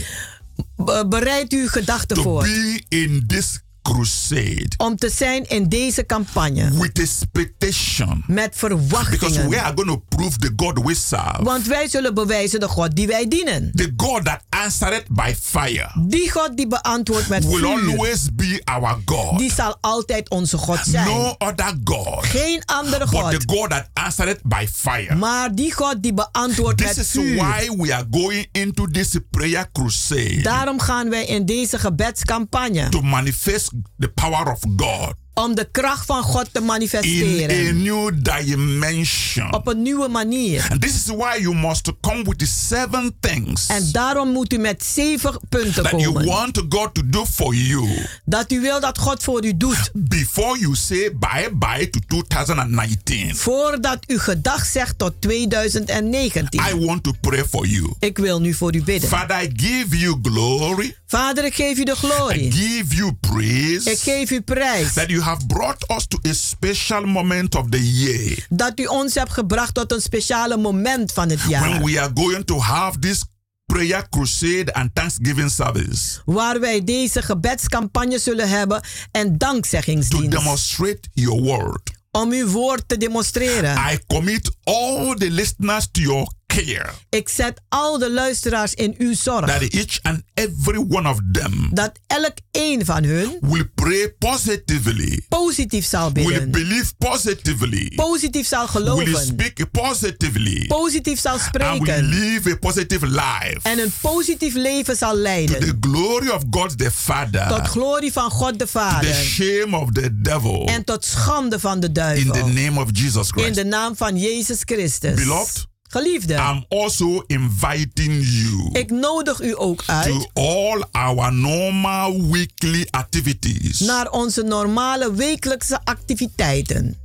Be- 0.75 1.05
bereid 1.09 1.51
uw 1.51 1.67
gedachten 1.67 2.17
voor 2.17 2.43
be 2.43 2.81
in 2.89 3.23
this 3.27 3.59
crusade 3.81 4.67
om 4.77 4.95
te 4.95 5.09
zijn 5.09 5.49
in 5.49 5.69
deze 5.69 6.05
campagne 6.05 6.71
with 6.79 6.99
expectation. 6.99 8.23
met 8.27 8.49
Because 8.59 8.75
we 8.77 8.87
verwachtingen. 8.87 9.59
are 9.63 9.71
going 9.75 9.87
to 9.89 9.97
prove 10.09 10.37
the 10.37 10.53
God 10.55 10.79
we 10.85 10.95
serve. 10.95 11.43
Want 11.43 11.67
wij 11.67 11.87
zullen 11.89 12.13
bewijzen 12.13 12.59
de 12.59 12.67
God 12.67 12.95
die 12.95 13.07
wij 13.07 13.27
dienen. 13.27 13.71
The 13.75 13.93
God 13.97 14.25
that 14.25 14.39
answered 14.49 15.03
by 15.09 15.33
fire 15.41 15.89
Die 16.07 16.31
God 16.31 16.57
die 16.57 16.67
beantwoordt 16.67 17.29
met 17.29 17.45
will 17.45 17.57
vuur. 17.57 17.89
always 17.91 18.27
be 18.35 18.61
our 18.65 18.97
God. 19.05 19.37
Die 19.39 19.51
zal 19.53 19.77
altijd 19.81 20.29
onze 20.29 20.57
God 20.57 20.79
zijn. 20.85 21.05
No 21.07 21.35
other 21.37 21.75
God 21.83 22.25
Geen 22.25 22.61
andere 22.65 23.05
but 23.05 23.19
God. 23.19 23.31
the 23.31 23.41
God 23.55 23.69
that 23.69 23.89
answered 23.93 24.39
by 24.43 24.67
fire. 24.73 25.15
Maar 25.15 25.55
die 25.55 25.73
God 25.73 25.95
die 26.03 26.13
beantwoordt 26.13 26.77
This 26.77 26.87
met 26.87 26.97
is 26.97 27.11
vuur. 27.11 27.35
why 27.35 27.69
we 27.77 27.93
are 27.95 28.05
going 28.11 28.47
into 28.51 28.87
this 28.87 29.15
prayer 29.29 29.69
crusade 29.71 30.41
Daarom 30.41 30.79
gaan 30.79 31.09
wij 31.09 31.25
in 31.25 31.45
deze 31.45 31.77
gebedscampagne 31.79 32.89
to 32.89 33.01
manifest 33.01 33.70
the 33.99 34.09
power 34.09 34.51
of 34.51 34.61
God 34.77 35.15
om 35.33 35.55
de 35.55 35.67
kracht 35.71 36.05
van 36.05 36.23
God 36.23 36.47
te 36.51 36.59
in 36.59 36.65
manifesteren. 36.65 37.67
a 37.67 37.71
new 37.71 38.11
dimension. 38.21 39.53
Op 39.53 39.67
een 39.67 39.81
nieuwe 39.81 40.07
manier. 40.07 40.67
And 40.71 40.81
this 40.81 40.93
is 40.95 41.05
why 41.05 41.37
you 41.39 41.55
must 41.55 41.91
come 42.01 42.23
with 42.23 42.37
the 42.39 42.45
seven 42.45 43.15
things 43.19 43.67
En 43.67 43.89
daarom 43.91 44.29
moet 44.31 44.53
u 44.53 44.57
met 44.57 44.83
zeven 44.83 45.39
punten 45.49 45.83
that 45.83 46.01
you 46.01 46.25
want 46.25 46.61
God 46.69 46.93
to 46.93 47.01
do 47.09 47.25
for 47.25 47.55
you 47.55 47.87
Dat 48.25 48.51
u 48.51 48.61
wil 48.61 48.79
dat 48.79 48.97
God 48.97 49.23
voor 49.23 49.45
u 49.45 49.57
doet. 49.57 49.89
before 49.93 50.59
you 50.59 50.75
say 50.75 51.11
bye 51.19 51.49
bye 51.59 51.89
to 51.89 51.99
2019. 52.07 53.35
Voordat 53.35 53.97
u 54.07 54.19
gedag 54.19 54.65
zegt 54.65 54.97
tot 54.97 55.13
2019. 55.19 56.61
I 56.71 56.85
want 56.85 57.03
to 57.03 57.11
pray 57.21 57.43
for 57.49 57.65
you. 57.67 57.93
Ik 57.99 58.17
wil 58.17 58.39
nu 58.41 58.53
voor 58.53 58.75
u 58.75 58.83
bidden. 58.83 59.09
Father, 59.09 59.41
I 59.43 59.49
give 59.55 59.97
you 59.97 60.19
glory. 60.23 60.95
Vader, 61.07 61.45
ik 61.45 61.53
geef 61.53 61.77
u 61.77 61.83
de 61.83 61.91
I 61.91 61.95
glorie. 61.95 62.51
give 62.51 62.95
you 62.95 63.13
praise 63.13 63.91
Ik 63.91 63.97
geef 63.99 64.31
u 64.31 64.41
prijs. 64.41 64.93
that 64.93 65.09
you 65.09 65.20
have 65.21 65.45
brought 65.47 65.89
us 65.97 66.07
to 66.07 66.19
a 66.29 66.33
special 66.33 67.05
moment 67.05 67.55
of 67.55 67.69
the 67.69 67.91
year 67.91 68.45
Dat 68.49 68.79
u 68.79 68.85
ons 68.85 69.13
hebt 69.15 69.31
gebracht 69.31 69.73
tot 69.73 69.91
een 69.91 70.01
speciale 70.01 70.57
moment 70.57 71.11
van 71.11 71.29
het 71.29 71.39
jaar. 71.47 71.69
when 71.69 71.83
we 71.83 71.99
are 72.01 72.11
going 72.13 72.45
to 72.45 72.59
have 72.59 72.99
this 72.99 73.23
prayer 73.65 74.09
crusade 74.09 74.73
and 74.73 74.89
thanksgiving 74.95 75.49
service 75.51 76.19
Waar 76.25 76.59
wij 76.59 76.83
deze 76.83 77.21
gebedscampagne 77.21 78.19
zullen 78.19 78.49
hebben 78.49 78.81
en 79.11 79.27
to 79.37 79.37
dankzeggingsdienst. 79.37 80.31
demonstrate 80.31 80.99
your 81.13 81.41
word. 81.41 81.91
Om 82.11 82.31
uw 82.31 82.47
woord 82.47 82.83
te 82.87 82.97
demonstreren. 82.97 83.75
I 83.91 83.99
commit 84.07 84.51
all 84.63 85.15
the 85.15 85.29
listeners 85.31 85.87
to 85.91 86.01
your 86.01 86.27
care 86.55 86.89
Ik 87.09 87.29
zet 87.29 87.61
al 87.69 87.97
de 87.97 88.11
luisteraars 88.11 88.73
in 88.73 88.95
uw 88.97 89.13
zorg. 89.13 89.45
that 89.45 89.61
each 89.61 89.99
and 90.01 90.21
every 90.33 90.85
one 90.89 91.09
of 91.09 91.17
them 91.31 91.69
Dat 91.73 91.91
elk 92.07 92.33
een 92.51 92.85
van 92.85 93.03
hun 93.03 93.37
will 93.41 93.69
pray 93.75 94.13
positively, 94.19 95.21
positief 95.29 95.85
zal 95.85 96.11
will 96.11 96.23
bidden. 96.25 96.51
believe 96.51 96.91
positively, 96.97 97.91
Positief 97.95 98.47
zal 98.47 98.59
will 98.71 98.83
geloven. 98.83 99.25
speak 99.25 99.71
positively, 99.71 100.65
Positief 100.67 101.19
zal 101.19 101.31
and 101.31 101.41
will 101.51 101.61
spreken. 101.71 102.03
live 102.03 102.51
a 102.51 102.55
positive 102.55 103.07
life. 103.07 103.59
En 103.63 103.79
een 103.79 103.91
positief 104.01 104.53
leven 104.53 104.95
zal 104.95 105.13
To 105.13 105.17
leiden. 105.21 105.59
the 105.59 105.77
glory 105.89 106.29
of 106.29 106.43
God 106.49 106.77
the 106.77 106.91
Father, 106.91 107.47
Tot 107.47 107.67
glorie 107.67 108.11
van 108.11 108.31
God 108.31 108.51
de 108.59 108.65
the 108.65 108.67
Vader. 108.71 109.13
shame 109.13 109.77
of 109.77 109.91
the 109.91 110.21
devil, 110.21 110.65
En 110.67 110.83
tot 110.83 111.05
schande 111.05 111.59
van 111.59 111.79
de 111.79 111.87
in 111.87 111.93
the 111.93 111.99
duivel. 111.99 112.47
name 112.47 112.79
of 112.81 112.89
Jesus 112.91 113.27
In 113.27 113.33
Christ. 113.33 113.55
de 113.55 113.65
naam 113.65 113.95
van 113.95 114.17
Jezus 114.17 114.59
Christus. 114.65 115.13
Beloved, 115.13 115.65
Geliefde. 115.91 116.33
I'm 116.33 116.65
also 116.69 117.23
inviting 117.27 118.23
you 118.23 118.69
Ik 118.71 118.89
nodig 118.91 119.41
u 119.41 119.53
ook 119.57 119.83
uit 119.85 120.05
to 120.05 120.29
all 120.33 120.83
our 120.91 121.33
normal 121.33 122.27
weekly 122.31 122.87
activities. 122.89 123.79
naar 123.79 124.09
onze 124.09 124.41
normale 124.41 125.13
wekelijkse 125.13 125.79
activiteiten. 125.83 126.97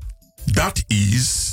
That 0.53 0.83
is 0.87 1.45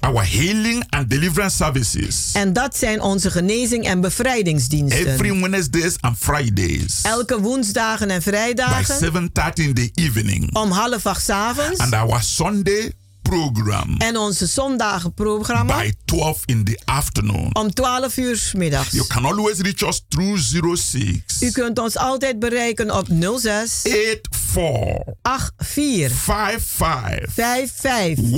our 0.00 0.30
healing 0.30 0.84
and 0.90 1.10
deliverance 1.10 1.56
services. 1.56 2.30
En 2.32 2.52
dat 2.52 2.76
zijn 2.76 3.00
onze 3.00 3.30
genezing- 3.30 3.84
en 3.86 4.00
bevrijdingsdiensten. 4.00 5.06
Every 5.06 5.40
Wednesdays 5.40 5.94
and 6.00 6.16
Fridays 6.18 7.00
Elke 7.02 7.40
woensdagen 7.40 8.10
en 8.10 8.18
by 8.18 8.22
vrijdagen 8.22 8.98
7:30 8.98 9.64
in 9.64 9.74
the 9.74 9.90
evening. 9.94 10.54
om 10.54 10.70
half 10.70 11.06
acht 11.06 11.24
's 11.24 11.28
avonds. 11.28 11.78
And 11.78 11.92
our 11.94 12.22
Sunday 12.22 12.92
program 13.28 13.94
En 13.98 14.16
onze 14.16 14.46
zondagenprogramma 14.46 15.78
by 15.78 15.92
12 16.04 16.40
in 16.44 16.64
the 16.64 16.80
afternoon. 16.84 17.50
om 17.52 17.74
12 17.74 18.16
uur 18.16 18.50
middags. 18.56 18.90
You 18.92 19.06
can 19.06 19.24
always 19.24 19.58
reach 19.58 19.82
us 19.82 20.04
through 20.08 20.38
06 20.76 21.40
U 21.40 21.50
kunt 21.50 21.78
ons 21.78 21.96
altijd 21.96 22.38
bereiken 22.38 22.90
op 22.96 23.06
06 23.38 23.80
84 23.82 25.50
84 25.56 26.16
55 26.16 27.32
55 27.32 28.30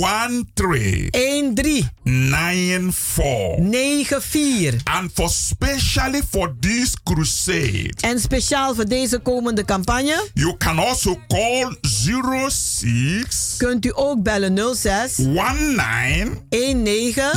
13 0.53 1.09
13 1.55 1.89
94. 2.03 3.55
94. 3.59 4.81
And 4.83 5.11
for 5.13 5.29
specially 5.29 6.21
for 6.29 6.55
this 6.59 6.93
crusade, 7.03 7.93
En 7.99 8.19
speciaal 8.19 8.75
voor 8.75 8.85
deze 8.85 9.19
komende 9.19 9.65
campagne 9.65 10.27
you 10.33 10.57
can 10.57 10.79
also 10.79 11.19
call 11.27 11.77
06 11.81 13.55
kunt 13.57 13.85
u 13.85 13.91
ook 13.95 14.23
bellen 14.23 14.57
06 14.75 14.76
19 15.17 16.45
19 16.49 17.31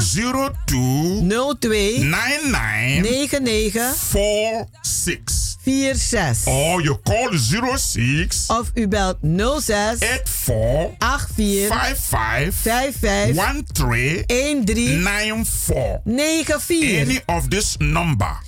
02 0.66 1.22
02 1.58 1.68
99 2.04 3.02
99 3.02 3.94
46. 3.94 5.50
46. 5.62 6.46
Or 6.46 6.80
you 6.82 6.98
call 7.02 7.32
06 7.76 8.48
Of 8.48 8.70
u 8.74 8.88
belt 8.88 9.18
06 9.22 10.00
84 10.00 10.96
84 10.98 11.68
55 11.68 12.54
55 12.54 13.34
13 13.34 14.24
13 14.64 15.02
94. 15.02 16.00
94. 16.04 17.00
Any 17.00 17.20
of 17.26 17.48
this 17.48 17.76
number, 17.78 18.38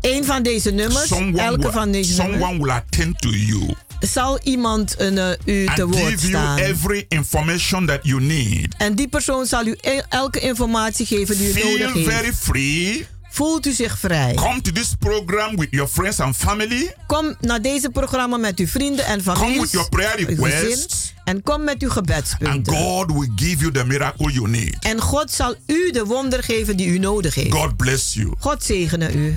Een 0.00 0.24
van 0.24 0.42
deze 0.42 0.70
nummers, 0.70 1.08
someone, 1.08 1.42
elke 1.42 1.72
van 1.72 1.90
will, 1.90 1.92
deze 1.92 2.22
nummers, 2.22 2.40
someone 2.40 2.62
will 2.62 2.70
attend 2.70 3.20
to 3.20 3.28
you 3.28 3.74
zal 4.00 4.38
iemand 4.42 4.94
een, 4.98 5.18
eh, 5.18 5.28
u 5.44 5.64
te 5.74 5.82
and 5.82 5.94
woord 5.94 6.10
give 6.10 6.26
you 6.28 6.42
staan. 6.42 6.58
every 6.58 7.04
information 7.08 7.86
that 7.86 7.98
you 8.02 8.20
need. 8.22 8.74
En 8.78 8.94
die 8.94 9.08
persoon 9.08 9.46
zal 9.46 9.66
u 9.66 9.76
e- 9.80 10.00
elke 10.08 10.40
informatie 10.40 11.06
geven 11.06 11.36
die 11.38 11.48
u 11.48 11.52
Feel 11.52 11.78
nodig 11.78 11.92
heeft. 11.94 12.08
very 12.10 12.32
free. 12.32 13.06
Voelt 13.32 13.66
u 13.66 13.72
zich 13.72 13.98
vrij. 13.98 14.34
Come 14.34 14.60
to 14.60 14.72
this 14.72 14.94
program 14.98 15.56
with 15.56 15.68
your 15.70 15.88
friends 15.88 16.20
and 16.20 16.36
family. 16.36 16.94
Kom 17.06 17.34
naar 17.40 17.62
deze 17.62 17.90
programma 17.90 18.36
met 18.36 18.58
uw 18.58 18.66
vrienden 18.66 19.04
en 19.04 19.22
Come 19.24 19.36
familie. 19.36 19.60
with 19.60 19.70
your 19.70 19.88
prayer 19.88 20.16
requests. 20.26 21.12
En 21.24 21.42
kom 21.42 21.64
met 21.64 21.82
uw 21.82 21.88
And 21.88 21.96
gebedspunten. 21.98 22.74
God 22.74 23.12
will 23.12 23.30
give 23.36 23.58
you 23.58 23.72
the 23.72 23.84
miracle 23.84 24.32
you 24.32 24.48
need. 24.48 24.76
En 24.80 25.00
God 25.00 25.30
zal 25.30 25.54
u 25.66 25.90
de 25.90 26.04
wonder 26.04 26.42
geven 26.42 26.76
die 26.76 26.86
u 26.86 26.98
nodig 26.98 27.34
heeft. 27.34 27.52
God 27.52 27.76
bless 27.76 28.14
you. 28.14 28.32
God 28.38 28.64
zegene 28.64 29.12
u. 29.12 29.36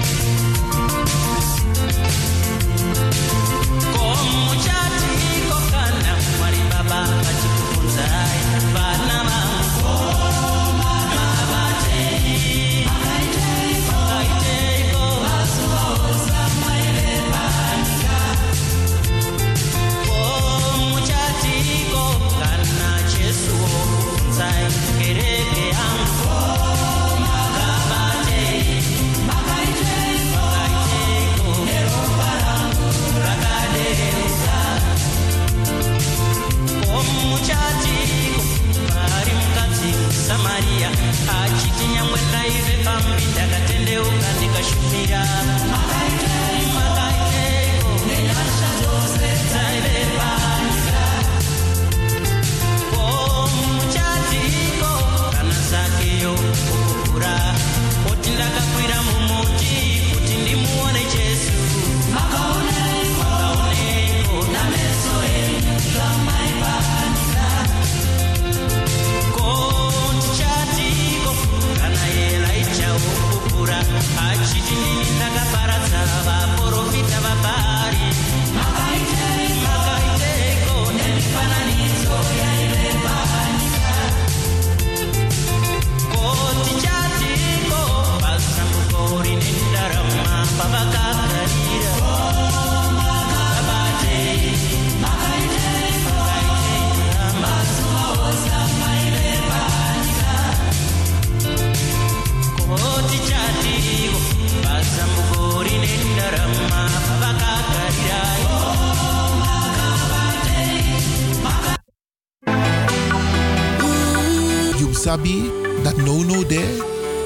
Sabi 115.01 115.49
that 115.81 115.97
no 115.97 116.21
no 116.21 116.43
there, 116.45 116.77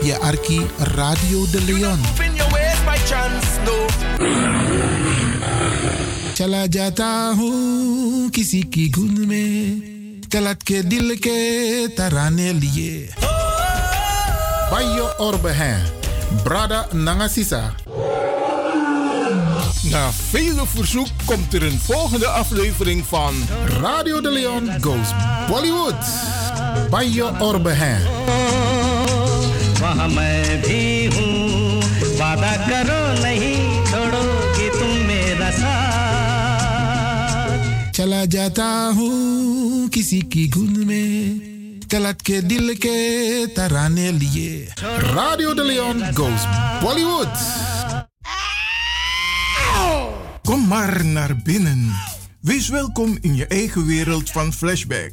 je 0.02 0.16
arki 0.24 0.64
Radio 0.96 1.44
de 1.52 1.60
Leon. 1.68 2.00
Chala 6.36 6.68
jata 6.72 7.36
hu 7.36 8.30
kisi 8.32 8.64
ki 8.72 8.90
gun 8.96 9.28
me, 9.28 9.44
kalat 10.32 10.64
ke 10.64 10.88
dil 10.88 11.20
ke 11.20 11.92
tarane 11.98 12.56
liye. 12.62 13.12
Bayo 14.72 15.12
orbe 15.20 15.52
hen, 15.52 15.84
brada 16.48 16.88
nangasisa. 16.94 17.76
Na 19.92 20.10
vele 20.32 20.64
verzoek 20.76 21.12
komt 21.26 21.54
er 21.54 21.64
een 21.64 21.80
volgende 21.80 22.28
aflevering 22.28 23.06
van 23.06 23.36
Radio 23.80 24.22
de 24.22 24.32
Leon 24.32 24.72
goes 24.82 25.12
Bollywood. 25.50 26.04
Bayo 26.91 27.27
orbe 27.41 27.75
hen. 27.81 28.03
वहाँ 29.81 30.09
मैं 30.09 30.61
भी 30.63 30.83
हूँ 31.15 31.33
वादा 32.21 32.53
करो 32.69 33.01
नहीं 33.25 33.57
छोड़ोगी 33.91 34.67
तुम 34.79 34.93
मेरा 35.09 35.51
साथ 35.61 37.51
चला 37.97 38.23
जाता 38.35 38.67
हूँ 38.99 39.89
किसी 39.95 40.21
की 40.33 40.45
गुन 40.57 40.73
में 40.87 41.09
कलट 41.93 42.19
के 42.23 42.37
दिल 42.53 42.67
के 42.85 42.97
तराने 43.57 44.09
लिए 44.21 44.69
Radio 45.17 45.51
de 45.59 45.65
Leon 45.71 45.99
goes 46.15 46.43
Bollywood. 46.85 47.35
Kom 50.45 50.61
maar 50.69 51.05
naar 51.07 51.37
binnen. 51.45 51.93
Wees 52.41 52.69
welkom 52.69 53.19
in 53.21 53.35
je 53.37 53.47
eigen 53.47 53.87
wereld 53.87 54.31
van 54.31 54.53
Flashback. 54.53 55.13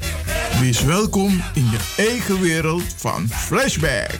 Wees 0.61 0.83
welkom 0.83 1.43
in 1.53 1.69
je 1.69 1.93
eigen 1.97 2.41
wereld 2.41 2.83
van 2.95 3.27
Flashback. 3.29 4.19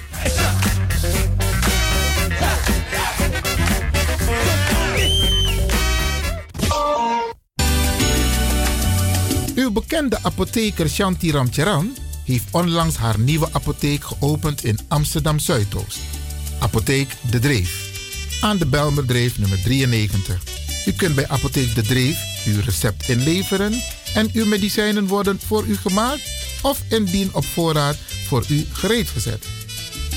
Uw 9.55 9.71
bekende 9.71 10.19
apotheker 10.21 10.89
Shanti 10.89 11.31
Ramcharan 11.31 11.95
heeft 12.25 12.45
onlangs 12.51 12.97
haar 12.97 13.19
nieuwe 13.19 13.47
apotheek 13.51 14.03
geopend 14.03 14.63
in 14.63 14.79
Amsterdam 14.87 15.39
Zuidoost. 15.39 15.99
Apotheek 16.59 17.15
De 17.31 17.39
Dreef. 17.39 17.89
Aan 18.41 18.57
de 18.57 18.67
Belmerdreef 18.67 19.39
nummer 19.39 19.61
93. 19.63 20.41
U 20.85 20.91
kunt 20.91 21.15
bij 21.15 21.27
Apotheek 21.27 21.75
De 21.75 21.81
Dreef 21.81 22.45
uw 22.45 22.61
recept 22.61 23.09
inleveren 23.09 23.73
en 24.13 24.29
uw 24.33 24.45
medicijnen 24.45 25.07
worden 25.07 25.39
voor 25.45 25.65
u 25.65 25.77
gemaakt 25.77 26.21
of 26.61 26.83
indien 26.89 27.29
op 27.33 27.45
voorraad 27.45 27.97
voor 28.27 28.45
u 28.49 28.65
gereed 28.71 29.09
gezet. 29.09 29.45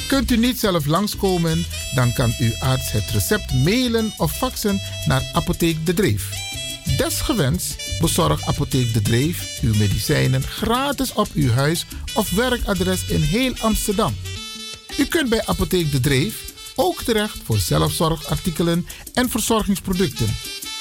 Kunt 0.08 0.30
u 0.30 0.36
niet 0.36 0.58
zelf 0.58 0.86
langskomen, 0.86 1.66
dan 1.94 2.12
kan 2.12 2.34
uw 2.38 2.52
arts 2.58 2.92
het 2.92 3.10
recept 3.10 3.54
mailen 3.54 4.12
of 4.16 4.36
faxen 4.36 4.80
naar 5.06 5.30
Apotheek 5.32 5.86
De 5.86 5.94
Dreef. 5.94 6.28
Desgewenst 6.96 7.76
bezorgt 8.00 8.46
Apotheek 8.46 8.92
De 8.92 9.02
Dreef 9.02 9.58
uw 9.62 9.74
medicijnen 9.74 10.42
gratis 10.42 11.12
op 11.12 11.28
uw 11.34 11.50
huis 11.50 11.86
of 12.14 12.30
werkadres 12.30 13.04
in 13.06 13.20
heel 13.20 13.52
Amsterdam. 13.60 14.14
U 14.98 15.04
kunt 15.04 15.28
bij 15.28 15.46
Apotheek 15.46 15.92
De 15.92 16.00
Dreef 16.00 16.52
ook 16.74 17.02
terecht 17.02 17.38
voor 17.44 17.58
zelfzorgartikelen 17.58 18.86
en 19.14 19.30
verzorgingsproducten. 19.30 20.28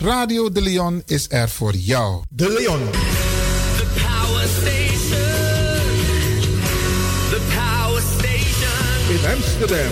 Radio 0.00 0.50
De 0.50 0.60
Leon 0.62 1.02
is 1.06 1.26
er 1.28 1.48
voor 1.48 1.74
jou. 1.74 2.22
De 2.28 2.48
Leon. 2.48 2.80
The 3.76 3.86
Power 3.94 4.48
Station. 4.48 5.24
The 7.30 7.40
Power 7.54 8.02
Station. 8.16 9.08
In 9.08 9.34
Amsterdam. 9.34 9.90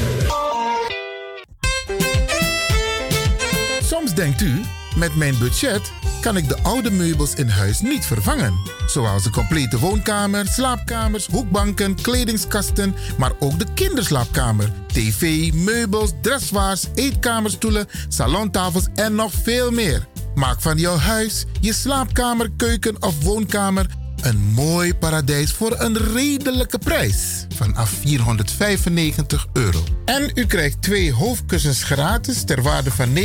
Soms 3.82 4.14
denkt 4.14 4.40
u, 4.40 4.60
met 4.96 5.14
mijn 5.14 5.38
budget 5.38 5.92
kan 6.20 6.36
ik 6.36 6.48
de 6.48 6.62
oude 6.62 6.90
meubels 6.90 7.34
in 7.34 7.48
huis 7.48 7.80
niet 7.80 8.04
vervangen. 8.04 8.54
Zoals 8.86 9.22
de 9.22 9.30
complete 9.30 9.78
woonkamer, 9.78 10.46
slaapkamers, 10.46 11.26
hoekbanken, 11.26 11.94
kledingskasten, 11.94 12.94
maar 13.18 13.32
ook 13.38 13.58
de 13.58 13.66
kinderslaapkamer, 13.74 14.72
tv, 14.86 15.52
meubels, 15.52 16.10
dressoirs, 16.22 16.86
eetkamerstoelen, 16.94 17.86
salontafels 18.08 18.86
en 18.94 19.14
nog 19.14 19.32
veel 19.42 19.70
meer. 19.70 20.06
Maak 20.34 20.60
van 20.60 20.76
jouw 20.76 20.96
huis, 20.96 21.44
je 21.60 21.72
slaapkamer, 21.72 22.50
keuken 22.56 23.02
of 23.02 23.22
woonkamer 23.22 23.86
een 24.26 24.40
mooi 24.54 24.94
paradijs 24.94 25.52
voor 25.52 25.74
een 25.80 25.96
redelijke 25.96 26.78
prijs. 26.78 27.46
Vanaf 27.54 27.90
495 27.90 29.46
euro. 29.52 29.84
En 30.04 30.30
u 30.34 30.46
krijgt 30.46 30.82
twee 30.82 31.12
hoofdkussens 31.12 31.82
gratis 31.82 32.44
ter 32.44 32.62
waarde 32.62 32.90
van 32.90 33.08
59,50 33.16 33.24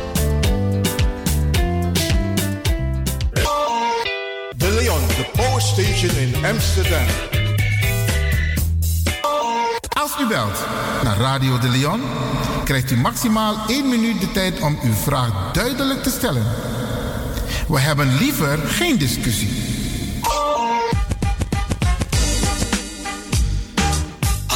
The 5.21 5.41
Power 5.41 5.61
Station 5.61 6.17
in 6.17 6.45
Amsterdam. 6.45 7.05
Als 9.89 10.11
u 10.21 10.27
belt 10.27 10.65
naar 11.03 11.17
Radio 11.17 11.57
de 11.57 11.69
Leon, 11.69 12.01
krijgt 12.63 12.91
u 12.91 12.97
maximaal 12.97 13.55
1 13.67 13.89
minuut 13.89 14.21
de 14.21 14.31
tijd 14.31 14.59
om 14.59 14.79
uw 14.83 14.93
vraag 14.93 15.51
duidelijk 15.53 16.03
te 16.03 16.09
stellen. 16.09 16.45
We 17.67 17.79
hebben 17.79 18.17
liever 18.17 18.57
geen 18.57 18.97
discussie. 18.97 19.80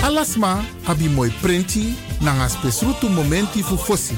Alasma 0.04 0.64
abi 0.86 1.08
moi 1.08 1.30
prenti 1.42 1.94
nanga 2.22 2.48
spesrutu 2.50 3.10
momenti 3.10 3.62
fu 3.62 3.78
fosi. 3.78 4.16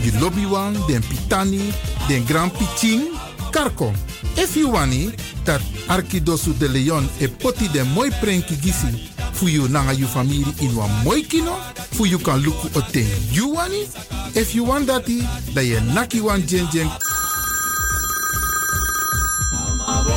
Di 0.00 0.10
lobby 0.18 0.44
wan, 0.44 0.74
den 0.86 1.02
pitani, 1.02 1.72
den 2.08 2.24
grand 2.24 2.52
pitin, 2.52 3.13
karko. 3.54 3.92
If 4.36 4.56
you 4.56 4.72
wani, 4.72 5.12
dat 5.44 5.62
Arkidosu 5.88 6.52
de 6.58 6.68
Leon 6.68 7.08
e 7.20 7.28
poti 7.28 7.68
den 7.68 7.86
moi 7.94 8.10
prenki 8.20 8.56
gisi 8.56 9.10
fu 9.32 9.48
you 9.48 9.68
nanga 9.68 9.92
you 9.92 10.06
family 10.06 10.44
in 10.60 10.74
wan 10.74 10.90
moi 11.04 11.22
kino, 11.22 11.54
fu 11.92 12.04
you 12.04 12.18
kan 12.18 12.42
luku 12.42 12.68
o 12.74 12.80
ten 12.92 13.06
you 13.30 13.54
wani. 13.54 13.86
If 14.34 14.54
you 14.54 14.64
want 14.64 14.88
dati, 14.88 15.22
da 15.54 15.60
ye 15.60 15.80
naki 15.94 16.20
wan 16.20 16.42
jen 16.46 16.66
jen 16.72 16.90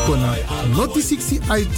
kona 0.08 0.36
noti 0.76 1.02
60 1.02 1.42
IT 1.50 1.78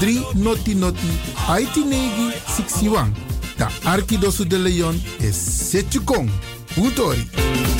3 0.00 0.34
noti 0.34 0.74
noti 0.74 1.10
IT 1.48 1.76
negi 1.76 2.32
61. 2.46 3.12
Da 3.56 3.68
Arkidosu 3.84 4.44
de 4.44 4.58
Leon 4.58 5.00
is 5.20 5.36
Setjukong. 5.70 6.28
Utori. 6.76 7.79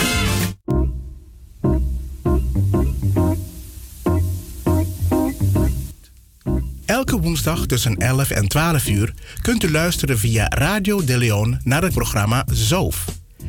Elke 7.01 7.21
woensdag 7.21 7.67
tussen 7.67 7.97
11 7.97 8.31
en 8.31 8.49
12 8.49 8.89
uur 8.89 9.15
kunt 9.43 9.63
u 9.63 9.71
luisteren 9.71 10.19
via 10.19 10.49
Radio 10.49 11.05
De 11.05 11.19
Leon 11.19 11.61
naar 11.65 11.83
het 11.83 11.93
programma 11.93 12.45
ZOOF. 12.53 13.05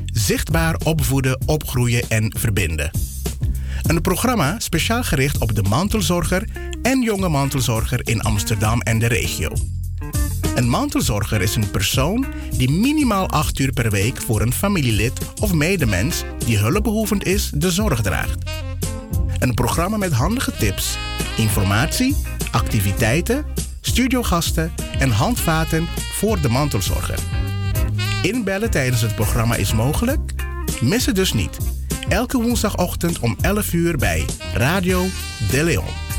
Zichtbaar 0.06 0.76
opvoeden, 0.84 1.42
opgroeien 1.46 2.10
en 2.10 2.34
verbinden. 2.38 2.92
Een 3.84 4.02
programma 4.02 4.60
speciaal 4.60 5.04
gericht 5.04 5.38
op 5.38 5.56
de 5.56 5.62
mantelzorger 5.62 6.48
en 6.82 7.02
jonge 7.02 7.30
mantelzorger 7.30 8.00
in 8.04 8.22
Amsterdam 8.22 8.82
en 8.82 9.00
de 9.00 9.08
regio. 9.08 9.52
Een 10.56 10.70
mantelzorger 10.70 11.42
is 11.42 11.56
een 11.56 11.72
persoon 11.72 12.26
die 12.58 12.72
minimaal 12.72 13.30
8 13.30 13.60
uur 13.60 13.72
per 13.72 13.92
week 13.92 14.22
voor 14.22 14.42
een 14.42 14.54
familielid 14.54 15.14
of 15.42 15.54
medemens 15.54 16.24
die 16.46 16.58
hulpbehoevend 16.58 17.26
is 17.26 17.52
de 17.54 17.72
zorg 17.72 18.02
draagt. 18.02 18.44
Een 19.40 19.54
programma 19.54 19.98
met 19.98 20.12
handige 20.12 20.52
tips, 20.52 20.98
informatie, 21.38 22.16
activiteiten, 22.52 23.46
studiogasten 23.82 24.74
en 25.00 25.10
handvaten 25.10 25.88
voor 26.14 26.42
de 26.42 26.50
mantelzorger. 26.50 27.20
Inbellen 28.22 28.70
tijdens 28.70 29.02
het 29.02 29.16
programma 29.16 29.56
is 29.56 29.74
mogelijk? 29.74 30.34
Mis 30.82 31.06
het 31.06 31.16
dus 31.16 31.34
niet. 31.34 31.58
Elke 32.10 32.42
woensdagochtend 32.42 33.20
om 33.20 33.38
11 33.42 33.74
uur 33.74 33.98
bij 33.98 34.26
Radio 34.54 35.06
De 35.50 35.64
Leon. 35.64 36.11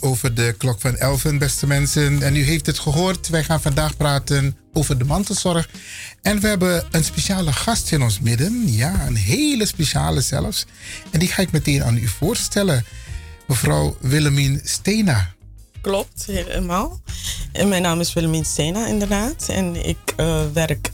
Over 0.00 0.34
de 0.34 0.54
klok 0.58 0.80
van 0.80 0.96
11, 0.96 1.38
beste 1.38 1.66
mensen. 1.66 2.22
En 2.22 2.36
u 2.36 2.42
heeft 2.42 2.66
het 2.66 2.78
gehoord. 2.78 3.28
Wij 3.28 3.44
gaan 3.44 3.60
vandaag 3.60 3.96
praten 3.96 4.56
over 4.72 4.98
de 4.98 5.04
mantelzorg. 5.04 5.68
En 6.22 6.40
we 6.40 6.48
hebben 6.48 6.84
een 6.90 7.04
speciale 7.04 7.52
gast 7.52 7.92
in 7.92 8.02
ons 8.02 8.20
midden. 8.20 8.72
Ja, 8.72 9.06
een 9.06 9.16
hele 9.16 9.66
speciale 9.66 10.20
zelfs. 10.20 10.66
En 11.10 11.18
die 11.18 11.28
ga 11.28 11.42
ik 11.42 11.52
meteen 11.52 11.84
aan 11.84 11.96
u 11.96 12.06
voorstellen. 12.06 12.84
Mevrouw 13.46 13.96
Willemien 14.00 14.60
Stena. 14.64 15.32
Klopt, 15.80 16.26
helemaal. 16.26 17.00
En 17.52 17.68
mijn 17.68 17.82
naam 17.82 18.00
is 18.00 18.12
Willemien 18.12 18.44
Stena, 18.44 18.86
inderdaad. 18.86 19.48
En 19.48 19.86
ik 19.86 19.98
eh, 20.16 20.42
werk. 20.52 20.90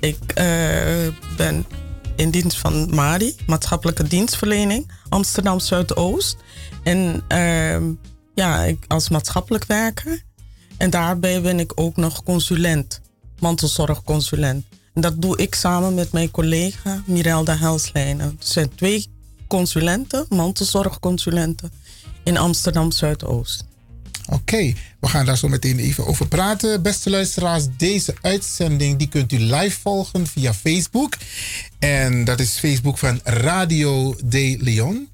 Ik 0.00 0.32
eh, 0.34 0.46
ben 1.36 1.66
in 2.16 2.30
dienst 2.30 2.58
van 2.58 2.94
MADI, 2.94 3.34
Maatschappelijke 3.46 4.02
Dienstverlening, 4.02 4.90
Amsterdam 5.08 5.60
Zuidoost. 5.60 6.36
En 6.82 7.22
ehm, 7.28 7.92
ja, 8.34 8.64
ik 8.64 8.84
als 8.88 9.08
maatschappelijk 9.08 9.64
werker. 9.64 10.22
En 10.76 10.90
daarbij 10.90 11.40
ben 11.40 11.60
ik 11.60 11.72
ook 11.74 11.96
nog 11.96 12.22
consulent, 12.22 13.00
mantelzorgconsulent. 13.38 14.64
En 14.94 15.02
dat 15.02 15.22
doe 15.22 15.36
ik 15.36 15.54
samen 15.54 15.94
met 15.94 16.12
mijn 16.12 16.30
collega 16.30 17.02
Mirelda 17.06 17.56
Helslijnen. 17.56 18.26
Er 18.26 18.46
zijn 18.46 18.74
twee 18.74 19.06
consulenten, 19.46 20.26
mantelzorgconsulenten 20.28 21.72
in 22.24 22.36
Amsterdam 22.36 22.90
Zuidoost. 22.90 23.64
Oké, 24.26 24.74
we 25.00 25.08
gaan 25.08 25.26
daar 25.26 25.38
zo 25.38 25.48
meteen 25.48 25.78
even 25.78 26.06
over 26.06 26.28
praten. 26.28 26.82
Beste 26.82 27.10
luisteraars, 27.10 27.64
deze 27.76 28.14
uitzending 28.20 28.98
die 28.98 29.08
kunt 29.08 29.32
u 29.32 29.38
live 29.38 29.80
volgen 29.80 30.26
via 30.26 30.54
Facebook. 30.54 31.16
En 31.78 32.24
dat 32.24 32.40
is 32.40 32.58
Facebook 32.58 32.98
van 32.98 33.20
Radio 33.24 34.16
de 34.24 34.56
Leon. 34.60 35.08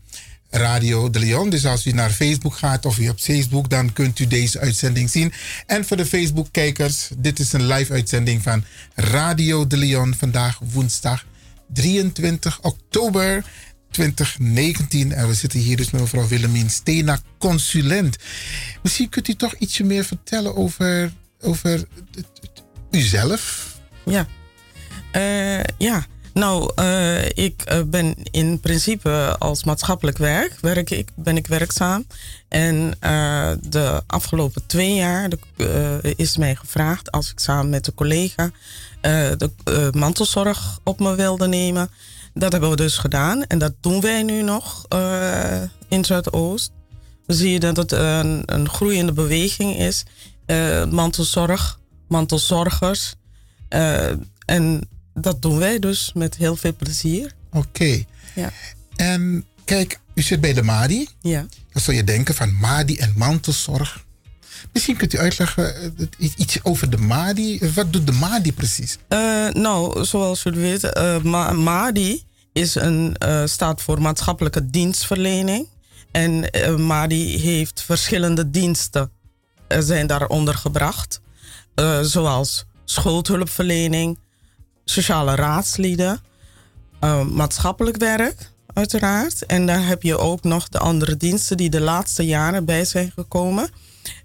Radio 0.51 1.11
de 1.11 1.19
Leon. 1.19 1.51
Dus 1.51 1.67
als 1.67 1.87
u 1.87 1.93
naar 1.93 2.11
Facebook 2.11 2.55
gaat 2.55 2.87
of 2.87 2.99
u 2.99 3.09
op 3.09 3.19
Facebook, 3.19 3.71
dan 3.71 3.93
kunt 3.93 4.19
u 4.19 4.27
deze 4.27 4.59
uitzending 4.59 5.11
zien. 5.11 5.33
En 5.67 5.85
voor 5.85 5.97
de 5.97 6.07
Facebook-kijkers, 6.07 7.09
dit 7.19 7.39
is 7.39 7.53
een 7.53 7.67
live 7.67 7.93
uitzending 7.93 8.43
van 8.43 8.65
Radio 8.95 9.67
de 9.67 9.77
Leon. 9.77 10.15
Vandaag 10.15 10.59
woensdag 10.73 11.27
23 11.73 12.59
oktober 12.63 13.45
2019. 13.91 15.13
En 15.13 15.29
we 15.29 15.35
zitten 15.35 15.61
hier 15.61 15.77
dus 15.77 15.91
met 15.91 16.01
mevrouw 16.01 16.29
Willemien 16.29 16.71
Stena, 16.71 17.19
consulent. 17.39 18.17
Misschien 18.83 19.09
kunt 19.09 19.29
u 19.29 19.35
toch 19.35 19.55
ietsje 19.55 19.85
meer 19.85 20.05
vertellen 20.05 20.57
over, 20.57 21.13
over 21.41 21.85
uzelf? 22.91 23.75
Ja. 24.05 24.27
Eh, 25.11 25.65
ja. 25.79 26.07
Nou, 26.39 26.71
eh, 26.75 27.25
ik 27.25 27.63
eh, 27.63 27.81
ben 27.87 28.15
in 28.31 28.61
principe 28.61 29.37
als 29.39 29.65
maatschappelijk 29.65 30.19
werk, 30.19 30.59
werk 30.61 30.91
ik, 30.91 31.11
ben 31.15 31.37
ik 31.37 31.47
werkzaam. 31.47 32.07
En 32.49 32.95
eh, 33.01 33.51
de 33.61 34.03
afgelopen 34.07 34.67
twee 34.67 34.95
jaar 34.95 35.29
de, 35.29 36.15
is 36.17 36.37
mij 36.37 36.55
gevraagd 36.55 37.11
als 37.11 37.31
ik 37.31 37.39
samen 37.39 37.71
met 37.71 37.87
een 37.87 37.95
collega 37.95 38.51
de 39.01 39.91
mantelzorg 39.93 40.79
op 40.85 41.01
me 41.01 41.15
wilde 41.15 41.49
nemen. 41.49 41.91
Dat 42.35 42.53
hebben 42.53 42.71
we 42.71 42.77
dus 42.77 42.99
gedaan 42.99 43.45
en 43.45 43.59
dat 43.59 43.73
doen 43.81 44.01
wij 44.01 44.23
nu 44.23 44.43
nog 44.43 44.87
in 45.89 46.05
Zuidoost. 46.05 46.73
We 47.27 47.35
zien 47.35 47.61
dat 47.61 47.77
het 47.77 47.93
een, 47.93 48.43
een 48.47 48.69
groeiende 48.69 49.13
beweging 49.13 49.79
is. 49.79 50.05
Mantelzorg, 50.91 51.79
mantelzorgers. 52.09 53.15
En 54.45 54.89
dat 55.21 55.43
doen 55.43 55.59
wij 55.59 55.79
dus 55.79 56.11
met 56.15 56.37
heel 56.37 56.57
veel 56.57 56.75
plezier. 56.77 57.33
Oké. 57.53 58.05
Ja. 58.35 58.53
En 58.97 59.45
kijk, 59.65 60.01
u 60.15 60.23
zit 60.23 60.41
bij 60.41 60.53
de 60.53 60.63
MADI. 60.63 61.09
Ja. 61.21 61.47
Dan 61.73 61.83
zou 61.83 61.97
je 61.97 62.05
denken 62.05 62.35
van 62.35 62.55
MADI 62.55 62.97
en 62.97 63.13
mantelzorg. 63.17 64.05
Misschien 64.73 64.97
kunt 64.97 65.15
u 65.15 65.19
uitleggen 65.19 65.75
eh, 66.19 66.31
iets 66.37 66.65
over 66.65 66.91
de 66.91 66.97
MADI. 66.97 67.61
Wat 67.75 67.93
doet 67.93 68.07
de 68.07 68.13
MADI 68.13 68.53
precies? 68.53 68.99
Eh, 69.09 69.49
nou, 69.49 70.05
zoals 70.05 70.43
weten, 70.43 70.93
eh, 70.95 71.23
Ma- 71.23 71.53
MADI 71.53 72.23
is 72.53 72.75
een, 72.75 73.17
staat 73.45 73.83
voor 73.83 74.03
maatschappelijke 74.03 74.71
dienstverlening. 74.71 75.67
En 76.11 76.45
MADI 76.87 77.39
heeft 77.41 77.83
verschillende 77.83 78.51
diensten 78.51 79.11
zijn 79.79 80.07
daaronder 80.07 80.55
gebracht. 80.55 81.21
Zoals 82.03 82.65
schuldhulpverlening, 82.85 84.19
sociale 84.91 85.35
raadslieden, 85.35 86.21
eh, 87.01 87.23
maatschappelijk 87.27 87.97
werk, 87.97 88.51
uiteraard. 88.75 89.47
En 89.47 89.67
daar 89.67 89.87
heb 89.87 90.03
je 90.03 90.19
ook 90.19 90.43
nog 90.43 90.69
de 90.69 90.79
andere 90.79 91.17
diensten 91.17 91.57
die 91.57 91.71
de 91.71 91.81
laatste 91.81 92.27
jaren 92.27 92.65
bij 92.65 92.85
zijn 92.85 93.11
gekomen. 93.15 93.69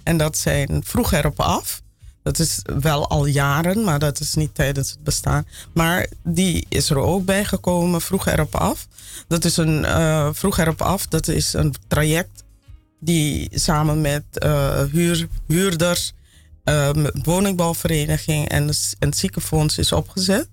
En 0.04 0.18
dat 0.18 0.38
zijn 0.38 0.82
vroeg 0.86 1.12
erop 1.14 1.40
af. 1.40 1.82
Dat 2.24 2.40
is 2.40 2.60
wel 2.80 3.10
al 3.10 3.26
jaren, 3.26 3.84
maar 3.84 4.00
dat 4.00 4.20
is 4.20 4.34
niet 4.34 4.56
tijdens 4.56 4.90
het 4.92 5.04
bestaan. 5.04 5.48
Maar 5.74 6.08
die 6.24 6.66
is 6.70 6.90
er 6.90 6.98
ook 6.98 7.26
bij 7.26 7.46
gekomen, 7.46 8.02
vroeg 8.02 8.28
erop 8.28 8.56
af. 8.56 8.88
Dat 9.28 9.46
is 9.46 9.58
een 9.58 9.86
eh, 9.86 10.30
vroeg 10.32 10.58
erop 10.60 10.82
af, 10.82 11.08
dat 11.08 11.28
is 11.28 11.54
een 11.54 11.76
traject 11.88 12.44
die 13.00 13.50
samen 13.54 14.02
met 14.02 14.24
eh, 14.32 14.84
huur, 14.92 15.28
huurders, 15.48 16.14
eh, 16.64 16.90
woningbouwvereniging 17.24 18.50
en, 18.50 18.68
de 18.68 18.74
s- 18.74 18.96
en 19.00 19.08
het 19.10 19.18
ziekenfonds 19.18 19.78
is 19.78 19.92
opgezet. 19.92 20.48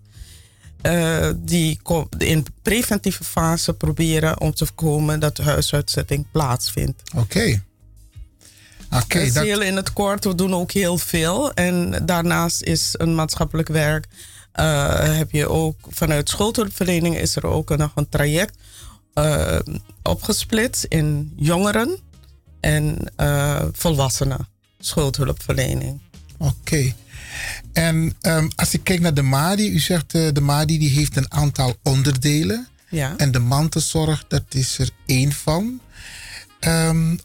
Eh, 0.82 1.30
die 1.36 1.80
in 2.18 2.46
preventieve 2.62 3.24
fase 3.24 3.74
proberen 3.74 4.40
om 4.40 4.54
te 4.54 4.66
voorkomen 4.66 5.20
dat 5.20 5.36
de 5.36 5.42
huisuitzetting 5.42 6.26
plaatsvindt. 6.32 7.02
Oké. 7.16 7.62
Oké, 8.92 9.18
dat 9.18 9.22
is 9.26 9.32
dat- 9.32 9.44
heel 9.44 9.60
in 9.62 9.76
het 9.76 9.92
kort. 9.92 10.24
We 10.24 10.34
doen 10.34 10.54
ook 10.54 10.70
heel 10.72 10.98
veel. 10.98 11.52
En 11.52 12.02
daarnaast 12.06 12.62
is 12.62 12.94
een 12.98 13.14
maatschappelijk 13.14 13.68
werk. 13.68 14.06
eh, 14.52 15.16
heb 15.16 15.30
je 15.30 15.48
ook 15.48 15.76
vanuit 15.88 16.28
schuldhulpverlening 16.28 17.16
is 17.18 17.36
er 17.36 17.46
ook 17.46 17.76
nog 17.76 17.90
een 17.94 18.08
traject 18.08 18.56
eh, 19.14 19.58
opgesplitst 20.02 20.84
in 20.84 21.32
jongeren 21.36 21.98
en 22.60 22.96
volwassenen 23.72 24.48
schuldhulpverlening. 24.78 26.00
Oké. 26.38 26.94
En 27.72 28.12
ehm, 28.20 28.48
als 28.54 28.74
ik 28.74 28.84
kijk 28.84 29.00
naar 29.00 29.14
de 29.14 29.22
MADI, 29.22 29.68
u 29.70 29.78
zegt 29.78 30.14
eh, 30.14 30.28
de 30.32 30.40
MADI 30.40 30.78
die 30.78 30.90
heeft 30.90 31.16
een 31.16 31.32
aantal 31.32 31.76
onderdelen. 31.82 32.68
Ja. 32.88 33.14
En 33.16 33.30
de 33.30 33.38
mantelzorg, 33.38 34.24
dat 34.28 34.42
is 34.48 34.78
er 34.78 34.90
één 35.06 35.32
van. 35.32 35.80
Ehm, 36.60 37.16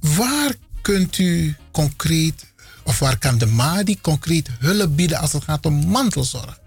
waar 0.00 0.54
kunt 0.82 1.18
u 1.18 1.56
concreet 1.70 2.50
Of 2.84 2.98
waar 2.98 3.18
kan 3.18 3.38
de 3.38 3.46
MADI 3.46 4.00
concreet 4.00 4.48
hulp 4.58 4.96
bieden 4.96 5.18
als 5.18 5.32
het 5.32 5.44
gaat 5.44 5.66
om 5.66 5.86
mantelzorg? 5.86 6.60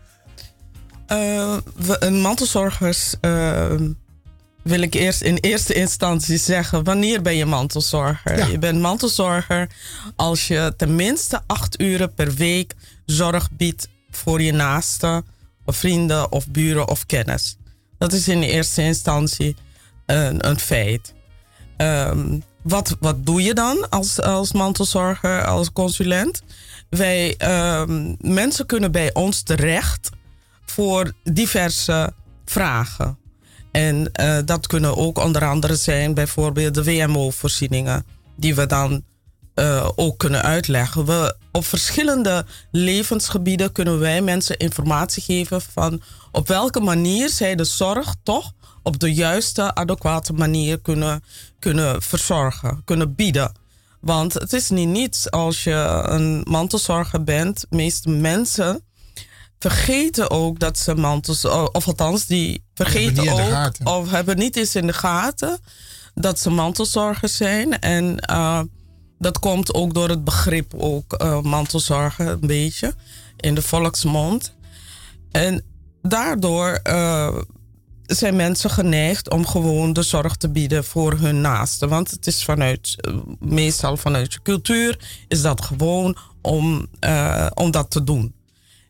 Eh, 1.08 1.58
we- 1.76 1.98
een 2.00 2.22
mantelzorgers 2.22 3.14
eh, 3.22 3.76
wil 4.66 4.82
ik 4.82 4.94
eerst 4.94 5.22
in 5.22 5.36
eerste 5.36 5.74
instantie 5.74 6.38
zeggen: 6.38 6.84
wanneer 6.84 7.22
ben 7.22 7.36
je 7.36 7.46
mantelzorger? 7.46 8.52
Je 8.52 8.60
bent 8.60 8.80
mantelzorger 8.80 9.70
als 10.16 10.48
je 10.48 10.74
tenminste 10.78 11.42
acht 11.48 11.82
uren 11.82 12.14
per 12.14 12.34
week 12.34 12.74
zorg 13.06 13.52
biedt 13.52 13.88
voor 14.12 14.42
je 14.42 14.52
naasten, 14.52 15.26
of 15.66 15.76
vrienden 15.76 16.32
of 16.32 16.48
buren 16.48 16.88
of 16.88 17.06
kennis. 17.06 17.58
Dat 17.98 18.14
is 18.14 18.28
in 18.28 18.42
eerste 18.42 18.82
instantie 18.82 19.56
een, 20.06 20.48
een 20.48 20.60
feit. 20.60 21.14
Ehm, 21.78 22.40
wat, 22.62 22.98
wat 23.00 23.26
doe 23.26 23.42
je 23.44 23.54
dan 23.54 23.90
als, 23.90 24.22
als 24.22 24.52
mantelzorger, 24.52 25.46
als 25.46 25.72
consulent? 25.72 26.44
Wij, 26.90 27.36
ehm, 27.38 28.16
mensen 28.20 28.66
kunnen 28.66 28.92
bij 28.92 29.14
ons 29.14 29.42
terecht 29.42 30.10
voor 30.66 31.12
diverse 31.24 32.14
vragen. 32.46 33.25
En 33.76 34.12
eh, 34.12 34.38
dat 34.46 34.68
kunnen 34.68 34.98
ook 34.98 35.18
onder 35.18 35.46
andere 35.46 35.76
zijn 35.76 36.14
bijvoorbeeld 36.14 36.74
de 36.74 36.84
WMO-voorzieningen, 36.84 38.06
die 38.36 38.56
we 38.56 38.66
dan 38.66 39.04
eh, 39.54 39.90
ook 39.96 40.18
kunnen 40.18 40.44
uitleggen. 40.44 41.06
We, 41.06 41.36
op 41.52 41.66
verschillende 41.66 42.46
levensgebieden 42.72 43.72
kunnen 43.72 44.00
wij 44.00 44.22
mensen 44.22 44.58
informatie 44.58 45.24
geven 45.24 45.62
van 45.62 46.02
op 46.32 46.48
welke 46.48 46.80
manier 46.80 47.30
zij 47.30 47.56
de 47.56 47.64
zorg 47.64 48.16
toch 48.24 48.52
op 48.84 49.00
de 49.00 49.14
juiste, 49.14 49.74
adequate 49.74 50.34
manier 50.34 50.80
kunnen, 50.80 51.24
kunnen 51.60 52.02
verzorgen, 52.02 52.82
kunnen 52.86 53.16
bieden. 53.16 53.52
Want 54.02 54.34
het 54.34 54.54
is 54.54 54.70
niet 54.70 54.90
niets 54.90 55.32
als 55.32 55.64
je 55.64 56.04
een 56.06 56.46
mantelzorger 56.48 57.24
bent. 57.24 57.66
De 57.70 57.76
meeste 57.76 58.10
mensen 58.10 58.84
vergeten 59.70 60.30
ook 60.30 60.60
dat 60.60 60.80
ze 60.80 60.96
mantels, 60.96 61.46
of 61.46 61.88
althans, 61.88 62.26
die 62.26 62.64
vergeten 62.74 63.32
ook, 63.32 63.72
of 63.84 64.12
hebben 64.12 64.38
niet 64.38 64.56
eens 64.56 64.76
in 64.76 64.88
de 64.88 64.94
gaten 64.94 65.60
dat 66.14 66.40
ze 66.40 66.50
mantelzorgers 66.50 67.38
zijn. 67.38 67.80
En 67.80 68.20
eh, 68.20 68.62
dat 69.20 69.40
komt 69.40 69.74
ook 69.74 69.94
door 69.94 70.10
het 70.10 70.24
begrip 70.24 70.74
ook 70.78 71.14
eh, 71.14 71.42
mantelzorger 71.42 72.28
een 72.28 72.48
beetje 72.48 72.94
in 73.38 73.56
de 73.56 73.62
volksmond. 73.62 74.54
En 75.32 75.64
daardoor 76.02 76.80
eh, 76.84 77.38
zijn 78.06 78.36
mensen 78.36 78.70
geneigd 78.70 79.30
om 79.30 79.46
gewoon 79.46 79.94
de 79.94 80.04
zorg 80.04 80.36
te 80.36 80.50
bieden 80.50 80.84
voor 80.84 81.14
hun 81.14 81.42
naasten. 81.42 81.90
Want 81.90 82.12
het 82.12 82.28
is 82.28 82.44
vanuit, 82.44 82.96
meestal 83.40 83.98
vanuit 83.98 84.34
je 84.34 84.42
cultuur, 84.42 85.00
is 85.28 85.42
dat 85.42 85.62
gewoon 85.62 86.18
om, 86.42 86.88
om 87.54 87.72
dat 87.72 87.92
te 87.92 88.04
doen. 88.04 88.34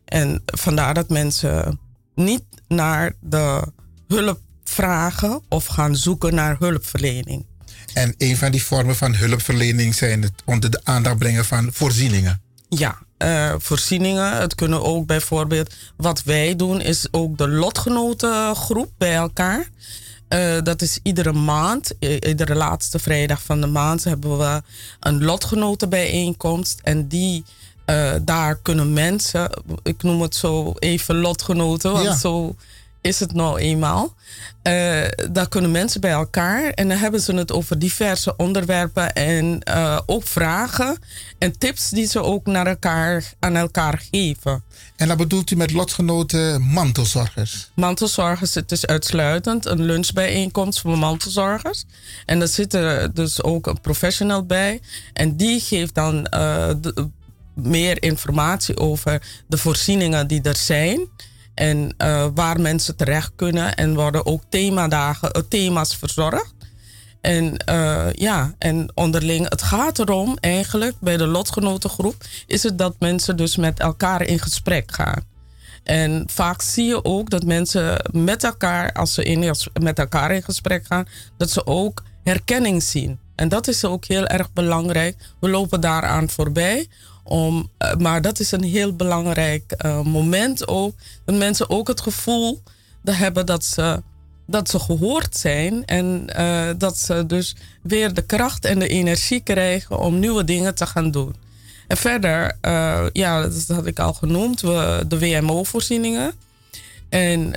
En 0.05 0.41
vandaar 0.45 0.93
dat 0.93 1.09
mensen 1.09 1.79
niet 2.15 2.43
naar 2.67 3.13
de 3.19 3.67
hulp 4.07 4.39
vragen 4.63 5.41
of 5.49 5.65
gaan 5.65 5.95
zoeken 5.95 6.35
naar 6.35 6.55
hulpverlening. 6.59 7.45
En 7.93 8.13
een 8.17 8.37
van 8.37 8.51
die 8.51 8.63
vormen 8.63 8.95
van 8.95 9.15
hulpverlening 9.15 9.95
zijn 9.95 10.21
het 10.21 10.33
onder 10.45 10.71
de 10.71 10.81
aandacht 10.83 11.17
brengen 11.17 11.45
van 11.45 11.69
voorzieningen. 11.73 12.41
Ja, 12.69 12.97
eh, 13.17 13.53
voorzieningen. 13.57 14.37
Het 14.37 14.55
kunnen 14.55 14.83
ook 14.83 15.05
bijvoorbeeld, 15.05 15.73
wat 15.97 16.23
wij 16.23 16.55
doen, 16.55 16.81
is 16.81 17.07
ook 17.11 17.37
de 17.37 17.47
lotgenotengroep 17.47 18.91
bij 18.97 19.15
elkaar. 19.15 19.69
Eh, 20.27 20.61
dat 20.63 20.81
is 20.81 20.99
iedere 21.03 21.33
maand, 21.33 21.93
iedere 21.99 22.55
laatste 22.55 22.99
vrijdag 22.99 23.41
van 23.41 23.61
de 23.61 23.67
maand 23.67 24.03
hebben 24.03 24.37
we 24.37 24.61
een 24.99 25.23
lotgenotenbijeenkomst. 25.23 26.79
En 26.83 27.07
die, 27.07 27.43
eh, 27.85 28.11
daar 28.21 28.55
kunnen 28.61 28.93
mensen, 28.93 29.49
ik 29.83 30.03
noem 30.03 30.21
het 30.21 30.35
zo 30.35 30.73
even 30.79 31.15
lotgenoten, 31.15 31.91
want 31.91 32.03
Ja. 32.05 32.15
zo 32.15 32.55
is 33.01 33.19
het 33.19 33.33
nou 33.33 33.59
eenmaal. 33.59 34.13
Eh, 34.61 35.01
daar 35.31 35.49
kunnen 35.49 35.71
mensen 35.71 36.01
bij 36.01 36.11
elkaar 36.11 36.69
en 36.69 36.87
dan 36.87 36.97
hebben 36.97 37.21
ze 37.21 37.35
het 37.35 37.51
over 37.51 37.79
diverse 37.79 38.35
onderwerpen 38.35 39.13
en 39.13 39.63
eh, 39.63 39.99
ook 40.05 40.23
vragen 40.27 40.97
en 41.37 41.57
tips 41.57 41.89
die 41.89 42.07
ze 42.07 42.21
ook 42.23 42.45
naar 42.45 42.67
elkaar, 42.67 43.33
aan 43.39 43.55
elkaar 43.55 44.01
geven. 44.11 44.63
En 44.95 45.07
dat 45.07 45.17
bedoelt 45.17 45.51
u 45.51 45.55
met 45.55 45.71
lotgenoten 45.71 46.61
mantelzorgers? 46.61 47.69
Mantelzorgers, 47.75 48.53
het 48.53 48.71
is 48.71 48.85
uitsluitend 48.85 49.65
een 49.65 49.81
lunchbijeenkomst 49.81 50.79
voor 50.81 50.97
mantelzorgers. 50.97 51.85
En 52.25 52.39
daar 52.39 52.47
zit 52.47 52.73
er 52.73 53.13
dus 53.13 53.43
ook 53.43 53.67
een 53.67 53.81
professional 53.81 54.43
bij. 54.45 54.79
En 55.13 55.35
die 55.35 55.59
geeft 55.59 55.95
dan 55.95 56.23
de- 56.23 57.09
meer 57.55 58.03
informatie 58.03 58.77
over 58.77 59.21
de 59.47 59.57
voorzieningen 59.57 60.27
die 60.27 60.41
er 60.41 60.55
zijn. 60.55 61.07
En 61.53 61.93
eh, 61.97 62.27
waar 62.33 62.61
mensen 62.61 62.95
terecht 62.95 63.31
kunnen. 63.35 63.75
En 63.75 63.95
worden 63.95 64.25
ook 64.25 64.41
themadagen, 64.49 65.31
eh, 65.31 65.41
thema's 65.49 65.95
verzorgd. 65.95 66.53
En 67.21 67.57
eh, 67.57 68.07
ja, 68.11 68.53
en 68.57 68.91
onderling, 68.93 69.49
het 69.49 69.61
gaat 69.61 69.99
erom 69.99 70.37
eigenlijk 70.39 70.95
bij 70.99 71.17
de 71.17 71.27
lotgenotengroep, 71.27 72.15
is 72.47 72.63
het 72.63 72.77
dat 72.77 72.95
mensen 72.99 73.37
dus 73.37 73.55
met 73.55 73.79
elkaar 73.79 74.21
in 74.21 74.39
gesprek 74.39 74.91
gaan. 74.91 75.23
En 75.83 76.23
vaak 76.31 76.61
zie 76.61 76.85
je 76.85 77.03
ook 77.03 77.29
dat 77.29 77.43
mensen 77.43 78.09
met 78.11 78.43
elkaar, 78.43 78.91
als 78.91 79.13
ze 79.13 79.23
in, 79.23 79.55
met 79.81 79.99
elkaar 79.99 80.31
in 80.31 80.43
gesprek 80.43 80.85
gaan, 80.85 81.07
dat 81.37 81.49
ze 81.49 81.65
ook 81.65 82.03
herkenning 82.23 82.83
zien. 82.83 83.19
En 83.35 83.49
dat 83.49 83.67
is 83.67 83.85
ook 83.85 84.05
heel 84.05 84.25
erg 84.25 84.53
belangrijk. 84.53 85.15
We 85.39 85.49
lopen 85.49 85.81
daaraan 85.81 86.29
voorbij. 86.29 86.87
Om, 87.27 87.69
eh, 87.77 87.95
maar 87.95 88.21
dat 88.21 88.39
is 88.39 88.51
een 88.51 88.63
heel 88.63 88.95
belangrijk 88.95 89.71
eh, 89.71 90.01
moment 90.01 90.67
ook. 90.67 90.95
Dat 91.25 91.35
mensen 91.35 91.69
ook 91.69 91.87
het 91.87 92.01
gevoel 92.01 92.61
hebben 93.03 93.45
dat 93.45 93.63
ze, 93.63 94.01
dat 94.45 94.69
ze 94.69 94.79
gehoord 94.79 95.37
zijn. 95.37 95.85
En 95.85 96.27
eh, 96.27 96.69
dat 96.77 96.97
ze 96.97 97.25
dus 97.25 97.55
weer 97.81 98.13
de 98.13 98.21
kracht 98.21 98.65
en 98.65 98.79
de 98.79 98.87
energie 98.87 99.39
krijgen 99.39 99.99
om 99.99 100.19
nieuwe 100.19 100.43
dingen 100.43 100.75
te 100.75 100.85
gaan 100.85 101.11
doen. 101.11 101.35
En 101.87 101.97
verder, 101.97 102.57
ja, 103.13 103.41
dat 103.41 103.67
had 103.67 103.85
ik 103.85 103.99
al 103.99 104.13
genoemd, 104.13 104.61
we, 104.61 105.03
de 105.07 105.19
WMO-voorzieningen. 105.19 106.33
En 107.09 107.51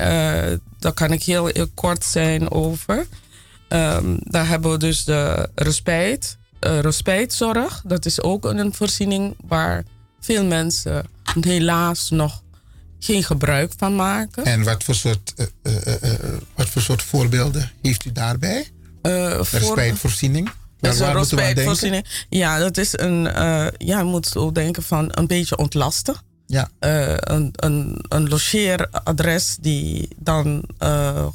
daar 0.79 0.93
kan 0.93 1.13
ik 1.13 1.23
heel, 1.23 1.47
heel 1.47 1.69
kort 1.75 2.05
zijn 2.05 2.51
over. 2.51 3.07
Ehm, 3.69 4.17
daar 4.21 4.49
hebben 4.49 4.71
we 4.71 4.79
dus 4.79 5.05
de 5.05 5.49
respijt, 5.55 6.39
eh, 6.61 6.81
respijtzorg. 6.81 7.83
Dat 7.87 8.07
is 8.07 8.23
ook 8.23 8.45
een 8.45 8.75
voorziening 8.75 9.37
waar 9.47 9.85
veel 10.21 10.45
mensen 10.45 11.07
helaas 11.41 12.11
nog 12.11 12.43
geen 12.99 13.23
gebruik 13.23 13.73
van 13.77 13.97
maken. 13.97 14.45
En 14.45 14.63
wat 14.65 14.85
voor 14.85 14.95
soort, 14.95 15.35
eh, 15.63 15.95
eh, 15.95 16.21
wat 16.55 16.69
voor 16.69 16.83
soort 16.83 17.03
voorbeelden 17.03 17.71
heeft 17.83 18.05
u 18.05 18.13
daarbij? 18.13 18.69
Voor- 19.03 19.47
Respijtvoorziening? 19.51 20.51
Dat 20.81 20.95
is 20.95 21.01
een 21.01 21.13
respijtvoorziening. 21.13 22.07
Ja, 22.29 22.59
dat 22.59 22.77
is 22.77 22.99
een. 22.99 23.23
ja, 23.23 23.99
je 23.99 24.05
moet 24.05 24.37
ook 24.37 24.55
denken 24.55 24.83
van 24.83 25.09
een 25.15 25.27
beetje 25.27 25.57
ontlasten. 25.57 26.17
Ja. 26.47 26.71
Een, 26.79 27.51
een, 27.53 28.05
een 28.09 28.29
logeeradres 28.29 29.57
die 29.61 30.09
dan 30.17 30.65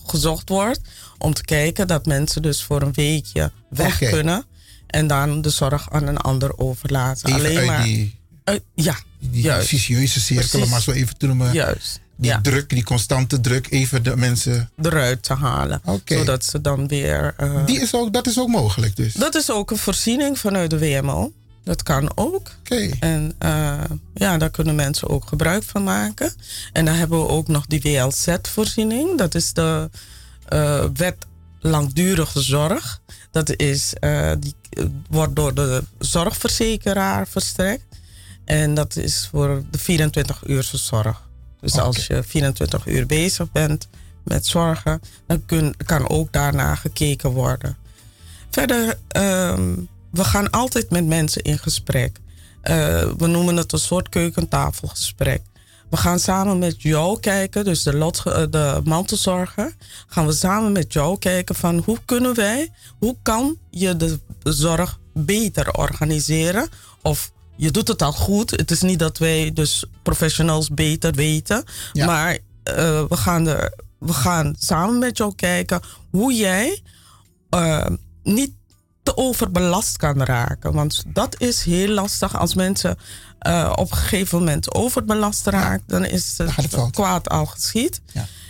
gezocht 0.06 0.50
wordt 0.50 0.80
om 1.18 1.34
te 1.34 1.44
kijken 1.44 1.88
dat 1.88 2.06
mensen 2.06 2.42
dus 2.42 2.64
voor 2.64 2.82
een 2.82 2.94
weekje 2.94 3.52
weg 3.70 3.98
kunnen 3.98 4.46
en 4.94 5.08
dan 5.08 5.42
de 5.42 5.50
zorg 5.50 5.92
aan 5.92 6.08
een 6.08 6.18
ander 6.18 6.58
overlaten. 6.58 7.28
Even 7.30 7.40
Alleen 7.40 7.58
uit 7.58 7.68
maar. 7.68 7.84
die, 7.84 8.20
uit- 8.44 8.64
ja, 8.76 8.96
die 9.20 9.42
juist. 9.42 9.68
vicieuze 9.68 10.20
cirkel, 10.20 10.44
om 10.44 10.50
Precies. 10.50 10.70
maar 10.70 10.82
zo 10.82 10.92
even 10.92 11.18
te 11.18 11.26
noemen. 11.28 11.54
Juist. 11.54 12.00
Die 12.16 12.30
ja. 12.32 12.42
druk, 12.42 12.70
die 12.70 12.84
constante 12.84 13.42
druk, 13.42 13.68
even 13.72 14.04
de 14.04 14.16
mensen... 14.18 14.70
eruit 14.82 15.24
te 15.24 15.34
halen. 15.34 15.82
Oké. 15.86 16.18
Zodat 16.18 16.46
ze 16.46 16.62
dan 16.62 16.88
weer. 16.88 17.34
eh, 17.38 17.66
Die 17.66 17.82
is 17.82 17.94
ook, 17.94 18.14
dat 18.14 18.28
is 18.28 18.40
ook 18.40 18.48
mogelijk 18.48 18.96
dus. 18.96 19.14
Dat 19.14 19.36
is 19.36 19.52
ook 19.52 19.72
een 19.72 19.78
voorziening 19.78 20.40
vanuit 20.40 20.70
de 20.70 20.80
WMO. 20.80 21.32
Dat 21.64 21.84
kan 21.84 22.12
ook. 22.18 22.52
En 23.00 23.34
eh, 23.38 23.74
ja, 24.14 24.38
daar 24.38 24.50
kunnen 24.50 24.76
mensen 24.76 25.10
ook 25.10 25.28
gebruik 25.28 25.64
van 25.64 25.84
maken. 25.84 26.34
En 26.74 26.86
dan 26.86 26.96
hebben 26.96 27.20
we 27.20 27.28
ook 27.28 27.48
nog 27.48 27.66
die 27.68 27.82
WLZ-voorziening. 27.82 29.18
Dat 29.18 29.36
is 29.36 29.54
de 29.54 29.90
eh, 30.48 30.86
wet 30.94 31.16
langdurige 31.60 32.42
zorg. 32.42 33.02
Dat 33.34 33.56
is, 33.56 33.94
eh, 34.00 34.32
die 34.40 34.56
eh, 34.70 34.86
wordt 35.10 35.36
door 35.36 35.54
de 35.54 35.84
zorgverzekeraar 36.00 37.28
verstrekt. 37.28 37.84
En 38.46 38.74
dat 38.74 38.96
is 38.96 39.28
voor 39.32 39.64
de 39.72 39.78
24 39.78 40.44
uurse 40.46 40.78
zorg. 40.78 41.28
Dus 41.60 41.78
als 41.78 42.08
je 42.08 42.24
24 42.24 42.88
uur 42.88 43.06
bezig 43.06 43.52
bent 43.52 43.88
met 44.24 44.46
zorgen, 44.46 45.02
dan 45.28 45.46
kun, 45.46 45.76
kan 45.86 46.10
ook 46.10 46.32
daarna 46.32 46.76
gekeken 46.76 47.30
worden. 47.30 47.78
Verder, 48.50 48.98
ehm, 49.08 49.76
we 50.12 50.24
gaan 50.24 50.50
altijd 50.50 50.90
met 50.90 51.06
mensen 51.06 51.42
in 51.42 51.60
gesprek. 51.60 52.20
Eh, 52.62 52.76
we 53.18 53.28
noemen 53.28 53.58
het 53.58 53.72
een 53.74 53.80
soort 53.80 54.10
keukentafelgesprek. 54.10 55.42
We 55.94 56.00
gaan 56.00 56.20
samen 56.20 56.60
met 56.60 56.82
jou 56.82 57.20
kijken, 57.20 57.64
dus 57.64 57.84
de, 57.84 57.96
lot, 57.96 58.24
eh, 58.26 58.44
de 58.50 58.82
mantelzorger, 58.84 59.76
gaan 60.08 60.26
we 60.26 60.32
samen 60.32 60.72
met 60.72 60.94
jou 60.94 61.18
kijken 61.18 61.56
van 61.56 61.82
hoe 61.86 61.98
kunnen 62.06 62.36
wij, 62.36 62.72
hoe 63.00 63.16
kan 63.22 63.58
je 63.70 63.96
de 63.96 64.20
zorg 64.44 65.00
beter 65.14 65.72
organiseren 65.74 66.70
of 67.02 67.32
je 67.56 67.72
doet 67.72 67.88
het 67.88 68.02
al 68.02 68.12
goed. 68.12 68.52
Het 68.52 68.72
is 68.72 68.82
niet 68.82 69.00
dat 69.00 69.18
wij 69.18 69.52
dus 69.54 69.86
professionals 70.04 70.70
beter 70.70 71.12
weten. 71.12 71.64
Ja. 71.92 72.06
Maar 72.06 72.38
eh, 72.64 73.04
we, 73.08 73.18
gaan 73.18 73.48
er, 73.48 73.74
we 74.00 74.14
gaan 74.14 74.56
samen 74.60 74.98
met 74.98 75.18
jou 75.18 75.36
kijken 75.36 75.82
hoe 76.10 76.34
jij 76.34 76.82
eh, 77.50 77.86
niet 78.24 78.52
te 79.04 79.18
overbelast 79.18 79.98
kan 79.98 80.24
raken. 80.24 80.74
Want 80.74 81.04
dat 81.08 81.42
is 81.42 81.64
heel 81.64 81.88
lastig 81.88 82.38
als 82.38 82.54
mensen 82.54 82.98
eh, 83.44 83.72
op 83.76 83.92
een 83.92 83.98
gegeven 83.98 84.38
moment 84.40 84.74
overbelast 84.74 85.46
raken. 85.48 85.84
Dan 85.88 86.06
is 86.06 86.34
het 86.38 86.92
kwaad 86.92 87.30
al 87.30 87.46
geschied. 87.46 88.02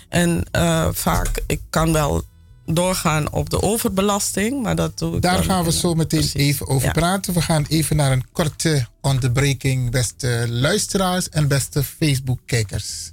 En 0.09 0.43
eh, 0.51 0.87
vaak, 0.91 1.41
ik 1.47 1.61
kan 1.69 1.93
wel 1.93 2.23
doorgaan 2.65 3.31
op 3.31 3.49
de 3.49 3.61
overbelasting, 3.61 4.63
maar 4.63 4.75
dat 4.75 4.97
doe 4.99 5.15
ik 5.15 5.21
Daar 5.21 5.43
gaan 5.43 5.63
we 5.63 5.71
zo 5.71 5.93
meteen 5.93 6.29
even 6.33 6.67
over 6.67 6.87
Ja. 6.87 6.91
praten. 6.93 7.33
We 7.33 7.41
gaan 7.41 7.65
even 7.69 7.95
naar 7.95 8.11
een 8.11 8.25
korte 8.31 8.87
onderbreking, 9.01 9.91
beste 9.91 10.45
luisteraars 10.49 11.29
en 11.29 11.47
beste 11.47 11.83
Facebook-kijkers. 11.83 13.11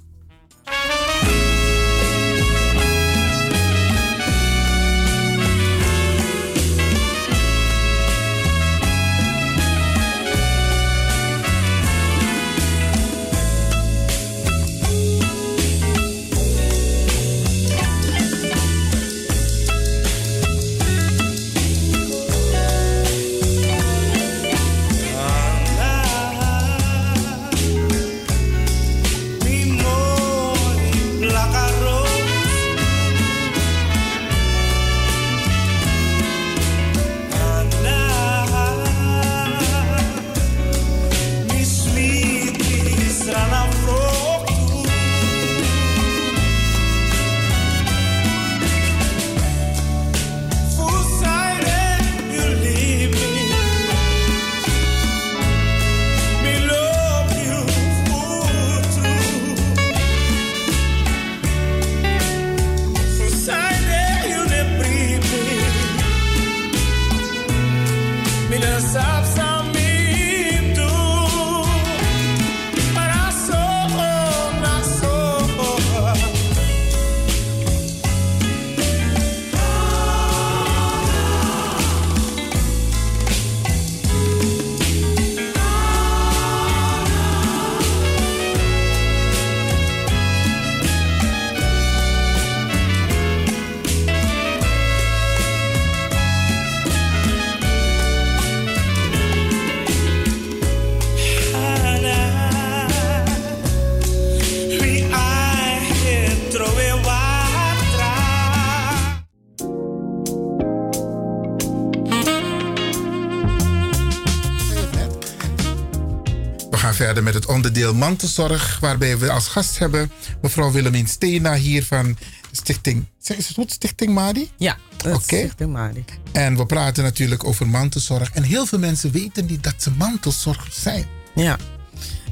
Verder 117.05 117.23
met 117.23 117.33
het 117.33 117.45
onderdeel 117.45 117.93
mantelzorg, 117.93 118.79
waarbij 118.79 119.17
we 119.17 119.31
als 119.31 119.47
gast 119.47 119.79
hebben 119.79 120.11
mevrouw 120.41 120.71
Willemien 120.71 121.07
Steena 121.07 121.55
hier 121.55 121.83
van 121.83 122.17
Stichting. 122.51 123.05
Zeg 123.17 123.37
is 123.37 123.47
het 123.47 123.55
goed, 123.55 123.71
Stichting 123.71 124.13
Madi? 124.13 124.49
Ja, 124.57 124.77
Oké. 125.05 125.19
Stichting 125.21 125.71
Madi. 125.71 126.05
En 126.31 126.57
we 126.57 126.65
praten 126.65 127.03
natuurlijk 127.03 127.43
over 127.43 127.67
mantelzorg. 127.67 128.31
En 128.31 128.43
heel 128.43 128.65
veel 128.65 128.79
mensen 128.79 129.11
weten 129.11 129.45
niet 129.45 129.63
dat 129.63 129.73
ze 129.77 129.91
mantelzorgers 129.91 130.81
zijn. 130.81 131.05
Ja. 131.35 131.57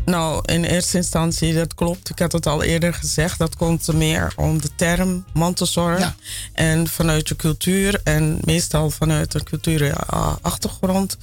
Nou, 0.09 0.41
in 0.45 0.63
eerste 0.63 0.97
instantie, 0.97 1.53
dat 1.53 1.73
klopt. 1.73 2.09
Ik 2.09 2.19
had 2.19 2.31
het 2.31 2.45
al 2.45 2.63
eerder 2.63 2.93
gezegd. 2.93 3.37
Dat 3.37 3.55
komt 3.55 3.93
meer 3.93 4.33
om 4.35 4.61
de 4.61 4.69
term 4.75 5.25
mantelzorg. 5.33 6.15
En 6.53 6.87
vanuit 6.87 7.27
je 7.27 7.35
cultuur 7.35 8.01
en 8.03 8.39
meestal 8.43 8.89
vanuit 8.89 9.33
een 9.33 9.43
culturele 9.43 9.95
ah, 9.95 10.35
achtergrond 10.41 11.17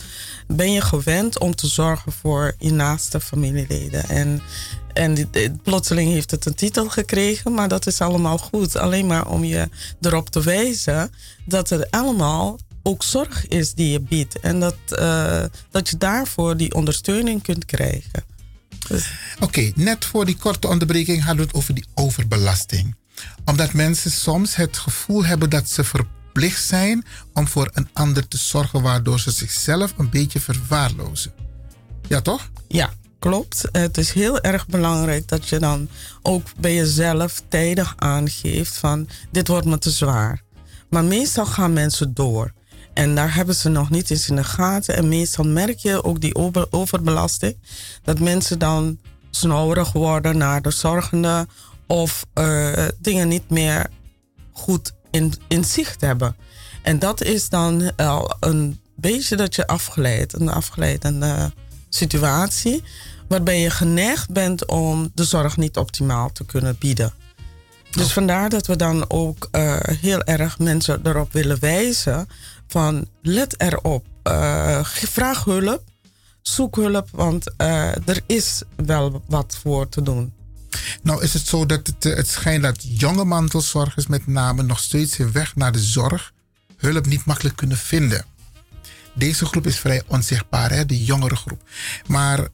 ben 0.47 0.73
je 0.73 0.81
gewend 0.81 1.39
om 1.39 1.55
te 1.55 1.67
zorgen 1.67 2.13
voor 2.13 2.55
je 2.59 2.73
naaste 2.73 3.21
familieleden. 3.21 4.09
En, 4.09 4.43
en 4.93 5.31
plotseling 5.63 6.11
heeft 6.11 6.31
het 6.31 6.47
een 6.47 6.55
titel 6.55 6.89
gekregen, 6.89 7.55
maar 7.55 7.69
dat 7.69 7.87
is 7.87 8.01
allemaal 8.01 8.39
goed. 8.39 8.77
Alleen 8.77 9.07
maar 9.07 9.29
om 9.29 9.45
je 9.45 9.69
erop 10.01 10.31
te 10.31 10.43
wijzen 10.43 11.11
dat 11.45 11.69
het 11.69 11.91
allemaal 11.91 12.59
ook 12.83 13.03
zorg 13.03 13.49
is 13.49 13.75
die 13.75 13.91
je 13.91 14.01
biedt. 14.01 14.41
En 14.41 14.61
dat, 14.61 14.77
eh, 14.89 15.45
dat 15.71 15.89
je 15.89 15.97
daarvoor 15.97 16.57
die 16.57 16.75
ondersteuning 16.75 17.43
kunt 17.43 17.65
krijgen. 17.65 18.35
Oké, 19.41 19.73
net 19.75 20.05
voor 20.05 20.25
die 20.25 20.37
korte 20.37 20.69
onderbreking 20.69 21.23
hadden 21.23 21.37
we 21.37 21.47
het 21.47 21.55
over 21.55 21.75
die 21.75 21.87
overbelasting. 21.95 22.95
Omdat 23.45 23.73
mensen 23.73 24.11
soms 24.11 24.57
het 24.57 24.77
gevoel 24.77 25.25
hebben 25.25 25.51
dat 25.51 25.71
ze 25.71 25.85
verplicht 25.85 26.65
zijn 26.65 27.05
om 27.33 27.49
voor 27.49 27.71
een 27.73 27.89
ander 27.93 28.29
te 28.29 28.37
zorgen, 28.37 28.83
waardoor 28.83 29.21
ze 29.21 29.31
zichzelf 29.31 29.95
een 29.97 30.11
beetje 30.11 30.41
verwaarlozen. 30.41 31.33
Ja, 32.09 32.21
toch? 32.21 32.51
Ja, 32.69 32.93
klopt. 33.19 33.69
Het 33.73 33.99
is 33.99 34.13
heel 34.13 34.41
erg 34.41 34.67
belangrijk 34.67 35.29
dat 35.29 35.49
je 35.49 35.59
dan 35.59 35.89
ook 36.23 36.49
bij 36.59 36.75
jezelf 36.75 37.43
tijdig 37.49 37.95
aangeeft 37.97 38.77
van 38.77 39.09
dit 39.31 39.49
wordt 39.49 39.67
me 39.67 39.79
te 39.79 39.91
zwaar. 39.91 40.43
Maar 40.91 41.05
meestal 41.05 41.47
gaan 41.47 41.73
mensen 41.73 42.15
door. 42.15 42.53
En 42.97 43.15
daar 43.15 43.35
hebben 43.35 43.55
ze 43.55 43.69
nog 43.69 43.91
niet 43.91 44.11
eens 44.11 44.29
in 44.29 44.37
de 44.37 44.45
gaten. 44.45 44.97
En 44.97 45.09
meestal 45.09 45.45
merk 45.45 45.79
je 45.79 46.05
ook 46.05 46.21
die 46.21 46.35
over- 46.35 46.67
overbelasting. 46.71 47.57
Dat 48.03 48.19
mensen 48.21 48.59
dan 48.59 48.99
snorig 49.31 49.93
worden 49.93 50.37
naar 50.37 50.63
de 50.63 50.71
zorgende. 50.71 51.47
Of 51.87 52.27
eh, 52.33 52.85
dingen 52.99 53.29
niet 53.29 53.51
meer 53.51 53.87
goed 54.53 54.93
in, 55.11 55.35
in 55.49 55.65
zicht 55.65 56.01
hebben. 56.01 56.37
En 56.83 56.99
dat 56.99 57.23
is 57.23 57.49
dan 57.49 57.97
al 57.97 58.37
een 58.41 58.81
beetje 58.95 59.37
dat 59.37 59.55
je 59.55 59.67
afgeleid, 59.67 60.33
een 60.33 60.49
afgeleidende 60.49 61.53
situatie, 61.89 62.83
waarbij 63.29 63.61
je 63.61 63.71
geneigd 63.71 64.31
bent 64.31 64.67
om 64.67 65.11
de 65.15 65.25
zorg 65.25 65.57
niet 65.57 65.77
optimaal 65.77 66.33
te 66.33 66.45
kunnen 66.45 66.77
bieden. 66.79 67.13
Dus 67.91 68.13
vandaar 68.13 68.49
dat 68.49 68.67
we 68.67 68.77
dan 68.77 69.11
ook 69.11 69.49
eh, 69.51 69.77
heel 69.83 70.23
erg 70.23 70.59
mensen 70.59 71.01
erop 71.03 71.33
willen 71.33 71.61
wijzen 71.61 72.29
van 72.67 73.09
let 73.23 73.61
erop, 73.61 74.07
eh, 74.23 74.85
vraag 74.85 75.45
hulp, 75.45 75.83
zoek 76.43 76.77
hulp, 76.77 77.09
want 77.13 77.57
eh, 77.57 78.09
er 78.09 78.21
is 78.27 78.63
wel 78.77 79.23
wat 79.29 79.59
voor 79.63 79.89
te 79.89 80.03
doen. 80.03 80.35
Nou 81.03 81.23
is 81.23 81.33
het 81.33 81.47
zo 81.47 81.67
dat 81.67 81.87
het, 81.87 82.05
eh, 82.05 82.17
het 82.17 82.29
schijnt 82.29 82.63
dat 82.63 82.99
jonge 82.99 83.25
mantelzorgers 83.25 84.07
met 84.07 84.27
name 84.27 84.63
nog 84.63 84.79
steeds 84.79 85.17
hun 85.17 85.33
weg 85.33 85.57
naar 85.57 85.73
de 85.73 85.83
zorg 85.83 86.33
hulp 86.77 87.07
niet 87.07 87.25
makkelijk 87.25 87.57
kunnen 87.57 87.77
vinden. 87.77 88.25
Deze 89.15 89.47
groep 89.47 89.67
is 89.67 89.79
vrij 89.79 90.03
onzichtbaar, 90.07 90.71
hè, 90.71 90.87
de 90.87 91.05
jongere 91.05 91.37
groep. 91.37 91.63
Maar 92.07 92.49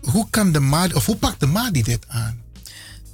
hoe 0.00 0.26
kan 0.30 0.52
de 0.52 0.60
MADI, 0.60 0.94
of 0.94 1.06
hoe 1.06 1.16
pakt 1.16 1.40
de 1.40 1.46
MADI 1.46 1.82
dit 1.82 2.04
aan? 2.08 2.44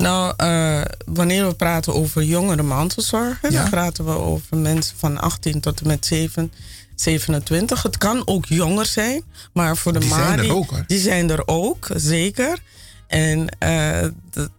Nou, 0.03 0.35
eh, 0.37 0.83
wanneer 1.05 1.47
we 1.47 1.55
praten 1.55 1.95
over 1.95 2.23
jongere 2.23 2.63
mantelzorgen, 2.63 3.53
dan 3.53 3.71
praten 3.71 4.05
we 4.05 4.11
over 4.11 4.57
mensen 4.57 4.97
van 4.97 5.21
18 5.21 5.61
tot 5.61 5.81
en 5.81 5.87
met 5.87 6.07
7, 6.07 6.53
27. 6.95 7.83
Het 7.83 7.99
kan 7.99 8.23
ook 8.25 8.47
jonger 8.47 8.87
zijn, 8.87 9.23
maar 9.53 9.77
voor 9.77 9.93
de 9.93 9.99
Die 9.99 10.09
zijn 10.09 10.39
er 10.39 10.55
ook, 10.55 10.89
die 10.89 10.99
zijn 10.99 11.31
er 11.31 11.43
ook, 11.47 11.89
zeker. 11.95 12.59
En 13.07 13.49
eh, 13.59 14.09
dat 14.31 14.51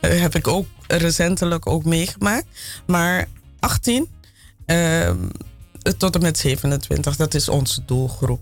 eh, 0.00 0.20
heb 0.20 0.34
ik 0.34 0.48
ook 0.48 0.66
recentelijk 0.86 1.66
ook 1.66 1.84
meegemaakt. 1.84 2.46
Maar 2.86 3.28
18, 3.60 4.08
ehm, 4.66 5.16
tot 5.98 6.14
en 6.14 6.22
met 6.22 6.38
27, 6.38 7.16
dat 7.16 7.34
is 7.34 7.48
onze 7.48 7.84
doelgroep. 7.84 8.40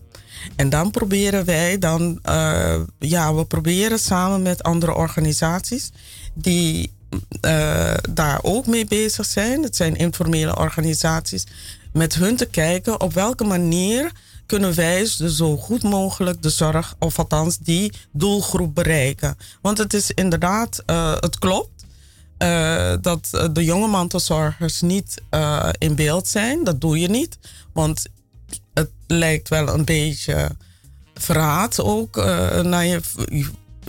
En 0.57 0.69
dan 0.69 0.91
proberen 0.91 1.45
wij 1.45 1.79
dan, 1.79 2.19
eh, 2.23 2.81
ja, 2.99 3.35
we 3.35 3.45
proberen 3.45 3.99
samen 3.99 4.43
met 4.43 4.63
andere 4.63 4.95
organisaties 4.95 5.91
die 6.35 6.93
eh, 7.41 7.95
daar 8.11 8.39
ook 8.43 8.67
mee 8.67 8.85
bezig 8.85 9.27
zijn. 9.27 9.63
Het 9.63 9.77
zijn 9.77 9.97
informele 9.97 10.57
organisaties. 10.57 11.47
Met 11.93 12.15
hun 12.15 12.37
te 12.37 12.47
kijken 12.47 13.01
op 13.01 13.13
welke 13.13 13.45
manier 13.45 14.13
kunnen 14.47 14.75
wij 14.75 14.99
dus 14.99 15.37
zo 15.37 15.57
goed 15.57 15.83
mogelijk 15.83 16.43
de 16.43 16.51
zorg, 16.51 16.95
of 16.99 17.19
althans 17.19 17.59
die 17.59 17.93
doelgroep 18.13 18.75
bereiken. 18.75 19.37
Want 19.63 19.79
het 19.79 19.95
is 19.95 20.11
inderdaad, 20.11 20.83
eh, 20.87 21.15
het 21.21 21.39
klopt. 21.39 21.77
dat 23.01 23.49
de 23.53 23.65
jonge 23.65 23.87
mantelzorgers 23.87 24.81
niet 24.81 25.23
in 25.79 25.95
beeld 25.95 26.29
zijn. 26.29 26.65
Dat 26.65 26.81
doe 26.81 26.99
je 26.99 27.09
niet. 27.09 27.39
Want 27.73 28.07
het 28.79 28.91
lijkt 29.07 29.49
wel 29.49 29.69
een 29.69 29.85
beetje 29.85 30.51
verraad 31.15 31.81
ook. 31.81 32.17
naar 32.63 32.87
je, 32.87 33.01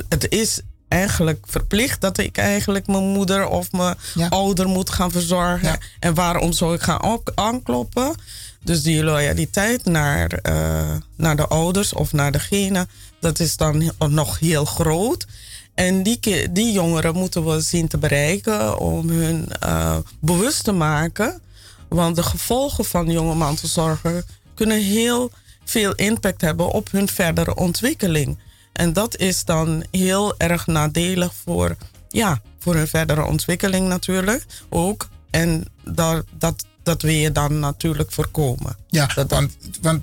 het 0.09 0.29
is 0.29 0.61
eigenlijk 0.87 1.45
verplicht 1.47 2.01
dat 2.01 2.17
ik 2.17 2.37
eigenlijk 2.37 2.87
mijn 2.87 3.03
moeder 3.03 3.47
of 3.47 3.71
mijn 3.71 3.95
ouder 4.29 4.67
moet 4.67 4.89
gaan 4.89 5.11
verzorgen. 5.11 5.77
En 5.99 6.13
waarom 6.13 6.51
zou 6.51 6.73
ik 6.73 6.81
gaan 6.81 7.03
op, 7.03 7.31
aankloppen? 7.35 8.15
Dus 8.63 8.81
die 8.81 9.03
loyaliteit 9.03 9.85
naar, 9.85 10.27
eh, 10.31 10.95
naar 11.15 11.35
de 11.35 11.47
ouders 11.47 11.93
of 11.93 12.13
naar 12.13 12.31
degene, 12.31 12.87
dat 13.19 13.39
is 13.39 13.57
dan 13.57 13.91
nog 14.09 14.39
heel 14.39 14.65
groot. 14.65 15.25
En 15.73 16.03
die, 16.03 16.51
die 16.51 16.71
jongeren 16.71 17.15
moeten 17.15 17.45
we 17.45 17.61
zien 17.61 17.87
te 17.87 17.97
bereiken 17.97 18.79
om 18.79 19.09
hun 19.09 19.47
eh, 19.59 19.97
bewust 20.19 20.63
te 20.63 20.71
maken. 20.71 21.41
Want 21.89 22.15
de 22.15 22.23
gevolgen 22.23 22.85
van 22.85 23.11
jonge 23.11 23.35
mantelzorger 23.35 24.23
kunnen 24.59 24.81
heel 24.81 25.31
veel 25.65 25.93
impact 25.95 26.41
hebben 26.41 26.67
op 26.67 26.91
hun 26.91 27.07
verdere 27.07 27.55
ontwikkeling. 27.55 28.37
En 28.73 28.93
dat 28.93 29.17
is 29.17 29.45
dan 29.45 29.83
heel 29.91 30.37
erg 30.37 30.67
nadelig 30.67 31.33
voor, 31.43 31.75
ja, 32.09 32.41
voor 32.59 32.75
hun 32.75 32.87
verdere 32.87 33.25
ontwikkeling 33.25 33.87
natuurlijk 33.87 34.45
ook. 34.69 35.09
En 35.29 35.65
dat, 35.83 36.25
dat, 36.37 36.65
dat 36.83 37.01
wil 37.01 37.13
je 37.13 37.31
dan 37.31 37.59
natuurlijk 37.59 38.11
voorkomen. 38.11 38.77
Ja, 38.87 39.09
want, 39.27 39.57
want 39.81 40.01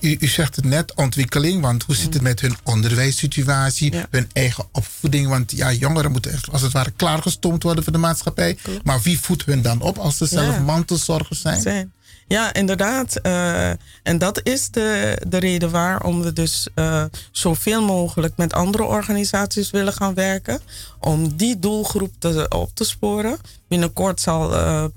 u, 0.00 0.16
u 0.20 0.26
zegt 0.26 0.56
het 0.56 0.64
net, 0.64 0.94
ontwikkeling. 0.94 1.60
Want 1.60 1.82
hoe 1.82 1.94
zit 1.94 2.14
het 2.14 2.22
met 2.22 2.40
hun 2.40 2.56
onderwijssituatie, 2.62 3.94
hun 4.10 4.30
eigen 4.32 4.64
opvoeding? 4.72 5.28
Want 5.28 5.52
ja, 5.52 5.72
jongeren 5.72 6.12
moeten 6.12 6.32
echt 6.32 6.52
als 6.52 6.62
het 6.62 6.72
ware 6.72 6.90
klaargestoomd 6.90 7.62
worden 7.62 7.84
voor 7.84 7.92
de 7.92 7.98
maatschappij. 7.98 8.58
Maar 8.84 9.00
wie 9.00 9.20
voedt 9.20 9.44
hun 9.44 9.62
dan 9.62 9.80
op 9.80 9.98
als 9.98 10.16
ze 10.16 10.26
zelf 10.26 10.54
Ja. 10.54 10.60
mantelzorgers 10.60 11.40
zijn? 11.40 11.60
zijn. 11.60 11.92
Ja, 12.28 12.54
inderdaad. 12.54 13.16
eh, 13.16 13.70
en 14.02 14.18
dat 14.18 14.40
is 14.42 14.70
de, 14.70 15.18
de 15.28 15.38
reden 15.38 15.70
waarom 15.70 16.22
we 16.22 16.32
dus 16.32 16.68
eh, 16.74 17.04
zoveel 17.30 17.82
mogelijk 17.82 18.36
met 18.36 18.52
andere 18.52 18.84
organisaties 18.84 19.70
willen 19.70 19.92
gaan 19.92 20.14
werken. 20.14 20.60
Om 21.00 21.36
die 21.36 21.58
doelgroep 21.58 22.12
te, 22.18 22.46
op 22.48 22.70
te 22.74 22.84
sporen. 22.84 23.38
Binnenkort 23.68 24.20
zal 24.20 24.52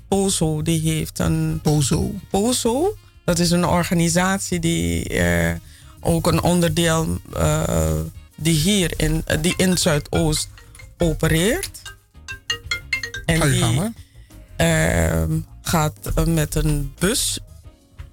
POZO, 0.08 0.62
die 0.62 0.82
heeft 0.82 1.20
een... 1.20 1.60
POZO? 1.64 2.12
POZO, 2.30 2.96
dat 3.26 3.40
is 3.40 3.52
een 3.52 3.66
organisatie 3.66 4.60
die 4.60 5.22
ook 6.00 6.28
een 6.28 6.44
onderdeel... 6.44 7.20
die 8.36 8.56
hier 8.56 8.94
in, 8.98 9.24
die 9.42 9.54
in 9.58 9.78
Zuidoost 9.78 10.48
opereert. 10.98 11.82
En 13.26 13.38
Ga 13.38 13.46
je 13.46 13.52
die, 13.52 13.62
gang, 13.62 13.76
hoor. 13.78 13.92
Gaat 15.68 15.94
eh, 16.16 16.26
met 16.26 16.56
een 16.56 16.94
bus 17.00 17.40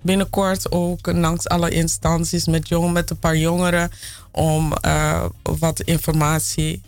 binnenkort 0.02 0.72
ook 0.72 1.06
langs 1.12 1.48
alle 1.48 1.70
instanties 1.70 2.46
met, 2.46 2.68
jong, 2.68 2.92
met 2.92 3.10
een 3.10 3.18
paar 3.18 3.36
jongeren 3.36 3.90
om 4.30 4.72
eh, 4.72 5.24
wat 5.42 5.80
informatie 5.80 6.82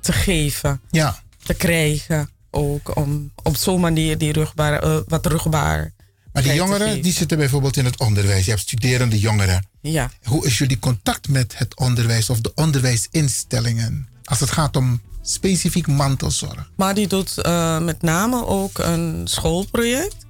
te 0.00 0.12
geven, 0.12 0.80
ja. 0.90 1.22
te 1.42 1.54
krijgen. 1.54 2.30
Ook 2.50 2.96
om 2.96 3.32
op 3.42 3.56
zo'n 3.56 3.80
manier 3.80 4.18
die 4.18 4.32
rugbaar, 4.32 4.82
eh, 4.82 4.98
wat 5.06 5.26
rugbaar. 5.26 5.92
Maar 6.32 6.42
die 6.42 6.54
jongeren 6.54 7.02
die 7.02 7.12
zitten 7.12 7.38
bijvoorbeeld 7.38 7.76
in 7.76 7.84
het 7.84 8.00
onderwijs. 8.00 8.44
Je 8.44 8.50
hebt 8.50 8.62
studerende 8.62 9.18
jongeren. 9.18 9.66
Ja. 9.80 10.10
Hoe 10.22 10.46
is 10.46 10.58
jullie 10.58 10.78
contact 10.78 11.28
met 11.28 11.58
het 11.58 11.76
onderwijs 11.76 12.30
of 12.30 12.40
de 12.40 12.52
onderwijsinstellingen? 12.54 14.08
Als 14.24 14.40
het 14.40 14.50
gaat 14.50 14.76
om 14.76 15.00
specifiek 15.28 15.86
mantelzorg. 15.86 16.70
Maar 16.76 16.94
die 16.94 17.06
doet 17.06 17.38
eh, 17.38 17.78
met 17.78 18.02
name 18.02 18.46
ook 18.46 18.78
een 18.78 19.20
schoolproject. 19.24 20.26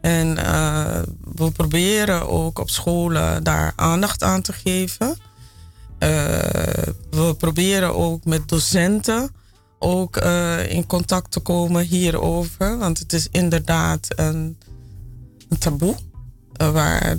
En 0.00 0.38
eh, 0.38 1.02
we 1.34 1.50
proberen 1.50 2.28
ook 2.28 2.58
op 2.58 2.70
scholen 2.70 3.44
daar 3.44 3.72
aandacht 3.76 4.22
aan 4.22 4.42
te 4.42 4.52
geven. 4.52 5.16
Eh, 5.98 6.08
we 7.10 7.34
proberen 7.38 7.94
ook 7.94 8.24
met 8.24 8.48
docenten 8.48 9.30
ook 9.78 10.16
in 10.68 10.86
contact 10.86 11.30
te 11.30 11.40
komen 11.40 11.84
hierover. 11.84 12.78
Want 12.78 12.98
het 12.98 13.12
is 13.12 13.28
inderdaad 13.30 14.06
een, 14.08 14.58
een 15.48 15.58
taboe 15.58 15.96
waar 16.56 17.16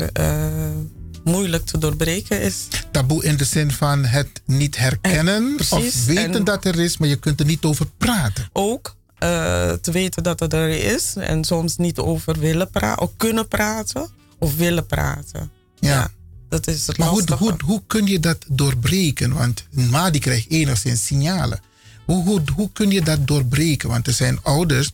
moeilijk 1.23 1.65
te 1.65 1.77
doorbreken 1.77 2.41
is. 2.41 2.67
Taboe 2.91 3.23
in 3.23 3.37
de 3.37 3.45
zin 3.45 3.71
van 3.71 4.05
het 4.05 4.41
niet 4.45 4.77
herkennen 4.77 5.55
precies, 5.55 5.73
of 5.95 6.05
weten 6.05 6.33
en- 6.33 6.43
dat 6.43 6.65
er 6.65 6.79
is, 6.79 6.97
maar 6.97 7.07
je 7.09 7.15
kunt 7.15 7.39
er 7.39 7.45
niet 7.45 7.63
over 7.63 7.85
praten. 7.97 8.49
Ook 8.53 8.95
eh, 9.17 9.71
te 9.71 9.91
weten 9.91 10.23
dat 10.23 10.39
het 10.39 10.53
er 10.53 10.69
is 10.69 11.15
en 11.15 11.43
soms 11.43 11.77
niet 11.77 11.97
over 11.97 12.39
willen 12.39 12.69
praten, 12.69 13.01
of 13.01 13.11
kunnen 13.17 13.47
praten 13.47 14.09
of 14.39 14.55
willen 14.55 14.85
praten. 14.85 15.51
Ja. 15.79 16.11
Dat 16.49 16.67
is 16.67 16.87
het 16.87 16.97
Maar 16.97 17.07
hoe, 17.07 17.23
hoe, 17.37 17.53
hoe 17.65 17.81
kun 17.87 18.05
je 18.05 18.19
dat 18.19 18.37
doorbreken? 18.49 19.33
Want 19.33 19.63
Ma 19.69 20.09
die 20.09 20.21
krijgt 20.21 20.49
enigszins 20.49 21.05
signalen. 21.05 21.59
Hoe, 22.05 22.23
hoe, 22.23 22.41
hoe 22.55 22.69
kun 22.73 22.89
je 22.89 23.01
dat 23.01 23.27
doorbreken? 23.27 23.89
Want 23.89 24.07
er 24.07 24.13
zijn 24.13 24.39
ouders 24.43 24.91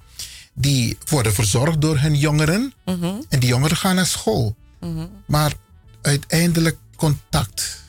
die 0.54 0.98
worden 1.10 1.34
verzorgd 1.34 1.82
door 1.82 1.98
hun 2.00 2.16
jongeren. 2.16 2.74
Mhm, 2.86 3.06
En 3.30 3.40
die 3.40 3.50
jongeren 3.50 3.78
gaan 3.78 3.96
naar 3.96 4.06
school. 4.06 4.56
mhm. 4.80 5.06
Maar 5.28 5.54
uiteindelijk 6.02 6.78
contact. 6.96 7.80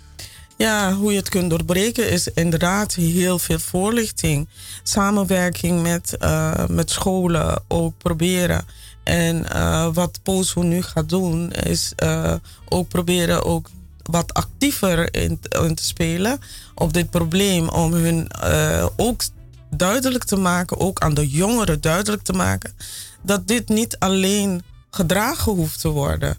Ja, 0.61 0.93
hoe 0.95 1.11
je 1.13 1.19
het 1.19 1.29
kunt 1.29 1.51
doorbreken 1.51 2.11
is 2.11 2.29
inderdaad 2.29 2.95
heel 2.95 3.39
veel 3.39 3.59
voorlichting. 3.59 4.49
Samenwerking 4.83 5.83
met, 5.83 6.17
eh, 6.17 6.67
met 6.69 6.91
scholen 6.91 7.63
ook 7.69 7.99
proberen. 7.99 8.65
En 9.05 9.51
eh, 9.51 9.89
wat 9.93 10.21
POSO 10.23 10.63
nu 10.63 10.83
gaat 10.83 11.09
doen 11.09 11.53
is 11.53 11.93
eh, 11.97 12.35
ook 12.69 12.89
proberen 12.89 13.45
ook 13.45 13.71
wat 14.03 14.35
actiever 14.35 15.15
in, 15.15 15.41
in 15.65 15.75
te 15.75 15.85
spelen 15.85 16.39
op 16.75 16.93
dit 16.93 17.11
probleem. 17.11 17.69
Om 17.69 17.93
hun 17.93 18.31
ook 18.97 19.23
duidelijk 19.71 20.25
te 20.25 20.37
maken, 20.37 20.81
ook 20.81 21.01
aan 21.01 21.15
de 21.15 21.29
jongeren 21.29 21.81
duidelijk 21.81 22.23
te 22.23 22.33
maken, 22.33 22.73
dat 23.23 23.49
dit 23.49 23.69
niet 23.69 23.99
alleen 23.99 24.63
gedragen 24.91 25.53
hoeft 25.53 25.81
te 25.81 25.89
worden. 25.89 26.37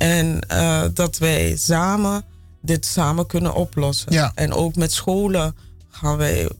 En 0.00 0.40
eh, 0.48 0.84
dat 0.94 1.18
wij 1.18 1.56
samen 1.56 2.24
dit 2.62 2.86
samen 2.86 3.26
kunnen 3.26 3.54
oplossen. 3.54 4.12
Ja. 4.12 4.32
En 4.34 4.52
ook 4.52 4.76
met 4.76 4.92
scholen 4.92 5.56
gaan 5.90 6.16
wij 6.16 6.50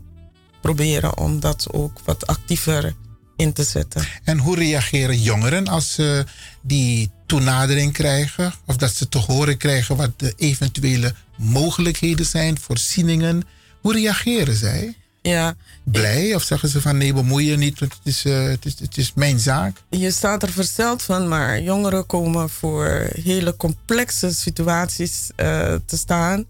proberen 0.60 1.18
om 1.18 1.40
dat 1.40 1.72
ook 1.72 2.00
wat 2.04 2.26
actiever 2.26 2.94
in 3.36 3.52
te 3.52 3.64
zetten. 3.64 4.06
En 4.24 4.38
hoe 4.38 4.56
reageren 4.56 5.20
jongeren 5.20 5.68
als 5.68 5.92
ze 5.92 6.24
die 6.60 7.10
toenadering 7.26 7.92
krijgen? 7.92 8.52
Of 8.66 8.76
dat 8.76 8.94
ze 8.94 9.08
te 9.08 9.18
horen 9.18 9.56
krijgen 9.56 9.96
wat 9.96 10.10
de 10.16 10.32
eventuele 10.36 11.14
mogelijkheden 11.36 12.26
zijn, 12.26 12.58
voorzieningen? 12.60 13.42
Hoe 13.80 13.92
reageren 13.92 14.56
zij? 14.56 14.96
Ja. 15.22 15.54
Blij? 15.84 16.34
Of 16.34 16.42
zeggen 16.42 16.68
ze 16.68 16.80
van 16.80 16.96
nee, 16.96 17.12
bemoei 17.12 17.50
je 17.50 17.56
niet, 17.56 17.78
want 17.78 17.92
het 17.92 18.02
is, 18.04 18.24
eh, 18.24 18.44
het 18.44 18.64
is, 18.64 18.78
het 18.78 18.96
is 18.96 19.12
mijn 19.14 19.38
zaak? 19.38 19.76
Je 19.88 20.10
staat 20.10 20.42
er 20.42 20.52
versteld 20.52 21.02
van, 21.02 21.28
maar 21.28 21.62
jongeren 21.62 22.06
komen 22.06 22.48
voor 22.48 23.08
hele 23.22 23.56
complexe 23.56 24.34
situaties 24.34 25.30
eh, 25.36 25.74
te 25.86 25.96
staan. 25.96 26.44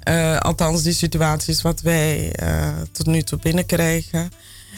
Eh, 0.00 0.38
althans, 0.38 0.82
die 0.82 0.92
situaties 0.92 1.62
wat 1.62 1.80
wij 1.80 2.34
tot 2.92 3.06
nu 3.06 3.22
toe 3.22 3.38
binnenkrijgen. 3.38 4.30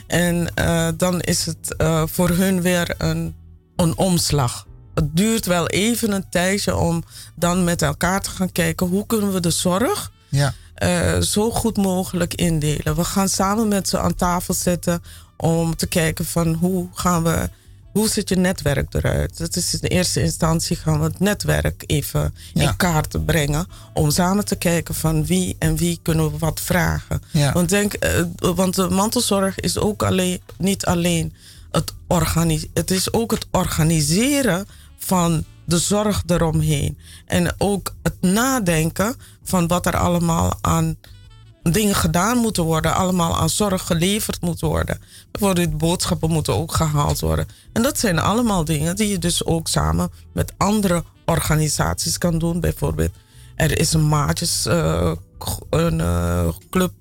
En 0.06 0.52
dan 0.97 1.20
is 1.20 1.47
het 1.47 1.74
voor 2.11 2.28
hun 2.28 2.62
weer 2.62 2.94
een, 2.98 3.35
een 3.77 3.97
omslag. 3.97 4.66
Het 4.94 5.16
duurt 5.16 5.47
wel 5.47 5.69
even 5.69 6.12
een 6.12 6.28
tijdje 6.28 6.77
om 6.77 7.05
dan 7.35 7.65
met 7.65 7.82
elkaar 7.82 8.20
te 8.20 8.31
gaan 8.31 8.52
kijken 8.52 8.86
hoe 8.86 9.06
kunnen 9.06 9.32
we 9.32 9.40
de 9.40 9.51
zorg 9.51 10.12
Ja. 10.28 10.55
Eh, 10.75 11.21
zo 11.21 11.51
goed 11.51 11.77
mogelijk 11.77 12.35
indelen. 12.35 12.97
We 12.97 13.05
gaan 13.05 13.29
samen 13.29 13.69
met 13.69 13.89
ze 13.89 13.99
aan 13.99 14.15
tafel 14.15 14.55
zitten 14.55 15.03
om 15.37 15.77
te 15.77 15.87
kijken 15.87 16.25
van 16.25 16.55
hoe 16.55 16.89
gaan 16.95 17.23
we, 17.23 17.49
hoe 17.93 18.09
ziet 18.09 18.29
je 18.29 18.37
netwerk 18.37 18.95
eruit? 18.95 19.39
Dat 19.39 19.57
is 19.57 19.81
in 19.81 19.89
eerste 19.89 20.23
instantie 20.23 20.77
gaan 20.77 20.99
we 20.99 21.05
het 21.05 21.21
netwerk 21.21 21.83
even 21.87 22.35
in 22.55 22.77
kaart 22.77 23.25
brengen 23.25 23.67
om 23.93 24.11
samen 24.11 24.45
te 24.45 24.57
kijken 24.57 24.95
van 24.95 25.27
wie 25.27 25.57
en 25.59 25.77
wie 25.77 25.99
kunnen 26.03 26.33
we 26.33 26.39
wat 26.39 26.61
vragen. 26.61 27.23
Ja. 27.31 27.53
Want, 27.53 27.69
denk, 27.69 27.93
eh, 27.93 28.23
want 28.37 28.75
de 28.75 28.89
mantelzorg 28.89 29.61
is 29.61 29.79
ook 29.79 30.03
alleen, 30.03 30.41
niet 30.59 30.85
alleen 30.85 31.33
het 31.71 31.95
organiseren, 32.07 32.71
het 32.75 32.91
is 32.91 33.13
ook 33.13 33.31
het 33.31 33.47
organiseren 33.51 34.67
van 34.99 35.45
de 35.65 35.78
zorg 35.78 36.23
eromheen. 36.27 36.99
En 37.27 37.55
ook 37.59 37.95
het 38.03 38.20
nadenken 38.20 39.16
van 39.43 39.66
wat 39.66 39.86
er 39.86 39.97
allemaal 39.97 40.59
aan 40.61 40.97
dingen 41.62 41.95
gedaan 41.95 42.39
moeten 42.39 42.62
worden, 42.62 42.95
allemaal 42.95 43.36
aan 43.36 43.51
zorg 43.51 43.86
geleverd 43.86 44.41
moet 44.41 44.61
worden. 44.61 45.01
Bijvoorbeeld 45.31 45.78
boodschappen 45.78 46.31
moeten 46.31 46.55
ook 46.55 46.73
gehaald 46.74 47.20
worden. 47.20 47.47
En 47.73 47.82
dat 47.82 47.99
zijn 47.99 48.19
allemaal 48.19 48.65
dingen 48.65 48.97
die 48.97 49.09
je 49.09 49.19
dus 49.19 49.45
ook 49.45 49.69
samen 49.69 50.11
met 50.32 50.53
andere 50.57 51.05
organisaties 51.24 52.19
kan 52.19 52.39
doen. 52.39 52.61
Bijvoorbeeld, 52.61 53.12
er 53.55 53.78
is 53.78 53.93
een 53.93 54.09
maatjes 54.09 54.66
eh, 54.66 55.12
een, 55.70 56.01
eh, 56.01 56.49
club 56.70 56.93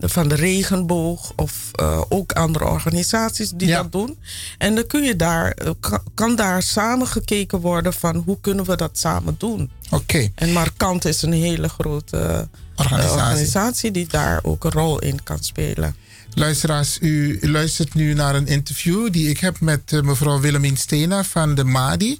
van 0.00 0.28
de 0.28 0.34
regenboog 0.34 1.32
of 1.36 1.70
eh, 1.72 2.00
ook 2.08 2.32
andere 2.32 2.64
organisaties 2.64 3.50
die 3.50 3.70
dat 3.70 3.92
doen. 3.92 4.18
En 4.58 4.74
dan 4.74 4.86
kun 4.86 5.02
je 5.02 5.16
daar, 5.16 5.56
kan, 5.80 6.02
kan 6.14 6.36
daar 6.36 6.62
samen 6.62 7.06
gekeken 7.06 7.60
worden 7.60 7.92
van 7.92 8.16
hoe 8.16 8.38
kunnen 8.40 8.64
we 8.64 8.76
dat 8.76 8.98
samen 8.98 9.34
doen. 9.38 9.70
Oké. 9.90 10.30
En 10.34 10.52
Markant 10.52 11.04
is 11.04 11.22
een 11.22 11.32
hele 11.32 11.68
grote 11.68 12.48
Organisatie. 12.76 13.20
organisatie 13.20 13.90
die 13.90 14.06
daar 14.06 14.40
ook 14.42 14.64
een 14.64 14.70
rol 14.70 14.98
in 14.98 15.22
kan 15.22 15.42
spelen. 15.42 15.96
Luisteraars, 16.34 16.98
u 17.00 17.38
luistert 17.40 17.94
nu 17.94 18.14
naar 18.14 18.34
een 18.34 18.46
interview 18.46 19.12
die 19.12 19.28
ik 19.28 19.38
heb 19.38 19.60
met 19.60 19.92
eh, 19.92 20.00
mevrouw 20.00 20.40
Willemien 20.40 20.76
Stena 20.76 21.24
van 21.24 21.54
de 21.54 21.64
MADI. 21.64 22.18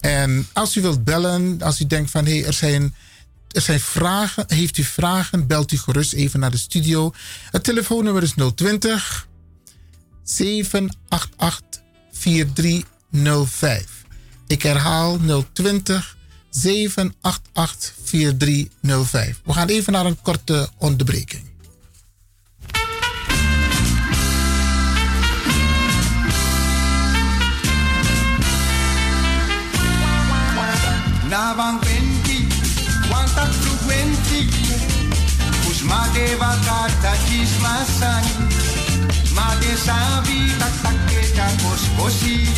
En 0.00 0.46
als 0.52 0.76
u 0.76 0.80
wilt 0.80 1.04
bellen, 1.04 1.62
als 1.62 1.80
u 1.80 1.86
denkt 1.86 2.10
van 2.10 2.24
hé, 2.24 2.38
hey, 2.38 2.46
er, 2.46 2.52
zijn, 2.52 2.94
er 3.52 3.60
zijn 3.60 3.80
vragen, 3.80 4.44
heeft 4.46 4.78
u 4.78 4.84
vragen, 4.84 5.46
belt 5.46 5.72
u 5.72 5.78
gerust 5.78 6.12
even 6.12 6.40
naar 6.40 6.50
de 6.50 6.56
studio. 6.56 7.12
Het 7.50 7.64
telefoonnummer 7.64 8.22
is 8.22 8.34
020 8.54 9.28
788 10.22 11.82
4305. 12.12 13.86
Ik 14.46 14.62
herhaal 14.62 15.18
020 15.52 16.16
788 16.50 17.94
4305. 18.04 19.40
We 19.44 19.52
gaan 19.52 19.68
even 19.68 19.92
naar 19.92 20.06
een 20.06 20.22
korte 20.22 20.68
onderbreking. 20.78 21.48
na 31.30 31.54
van 33.34 33.50
quenti, 33.50 33.50
quanta 33.50 33.52
frequenti, 33.52 34.48
us 35.68 35.82
mate 35.82 36.36
vakata 36.38 37.12
chis 37.26 37.52
masani, 37.62 38.34
mate 39.34 39.76
savi 39.76 40.52
takake 40.58 41.22
kos 41.62 41.82
kosi, 41.96 42.48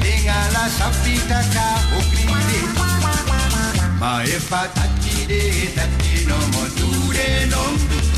denga 0.00 0.38
la 0.52 0.68
sapita 0.68 1.40
ka 1.52 1.68
okrinde. 1.98 2.60
Ma 4.00 4.22
e 4.22 4.38
fa 4.38 4.68
tatti 4.74 5.26
de 5.26 5.72
tatti 5.74 6.24
no 6.26 6.38
mo 6.52 6.64
dure 6.76 7.46
no, 7.50 7.62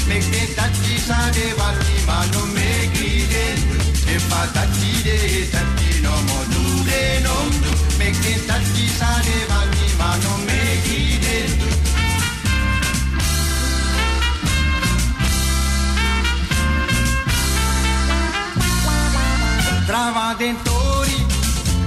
me 0.09 0.19
que 0.19 0.55
tatti 0.55 0.99
sa 0.99 1.31
de 1.31 1.55
vali 1.59 1.97
ma 2.07 2.25
no 2.33 2.45
me 2.47 2.91
gride, 2.95 3.47
e 4.07 4.19
fa 4.19 4.47
tatti 4.53 5.03
de 5.03 5.49
tatti 5.51 6.01
no 6.03 6.15
mo 6.29 6.41
dure 6.53 7.21
no, 7.23 7.37
me 7.99 8.11
que 8.11 8.35
tatti 8.47 8.89
sa 8.99 9.11
de 9.25 9.39
vali 9.49 9.95
ma 9.99 10.17
no 10.17 10.41
Travadentori, 19.91 21.27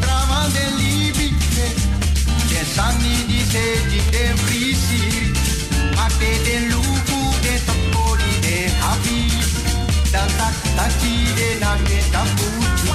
travandelibi, 0.01 1.33
che 2.49 2.65
sanni 2.73 3.25
di 3.27 3.47
te 3.47 3.81
di 3.87 4.01
te 4.09 4.33
frisi, 4.43 5.31
ma 5.95 6.07
che 6.17 6.37
de 6.43 6.67
lupu 6.67 7.33
de 7.39 7.63
topori 7.63 8.39
de 8.41 8.69
happy, 8.81 9.31
da 10.11 10.25
ta 10.35 10.51
ta 10.75 10.87
ti 10.99 11.33
de 11.33 11.57
na 11.61 11.77
de 11.87 11.99
taputu, 12.11 12.91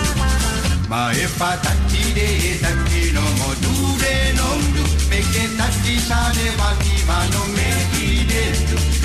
ma 0.89 1.11
e 1.13 1.27
fa 1.27 1.57
ta 1.57 1.73
ti 1.87 2.13
de 2.13 2.59
ti 2.91 3.11
no 3.11 3.23
mo 3.41 3.55
du 3.63 3.97
de 3.97 4.33
no 4.37 4.49
du, 4.75 4.83
me 5.09 5.21
che 5.33 5.57
ta 5.57 5.69
ti 5.85 5.99
sa 6.07 6.21
de 6.35 6.51
va 6.59 6.71
ti 6.83 7.03
ma 7.07 7.25
no 7.33 7.47
me 7.57 7.71
ide, 7.97 8.45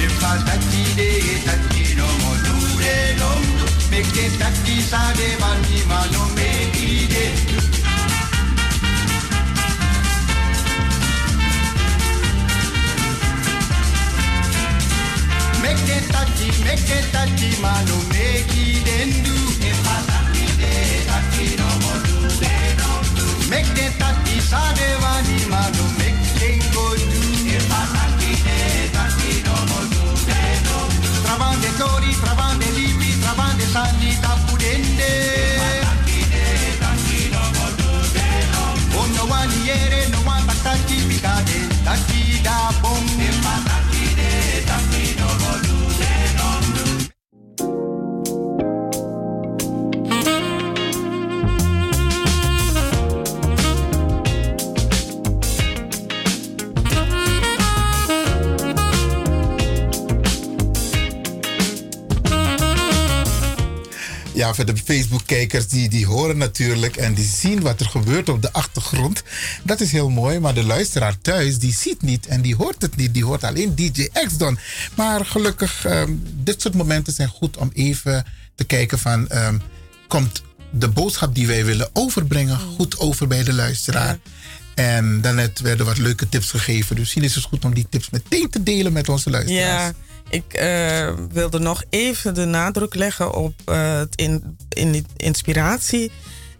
e 0.03 0.07
fa 0.19 0.35
ta 0.43 0.55
ti 0.69 0.83
de 0.95 1.09
ti 1.69 1.72
du, 3.93 3.99
me 3.99 4.01
che 4.11 4.37
ta 4.37 4.49
ti 4.63 4.81
sa 4.81 5.11
de 5.13 5.35
va 5.39 5.55
ti 5.61 5.83
ma 5.87 6.05
no 6.11 6.25
me 6.35 6.71
ide. 6.73 7.25
Make 15.61 15.89
it 15.89 16.11
touchy, 16.11 16.49
make 16.63 16.89
it 16.89 17.11
touchy, 17.11 17.61
manu 17.61 17.97
make 18.09 18.57
it 18.57 18.87
endu. 18.87 19.43
Make 23.49 23.77
it 23.77 23.99
touchy, 23.99 24.39
sade 24.39 24.97
vani 25.01 25.45
manu 25.47 25.83
make 25.97 26.02
aqui 41.93 42.39
dá 42.43 42.71
bom. 42.81 43.82
Ja, 64.43 64.53
voor 64.53 64.65
de 64.65 64.77
Facebook-kijkers, 64.77 65.67
die, 65.67 65.89
die 65.89 66.05
horen 66.05 66.37
natuurlijk 66.37 66.95
en 66.95 67.13
die 67.13 67.25
zien 67.25 67.61
wat 67.61 67.79
er 67.79 67.85
gebeurt 67.85 68.29
op 68.29 68.41
de 68.41 68.53
achtergrond. 68.53 69.23
Dat 69.63 69.81
is 69.81 69.91
heel 69.91 70.09
mooi, 70.09 70.39
maar 70.39 70.53
de 70.53 70.63
luisteraar 70.63 71.17
thuis, 71.21 71.57
die 71.57 71.73
ziet 71.73 72.01
niet 72.01 72.27
en 72.27 72.41
die 72.41 72.55
hoort 72.55 72.81
het 72.81 72.95
niet. 72.95 73.13
Die 73.13 73.25
hoort 73.25 73.43
alleen 73.43 73.75
DJ 73.75 74.09
X 74.25 74.37
dan. 74.37 74.57
Maar 74.95 75.25
gelukkig, 75.25 75.85
ehm, 75.85 76.11
dit 76.33 76.61
soort 76.61 76.73
momenten 76.73 77.13
zijn 77.13 77.27
goed 77.27 77.57
om 77.57 77.69
even 77.73 78.25
te 78.55 78.63
kijken 78.63 78.99
van... 78.99 79.29
ehm, 79.29 79.57
komt 80.07 80.43
de 80.71 80.87
boodschap 80.87 81.35
die 81.35 81.47
wij 81.47 81.65
willen 81.65 81.89
overbrengen 81.93 82.59
goed 82.59 82.99
over 82.99 83.27
bij 83.27 83.43
de 83.43 83.53
luisteraar? 83.53 84.17
En 84.75 85.21
daarnet 85.21 85.59
werden 85.59 85.85
wat 85.85 85.97
leuke 85.97 86.29
tips 86.29 86.49
gegeven. 86.49 86.95
Dus 86.95 86.99
misschien 86.99 87.23
is 87.23 87.35
het 87.35 87.43
goed 87.43 87.65
om 87.65 87.73
die 87.73 87.87
tips 87.89 88.09
meteen 88.09 88.49
te 88.49 88.63
delen 88.63 88.93
met 88.93 89.09
onze 89.09 89.29
luisteraars. 89.29 89.83
Ja, 89.87 89.93
ik 90.33 90.53
eh, 90.53 91.13
wilde 91.29 91.59
nog 91.59 91.83
even 91.89 92.33
de 92.33 92.45
nadruk 92.45 92.95
leggen 92.95 93.33
op 93.33 93.53
eh, 93.65 93.97
het 93.97 94.15
in, 94.15 94.57
in 94.69 95.05
inspiratie 95.17 96.11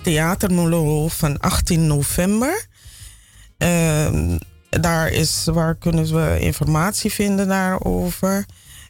theatermonoloog 0.02 1.16
van 1.16 1.40
18 1.40 1.88
november. 1.88 2.66
Ehm, 3.58 4.38
daar 4.70 5.12
is, 5.12 5.46
waar 5.46 5.76
kunnen 5.76 6.14
we 6.14 6.40
informatie 6.40 7.12
vinden 7.12 7.48
daarover. 7.48 8.46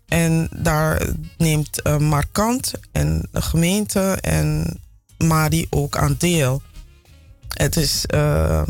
En 0.08 0.50
daar 0.56 1.08
neemt 1.38 1.82
eh, 1.82 1.98
Markant 1.98 2.74
en 2.92 3.28
de 3.32 3.42
gemeente 3.42 4.18
en 4.22 4.80
Madi 5.18 5.68
ook 5.70 5.98
aan 5.98 6.16
deel. 6.18 6.62
Het 7.48 7.76
is 7.76 8.06
eh, 8.06 8.68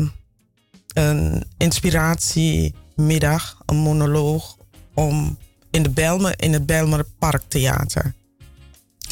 een 0.92 1.44
inspiratiemiddag, 1.56 3.58
een 3.66 3.76
monoloog 3.76 4.56
om 4.94 5.38
in, 5.74 5.82
de 5.82 5.90
Belmer, 5.90 6.34
in 6.36 6.52
het 6.52 6.66
Belmer 6.66 7.04
Parktheater. 7.18 8.14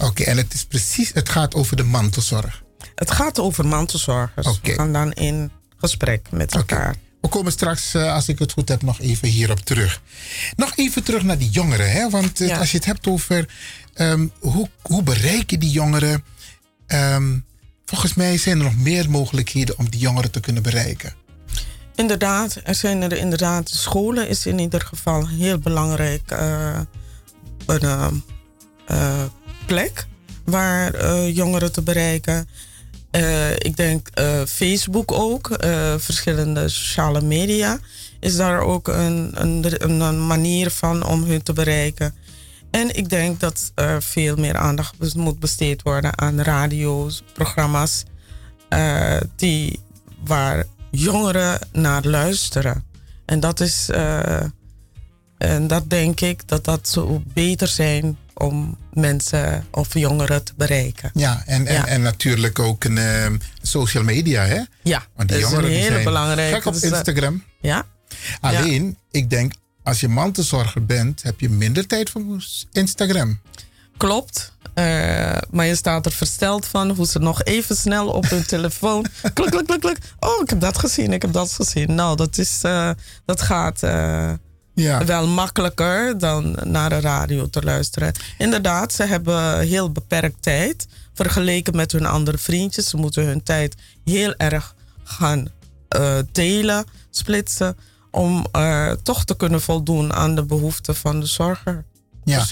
Oké, 0.03 0.23
en 0.23 0.37
het 0.37 0.55
is 0.55 0.65
precies, 0.65 1.13
het 1.13 1.29
gaat 1.29 1.55
over 1.55 1.77
de 1.77 1.83
mantelzorg. 1.83 2.63
Het 2.95 3.11
gaat 3.11 3.39
over 3.39 3.67
mantelzorgers. 3.67 4.61
We 4.63 4.73
gaan 4.73 4.93
dan 4.93 5.13
in 5.13 5.51
gesprek 5.77 6.27
met 6.31 6.55
elkaar. 6.55 6.95
We 7.21 7.29
komen 7.29 7.53
straks, 7.53 7.95
eh, 7.95 8.15
als 8.15 8.29
ik 8.29 8.39
het 8.39 8.53
goed 8.53 8.69
heb, 8.69 8.83
nog 8.83 9.01
even 9.01 9.29
hierop 9.29 9.61
terug. 9.61 10.03
Nog 10.57 10.77
even 10.77 11.03
terug 11.03 11.23
naar 11.23 11.39
die 11.39 11.51
jongeren. 11.51 11.91
Hè? 11.91 12.11
Want 12.11 12.41
eh, 12.41 12.59
als 12.59 12.71
je 12.71 12.77
het 12.77 12.87
hebt 12.87 13.07
over 13.07 13.49
ehm, 13.95 14.27
hoe, 14.39 14.69
hoe 14.83 15.03
bereik 15.03 15.51
je 15.51 15.59
die 15.59 15.71
jongeren. 15.71 16.25
Ehm, 16.87 17.39
volgens 17.85 18.15
mij 18.15 18.37
zijn 18.37 18.59
er 18.59 18.65
nog 18.65 18.77
meer 18.77 19.11
mogelijkheden 19.11 19.79
om 19.79 19.91
die 19.91 20.01
jongeren 20.01 20.31
te 20.31 20.41
kunnen 20.41 20.63
bereiken. 20.63 21.15
Inderdaad, 21.95 22.61
er 22.65 22.75
zijn 22.75 23.03
er 23.03 23.13
inderdaad. 23.13 23.69
Scholen 23.69 24.29
is 24.29 24.47
in 24.47 24.59
ieder 24.59 24.81
geval 24.81 25.29
heel 25.29 25.59
belangrijk. 25.59 26.31
eh, 26.31 26.81
een 27.67 27.81
eh, 27.81 28.09
eh, 28.87 29.23
plek 29.67 30.07
waar 30.45 31.29
jongeren 31.29 31.73
te 31.73 31.83
bereiken. 31.83 32.49
Ik 33.59 33.77
denk 33.77 34.09
Facebook 34.49 35.13
ook, 35.13 35.57
verschillende 35.97 36.69
sociale 36.69 37.21
media, 37.21 37.79
is 38.21 38.37
daar 38.37 38.61
ook 38.61 38.89
een, 38.89 39.31
een, 39.35 39.85
een, 39.85 40.01
een 40.01 40.27
manier 40.27 40.71
van 40.71 41.07
om 41.07 41.25
hun 41.25 41.43
te 41.43 41.53
bereiken. 41.53 42.15
En 42.71 42.97
ik 42.97 43.09
denk 43.09 43.41
dat 43.41 43.73
er 43.75 44.03
veel 44.03 44.37
meer 44.37 44.57
aandacht 44.57 45.15
moet 45.15 45.39
besteed 45.39 45.83
worden 45.83 46.19
aan 46.19 46.41
radio's, 46.41 47.23
programma's, 47.33 48.05
die, 49.37 49.81
waar 50.25 50.65
jongeren 50.93 51.59
naar 51.73 52.05
luisteren. 52.05 52.85
En 53.27 53.41
dat 53.41 53.61
is, 53.61 53.89
eh, 53.89 54.43
en 55.39 55.67
dat 55.67 55.91
denk 55.91 56.21
ik 56.21 56.49
dat 56.49 56.65
dat 56.65 56.89
zo 56.89 57.23
beter 57.35 57.69
zijn 57.69 58.17
om 58.35 58.77
mensen 58.93 59.67
of 59.71 59.95
jongeren 59.95 60.45
te 60.45 60.53
bereiken. 60.57 61.11
Ja, 61.15 61.43
en, 61.47 61.67
en, 61.67 61.75
Ja. 61.75 61.87
en 61.87 62.03
natuurlijk 62.03 62.59
ook 62.59 62.85
een 62.85 62.99
ehm, 62.99 63.37
social 63.63 64.05
media, 64.05 64.45
hè? 64.45 64.61
Ja, 64.83 65.07
Want 65.17 65.29
die 65.29 65.39
dat 65.39 65.39
is 65.39 65.43
jongeren 65.43 65.65
een 65.65 65.71
die 65.81 65.91
hele 65.91 66.03
belangrijke. 66.05 66.55
gek 66.55 66.65
op 66.67 66.73
Dus, 66.73 66.83
eh, 66.83 66.91
Instagram. 66.91 67.43
Ja. 67.61 67.87
Alleen, 68.41 68.97
ik 69.11 69.31
denk, 69.31 69.53
als 69.83 70.01
je 70.01 70.09
mantelzorger 70.09 70.87
bent, 70.87 71.23
heb 71.23 71.41
je 71.41 71.49
minder 71.51 71.87
tijd 71.87 72.11
voor 72.11 72.23
Instagram. 72.73 73.41
Klopt. 73.97 74.53
Eh, 74.75 75.37
maar 75.51 75.67
je 75.67 75.75
staat 75.75 76.07
er 76.07 76.13
versteld 76.13 76.67
van 76.67 76.91
hoe 76.91 77.07
ze 77.07 77.19
nog 77.19 77.43
even 77.43 77.77
snel 77.77 78.09
op 78.09 78.29
hun 78.29 78.47
telefoon. 78.47 79.07
klik, 79.35 79.51
klik, 79.51 79.67
klik, 79.67 79.81
klik. 79.81 79.99
Oh, 80.21 80.43
ik 80.43 80.51
heb 80.51 80.61
dat 80.61 80.79
gezien, 80.79 81.13
ik 81.13 81.23
heb 81.23 81.33
dat 81.33 81.53
gezien. 81.53 81.95
Nou, 81.95 82.17
dat, 82.17 82.39
is, 82.39 82.59
eh, 82.63 82.91
dat 83.25 83.43
gaat 83.43 83.83
eh, 83.83 84.33
wel 85.07 85.27
makkelijker 85.27 86.19
dan 86.19 86.57
naar 86.63 86.89
de 86.89 87.01
radio 87.01 87.49
te 87.49 87.63
luisteren. 87.63 88.13
Inderdaad, 88.39 88.93
ze 88.93 89.05
hebben 89.05 89.61
heel 89.61 89.93
beperkt 89.93 90.43
tijd. 90.43 90.87
Vergeleken 91.15 91.77
met 91.77 91.93
hun 91.93 92.07
andere 92.07 92.39
vriendjes. 92.39 92.89
Ze 92.89 92.97
moeten 92.97 93.25
hun 93.25 93.43
tijd 93.43 93.75
heel 94.05 94.35
erg 94.37 94.75
gaan 95.05 95.49
delen, 96.33 96.85
splitsen. 97.11 97.77
Om 98.11 98.47
toch 99.03 99.25
te 99.25 99.37
kunnen 99.37 99.61
voldoen 99.61 100.13
aan 100.13 100.35
de 100.35 100.45
behoeften 100.45 100.97
van 100.97 101.21
de 101.21 101.27
zorger. 101.27 101.85
Ja. 102.25 102.47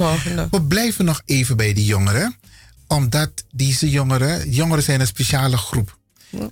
We 0.51 0.63
blijven 0.63 1.05
nog 1.05 1.23
even 1.25 1.57
bij 1.57 1.73
die 1.73 1.85
jongeren. 1.85 2.37
Omdat 2.87 3.31
deze 3.53 3.91
jongeren, 3.91 4.51
jongeren 4.51 4.83
zijn 4.85 5.01
een 5.01 5.07
speciale 5.07 5.57
groep. 5.57 5.99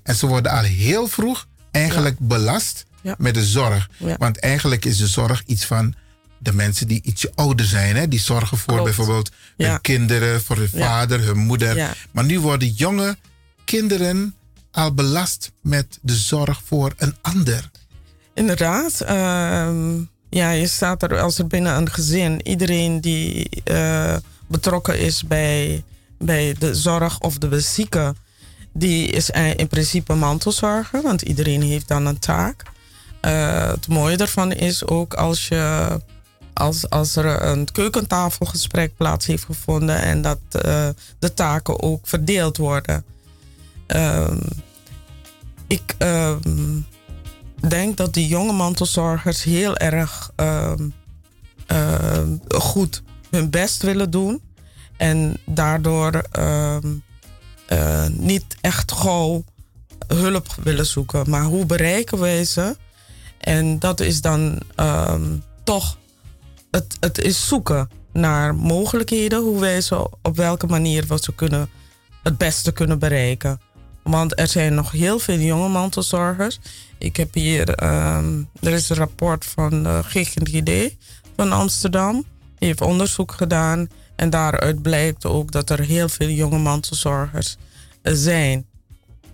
En 0.02 0.14
ze 0.14 0.26
worden 0.26 0.52
al 0.52 0.62
heel 0.62 1.08
vroeg 1.08 1.46
eigenlijk 1.70 2.18
belast 2.18 2.86
met 3.18 3.34
de 3.34 3.44
zorg. 3.44 3.90
Want 4.18 4.38
eigenlijk 4.38 4.84
is 4.84 4.96
de 4.96 5.06
zorg 5.06 5.42
iets 5.46 5.64
van 5.64 5.94
de 6.38 6.52
mensen 6.52 6.88
die 6.88 7.02
ietsje 7.02 7.32
ouder 7.34 7.66
zijn. 7.66 7.96
Hè? 7.96 8.08
Die 8.08 8.20
zorgen 8.20 8.58
voor 8.58 8.74
Klopt. 8.74 8.84
bijvoorbeeld 8.84 9.30
hun 9.56 9.80
kinderen, 9.80 10.42
voor 10.42 10.56
hun 10.56 10.68
vader, 10.68 11.20
hun 11.20 11.38
moeder. 11.38 11.96
Maar 12.10 12.24
nu 12.24 12.40
worden 12.40 12.68
jonge 12.68 13.16
kinderen 13.64 14.34
al 14.70 14.94
belast 14.94 15.52
met 15.62 15.98
de 16.02 16.14
zorg 16.16 16.60
voor 16.64 16.92
een 16.96 17.16
ander. 17.20 17.70
Inderdaad. 18.34 19.00
ehm, 19.00 20.00
ja, 20.30 20.50
je 20.50 20.66
staat 20.66 21.02
er 21.02 21.20
als 21.20 21.38
er 21.38 21.46
binnen 21.46 21.76
een 21.76 21.90
gezin 21.90 22.48
iedereen 22.48 23.00
die 23.00 23.48
eh, 23.64 24.16
betrokken 24.46 24.98
is 24.98 25.24
bij, 25.24 25.84
bij 26.18 26.54
de 26.58 26.74
zorg 26.74 27.20
of 27.20 27.38
de 27.38 27.60
zieke, 27.60 28.14
die 28.72 29.06
is 29.06 29.30
eh, 29.30 29.54
in 29.56 29.68
principe 29.68 30.14
mantelzorger, 30.14 31.02
want 31.02 31.22
iedereen 31.22 31.62
heeft 31.62 31.88
dan 31.88 32.06
een 32.06 32.18
taak. 32.18 32.62
Eh, 33.20 33.68
het 33.70 33.88
mooie 33.88 34.16
daarvan 34.16 34.52
is 34.52 34.86
ook 34.86 35.14
als 35.14 35.48
je 35.48 36.00
als, 36.52 36.90
als 36.90 37.16
er 37.16 37.42
een 37.42 37.72
keukentafelgesprek 37.72 38.96
plaats 38.96 39.26
heeft 39.26 39.44
gevonden 39.44 40.02
en 40.02 40.22
dat 40.22 40.38
de 41.18 41.34
taken 41.34 41.82
ook 41.82 42.06
verdeeld 42.06 42.56
worden. 42.56 43.04
Ehm, 43.86 44.38
ik 45.66 45.94
ehm, 45.98 46.80
denk 47.68 47.96
dat 47.96 48.14
die 48.14 48.26
jonge 48.26 48.52
mantelzorgers 48.52 49.42
heel 49.42 49.76
erg 49.76 50.30
ehm, 50.36 50.88
ehm, 51.66 52.36
goed 52.48 53.02
hun 53.30 53.50
best 53.50 53.82
willen 53.82 54.10
doen. 54.10 54.42
En 54.96 55.36
daardoor 55.44 56.12
ehm, 56.30 56.86
eh, 57.66 58.06
niet 58.06 58.56
echt 58.60 58.92
gauw 58.92 59.44
hulp 60.06 60.54
willen 60.62 60.86
zoeken. 60.86 61.30
Maar 61.30 61.42
hoe 61.42 61.66
bereiken 61.66 62.18
wij 62.18 62.44
ze? 62.44 62.76
En 63.38 63.78
dat 63.78 64.00
is 64.00 64.20
dan 64.20 64.58
toch, 65.64 65.98
het, 66.70 66.96
het 67.00 67.18
is 67.18 67.48
zoeken 67.48 67.88
naar 68.12 68.54
mogelijkheden, 68.54 69.40
hoe 69.40 69.60
wij 69.60 69.80
ze 69.80 70.10
op 70.22 70.36
welke 70.36 70.66
manier 70.66 71.06
we 71.06 71.18
ze 71.20 71.34
kunnen, 71.34 71.70
het 72.22 72.38
beste 72.38 72.72
kunnen 72.72 72.98
bereiken. 72.98 73.60
Want 74.08 74.38
er 74.38 74.48
zijn 74.48 74.74
nog 74.74 74.90
heel 74.90 75.18
veel 75.18 75.38
jonge 75.38 75.68
mantelzorgers. 75.68 76.58
Ik 76.98 77.16
heb 77.16 77.34
hier, 77.34 77.74
ehm, 77.74 78.42
er 78.60 78.72
is 78.72 78.88
een 78.88 78.96
rapport 78.96 79.44
van 79.44 79.82
de 79.82 80.00
GGD 80.02 80.94
van 81.36 81.52
Amsterdam. 81.52 82.24
Die 82.58 82.68
heeft 82.68 82.80
onderzoek 82.80 83.32
gedaan. 83.32 83.88
En 84.16 84.30
daaruit 84.30 84.82
blijkt 84.82 85.26
ook 85.26 85.52
dat 85.52 85.70
er 85.70 85.80
heel 85.80 86.08
veel 86.08 86.28
jonge 86.28 86.58
mantelzorgers 86.58 87.56
zijn. 88.02 88.66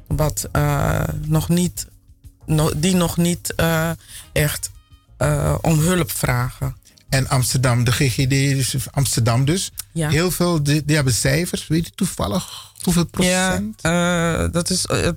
Wat 0.07 0.49
eh, 0.53 1.03
nog 1.21 1.49
niet, 1.49 1.87
die 2.77 2.95
nog 2.95 3.17
niet 3.17 3.55
eh, 3.55 3.91
echt 4.33 4.71
eh, 5.17 5.55
om 5.61 5.79
hulp 5.79 6.11
vragen. 6.11 6.77
En 7.15 7.29
Amsterdam, 7.29 7.85
de 7.85 7.93
GGD, 7.93 8.31
dus 8.31 8.77
Amsterdam 8.91 9.45
dus. 9.45 9.71
Ja. 9.93 10.09
Heel 10.09 10.31
veel, 10.31 10.63
die, 10.63 10.85
die 10.85 10.95
hebben 10.95 11.15
cijfers. 11.15 11.67
Weet 11.67 11.87
je 11.87 11.93
toevallig 11.93 12.73
hoeveel 12.83 13.07
procent? 13.07 13.81
Ja, 13.83 14.45
eh, 14.45 14.53
dat 14.53 14.71
is 14.71 14.87
eh, 14.87 15.09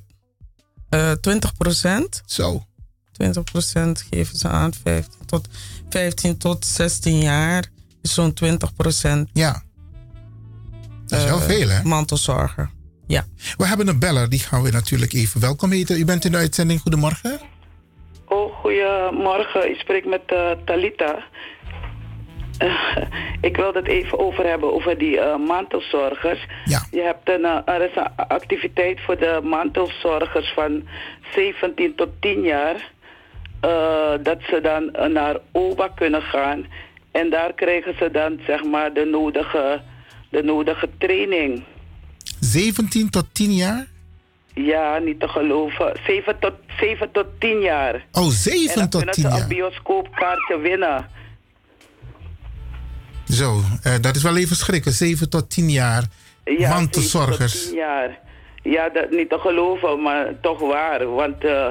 eh, 0.90 1.12
20 1.12 1.58
procent. 1.58 2.22
Zo. 2.26 2.66
20 3.12 3.44
procent 3.44 4.06
geven 4.10 4.38
ze 4.38 4.48
aan. 4.48 4.74
15 4.84 5.26
tot, 5.26 5.48
15 5.90 6.38
tot 6.38 6.66
16 6.66 7.20
jaar 7.20 7.66
is 8.02 8.14
zo'n 8.14 8.34
20 8.34 8.74
procent. 8.74 9.30
Ja. 9.34 9.64
Dat 11.06 11.20
is 11.20 11.26
wel 11.26 11.40
veel, 11.40 11.70
hè? 11.70 11.84
Mantelzorger. 11.84 12.70
Ja. 13.08 13.26
We 13.58 13.68
hebben 13.68 13.88
een 13.88 14.00
beller, 14.00 14.30
die 14.30 14.40
gaan 14.40 14.62
we 14.62 14.72
natuurlijk 14.72 15.14
even 15.14 15.42
welkom 15.42 15.72
heten. 15.72 16.00
U 16.00 16.06
bent 16.06 16.26
in 16.26 16.32
de 16.32 16.38
uitzending. 16.38 16.82
Goedemorgen. 16.82 17.40
Oh, 18.28 18.56
goedemorgen. 18.60 19.70
Ik 19.70 19.80
spreek 19.80 20.06
met 20.06 20.22
eh, 20.26 20.52
Talita. 20.66 21.24
Ik 23.50 23.56
wil 23.58 23.74
het 23.74 23.88
even 23.88 24.20
over 24.20 24.46
hebben, 24.46 24.74
over 24.74 24.98
die 24.98 25.20
eh, 25.20 25.38
mantelzorgers. 25.38 26.46
Je 26.92 27.02
hebt 27.02 27.30
een, 27.30 27.46
eh, 27.46 27.74
er 27.76 27.82
is 27.82 27.96
een 27.96 28.26
activiteit 28.28 29.00
voor 29.02 29.18
de 29.18 29.40
mantelzorgers 29.44 30.52
van 30.54 30.88
17 31.36 31.96
tot 31.96 32.10
10 32.20 32.42
jaar. 32.42 32.96
eh, 33.62 34.14
dat 34.24 34.38
ze 34.50 34.62
dan 34.62 35.12
naar 35.14 35.38
OBA 35.52 35.88
kunnen 35.88 36.22
gaan. 36.22 36.66
En 37.12 37.30
daar 37.30 37.54
krijgen 37.54 37.96
ze 37.98 38.12
dan 38.12 38.40
zeg 38.46 38.64
maar 38.64 38.94
de 38.94 39.06
nodige, 39.06 39.82
de 40.30 40.44
nodige 40.44 40.90
training. 40.98 41.64
17 42.40 43.10
tot 43.10 43.26
10 43.34 43.54
jaar? 43.54 43.86
Ja, 44.54 44.98
niet 44.98 45.20
te 45.20 45.28
geloven. 45.28 46.00
7 46.06 46.40
tot, 46.40 46.54
7 46.80 47.12
tot 47.12 47.26
10 47.40 47.60
jaar. 47.62 48.06
Oh, 48.12 48.28
7 48.28 48.70
en 48.74 48.80
dan 48.80 48.90
tot 48.90 48.96
kunnen 49.04 49.14
10 49.16 49.24
ze 49.24 49.30
jaar. 49.30 49.42
een 49.42 49.48
bioscoopkaartje 49.48 50.60
winnen. 50.60 51.08
Zo, 53.30 53.62
eh, 53.84 53.94
dat 54.02 54.16
is 54.16 54.24
wel 54.24 54.38
even 54.38 54.56
schrikken. 54.56 54.92
7 54.92 55.30
tot 55.30 55.50
10 55.50 55.70
jaar. 55.70 56.04
Ja, 56.44 56.70
Mantelzorgers. 56.70 57.52
7 57.52 57.60
tot 57.62 57.70
10 57.70 57.78
jaar. 57.80 58.20
Ja, 58.64 58.90
dat 58.90 59.12
niet 59.12 59.30
te 59.30 59.38
geloven, 59.40 60.02
maar 60.02 60.34
toch 60.42 60.60
waar. 60.60 61.14
Want, 61.14 61.44
eh, 61.44 61.68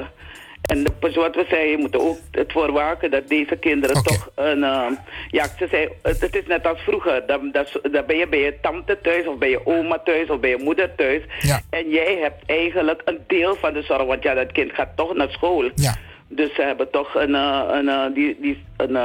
en 0.61 0.83
wat 0.99 1.35
we 1.35 1.45
zeiden, 1.49 1.71
je 1.71 1.77
moet 1.77 1.93
er 1.93 2.01
ook 2.01 2.17
het 2.31 2.51
voor 2.51 2.71
waken 2.71 3.11
dat 3.11 3.27
deze 3.27 3.55
kinderen 3.55 4.03
toch 4.03 4.29
een... 4.35 4.63
eh, 4.63 4.85
ja, 5.31 5.45
ze 5.57 5.67
zei, 5.69 5.89
het, 6.01 6.21
het 6.21 6.35
is 6.35 6.45
net 6.47 6.67
als 6.67 6.79
vroeger. 6.79 7.23
Dan, 7.27 7.51
dan, 7.51 7.65
dan 7.91 8.03
ben 8.07 8.17
je 8.17 8.27
bij 8.27 8.39
je 8.39 8.57
tante 8.61 8.99
thuis, 9.01 9.27
of 9.27 9.37
bij 9.37 9.49
je 9.49 9.65
oma 9.65 9.99
thuis, 9.99 10.29
of 10.29 10.39
bij 10.39 10.49
je 10.49 10.57
moeder 10.63 10.95
thuis. 10.95 11.21
En 11.69 11.89
jij 11.89 12.17
hebt 12.21 12.43
eigenlijk 12.45 13.01
een 13.05 13.19
deel 13.27 13.55
van 13.55 13.73
de 13.73 13.81
zorg, 13.81 14.05
want 14.05 14.23
ja, 14.23 14.33
dat 14.33 14.51
kind 14.51 14.71
gaat 14.73 14.89
toch 14.95 15.15
naar 15.15 15.29
school. 15.31 15.69
Dus 16.27 16.53
ze 16.55 16.61
hebben 16.61 16.91
toch 16.91 17.15
een... 17.15 17.35
eh, 17.35 17.61
een, 17.71 18.13
die, 18.13 18.37
die, 18.41 18.63
een 18.77 18.97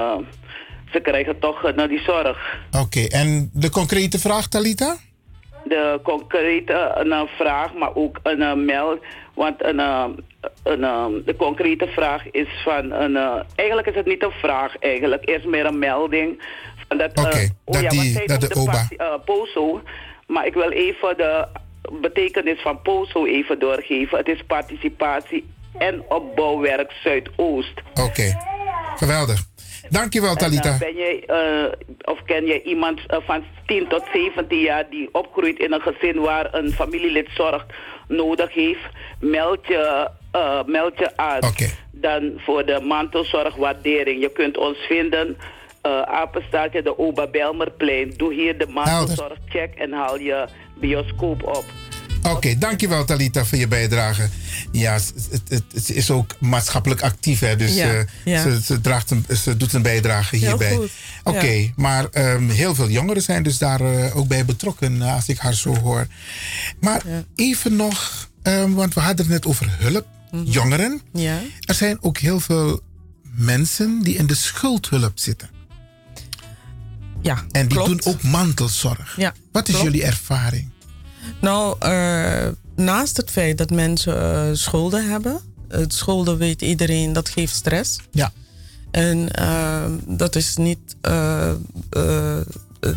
ze 0.93 1.01
krijgen 1.01 1.39
toch 1.39 1.65
eh, 1.65 1.89
die 1.89 2.01
zorg. 2.01 2.57
Oké, 2.81 3.01
en 3.01 3.51
de 3.53 3.71
concrete 3.71 4.19
vraag, 4.19 4.49
Talita? 4.49 4.97
de 5.65 6.01
concrete 6.03 6.93
een, 6.95 7.13
eh, 7.13 7.23
vraag, 7.39 7.75
maar 7.75 7.95
ook 7.95 8.19
een 8.23 8.65
meld. 8.65 8.99
Want 9.35 9.65
een, 9.65 9.81
eh, 9.81 10.05
een, 10.65 10.85
eh, 10.85 11.07
de 11.25 11.37
concrete 11.37 11.87
vraag 11.87 12.31
is 12.31 12.49
van 12.65 12.91
een. 12.93 13.17
eh, 13.17 13.41
eigenlijk 13.55 13.89
is 13.89 13.95
het 13.95 14.07
niet 14.07 14.23
een 14.23 14.31
vraag, 14.31 14.79
eigenlijk. 14.79 15.29
Eerst 15.29 15.47
meer 15.47 15.67
een 15.67 15.79
melding. 15.79 16.43
Van 16.89 16.99
dat, 16.99 17.13
eh, 17.13 17.25
Oké, 17.25 17.49
oh 17.65 17.75
dat 17.75 17.83
ja, 17.83 17.89
die- 17.89 17.99
wat 17.99 18.07
zij 18.13 18.27
dat 18.27 18.41
noemt 18.41 18.41
de 18.41 18.49
de 18.55 18.61
OBA. 18.61 18.87
eh, 18.97 19.25
POSO. 19.25 19.83
Maar 20.27 20.47
ik 20.47 20.55
wil 20.55 20.71
even 20.71 21.17
de 21.17 21.47
betekenis 22.01 22.61
van 22.63 22.83
POSO 22.83 23.25
even 23.27 23.59
doorgeven. 23.59 24.19
Het 24.19 24.29
is 24.29 24.43
participatie 24.47 25.45
en 25.79 26.03
opbouwwerk 26.09 26.93
Zuidoost. 27.03 27.81
Oké. 27.95 28.37
Geweldig. 28.97 29.41
Dankjewel, 29.93 30.35
Talita. 30.35 30.77
ben 30.79 30.95
je, 30.97 31.27
eh, 31.27 32.13
of 32.13 32.23
ken 32.25 32.47
je 32.47 32.63
iemand 32.63 33.01
eh, 33.07 33.19
van 33.25 33.45
10 33.67 33.89
tot 33.89 34.03
17 34.13 34.59
jaar 34.59 34.91
die 34.91 35.09
opgroeit 35.13 35.59
in 35.59 35.73
een 35.73 35.81
gezin 35.81 36.21
waar 36.21 36.55
een 36.55 36.73
familielid 36.73 37.29
zorg 37.35 37.67
nodig 38.09 38.55
heeft? 38.55 38.81
Meld 39.21 39.67
je, 39.67 40.09
eh, 40.31 40.65
meld 40.67 40.99
je 40.99 41.17
aan. 41.17 41.41
Dan 41.91 42.33
voor 42.37 42.65
de 42.67 42.81
mantelzorgwaardering. 42.81 44.21
Je 44.21 44.33
kunt 44.33 44.57
ons 44.57 44.79
vinden. 44.79 45.37
eh 45.83 46.03
apenstaartje 46.03 46.83
de 46.83 46.99
Oba 46.99 47.27
Belmerplein. 47.27 48.15
Doe 48.17 48.35
hier 48.35 48.59
de 48.59 48.67
mantelzorgcheck 48.67 49.75
en 49.75 49.93
haal 49.93 50.19
je 50.19 50.45
bioscoop 50.75 51.43
op. 51.43 51.65
Oké, 52.23 52.59
dankjewel 52.59 53.05
Talita 53.05 53.45
voor 53.45 53.59
je 53.59 53.69
bijdrage. 53.69 54.29
Ja, 54.73 54.93
het, 54.93 55.13
het, 55.31 55.43
het- 55.49 55.63
het 55.75 55.91
is 55.91 56.11
ook 56.11 56.35
maatschappelijk 56.41 57.03
actief, 57.03 57.39
hè? 57.41 57.57
Dus 57.57 57.75
Ja, 57.75 57.93
eh, 57.95 58.05
ja. 58.25 58.43
Ze, 58.43 58.61
ze, 58.63 58.81
draagt 58.81 59.11
een, 59.11 59.25
ze 59.43 59.57
doet 59.57 59.73
een 59.73 59.83
bijdrage 59.83 60.37
hierbij. 60.37 60.79
Oké, 61.25 61.47
ja. 61.47 61.69
maar 61.77 62.05
ehm, 62.11 62.49
heel 62.49 62.75
veel 62.75 62.89
jongeren 62.91 63.23
zijn 63.23 63.43
dus 63.43 63.59
daar 63.59 63.81
eh, 63.81 64.17
ook 64.17 64.29
bij 64.29 64.45
betrokken, 64.45 65.03
eh, 65.03 65.15
als 65.15 65.29
ik 65.29 65.39
haar 65.39 65.55
zo 65.55 65.77
hoor. 65.77 66.07
Maar 66.81 67.03
even 67.35 67.77
nog, 67.77 68.29
ehm, 68.43 68.73
want 68.73 68.95
we 68.95 69.01
hadden 69.01 69.19
het 69.25 69.35
net 69.35 69.47
over 69.47 69.77
hulp, 69.79 70.07
Mhm. 70.31 70.45
jongeren. 70.45 71.01
Ja. 71.13 71.41
Er 71.61 71.75
zijn 71.75 71.99
ook 72.01 72.19
heel 72.19 72.41
veel 72.41 72.81
mensen 73.35 74.01
die 74.03 74.17
in 74.17 74.27
de 74.27 74.35
schuldhulp 74.35 75.13
zitten. 75.19 75.49
Ja, 77.23 77.45
En 77.51 77.69
die 77.69 77.77
klopt. 77.79 78.03
doen 78.05 78.13
ook 78.15 78.23
mantelzorg. 78.23 79.15
Ja, 79.17 79.35
Wat 79.53 79.69
is 79.69 79.75
klopt. 79.75 79.91
jullie 79.91 80.07
ervaring? 80.07 80.71
Nou, 81.41 81.77
eh, 81.79 82.49
naast 82.77 83.17
het 83.17 83.31
feit 83.31 83.59
dat 83.59 83.71
mensen 83.71 84.23
eh, 84.23 84.49
schulden 84.53 85.11
hebben, 85.11 85.41
het 85.69 85.95
schulden 85.95 86.39
weet 86.39 86.63
iedereen, 86.63 87.13
dat 87.13 87.29
geeft 87.29 87.55
stress. 87.55 87.99
Ja. 88.11 88.33
En 88.91 89.31
eh, 89.33 89.85
dat 90.07 90.37
is 90.37 90.57
niet, 90.57 90.97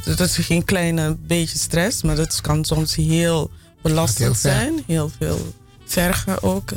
dat 0.04 0.20
is 0.20 0.38
geen 0.38 0.66
kleine 0.66 1.16
beetje 1.28 1.58
stress, 1.58 2.04
maar 2.04 2.16
dat 2.16 2.42
kan 2.42 2.66
soms 2.66 2.96
heel 2.96 3.52
belastend 3.82 4.42
heel 4.42 4.52
zijn, 4.52 4.84
heel 4.88 5.12
veel 5.20 5.54
vergen 5.86 6.44
ook. 6.44 6.70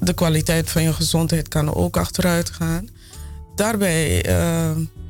De 0.00 0.12
kwaliteit 0.14 0.70
van 0.70 0.82
je 0.82 0.92
gezondheid 0.92 1.48
kan 1.48 1.74
ook 1.74 1.96
achteruit 1.96 2.50
gaan. 2.50 2.88
Daarbij 3.54 4.26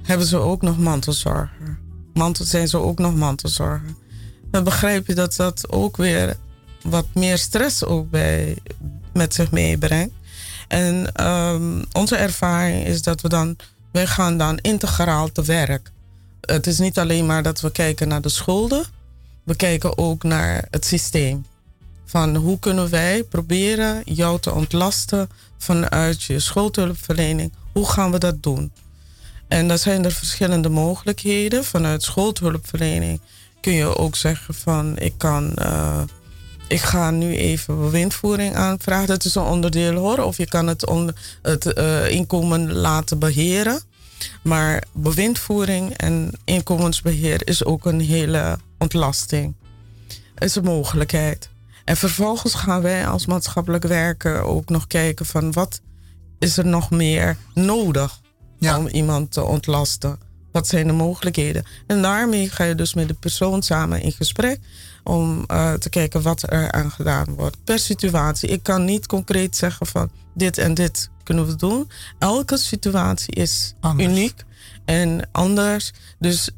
hebben 0.03 0.27
ze 0.27 0.37
ook 0.37 0.63
nog 0.63 0.79
mantelzorger. 0.79 1.79
Mantel, 2.13 2.45
zijn 2.45 2.69
ze 2.69 2.77
ook 2.77 2.99
nog 2.99 3.15
mantelzorger. 3.15 3.95
Dan 4.53 4.65
begrijp 4.65 5.07
je 5.07 5.15
dat 5.15 5.37
dat 5.37 5.71
ook 5.71 5.97
weer 5.97 6.37
wat 6.83 7.07
meer 7.15 7.39
stress 7.39 7.85
ook 7.85 8.11
bij, 8.11 8.57
met 9.13 9.35
zich 9.35 9.51
meebrengt. 9.51 10.15
En 10.69 11.13
ehm, 11.15 11.83
onze 11.93 12.17
ervaring 12.17 12.87
is 12.87 13.03
dat 13.03 13.21
we 13.21 13.29
dan, 13.29 13.57
wij 13.93 14.07
gaan 14.07 14.37
dan 14.39 14.59
integraal 14.59 15.33
te 15.33 15.43
werk. 15.43 15.91
Het 16.41 16.67
is 16.67 16.79
niet 16.79 16.99
alleen 16.99 17.27
maar 17.27 17.43
dat 17.43 17.61
we 17.61 17.73
kijken 17.73 18.09
naar 18.09 18.21
de 18.21 18.29
schulden, 18.29 18.85
we 19.43 19.57
kijken 19.57 19.99
ook 19.99 20.23
naar 20.23 20.67
het 20.71 20.85
systeem. 20.85 21.47
Van 22.05 22.37
hoe 22.37 22.59
kunnen 22.59 22.91
wij 22.91 23.25
proberen 23.25 24.03
jou 24.05 24.41
te 24.41 24.53
ontlasten 24.53 25.29
vanuit 25.59 26.23
je 26.23 26.39
schuldhulpverlening? 26.39 27.53
Hoe 27.73 27.89
gaan 27.89 28.11
we 28.13 28.19
dat 28.19 28.43
doen? 28.43 28.73
En 29.49 29.69
dan 29.69 29.79
zijn 29.79 30.05
er 30.05 30.13
verschillende 30.13 30.69
mogelijkheden. 30.69 31.65
Vanuit 31.65 32.03
schuldhulpverlening 32.03 33.21
kun 33.63 33.73
je 33.73 33.97
ook 33.97 34.17
zeggen 34.17 34.55
van 34.55 34.99
ik 34.99 35.15
kan, 35.17 35.55
eh, 35.55 36.03
ik 36.69 36.81
ga 36.81 37.11
nu 37.11 37.37
even 37.37 37.79
bewindvoering 37.79 38.55
aanvragen. 38.55 39.07
Dat 39.07 39.25
is 39.25 39.35
een 39.35 39.43
onderdeel 39.43 39.95
hoor. 39.95 40.19
Of 40.19 40.37
je 40.37 40.47
kan 40.47 40.67
het, 40.67 40.91
het 41.43 41.73
eh, 41.73 42.11
inkomen 42.11 42.73
laten 42.73 43.19
beheren. 43.19 43.81
Maar 44.43 44.85
bewindvoering 44.93 45.97
en 45.97 46.31
inkomensbeheer 46.45 47.49
is 47.49 47.65
ook 47.65 47.87
een 47.87 48.01
hele 48.01 48.59
ontlasting. 48.79 49.55
Is 50.39 50.55
een 50.55 50.65
mogelijkheid. 50.65 51.51
En 51.85 51.97
vervolgens 51.97 52.55
gaan 52.55 52.83
wij 52.83 53.07
als 53.07 53.27
maatschappelijk 53.27 53.85
werker 53.85 54.43
ook 54.43 54.69
nog 54.69 54.87
kijken 54.87 55.27
van 55.27 55.53
wat 55.53 55.81
is 56.39 56.57
er 56.57 56.67
nog 56.67 56.91
meer 56.91 57.37
nodig 57.55 58.21
om 58.61 58.87
iemand 58.87 59.33
te 59.33 59.43
ontlasten. 59.43 60.19
Wat 60.53 60.69
zijn 60.69 60.87
de 60.87 60.93
mogelijkheden? 60.93 61.65
En 61.87 62.03
daarmee 62.03 62.51
ga 62.51 62.65
je 62.65 62.75
dus 62.75 62.95
met 62.95 63.09
de 63.09 63.15
persoon 63.15 63.63
samen 63.63 64.03
in 64.03 64.13
gesprek 64.13 64.59
om 65.05 65.45
eh, 65.47 65.73
te 65.73 65.89
kijken 65.89 66.23
wat 66.23 66.43
er 66.53 66.73
aan 66.73 66.91
gedaan 66.91 67.35
wordt. 67.35 67.65
Per 67.65 67.79
situatie. 67.79 68.49
Ik 68.49 68.63
kan 68.63 68.85
niet 68.85 69.07
concreet 69.07 69.57
zeggen 69.57 69.87
van 69.87 70.11
dit 70.35 70.59
en 70.59 70.75
dit 70.75 71.11
kunnen 71.23 71.47
we 71.47 71.57
doen. 71.57 71.91
Elke 72.19 72.59
situatie 72.59 73.35
is 73.35 73.75
uniek 73.97 74.45
en 74.85 75.29
anders. 75.33 75.93
Dus 76.19 76.51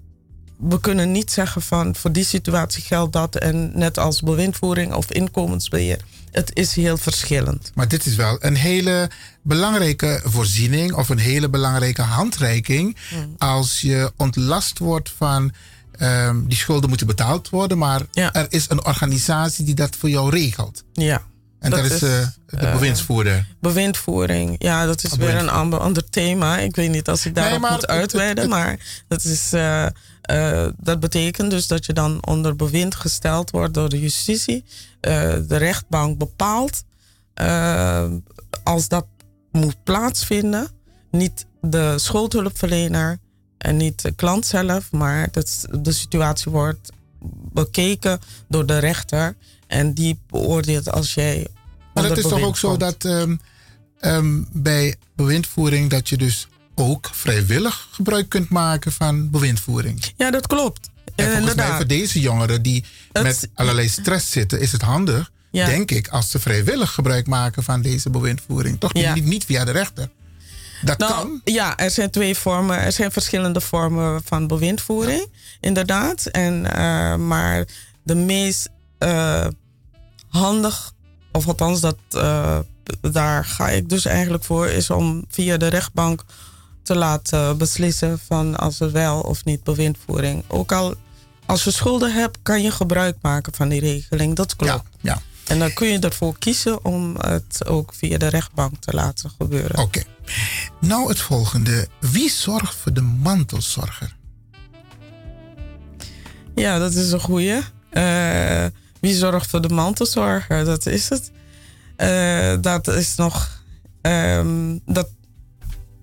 we 0.56 0.80
kunnen 0.80 1.12
niet 1.12 1.30
zeggen 1.30 1.62
van 1.62 1.94
voor 1.94 2.12
die 2.12 2.24
situatie 2.24 2.82
geldt 2.82 3.12
dat 3.12 3.36
en 3.36 3.70
net 3.74 3.98
als 3.98 4.20
bewindvoering 4.20 4.94
of 4.94 5.12
inkomensbeheer. 5.12 6.00
Het 6.34 6.50
is 6.54 6.74
heel 6.74 6.96
verschillend. 6.96 7.70
Maar 7.74 7.88
dit 7.88 8.06
is 8.06 8.14
wel 8.14 8.36
een 8.40 8.56
hele 8.56 9.10
belangrijke 9.42 10.20
voorziening 10.24 10.94
of 10.94 11.08
een 11.08 11.18
hele 11.18 11.48
belangrijke 11.48 12.02
handreiking. 12.02 12.96
Als 13.38 13.80
je 13.80 14.12
ontlast 14.16 14.78
wordt 14.78 15.12
van 15.16 15.52
ehm, 15.92 16.46
die 16.46 16.56
schulden 16.56 16.88
moeten 16.88 17.06
betaald 17.06 17.48
worden, 17.48 17.78
maar 17.78 18.02
er 18.12 18.46
is 18.48 18.70
een 18.70 18.84
organisatie 18.84 19.64
die 19.64 19.74
dat 19.74 19.96
voor 19.96 20.08
jou 20.08 20.30
regelt. 20.30 20.84
Ja. 20.92 21.22
En 21.64 21.70
dat, 21.70 21.84
is 21.84 21.92
eh, 21.92 22.26
de 22.46 22.56
eh, 22.56 22.72
bewindsvoerder. 22.72 23.46
Bewindvoering, 23.60 24.54
ja, 24.58 24.86
dat 24.86 25.04
is 25.04 25.12
Oh, 25.12 25.18
weer 25.18 25.34
een 25.34 25.48
ander, 25.48 25.78
ander 25.78 26.10
thema. 26.10 26.58
Ik 26.58 26.76
weet 26.76 26.90
niet 26.90 27.08
als 27.08 27.26
ik 27.26 27.34
daarop 27.34 27.60
Nee, 27.60 27.70
moet 27.70 27.86
uitweiden, 27.86 28.48
maar 28.48 29.04
dat, 29.08 29.24
is, 29.24 29.52
eh, 29.52 29.86
dat 30.76 31.00
betekent 31.00 31.50
dus 31.50 31.66
dat 31.66 31.86
je 31.86 31.92
dan 31.92 32.26
onder 32.26 32.56
bewind 32.56 32.94
gesteld 32.94 33.50
wordt 33.50 33.74
door 33.74 33.88
de 33.88 34.00
justitie. 34.00 34.64
De 35.00 35.56
rechtbank 35.56 36.18
bepaalt 36.18 36.84
als 38.62 38.88
dat 38.88 39.06
moet 39.52 39.84
plaatsvinden, 39.84 40.68
niet 41.10 41.46
de 41.60 41.94
schuldhulpverlener 41.98 43.18
en 43.58 43.76
niet 43.76 44.02
de 44.02 44.12
klant 44.12 44.46
zelf, 44.46 44.92
maar 44.92 45.28
dat, 45.30 45.66
de 45.80 45.92
situatie 45.92 46.52
wordt 46.52 46.90
bekeken 47.52 48.18
door 48.48 48.66
de 48.66 48.78
rechter 48.78 49.36
en 49.66 49.92
die 49.92 50.20
beoordeelt 50.26 50.90
als 50.90 51.14
jij. 51.14 51.46
Maar 51.94 52.04
het 52.04 52.16
is 52.18 52.22
toch 52.24 52.40
ook 52.42 52.56
zo 52.56 52.76
dat 52.76 53.04
ehm, 53.04 53.36
ehm, 54.00 54.42
bij 54.52 54.94
bewindvoering 55.16 55.90
dat 55.90 56.08
je 56.08 56.16
dus 56.16 56.48
ook 56.74 57.10
vrijwillig 57.12 57.88
gebruik 57.90 58.28
kunt 58.28 58.48
maken 58.48 58.92
van 58.92 59.30
bewindvoering. 59.30 60.04
Ja, 60.16 60.30
dat 60.30 60.46
klopt. 60.46 60.86
En 61.04 61.12
volgens 61.14 61.30
mij 61.32 61.50
inderdaad. 61.50 61.76
voor 61.76 61.86
deze 61.86 62.20
jongeren 62.20 62.62
die 62.62 62.84
met 63.12 63.48
allerlei 63.54 63.88
stress 63.88 64.30
zitten, 64.30 64.60
is 64.60 64.72
het 64.72 64.82
handig, 64.82 65.30
Ja. 65.50 65.66
denk 65.66 65.90
ik, 65.90 66.08
als 66.08 66.30
ze 66.30 66.38
vrijwillig 66.38 66.90
gebruik 66.90 67.26
maken 67.26 67.62
van 67.62 67.82
deze 67.82 68.10
bewindvoering. 68.10 68.80
Toch 68.80 68.90
Ja. 68.98 69.14
niet, 69.14 69.24
niet 69.24 69.44
via 69.44 69.64
de 69.64 69.70
rechter. 69.70 70.08
Dat 70.82 70.98
Nou, 70.98 71.12
kan. 71.12 71.40
Ja, 71.44 71.76
er 71.78 71.90
zijn 71.90 72.10
twee 72.10 72.34
vormen. 72.34 72.78
Er 72.78 72.92
zijn 72.92 73.12
verschillende 73.12 73.60
vormen 73.60 74.22
van 74.24 74.46
bewindvoering, 74.46 75.26
inderdaad. 75.60 76.26
En, 76.26 76.72
eh, 76.76 77.16
maar 77.16 77.64
de 78.02 78.14
meest 78.14 78.68
eh, 78.98 79.46
handig, 80.28 80.92
of 81.36 81.46
althans 81.46 81.80
dat, 81.80 81.96
eh, 82.10 82.58
daar 83.00 83.44
ga 83.44 83.68
ik 83.68 83.88
dus 83.88 84.04
eigenlijk 84.04 84.44
voor, 84.44 84.66
is 84.66 84.90
om 84.90 85.24
via 85.28 85.56
de 85.56 85.66
rechtbank 85.66 86.24
te 86.82 86.94
laten 86.94 87.58
beslissen 87.58 88.18
van 88.18 88.56
als 88.56 88.80
er 88.80 88.92
wel 88.92 89.20
of 89.20 89.44
niet 89.44 89.62
bewindvoering. 89.62 90.44
Ook 90.46 90.72
al 90.72 90.94
als 91.46 91.64
je 91.64 91.70
schulden 91.70 92.12
hebt, 92.12 92.38
kan 92.42 92.62
je 92.62 92.70
gebruik 92.70 93.16
maken 93.22 93.54
van 93.54 93.68
die 93.68 93.80
regeling. 93.80 94.36
Dat 94.36 94.56
klopt. 94.56 94.88
Ja, 95.00 95.22
En 95.46 95.58
dan 95.58 95.72
kun 95.72 95.88
je 95.88 95.98
ervoor 95.98 96.38
kiezen 96.38 96.84
om 96.84 97.16
het 97.18 97.66
ook 97.66 97.94
via 97.94 98.18
de 98.18 98.26
rechtbank 98.26 98.74
te 98.80 98.94
laten 98.94 99.30
gebeuren. 99.38 99.78
Oké. 99.78 100.02
Nou, 100.80 101.08
het 101.08 101.20
volgende. 101.20 101.88
Wie 102.00 102.30
zorgt 102.30 102.74
voor 102.74 102.92
de 102.92 103.00
mantelzorger? 103.00 104.16
Ja, 106.54 106.78
dat 106.78 106.94
is 106.94 107.12
een 107.12 107.20
goeie. 107.20 107.60
Eh, 107.90 108.64
wie 109.04 109.14
zorgt 109.14 109.50
voor 109.50 109.60
de 109.60 109.68
mantelzorger? 109.68 110.64
Dat 110.64 110.86
is 110.86 111.08
het. 111.08 111.30
Eh, 111.96 112.54
dat 112.60 112.86
is 112.88 113.14
nog. 113.16 113.62
ehm, 114.02 114.78
dat, 114.86 115.08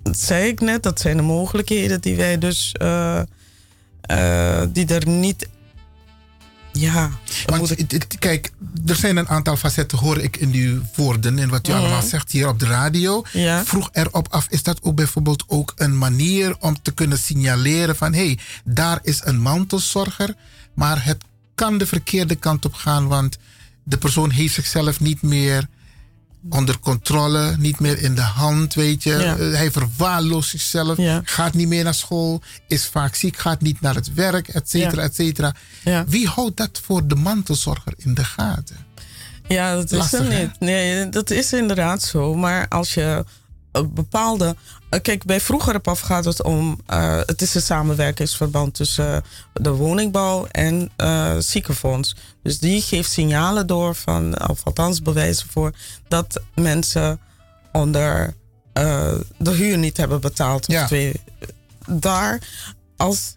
dat 0.04 0.20
zei 0.20 0.48
ik 0.48 0.60
net. 0.62 0.84
Dat 0.84 1.00
zijn 1.00 1.18
de 1.18 1.24
mogelijkheden 1.24 2.02
die 2.02 2.16
wij 2.16 2.38
dus. 2.38 2.72
eh, 2.72 3.20
eh, 4.02 4.68
die 4.70 4.86
er 4.88 5.08
niet. 5.08 5.48
Ja. 6.74 7.10
Want 7.46 7.70
het- 7.70 7.92
het- 7.92 8.16
kijk, 8.20 8.52
er 8.86 8.96
zijn 8.96 9.18
een 9.18 9.28
aantal 9.28 9.56
facetten, 9.58 9.98
hoor 9.98 10.18
ik 10.18 10.38
in 10.38 10.54
uw 10.54 10.82
woorden 10.96 11.40
en 11.40 11.50
wat 11.50 11.68
u 11.68 11.72
Mhm. 11.72 11.80
allemaal 11.80 12.02
zegt 12.02 12.32
hier 12.32 12.48
op 12.48 12.60
de 12.60 12.66
radio. 12.66 13.24
Ja. 13.34 13.66
Vroeg 13.66 13.90
erop 13.92 14.28
af, 14.30 14.46
is 14.50 14.64
dat 14.64 14.84
ook 14.84 14.96
bijvoorbeeld 14.96 15.44
ook 15.48 15.74
een 15.76 15.98
manier 15.98 16.56
om 16.60 16.82
te 16.82 16.92
kunnen 16.92 17.18
signaleren 17.18 17.96
van 17.96 18.14
hé, 18.14 18.26
hey, 18.26 18.40
daar 18.64 19.00
is 19.04 19.22
een 19.24 19.40
mantelzorger, 19.40 20.36
maar 20.76 21.06
het 21.06 21.24
kan 21.56 21.78
de 21.78 21.86
verkeerde 21.86 22.36
kant 22.36 22.66
op 22.66 22.74
gaan, 22.74 23.08
want 23.08 23.38
de 23.84 23.98
persoon 23.98 24.30
heeft 24.30 24.54
zichzelf 24.54 25.00
niet 25.00 25.22
meer 25.22 25.68
onder 26.50 26.80
controle, 26.80 27.56
niet 27.58 27.80
meer 27.80 28.00
in 28.02 28.16
de 28.16 28.22
hand, 28.22 28.74
weet 28.74 29.04
je. 29.04 29.10
Ja. 29.10 29.38
Eh, 29.38 29.52
Hij 29.54 29.72
verwaarloost 29.72 30.50
zichzelf, 30.50 30.98
Ja. 30.98 31.22
gaat 31.24 31.54
niet 31.54 31.68
meer 31.68 31.84
naar 31.84 31.94
school, 31.94 32.42
is 32.68 32.86
vaak 32.86 33.16
ziek, 33.16 33.38
gaat 33.38 33.62
niet 33.62 33.82
naar 33.82 33.96
het 33.96 34.14
werk, 34.14 34.48
et 34.48 34.70
cetera, 34.70 35.02
Ja. 35.02 35.08
et 35.08 35.16
cetera. 35.16 35.54
Wie 36.08 36.28
houdt 36.28 36.58
dat 36.58 36.82
voor 36.84 37.08
de 37.08 37.16
mantelzorger 37.16 37.94
in 37.98 38.14
de 38.14 38.24
gaten? 38.24 38.78
Ja, 39.48 39.76
dat 39.76 39.92
is 39.92 40.14
er 40.14 40.40
niet. 40.40 40.60
Nee, 40.60 41.10
dat 41.10 41.30
is 41.30 41.54
inderdaad 41.54 42.02
zo. 42.04 42.36
Maar 42.36 42.68
als 42.68 42.94
je 42.94 43.26
een 43.72 43.94
bepaalde. 43.94 44.56
Eh, 44.92 45.02
Kijk, 45.02 45.26
bij 45.26 45.42
vroeger 45.42 45.80
paf 45.80 46.00
gaat 46.00 46.26
het 46.26 46.44
om. 46.44 46.80
eh, 46.86 47.18
het 47.26 47.42
is 47.42 47.56
een 47.56 47.62
samenwerkingsverband 47.62 48.74
tussen 48.74 49.14
eh, 49.16 49.22
de 49.54 49.70
woningbouw 49.70 50.46
en 50.46 50.92
ziekenfonds. 51.40 52.16
Dus 52.44 52.60
die 52.60 52.82
geeft 52.82 53.12
signalen 53.12 53.68
door 53.68 53.96
van, 53.96 54.50
of 54.50 54.64
althans 54.64 55.02
bewijzen 55.02 55.48
voor, 55.50 55.72
dat 56.08 56.42
mensen 56.56 57.20
onder 57.72 58.34
de 59.38 59.52
huur 59.52 59.78
niet 59.78 59.98
hebben 59.98 60.22
betaald. 60.22 60.68
Of 60.68 60.74
Ja. 60.74 60.86
twee, 60.88 61.22
daar 61.88 62.40
als. 62.98 63.36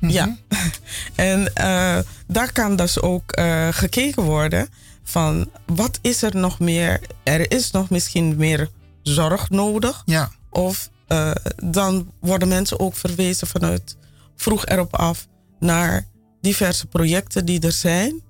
Ja. 0.00 0.36
En 1.14 1.52
daar 2.26 2.52
kan 2.52 2.76
dus 2.76 3.00
ook 3.00 3.40
gekeken 3.70 4.22
worden 4.22 4.68
van 5.04 5.50
wat 5.66 5.98
is 6.02 6.22
er 6.22 6.36
nog 6.36 6.58
meer? 6.58 7.00
Er 7.22 7.50
is 7.52 7.70
nog 7.70 7.90
misschien 7.90 8.36
meer 8.36 8.70
zorg 9.02 9.50
nodig. 9.50 10.02
Ja. 10.04 10.30
Of 10.52 10.90
eh, 11.06 11.30
dan 11.64 12.12
worden 12.20 12.48
mensen 12.48 12.80
ook 12.80 12.94
verwezen 12.96 13.46
vanuit 13.46 13.96
vroeg 14.36 14.66
erop 14.66 14.96
af 14.96 15.26
naar 15.60 16.06
diverse 16.40 16.86
projecten 16.86 17.44
die 17.44 17.60
er 17.60 17.72
zijn. 17.72 18.22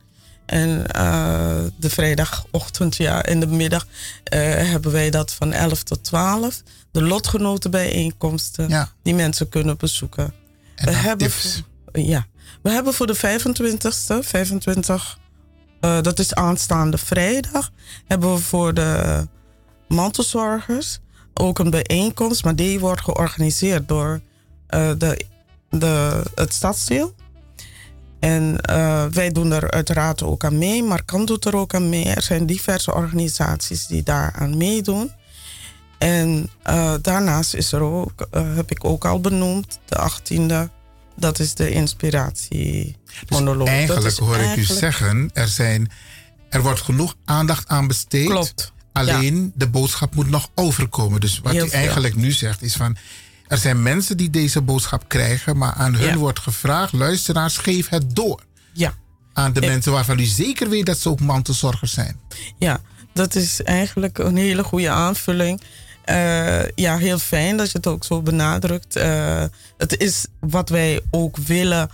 En 0.47 0.86
eh, 0.86 1.61
de 1.78 1.90
vrijdagochtend, 1.90 2.97
ja, 2.97 3.24
in 3.24 3.40
de 3.40 3.47
middag 3.47 3.86
eh, 4.24 4.40
hebben 4.55 4.93
wij 4.93 5.11
dat 5.11 5.32
van 5.32 5.53
11 5.53 5.82
tot 5.82 6.05
12. 6.05 6.62
De 6.90 7.03
lotgenotenbijeenkomsten 7.03 8.69
Ja. 8.69 8.89
die 9.03 9.15
mensen 9.15 9.49
kunnen 9.49 9.77
bezoeken. 9.77 10.35
we 10.77 10.90
hebben, 10.90 11.31
voor- 11.31 11.62
ja, 12.03 12.27
we 12.62 12.70
hebben 12.70 12.94
voor 12.94 13.07
de 13.07 13.15
25ste, 13.16 14.19
25, 14.23 15.19
eh, 15.81 16.01
dat 16.03 16.19
is 16.19 16.35
aanstaande 16.35 16.99
vrijdag, 16.99 17.70
hebben 18.07 18.32
we 18.35 18.39
voor 18.40 18.74
de 18.74 19.27
mantelzorgers 19.89 20.99
ook 21.35 21.59
een 21.59 21.71
bijeenkomst, 21.71 22.45
maar 22.45 22.57
die 22.57 22.81
wordt 22.81 23.01
georganiseerd 23.01 23.89
door 23.89 24.21
eh, 24.67 24.91
de, 24.99 25.25
de, 25.71 26.23
het 26.35 26.53
stadsdeel. 26.53 27.15
En 28.21 28.61
eh, 28.61 29.05
wij 29.05 29.31
doen 29.31 29.53
er 29.53 29.71
uiteraard 29.71 30.23
ook 30.23 30.45
aan 30.45 30.59
mee, 30.59 30.83
maar 30.83 31.05
kan 31.05 31.25
doet 31.25 31.45
er 31.45 31.57
ook 31.57 31.75
aan 31.75 31.89
mee. 31.89 32.05
Er 32.05 32.23
zijn 32.23 32.47
diverse 32.47 32.95
organisaties 32.95 33.87
die 33.87 34.03
daar 34.03 34.33
aan 34.33 34.57
meedoen. 34.57 35.11
En 35.99 36.51
eh, 36.63 36.95
daarnaast 37.03 37.55
is 37.55 37.73
er 37.73 37.81
ook, 37.81 38.29
heb 38.31 38.71
ik 38.71 38.85
ook 38.85 39.05
al 39.05 39.21
benoemd, 39.21 39.79
de 39.85 40.11
18e, 40.11 40.71
dat 41.17 41.39
is 41.39 41.55
de 41.55 41.71
inspiratiemonoloog. 41.71 43.59
Dat 43.59 43.69
Eigenlijk 43.69 44.17
hoor 44.17 44.37
ik 44.37 44.57
u 44.57 44.63
zeggen, 44.63 45.31
er, 45.33 45.49
zijn, 45.49 45.91
er 46.49 46.63
wordt 46.63 46.81
genoeg 46.81 47.15
aandacht 47.25 47.69
aan 47.69 47.87
besteed. 47.87 48.29
Klopt. 48.29 48.72
Alleen 48.93 49.52
de 49.55 49.69
boodschap 49.69 50.14
moet 50.14 50.31
nog 50.31 50.48
overkomen. 50.55 51.20
Dus 51.20 51.39
wat 51.39 51.52
Heel 51.52 51.64
u 51.64 51.69
veel. 51.69 51.78
eigenlijk 51.78 52.14
nu 52.16 52.32
zegt 52.32 52.62
is 52.62 52.74
van... 52.74 52.97
Er 53.47 53.59
zijn 53.59 53.82
mensen 53.82 54.16
die 54.16 54.31
deze 54.31 54.60
boodschap 54.60 55.09
krijgen, 55.09 55.56
maar 55.56 55.73
aan 55.73 55.94
hun 55.94 56.09
Ja. 56.09 56.16
wordt 56.16 56.39
gevraagd... 56.39 56.93
luisteraars, 56.93 57.56
geef 57.56 57.89
het 57.89 58.14
door. 58.14 58.43
Ja. 58.73 58.94
Aan 59.32 59.52
de 59.52 59.60
Ja. 59.60 59.69
mensen 59.69 59.93
waarvan 59.93 60.19
u 60.19 60.24
zeker 60.24 60.69
weet 60.69 60.86
dat 60.86 60.98
ze 60.98 61.09
ook 61.09 61.20
mantelzorgers 61.20 61.93
zijn. 61.93 62.20
Ja, 62.59 62.81
dat 63.14 63.35
is 63.35 63.62
eigenlijk 63.62 64.19
een 64.19 64.36
hele 64.36 64.62
goede 64.64 64.90
aanvulling. 64.90 65.60
Eh, 66.05 66.69
ja, 66.69 66.97
heel 66.98 67.19
fijn 67.19 67.56
dat 67.56 67.70
je 67.70 67.77
het 67.77 67.86
ook 67.86 68.05
zo 68.05 68.23
benadrukt. 68.23 68.97
Eh, 68.97 69.44
het 69.77 69.97
is 70.01 70.27
wat 70.40 70.69
wij 70.69 71.01
ook 71.10 71.36
willen, 71.36 71.90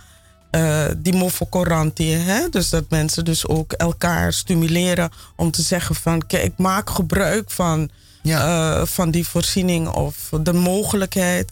eh 0.49 0.85
die 0.97 1.13
mofocorantie. 1.13 2.15
hè 2.15 2.49
Dus 2.49 2.69
dat 2.69 2.89
mensen 2.89 3.25
dus 3.25 3.47
ook 3.47 3.71
elkaar 3.71 4.33
stimuleren 4.33 5.11
om 5.35 5.51
te 5.51 5.61
zeggen 5.61 5.95
van... 5.95 6.27
kijk, 6.27 6.57
maak 6.57 6.89
gebruik 6.89 7.51
van, 7.51 7.89
eh, 8.23 8.85
van 8.85 9.11
die 9.11 9.27
voorziening 9.27 9.87
of 9.87 10.29
de 10.41 10.53
mogelijkheid. 10.53 11.51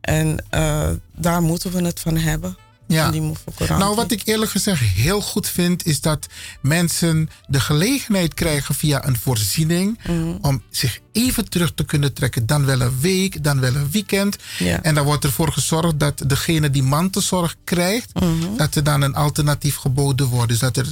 En 0.00 0.44
eh, 0.50 0.88
daar 1.16 1.42
moeten 1.42 1.72
we 1.72 1.84
het 1.84 2.00
van 2.00 2.16
hebben. 2.16 2.56
Ja. 2.90 3.10
die. 3.10 3.32
Nou, 3.68 3.94
wat 3.94 4.10
ik 4.10 4.22
eerlijk 4.24 4.50
gezegd 4.50 4.80
heel 4.82 5.20
goed 5.20 5.48
vind, 5.48 5.86
is 5.86 6.00
dat 6.00 6.26
mensen 6.62 7.28
de 7.46 7.60
gelegenheid 7.60 8.34
krijgen 8.34 8.74
via 8.74 9.06
een 9.06 9.16
voorziening 9.18 9.98
Mhm. 10.06 10.36
om 10.40 10.62
zich 10.70 11.00
even 11.12 11.48
terug 11.48 11.72
te 11.74 11.84
kunnen 11.84 12.12
trekken. 12.12 12.46
Dan 12.46 12.64
wel 12.64 12.80
een 12.80 13.00
week, 13.00 13.44
dan 13.44 13.60
wel 13.60 13.74
een 13.74 13.90
weekend. 13.90 14.36
Ja. 14.58 14.82
En 14.82 14.94
dan 14.94 15.04
wordt 15.04 15.24
ervoor 15.24 15.52
gezorgd 15.52 15.98
dat 16.00 16.22
degene 16.26 16.70
die 16.70 16.82
mantelzorg 16.82 17.56
krijgt, 17.64 18.20
Mhm. 18.20 18.56
dat 18.56 18.74
er 18.74 18.84
dan 18.84 19.02
een 19.02 19.14
alternatief 19.14 19.76
geboden 19.76 20.26
wordt. 20.26 20.48
Dus 20.48 20.58
dat 20.58 20.76
er 20.76 20.86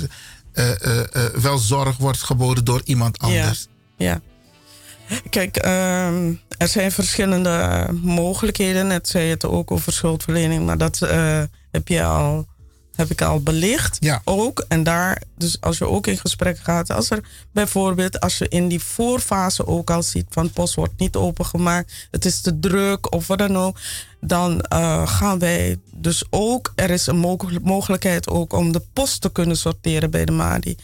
eh, 0.52 0.70
eh, 0.70 0.98
eh, 1.00 1.34
wel 1.34 1.58
zorg 1.58 1.96
wordt 1.96 2.22
geboden 2.22 2.64
door 2.64 2.80
iemand 2.84 3.18
anders. 3.18 3.66
Ja, 3.96 4.20
ja. 5.08 5.16
Kijk, 5.30 5.56
ehm, 5.56 6.32
er 6.58 6.68
zijn 6.68 6.92
verschillende 6.92 7.86
mogelijkheden. 8.02 8.86
Net 8.86 9.08
zei 9.08 9.24
je 9.24 9.30
het 9.30 9.44
ook 9.44 9.70
over 9.70 9.92
schuldverlening, 9.92 10.66
maar 10.66 10.78
dat 10.78 10.98
heb, 11.78 11.88
je 11.88 12.04
al, 12.04 12.46
heb 12.94 13.10
ik 13.10 13.22
al 13.22 13.42
belicht. 13.42 13.96
Ja. 14.00 14.20
Ook. 14.24 14.64
En 14.68 14.82
daar, 14.82 15.22
dus 15.36 15.60
als 15.60 15.78
je 15.78 15.88
ook 15.88 16.06
in 16.06 16.18
gesprek 16.18 16.58
gaat, 16.58 16.90
als 16.90 17.10
er 17.10 17.24
bijvoorbeeld, 17.52 18.20
als 18.20 18.38
je 18.38 18.48
in 18.48 18.68
die 18.68 18.82
voorfase 18.82 19.66
ook 19.66 19.90
al 19.90 20.02
ziet 20.02 20.26
van 20.28 20.50
post 20.50 20.74
wordt 20.74 20.98
niet 20.98 21.16
opengemaakt, 21.16 22.08
het 22.10 22.24
is 22.24 22.40
te 22.40 22.58
druk 22.58 23.12
of 23.12 23.26
wat 23.26 23.38
dan 23.38 23.56
ook, 23.56 23.78
dan 24.20 24.60
eh, 24.60 25.06
gaan 25.06 25.38
wij 25.38 25.76
dus 25.94 26.24
ook, 26.30 26.72
er 26.74 26.90
is 26.90 27.06
een 27.06 27.18
mogel- 27.18 27.60
mogelijkheid 27.62 28.28
ook 28.28 28.52
om 28.52 28.72
de 28.72 28.82
post 28.92 29.20
te 29.20 29.32
kunnen 29.32 29.56
sorteren 29.56 30.10
bij 30.10 30.24
de 30.24 30.32
MADI. 30.32 30.76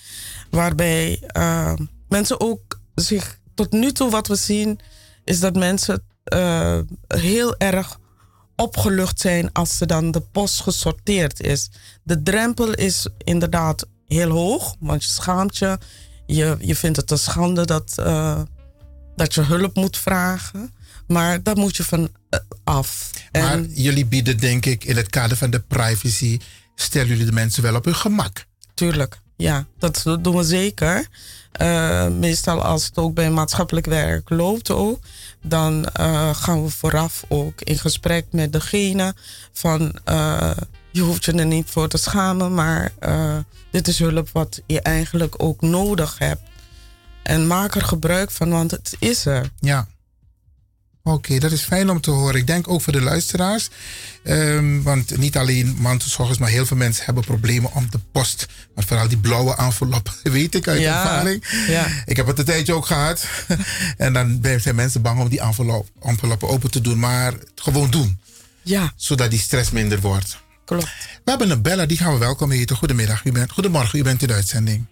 Waarbij 0.50 1.18
eh, 1.26 1.74
mensen 2.08 2.40
ook 2.40 2.80
zich 2.94 3.38
tot 3.54 3.72
nu 3.72 3.92
toe 3.92 4.10
wat 4.10 4.26
we 4.26 4.36
zien, 4.36 4.80
is 5.24 5.40
dat 5.40 5.54
mensen 5.54 6.02
eh, 6.24 6.78
heel 7.08 7.56
erg 7.58 7.98
opgelucht 8.56 9.20
zijn 9.20 9.52
als 9.52 9.76
ze 9.76 9.86
dan 9.86 10.10
de 10.10 10.20
post 10.20 10.60
gesorteerd 10.60 11.40
is. 11.40 11.70
De 12.02 12.22
drempel 12.22 12.72
is 12.72 13.08
inderdaad 13.18 13.86
heel 14.06 14.30
hoog, 14.30 14.74
want 14.80 15.04
je 15.04 15.10
schaamt 15.10 15.56
je. 15.56 15.78
Je, 16.26 16.56
je 16.60 16.76
vindt 16.76 16.96
het 16.96 17.10
een 17.10 17.18
schande 17.18 17.64
dat, 17.64 17.98
eh, 17.98 18.40
dat 19.16 19.34
je 19.34 19.42
hulp 19.42 19.74
moet 19.74 19.98
vragen. 19.98 20.72
Maar 21.06 21.42
daar 21.42 21.56
moet 21.56 21.76
je 21.76 21.84
van 21.84 22.08
eh, 22.28 22.40
af. 22.64 23.10
Maar 23.32 23.60
jullie 23.60 24.06
bieden, 24.06 24.38
denk 24.38 24.66
ik, 24.66 24.84
in 24.84 24.96
het 24.96 25.10
kader 25.10 25.36
van 25.36 25.50
de 25.50 25.60
privacy, 25.60 26.38
stellen 26.74 27.08
jullie 27.08 27.24
de 27.24 27.32
mensen 27.32 27.62
wel 27.62 27.74
op 27.74 27.84
hun 27.84 27.94
gemak. 27.94 28.46
Tuurlijk, 28.74 29.18
ja, 29.36 29.66
dat 29.78 30.02
doen 30.20 30.36
we 30.36 30.44
zeker. 30.44 31.08
Eh, 31.52 32.08
meestal 32.08 32.62
als 32.62 32.84
het 32.84 32.98
ook 32.98 33.14
bij 33.14 33.30
maatschappelijk 33.30 33.86
werk 33.86 34.30
loopt 34.30 34.70
ook, 34.70 34.98
dan 35.46 35.84
eh, 35.84 36.34
gaan 36.34 36.62
we 36.64 36.70
vooraf 36.70 37.24
ook 37.28 37.60
in 37.60 37.78
gesprek 37.78 38.26
met 38.30 38.52
degene 38.52 39.14
van 39.52 39.98
eh, 40.04 40.50
je 40.90 41.00
hoeft 41.00 41.24
je 41.24 41.32
er 41.32 41.46
niet 41.46 41.70
voor 41.70 41.88
te 41.88 41.98
schamen, 41.98 42.54
maar 42.54 42.92
eh, 42.98 43.36
dit 43.70 43.88
is 43.88 43.98
hulp 43.98 44.28
wat 44.32 44.60
je 44.66 44.80
eigenlijk 44.80 45.34
ook 45.42 45.60
nodig 45.60 46.18
hebt. 46.18 46.42
En 47.22 47.46
maak 47.46 47.74
er 47.74 47.84
gebruik 47.84 48.30
van, 48.30 48.50
want 48.50 48.70
het 48.70 48.96
is 48.98 49.26
er. 49.26 49.50
Ja. 49.60 49.86
Oké, 51.06 51.38
dat 51.38 51.52
is 51.52 51.62
fijn 51.62 51.90
om 51.90 52.00
te 52.00 52.10
horen. 52.10 52.34
Ik 52.40 52.46
denk 52.46 52.68
ook 52.68 52.80
voor 52.80 52.92
de 52.92 53.00
luisteraars. 53.02 53.68
Ehm, 54.22 54.82
want 54.82 55.16
niet 55.18 55.36
alleen 55.36 55.76
mantelzorgers, 55.78 56.38
maar 56.38 56.48
heel 56.48 56.66
veel 56.66 56.76
mensen 56.76 57.04
hebben 57.04 57.24
problemen 57.24 57.72
om 57.74 57.86
de 57.90 57.98
post. 58.12 58.46
Maar 58.74 58.84
vooral 58.84 59.08
die 59.08 59.18
blauwe 59.18 59.56
envelop, 59.56 60.14
weet 60.22 60.54
ik 60.54 60.68
uit 60.68 60.80
Ja, 60.80 61.02
ervaring. 61.02 61.44
ja. 61.68 61.86
Ik 62.04 62.16
heb 62.16 62.26
het 62.26 62.38
een 62.38 62.44
tijdje 62.44 62.72
ook 62.74 62.86
gehad. 62.86 63.26
en 63.96 64.12
dan 64.12 64.38
zijn 64.58 64.74
mensen 64.74 65.02
bang 65.02 65.20
om 65.20 65.28
die 65.28 65.40
envelop, 65.40 65.88
enveloppen 66.02 66.48
open 66.48 66.70
te 66.70 66.80
doen. 66.80 66.98
Maar 66.98 67.32
het 67.32 67.50
gewoon 67.54 67.90
doen. 67.90 68.18
Ja. 68.62 68.92
Zodat 68.96 69.30
die 69.30 69.40
stress 69.40 69.70
minder 69.70 70.00
wordt. 70.00 70.38
Klopt. 70.64 70.84
We 71.24 71.30
hebben 71.30 71.50
een 71.50 71.62
beller, 71.62 71.86
die 71.86 71.98
gaan 71.98 72.12
we 72.12 72.18
welkom 72.18 72.50
heten. 72.50 72.76
Goedemiddag, 72.76 73.24
u 73.24 73.32
bent, 73.32 73.50
goedemorgen, 73.52 73.98
u 73.98 74.02
bent 74.02 74.22
in 74.22 74.28
de 74.28 74.34
uitzending. 74.34 74.84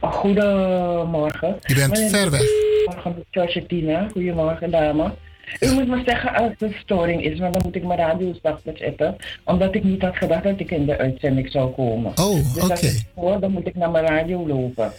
Goedemorgen. 0.00 1.58
U 1.66 1.74
bent 1.74 1.98
ver 2.10 2.30
weg. 2.30 2.42
Goedemorgen, 2.84 3.24
Georgina. 3.30 4.08
Goedemorgen, 4.12 4.70
dame. 4.70 5.14
U 5.60 5.72
moet 5.72 5.88
me 5.88 6.02
zeggen 6.06 6.34
als 6.34 6.52
er 6.58 6.78
storing 6.82 7.24
is, 7.24 7.38
maar 7.38 7.52
dan 7.52 7.62
moet 7.64 7.74
ik 7.74 7.84
mijn 7.84 7.98
radio 7.98 8.34
zachtjes 8.42 8.78
zetten. 8.78 9.16
Omdat 9.44 9.74
ik 9.74 9.84
niet 9.84 10.02
had 10.02 10.16
gedacht 10.16 10.44
dat 10.44 10.60
ik 10.60 10.70
in 10.70 10.86
de 10.86 10.98
uitzending 10.98 11.50
zou 11.50 11.74
komen. 11.74 12.12
Oh, 12.18 12.54
dus 12.54 12.62
oké. 12.62 12.86
ik 12.86 13.06
hoor, 13.14 13.40
dan 13.40 13.50
moet 13.50 13.66
ik 13.66 13.74
naar 13.74 13.90
mijn 13.90 14.04
radio 14.04 14.46
lopen. 14.46 14.92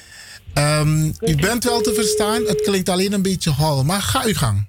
Ehm, 0.53 1.05
u 1.05 1.35
bent 1.35 1.63
wel 1.63 1.81
te 1.81 1.93
verstaan, 1.93 2.41
het 2.45 2.61
klinkt 2.61 2.89
alleen 2.89 3.13
een 3.13 3.21
beetje 3.21 3.51
hol, 3.51 3.83
maar 3.83 4.01
ga 4.01 4.23
uw 4.25 4.33
gang. 4.33 4.67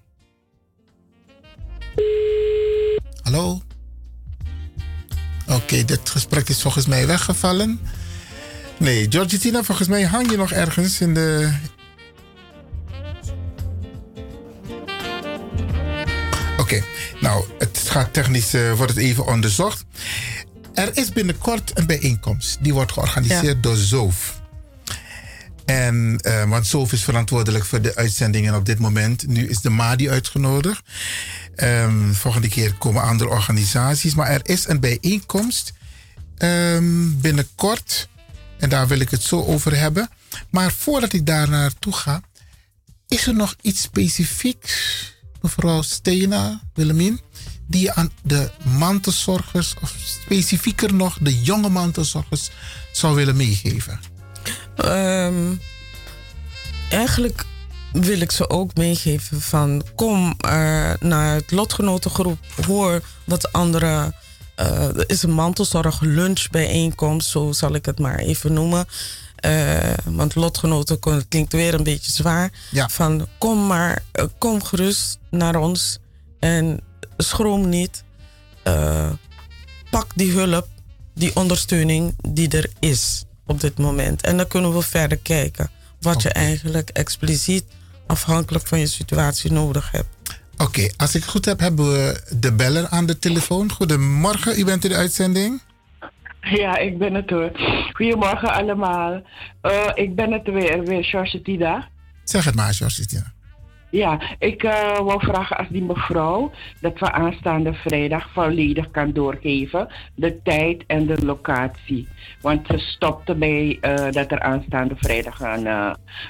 Hallo? 3.22 3.60
Oké, 5.48 5.84
dit 5.84 6.10
gesprek 6.10 6.48
is 6.48 6.62
volgens 6.62 6.86
mij 6.86 7.06
weggevallen. 7.06 7.80
Nee, 8.76 9.06
Georgitina, 9.08 9.62
volgens 9.62 9.88
mij 9.88 10.02
hang 10.02 10.30
je 10.30 10.36
nog 10.36 10.52
ergens 10.52 11.00
in 11.00 11.14
de, 11.14 11.52
Oké, 16.66 16.82
nou, 17.20 17.44
het 17.58 17.78
gaat 17.86 18.12
technisch, 18.12 18.54
eh, 18.54 18.72
wordt 18.72 18.94
het 18.94 19.02
even 19.02 19.26
onderzocht. 19.26 19.84
Er 20.74 20.96
is 20.96 21.12
binnenkort 21.12 21.78
een 21.78 21.86
bijeenkomst. 21.86 22.58
Die 22.60 22.74
wordt 22.74 22.92
georganiseerd 22.92 23.62
door 23.62 23.76
ZOOF. 23.76 24.40
En, 25.64 26.18
eh, 26.22 26.48
want 26.48 26.66
ZOOF 26.66 26.92
is 26.92 27.04
verantwoordelijk 27.04 27.64
voor 27.64 27.82
de 27.82 27.96
uitzendingen 27.96 28.54
op 28.54 28.64
dit 28.64 28.78
moment. 28.78 29.26
Nu 29.26 29.48
is 29.48 29.60
de 29.60 29.70
MADI 29.70 30.10
uitgenodigd. 30.10 30.82
Ehm, 31.54 32.12
volgende 32.12 32.48
keer 32.48 32.74
komen 32.74 33.02
andere 33.02 33.30
organisaties. 33.30 34.14
Maar 34.14 34.28
er 34.28 34.40
is 34.42 34.68
een 34.68 34.80
bijeenkomst 34.80 35.72
ehm, 36.36 37.18
binnenkort. 37.20 38.08
En 38.58 38.68
daar 38.68 38.86
wil 38.86 39.00
ik 39.00 39.10
het 39.10 39.22
zo 39.22 39.44
over 39.44 39.78
hebben. 39.78 40.10
Maar 40.50 40.72
voordat 40.72 41.12
ik 41.12 41.26
daar 41.26 41.48
naartoe 41.48 41.92
ga, 41.92 42.20
is 43.08 43.26
er 43.26 43.34
nog 43.34 43.54
iets 43.60 43.82
specifieks, 43.82 45.14
mevrouw 45.46 45.82
Stena, 45.82 46.60
Willemien, 46.74 47.20
die 47.66 47.92
aan 47.92 48.10
de 48.22 48.50
mantelzorgers, 48.64 49.74
of 49.82 49.94
specifieker 50.04 50.94
nog 50.94 51.18
de 51.20 51.40
jonge 51.40 51.68
mantelzorgers, 51.68 52.50
zou 52.92 53.14
willen 53.14 53.36
meegeven? 53.36 54.00
Ehm, 54.76 55.54
eigenlijk 56.90 57.44
wil 57.92 58.20
ik 58.20 58.30
ze 58.30 58.50
ook 58.50 58.74
meegeven 58.74 59.40
van 59.40 59.82
kom 59.94 60.34
eh, 60.38 60.92
naar 61.00 61.34
het 61.34 61.50
lotgenotengroep, 61.50 62.38
hoor 62.66 63.00
wat 63.24 63.52
andere. 63.52 64.12
eh, 64.54 64.96
er 64.96 65.10
is 65.10 65.22
een 65.22 65.32
mantelzorg 65.32 66.00
lunchbijeenkomst, 66.00 67.28
zo 67.28 67.52
zal 67.52 67.74
ik 67.74 67.84
het 67.86 67.98
maar 67.98 68.18
even 68.18 68.52
noemen. 68.52 68.86
Eh, 69.46 69.94
want 70.04 70.34
lotgenoten 70.34 70.98
klinkt 71.28 71.52
weer 71.52 71.74
een 71.74 71.82
beetje 71.82 72.12
zwaar. 72.12 72.50
Van 72.86 73.26
kom 73.38 73.66
maar, 73.66 74.02
eh, 74.12 74.24
kom 74.38 74.62
gerust 74.62 75.18
naar 75.30 75.56
ons 75.56 75.98
en 76.40 76.80
schroom 77.16 77.68
niet. 77.68 78.04
Eh, 78.62 79.10
pak 79.90 80.06
die 80.14 80.32
hulp, 80.32 80.68
die 81.14 81.36
ondersteuning 81.36 82.14
die 82.28 82.48
er 82.48 82.70
is 82.80 83.24
op 83.46 83.60
dit 83.60 83.78
moment. 83.78 84.22
En 84.22 84.36
dan 84.36 84.46
kunnen 84.46 84.74
we 84.74 84.82
verder 84.82 85.18
kijken 85.18 85.70
wat 86.00 86.22
je 86.22 86.28
eigenlijk 86.28 86.90
expliciet 86.90 87.64
afhankelijk 88.06 88.66
van 88.66 88.78
je 88.78 88.86
situatie 88.86 89.52
nodig 89.52 89.90
hebt. 89.90 90.08
Oké, 90.56 90.88
als 90.96 91.14
ik 91.14 91.20
het 91.20 91.30
goed 91.30 91.44
heb, 91.44 91.60
hebben 91.60 91.92
we 91.92 92.22
de 92.38 92.52
beller 92.52 92.88
aan 92.88 93.06
de 93.06 93.18
telefoon. 93.18 93.72
Goedemorgen, 93.72 94.58
u 94.58 94.64
bent 94.64 94.84
in 94.84 94.90
de 94.90 94.96
uitzending. 94.96 95.60
Ja, 96.62 96.78
ik 96.78 96.98
ben 96.98 97.14
het 97.14 97.30
hoor. 97.30 97.50
Goedemorgen 97.92 98.52
allemaal. 98.52 99.22
Eh, 99.60 99.90
ik 99.94 100.14
ben 100.14 100.32
het 100.32 100.46
weer, 100.46 100.84
weer 100.84 101.04
George 101.04 101.42
Tida. 101.42 101.88
Zeg 102.24 102.44
het 102.44 102.54
maar, 102.54 102.74
George. 102.74 103.34
Ja, 103.90 104.20
ik 104.38 104.62
eh 104.62 104.98
wou 104.98 105.20
vragen 105.20 105.56
als 105.56 105.68
die 105.68 105.82
mevrouw 105.82 106.52
dat 106.80 106.98
we 106.98 107.12
aanstaande 107.12 107.72
vrijdag 107.72 108.32
volledig 108.32 108.90
kan 108.90 109.12
doorgeven. 109.12 109.88
De 110.14 110.42
tijd 110.42 110.84
en 110.86 111.06
de 111.06 111.24
locatie. 111.24 112.08
Want 112.40 112.66
ze 112.66 112.78
stopte 112.78 113.34
bij 113.34 113.78
eh, 113.80 114.12
dat 114.12 114.32
er 114.32 114.40
aanstaande 114.40 114.94
vrijdag 114.96 115.40
een, 115.40 115.66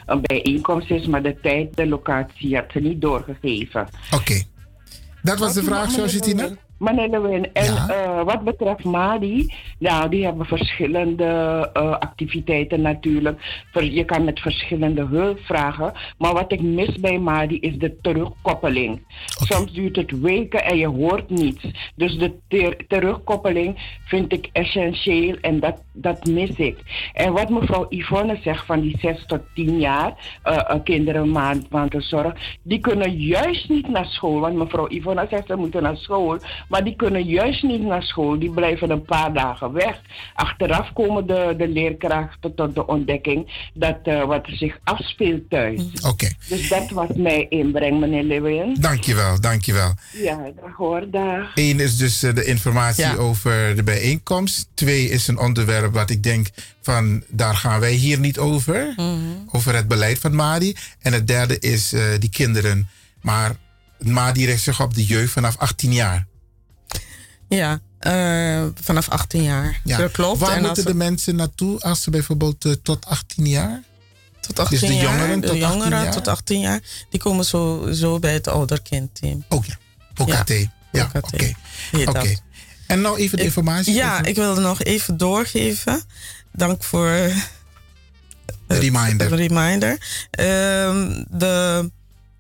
een 0.07 0.21
bijeenkomst 0.21 0.91
is. 0.91 1.07
Maar 1.07 1.23
de 1.23 1.41
tijd, 1.41 1.77
de 1.77 1.87
locatie 1.87 2.57
had 2.57 2.67
ze 2.73 2.79
niet 2.79 3.01
doorgegeven. 3.01 3.89
Oké. 4.15 4.43
Dat 5.23 5.39
was 5.39 5.55
de 5.55 5.63
vraag, 5.63 5.95
George 5.95 6.19
Tina? 6.19 6.49
Meneer 6.79 7.09
Lewin, 7.09 7.53
en 7.53 7.65
eh, 7.89 8.23
wat 8.23 8.45
betreft 8.45 8.85
Madi, 8.85 9.55
nou, 9.79 10.09
die 10.09 10.25
hebben 10.25 10.47
verschillende 10.47 11.25
eh, 11.73 11.91
activiteiten 11.91 12.81
natuurlijk. 12.81 13.65
Je 13.73 14.05
kan 14.05 14.25
met 14.25 14.41
verschillende 14.41 15.07
hulp 15.07 15.39
vragen. 15.41 15.93
Maar 16.19 16.33
wat 16.33 16.53
ik 16.53 16.63
mis 16.63 16.93
bij 17.01 17.19
Madi 17.19 17.59
is 17.59 17.77
de 17.79 17.97
terugkoppeling. 18.01 19.07
Soms 19.27 19.73
duurt 19.73 19.97
het 19.97 20.21
weken 20.21 20.65
en 20.65 20.77
je 20.77 20.87
hoort 20.89 21.31
niets. 21.31 21.67
Dus 21.95 22.19
de 22.19 22.35
ter- 22.49 22.87
terugkoppeling 22.89 23.99
vind 24.05 24.33
ik 24.33 24.49
essentieel 24.53 25.37
en 25.41 25.61
dat, 25.61 25.83
dat 25.93 26.25
mis 26.27 26.51
ik. 26.51 26.79
En 27.13 27.33
wat 27.33 27.49
mevrouw 27.49 27.87
Yvonne 27.89 28.39
zegt 28.43 28.67
van 28.67 28.81
die 28.81 28.99
6 29.01 29.25
tot 29.27 29.41
10 29.55 29.81
jaar, 29.81 30.39
eh, 30.43 30.75
kinderen 30.85 31.31
maand, 31.31 31.71
mantelzorg, 31.71 32.35
die 32.63 32.79
kunnen 32.79 33.11
juist 33.17 33.69
niet 33.69 33.89
naar 33.89 34.07
school. 34.07 34.41
Want 34.41 34.55
mevrouw 34.57 34.89
Yvonne 34.89 35.27
zegt 35.31 35.47
ze 35.47 35.57
moeten 35.57 35.83
naar 35.83 35.97
school, 35.97 36.39
maar 36.69 36.85
die 36.85 36.97
kunnen 36.97 37.25
juist 37.25 37.63
niet 37.63 37.83
naar 37.83 38.03
school. 38.03 38.39
Die 38.39 38.51
blijven 38.51 38.91
een 38.91 39.03
paar 39.05 39.33
dagen 39.33 39.73
weg. 39.73 40.01
Achteraf 40.35 40.93
komen 40.93 41.27
de, 41.27 41.55
de 41.59 41.69
leerkrachten 41.69 42.55
tot 42.55 42.75
de 42.75 42.87
ontdekking 42.87 43.69
dat 43.75 43.99
eh, 44.03 44.25
wat 44.25 44.47
er 44.47 44.57
zich 44.57 44.79
afspeelt 44.85 45.51
thuis. 45.51 45.81
Oké. 46.07 46.29
Dus 46.49 46.69
dat 46.69 46.91
was 46.91 47.09
mijn 47.15 47.51
inbreng, 47.51 48.01
meneer 48.01 48.23
Lewin. 48.25 48.77
Dankjewel, 48.81 49.41
dankjewel. 49.41 49.95
Ja, 50.13 50.37
dag 50.61 50.75
hoor, 50.77 51.11
dag. 51.11 51.51
Eén 51.55 51.81
is 51.81 51.97
dus 51.97 52.23
eh, 52.23 52.35
de 52.35 52.45
informatie 52.45 53.05
Ja. 53.05 53.15
over 53.15 53.77
de 53.77 53.83
bijeenkomst. 53.83 54.69
Twee 54.75 55.09
is 55.09 55.29
een 55.29 55.39
onderwerp 55.39 55.95
wat 55.95 56.11
ik 56.11 56.23
denk 56.23 56.47
van 56.83 57.23
daar 57.29 57.55
gaan 57.55 57.81
wij 57.81 57.93
hier 57.93 58.19
niet 58.19 58.39
over. 58.39 58.95
Over 59.53 59.75
het 59.75 59.89
beleid 59.89 60.19
van 60.19 60.35
Madi. 60.35 60.77
En 61.01 61.13
het 61.13 61.27
derde 61.27 61.59
is 61.59 61.93
eh, 61.93 62.03
die 62.19 62.31
kinderen. 62.31 62.89
Maar 63.23 63.57
Madi 63.99 64.47
richt 64.47 64.63
zich 64.63 64.83
op 64.83 64.95
de 64.95 65.05
jeugd 65.05 65.33
vanaf 65.33 65.57
18 65.59 65.93
jaar. 65.93 66.27
Ja, 67.49 67.81
eh, 67.99 68.65
vanaf 68.83 69.09
18 69.09 69.43
jaar. 69.43 69.81
Ja. 69.85 69.97
Dat 69.99 70.11
klopt. 70.13 70.39
Waar 70.41 70.57
En 70.57 70.63
moeten 70.63 70.85
de 70.85 70.95
mensen 70.95 71.37
naartoe 71.37 71.81
als 71.81 72.03
ze 72.03 72.11
bijvoorbeeld 72.11 72.65
eh, 72.65 72.73
tot 72.83 73.07
18 73.07 73.47
jaar? 73.47 73.83
tot 74.41 74.59
18 74.59 74.79
dus 74.81 74.89
de 74.89 74.95
jaar, 74.95 75.05
jongeren 75.05 75.41
de 75.41 75.47
tot 75.47 75.57
18 75.63 75.69
jongeren 75.79 76.03
jaar? 76.03 76.13
tot 76.13 76.29
18 76.29 76.61
jaar, 76.61 76.81
die 77.11 77.21
komen 77.21 77.45
sowieso 77.45 78.19
bij 78.19 78.33
het 78.33 78.49
ouderkindteam. 78.49 79.45
Ook 79.49 79.65
ja. 79.65 79.77
OKT. 80.17 80.49
Ja, 80.93 81.11
oké. 81.13 81.53
Heet 81.91 82.09
Oké. 82.09 82.13
dat. 82.29 82.43
En 82.87 83.01
nou 83.01 83.17
even 83.19 83.37
de 83.37 83.43
Ik- 83.43 83.49
informatie. 83.49 83.95
Ja, 83.95 84.13
over- 84.15 84.27
ik 84.27 84.35
wilde 84.37 84.61
nog 84.61 84.83
even 84.83 85.17
doorgeven. 85.17 86.03
Dank 86.53 86.83
voor 86.85 87.07
de 88.67 88.79
reminder. 88.79 89.29
de 89.29 89.37
reminder. 89.37 89.99
Ehm, 90.31 91.25
de 91.29 91.91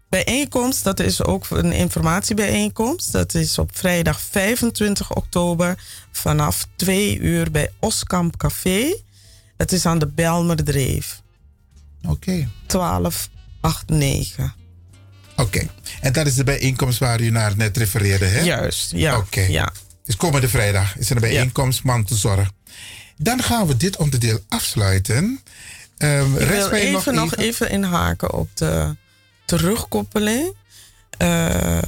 bijeenkomst, 0.08 0.84
dat 0.84 1.00
is 1.00 1.22
ook 1.22 1.50
een 1.50 1.72
informatiebijeenkomst. 1.72 3.12
Dat 3.12 3.34
is 3.34 3.58
op 3.58 3.76
vrijdag 3.76 4.20
25 4.20 5.14
oktober 5.14 5.78
vanaf 6.12 6.66
2 6.76 7.18
uur 7.18 7.50
bij 7.50 7.70
Oskamp 7.80 8.36
Café. 8.36 8.96
Het 9.56 9.72
is 9.72 9.86
aan 9.86 9.98
de 9.98 10.06
Belmerdreef. 10.06 11.22
Oké. 12.08 12.48
1289. 12.66 14.54
Oké. 15.36 15.68
En 16.00 16.12
dat 16.12 16.26
is 16.26 16.34
de 16.34 16.44
bijeenkomst 16.44 16.98
waar 16.98 17.20
u 17.20 17.30
naar 17.30 17.56
net 17.56 17.76
refereerde, 17.76 18.24
hè? 18.24 18.40
Juist, 18.40 18.90
ja. 18.90 19.16
Oké. 19.16 19.40
ja. 19.40 19.72
Dus 20.04 20.16
komende 20.16 20.48
vrijdag 20.48 20.96
is 20.98 21.10
er 21.10 21.16
een 21.16 21.22
bijeenkomst 21.22 21.82
mantelzorg. 21.82 22.50
Dan 23.16 23.42
gaan 23.42 23.66
we 23.66 23.76
dit 23.76 23.96
onderdeel 23.96 24.40
afsluiten. 24.48 25.40
Ehm 25.98 26.36
Ik 26.36 26.48
wil 26.48 26.70
mij 26.70 26.80
even 26.80 27.14
nog 27.14 27.36
even 27.36 27.70
inhaken 27.70 28.32
op 28.32 28.48
de 28.54 28.96
terugkoppeling. 29.47 30.55
Eh, 31.18 31.78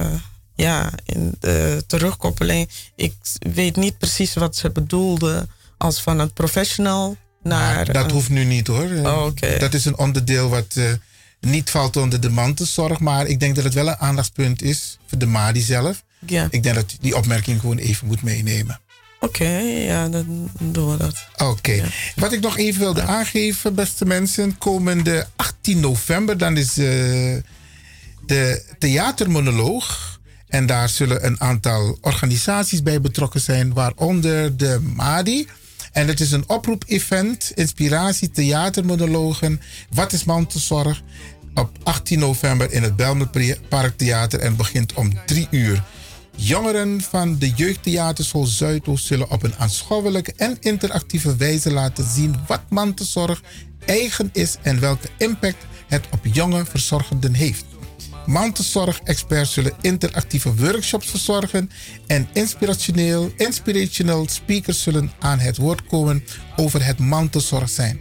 ja, 0.55 0.91
in 1.05 1.35
de 1.41 1.85
terugkoppeling. 1.87 2.69
Ik 2.97 3.15
weet 3.39 3.77
niet 3.77 3.99
precies 3.99 4.35
wat 4.35 4.57
ze 4.57 4.71
bedoelde 4.71 5.49
als 5.79 6.03
van 6.03 6.19
een 6.19 6.33
professional 6.33 7.17
naar. 7.43 7.93
dat 7.93 8.05
een- 8.05 8.11
hoeft 8.11 8.29
nu 8.29 8.45
niet 8.45 8.67
hoor. 8.67 8.91
Oh. 9.03 9.31
Dat 9.59 9.75
is 9.75 9.85
een 9.85 9.99
onderdeel 9.99 10.49
wat 10.49 10.75
eh, 10.77 10.93
niet 11.41 11.71
valt 11.71 11.97
onder 11.97 12.21
de 12.21 12.31
mantelzorg. 12.31 12.99
Maar 12.99 13.27
ik 13.27 13.41
denk 13.41 13.55
dat 13.55 13.65
het 13.65 13.75
wel 13.75 13.89
een 13.89 13.97
aandachtspunt 13.99 14.63
is 14.63 14.99
voor 15.07 15.19
de 15.19 15.27
MADI 15.27 15.61
zelf. 15.61 16.03
Ja. 16.27 16.47
Ik 16.51 16.63
denk 16.63 16.75
dat 16.75 16.97
die 17.01 17.17
opmerking 17.17 17.61
gewoon 17.61 17.79
even 17.79 18.07
moet 18.07 18.23
meenemen. 18.23 18.81
Oké, 19.21 19.59
ja, 19.59 20.09
dan 20.09 20.51
doen 20.59 20.91
we 20.91 20.97
dat. 20.97 21.27
Oké. 21.37 21.83
Wat 22.17 22.33
ik 22.33 22.41
nog 22.41 22.59
even 22.59 22.81
wilde 22.81 23.03
aangeven, 23.03 23.75
beste 23.75 24.05
mensen. 24.05 24.59
Komende 24.59 25.27
18 25.37 25.81
november, 25.81 26.39
dan 26.39 26.57
is 26.57 26.69
eh, 26.69 26.85
de 28.27 28.63
theatermonoloog. 28.79 30.17
En 30.49 30.67
daar 30.67 30.89
zullen 30.89 31.27
een 31.27 31.41
aantal 31.41 31.99
organisaties 32.01 32.83
bij 32.83 33.01
betrokken 33.01 33.41
zijn, 33.41 33.73
waaronder 33.73 34.57
de 34.57 34.81
MADI. 34.95 35.47
En 35.93 36.09
het 36.09 36.21
is 36.21 36.33
een 36.33 36.49
oproep-event, 36.49 37.53
inspiratie, 37.55 38.31
theatermonologen. 38.31 39.61
Wat 39.91 40.13
is 40.13 40.25
mantelzorg? 40.25 41.03
Op 41.55 41.71
18 41.83 42.19
november 42.19 42.73
in 42.73 42.83
het 42.83 42.97
Belmer 42.97 43.59
Parktheater 43.69 44.41
en 44.41 44.57
begint 44.57 44.93
om 44.93 45.13
3 45.27 45.49
uur. 45.51 45.83
Jongeren 46.41 47.01
van 47.01 47.39
de 47.39 47.51
Jeugdtheaterschool 47.51 48.47
Zuidoost 48.47 49.07
zullen 49.07 49.31
op 49.31 49.43
een 49.43 49.55
aanschouwelijke 49.57 50.33
en 50.37 50.57
interactieve 50.61 51.37
wijze 51.37 51.73
laten 51.73 52.05
zien 52.05 52.37
wat 52.47 52.61
mantelzorg 52.69 53.43
eigen 53.85 54.31
is 54.33 54.57
en 54.63 54.81
welke 54.81 55.09
impact 55.17 55.67
het 55.87 56.05
op 56.11 56.21
jonge 56.33 56.65
verzorgenden 56.65 57.35
heeft. 57.35 57.65
Mantelzorg-experts 58.27 59.53
zullen 59.53 59.73
interactieve 59.81 60.55
workshops 60.55 61.07
verzorgen 61.07 61.71
en 62.07 62.29
inspirationeel, 62.33 63.33
inspirational 63.37 64.29
speakers 64.29 64.83
zullen 64.83 65.13
aan 65.19 65.39
het 65.39 65.57
woord 65.57 65.87
komen 65.87 66.25
over 66.57 66.85
het 66.85 66.99
mantelzorg 66.99 67.69
zijn. 67.69 68.01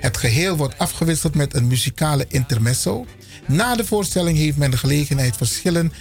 Het 0.00 0.16
geheel 0.16 0.56
wordt 0.56 0.78
afgewisseld 0.78 1.34
met 1.34 1.54
een 1.54 1.66
muzikale 1.66 2.24
intermezzo. 2.28 3.06
Na 3.46 3.74
de 3.74 3.84
voorstelling 3.84 4.38
heeft 4.38 4.56
men 4.56 4.70
de 4.70 4.76
gelegenheid 4.76 5.36
verschillen 5.36 5.92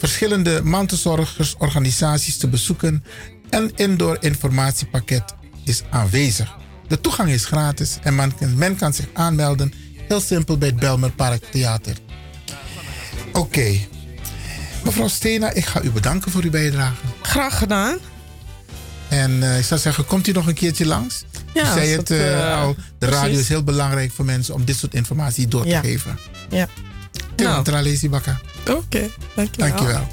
verschillende 0.00 0.60
mantelzorgersorganisaties 0.64 2.36
te 2.36 2.48
bezoeken 2.48 3.04
en 3.50 3.70
indoor 3.76 4.16
informatiepakket 4.20 5.34
is 5.64 5.82
aanwezig. 5.90 6.56
De 6.88 7.00
toegang 7.00 7.30
is 7.30 7.44
gratis 7.44 7.98
en 8.02 8.14
men, 8.14 8.32
men 8.54 8.76
kan 8.76 8.92
zich 8.92 9.06
aanmelden 9.12 9.72
heel 10.08 10.20
simpel 10.20 10.58
bij 10.58 10.68
het 10.68 10.78
Belmer 10.78 11.10
Park 11.10 11.44
Theater. 11.50 11.96
Oké. 13.32 13.78
Mevrouw 14.84 15.08
Stena, 15.08 15.50
ik 15.50 15.64
ga 15.64 15.82
u 15.82 15.90
bedanken 15.90 16.30
voor 16.32 16.42
uw 16.42 16.50
bijdrage. 16.50 16.94
Graag 17.22 17.58
gedaan. 17.58 17.98
En 19.08 19.42
eh, 19.42 19.58
ik 19.58 19.64
zou 19.64 19.80
zeggen, 19.80 20.06
komt 20.06 20.26
u 20.26 20.32
nog 20.32 20.46
een 20.46 20.54
keertje 20.54 20.86
langs? 20.86 21.24
Ja, 21.54 21.62
u 21.62 21.66
zei 21.66 21.88
het 21.88 22.10
eh, 22.10 22.52
eh, 22.52 22.60
al, 22.60 22.74
de 22.98 23.06
radio 23.06 23.20
precies. 23.20 23.38
is 23.38 23.48
heel 23.48 23.64
belangrijk 23.64 24.12
voor 24.12 24.24
mensen 24.24 24.54
om 24.54 24.64
dit 24.64 24.76
soort 24.76 24.94
informatie 24.94 25.48
door 25.48 25.66
Ja. 25.66 25.80
te 25.80 25.86
geven. 25.88 26.18
Ja. 26.50 26.68
Nou. 27.36 27.64
Tralesi 27.64 28.08
Bakka. 28.08 28.40
Oké, 28.68 29.08
dankjewel. 29.34 29.68
Dankjewel. 29.68 30.06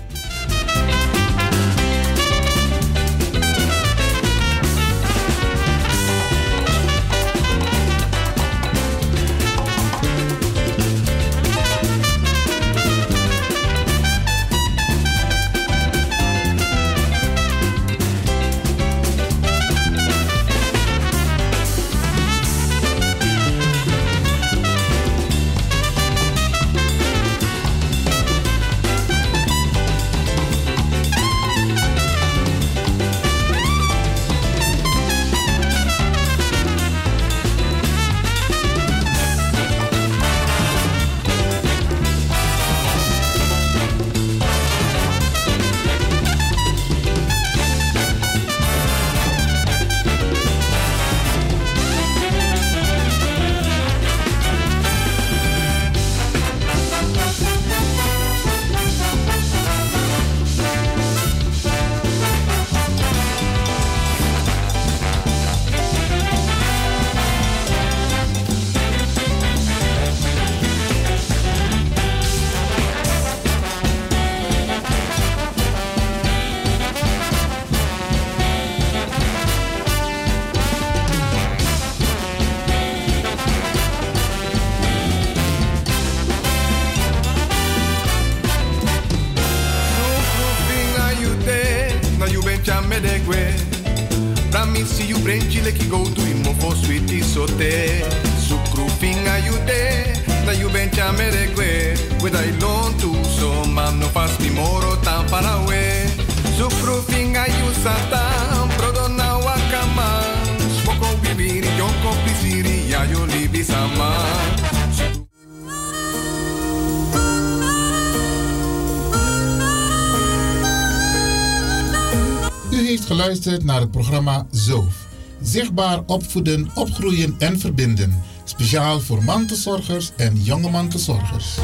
Geluisterd 123.27 123.63
naar 123.63 123.79
het 123.79 123.91
programma 123.91 124.45
ZOOF. 124.51 125.05
Zichtbaar 125.41 126.01
opvoeden, 126.05 126.71
opgroeien 126.75 127.35
en 127.39 127.59
verbinden. 127.59 128.23
Speciaal 128.43 128.99
voor 128.99 129.23
mantelzorgers 129.23 130.11
en 130.15 130.43
jonge 130.43 130.69
mantelzorgers. 130.69 131.55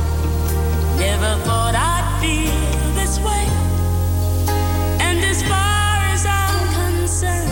Never 0.98 1.38
thought 1.44 1.76
I'd 1.76 2.20
feel 2.20 3.04
this 3.04 3.20
way. 3.22 3.46
And 4.98 5.24
as 5.24 5.42
far 5.42 6.12
as 6.14 6.24
I'm 6.26 6.68
concerned, 6.74 7.52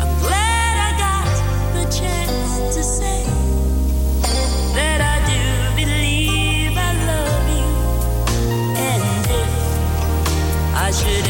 I'm 0.00 0.18
glad 0.20 0.74
I 0.88 0.90
got 0.98 1.26
the 1.72 1.96
chance 1.98 2.74
to 2.74 2.82
say 2.82 3.24
that 4.74 5.00
I 5.00 5.18
do 5.30 5.74
believe 5.74 6.76
I 6.76 6.92
love 7.06 7.48
you. 7.56 7.68
And 8.76 9.02
if 9.30 9.48
I 10.74 10.92
should 10.92 11.29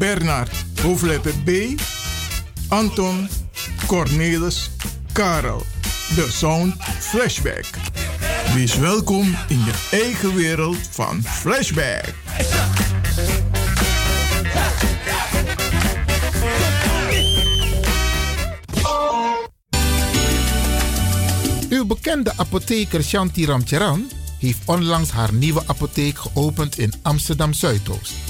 Bernard, 0.00 0.50
hoofdletter 0.82 1.34
B, 1.44 1.50
Anton, 2.68 3.28
Cornelis, 3.86 4.70
Karel. 5.12 5.62
De 6.14 6.26
Sound 6.30 6.74
Flashback. 6.98 7.66
Wees 8.54 8.76
welkom 8.76 9.36
in 9.48 9.58
je 9.58 9.88
eigen 9.90 10.34
wereld 10.34 10.78
van 10.90 11.22
Flashback. 11.22 12.14
Uw 21.68 21.86
bekende 21.86 22.32
apotheker 22.36 23.02
Shanti 23.02 23.46
Ramcharan 23.46 24.10
heeft 24.38 24.58
onlangs 24.64 25.10
haar 25.10 25.32
nieuwe 25.32 25.62
apotheek 25.66 26.18
geopend 26.18 26.78
in 26.78 26.92
Amsterdam 27.02 27.52
Zuidoost. 27.52 28.29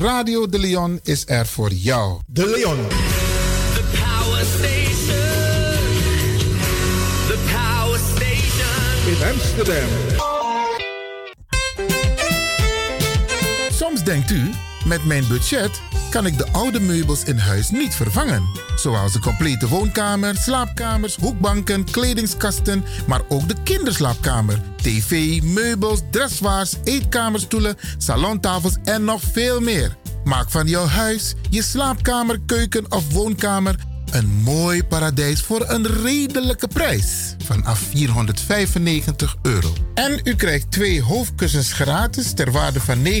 Radio 0.00 0.46
De 0.46 0.58
Leon 0.58 1.00
is 1.02 1.24
er 1.26 1.46
voor 1.46 1.72
jou. 1.72 2.20
De 2.26 2.46
Leon. 2.46 2.86
The 3.74 3.82
Power 3.92 4.44
Station. 4.44 5.22
The 7.26 7.38
Power 7.52 7.98
Station. 7.98 9.06
In 9.06 9.32
Amsterdam. 9.32 9.88
Soms 13.72 14.04
denkt 14.04 14.30
u, 14.30 14.50
met 14.90 15.04
mijn 15.04 15.24
budget 15.28 15.80
kan 16.10 16.26
ik 16.26 16.38
de 16.38 16.52
oude 16.52 16.80
meubels 16.80 17.24
in 17.24 17.38
huis 17.38 17.70
niet 17.70 17.94
vervangen. 17.94 18.42
Zoals 18.76 19.12
de 19.12 19.18
complete 19.18 19.68
woonkamer, 19.68 20.36
slaapkamers, 20.36 21.16
hoekbanken, 21.16 21.84
kledingskasten, 21.84 22.84
maar 23.06 23.20
ook 23.28 23.48
de 23.48 23.54
kinderslaapkamer, 23.64 24.62
tv, 24.76 25.42
meubels, 25.42 26.00
dressoirs, 26.10 26.74
eetkamerstoelen, 26.84 27.76
salontafels 27.98 28.76
en 28.84 29.04
nog 29.04 29.22
veel 29.32 29.60
meer. 29.60 29.96
Maak 30.24 30.50
van 30.50 30.66
jouw 30.66 30.86
huis, 30.86 31.34
je 31.50 31.62
slaapkamer, 31.62 32.40
keuken 32.46 32.92
of 32.92 33.12
woonkamer 33.12 33.74
een 34.10 34.28
mooi 34.42 34.84
paradijs 34.84 35.40
voor 35.40 35.64
een 35.68 35.86
redelijke 35.86 36.68
prijs. 36.68 37.34
Vanaf 37.44 37.78
495 37.78 39.36
euro. 39.42 39.72
En 39.94 40.20
u 40.24 40.34
krijgt 40.34 40.70
twee 40.70 41.02
hoofdkussens 41.02 41.72
gratis 41.72 42.32
ter 42.32 42.50
waarde 42.50 42.80
van 42.80 42.98
59,50 43.04 43.20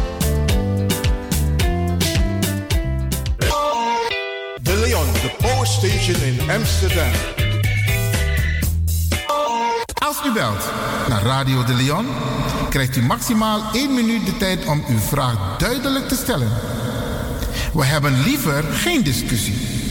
Station 5.71 6.21
in 6.23 6.49
Amsterdam. 6.49 7.11
Als 10.05 10.25
u 10.25 10.31
belt 10.33 10.71
naar 11.07 11.23
Radio 11.23 11.63
de 11.63 11.73
Leon, 11.73 12.05
krijgt 12.69 12.95
u 12.95 13.01
maximaal 13.01 13.61
1 13.73 13.93
minuut 13.93 14.25
de 14.25 14.37
tijd 14.37 14.65
om 14.65 14.83
uw 14.89 14.97
vraag 14.97 15.57
duidelijk 15.57 16.07
te 16.07 16.15
stellen. 16.15 16.49
We 17.73 17.85
hebben 17.85 18.23
liever 18.23 18.63
geen 18.63 19.03
discussie. 19.03 19.90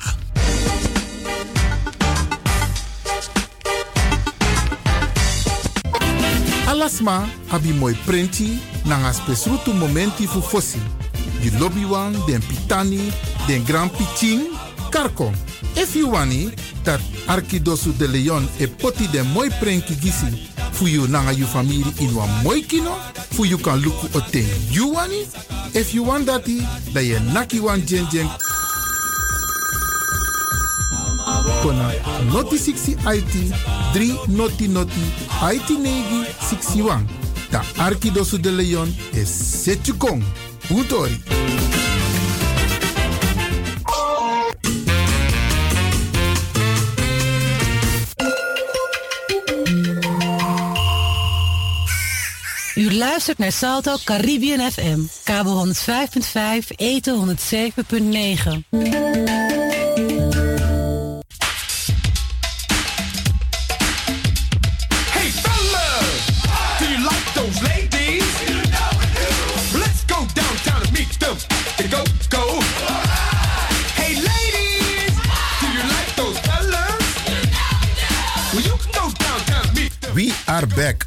Alasma 6.69 7.28
abi 7.51 7.73
moi 7.73 7.94
prenti 8.06 8.59
nanga 8.85 9.12
spesrutu 9.12 9.74
momenti 9.74 10.27
fu 10.27 10.40
fosi. 10.40 10.81
Di 11.43 11.51
lobby 11.59 11.85
wan, 11.85 12.12
den 12.27 12.40
pitani, 12.40 13.12
den 13.47 13.62
grand 13.65 13.90
pitin, 13.93 14.48
karko. 14.90 15.32
If 15.77 15.94
you 15.97 16.10
wani, 16.10 16.51
dat 16.85 17.01
Arkidosu 17.27 17.93
de 17.98 18.09
Leon 18.09 18.48
e 18.59 18.66
poti 18.66 19.06
den 19.09 19.27
moi 19.32 19.48
prenki 19.60 19.94
gisi 19.94 20.48
fu 20.73 20.86
you 20.86 21.06
nanga 21.09 21.32
you 21.32 21.47
family 21.47 21.85
in 22.01 22.15
wa 22.15 22.27
moi 22.43 22.62
kino, 22.62 22.94
fu 23.31 23.44
you 23.44 23.59
kan 23.59 23.81
luku 23.81 24.09
o 24.15 24.20
ten 24.31 24.47
you 24.70 24.93
wani. 24.94 25.27
If 25.74 25.94
you 25.94 26.05
want 26.05 26.27
dati, 26.27 26.60
da 26.93 27.01
ye 27.01 27.19
naki 27.32 27.60
wan 27.60 27.81
jen 27.86 28.06
jen 28.10 28.28
kona 31.62 31.93
noti 32.32 32.56
60 32.56 32.97
IT 33.06 33.35
3 33.94 34.28
noti 34.28 34.69
noti 34.69 35.02
IT 35.43 35.70
negi 35.70 36.24
61. 36.40 37.06
Da 37.51 37.62
Arkidosu 37.78 38.39
de 38.39 38.51
Leon 38.51 38.89
is 39.12 39.28
Setjukong. 39.28 40.23
Utori. 40.70 41.77
Luistert 52.99 53.39
naar 53.39 53.53
Salto 53.53 53.97
Caribbean 54.05 54.73
FM, 54.73 54.99
kabel 55.25 55.66
105.5, 55.66 56.69
eten 56.77 57.37
107.9. 57.37 58.77
Hey 65.11 65.31
fellas, 65.31 66.27
do 66.79 66.85
you 66.85 66.99
like 66.99 67.33
those 67.35 67.62
ladies? 67.62 68.25
Let's 69.73 70.05
go 70.07 70.27
downtown 70.35 70.83
and 70.83 70.93
meet 70.93 71.19
them. 71.19 71.37
Go, 71.91 72.03
go. 72.29 72.61
Hey 73.95 74.15
ladies, 74.15 75.15
do 75.61 75.66
you 75.66 75.83
like 75.83 76.15
those 76.16 76.39
fellas? 76.39 77.05
Well, 78.53 78.62
you 78.62 78.77
can 78.77 78.93
go 78.93 79.11
downtown 79.19 79.65
and 79.65 79.75
meet 79.75 80.01
them. 80.01 80.15
We 80.15 80.33
are 80.47 80.66
back. 80.66 81.07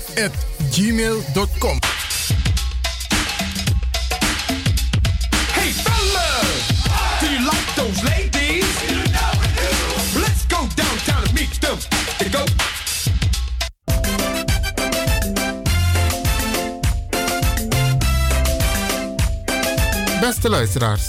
gmail.com. 0.71 1.79
Hey 5.53 5.71
fellas, 5.71 6.83
do 7.19 7.27
you 7.27 7.45
like 7.45 7.75
those 7.75 8.03
ladies? 8.03 8.65
Let's 10.15 10.45
go 10.47 10.67
downtown 10.75 11.23
and 11.23 11.33
meet 11.33 11.61
them. 11.61 11.77
Go. 12.31 12.43
Beste 20.19 20.49
luisteraars, 20.49 21.03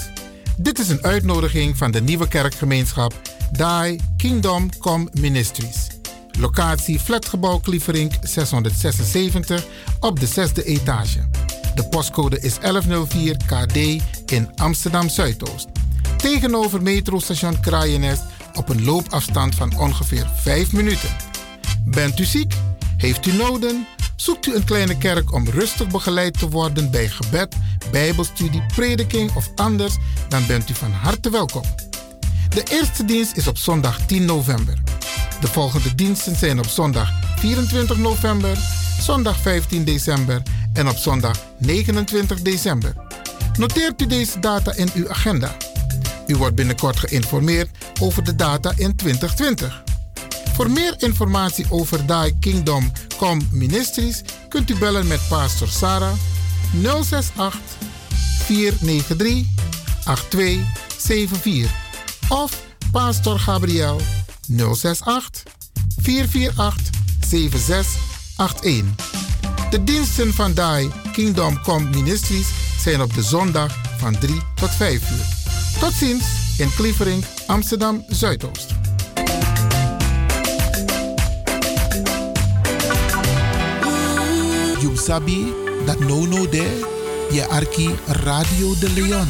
dit 0.57 0.79
is 0.79 0.89
een 0.89 1.03
uitnodiging 1.03 1.77
van 1.77 1.91
de 1.91 2.01
nieuwe 2.01 2.27
kerkgemeenschap 2.27 3.13
Die 3.51 3.99
Kingdom 4.17 4.69
Come 4.79 5.07
Ministries. 5.11 5.92
Locatie 6.39 6.99
Flatgebouw 6.99 7.59
Klieverink 7.59 8.13
676 8.21 9.65
op 9.99 10.19
de 10.19 10.25
zesde 10.25 10.63
etage. 10.63 11.19
De 11.75 11.87
postcode 11.87 12.39
is 12.39 12.59
1104 12.59 13.37
KD 13.37 13.75
in 14.31 14.49
Amsterdam 14.55 15.09
Zuidoost. 15.09 15.67
Tegenover 16.17 16.81
metrostation 16.81 17.59
Kraaienest 17.59 18.23
op 18.53 18.69
een 18.69 18.83
loopafstand 18.83 19.55
van 19.55 19.79
ongeveer 19.79 20.27
5 20.41 20.71
minuten. 20.73 21.09
Bent 21.85 22.19
u 22.19 22.23
ziek? 22.23 22.53
Heeft 22.97 23.25
u 23.25 23.33
noden? 23.33 23.87
Zoekt 24.15 24.45
u 24.45 24.55
een 24.55 24.63
kleine 24.63 24.97
kerk 24.97 25.33
om 25.33 25.47
rustig 25.49 25.87
begeleid 25.87 26.39
te 26.39 26.49
worden 26.49 26.91
bij 26.91 27.07
gebed, 27.09 27.55
bijbelstudie, 27.91 28.63
prediking 28.75 29.35
of 29.35 29.51
anders? 29.55 29.95
Dan 30.27 30.45
bent 30.45 30.69
u 30.69 30.73
van 30.73 30.91
harte 30.91 31.29
welkom. 31.29 31.63
De 32.49 32.63
eerste 32.71 33.05
dienst 33.05 33.37
is 33.37 33.47
op 33.47 33.57
zondag 33.57 34.05
10 34.05 34.25
november. 34.25 34.81
De 35.43 35.49
volgende 35.49 35.95
diensten 35.95 36.35
zijn 36.35 36.59
op 36.59 36.67
zondag 36.67 37.11
24 37.39 37.97
november, 37.97 38.57
zondag 38.99 39.37
15 39.37 39.83
december 39.83 40.41
en 40.73 40.87
op 40.87 40.95
zondag 40.95 41.39
29 41.57 42.41
december. 42.41 42.93
Noteert 43.57 44.01
u 44.01 44.07
deze 44.07 44.39
data 44.39 44.73
in 44.75 44.89
uw 44.93 45.09
agenda. 45.09 45.55
U 46.27 46.35
wordt 46.35 46.55
binnenkort 46.55 46.99
geïnformeerd 46.99 47.69
over 48.01 48.23
de 48.23 48.35
data 48.35 48.73
in 48.75 48.95
2020. 48.95 49.83
Voor 50.53 50.71
meer 50.71 50.95
informatie 50.97 51.65
over 51.69 52.07
Die 52.07 52.37
Kingdom 52.39 52.91
Come 53.17 53.41
Ministries 53.51 54.21
kunt 54.49 54.69
u 54.69 54.75
bellen 54.75 55.07
met 55.07 55.27
Pastor 55.29 55.67
Sarah 55.67 56.13
068 56.81 57.59
493 58.45 59.45
8274 60.05 61.71
of 62.29 62.61
Pastor 62.91 63.39
Gabriel 63.39 64.01
068 64.47 65.43
448 66.01 66.89
7681. 67.27 68.83
De 69.69 69.83
diensten 69.83 70.33
van 70.33 70.53
Die 70.53 70.91
Kingdom 71.11 71.61
Come 71.61 71.89
Ministries 71.89 72.47
zijn 72.79 73.01
op 73.01 73.13
de 73.13 73.21
zondag 73.21 73.75
van 73.97 74.17
3 74.19 74.41
tot 74.55 74.69
5 74.69 75.11
uur. 75.11 75.25
Tot 75.79 75.93
ziens 75.93 76.25
in 76.57 76.73
Klievering, 76.75 77.25
Amsterdam 77.47 78.03
Zuidoost. 78.07 78.67
You 84.79 84.97
sabi 84.97 85.53
that 85.85 85.99
no 85.99 86.25
no 86.25 86.49
there, 86.49 86.87
je 87.31 87.47
arki 87.47 87.95
Radio 88.07 88.73
de 88.79 88.89
Leon. 88.89 89.27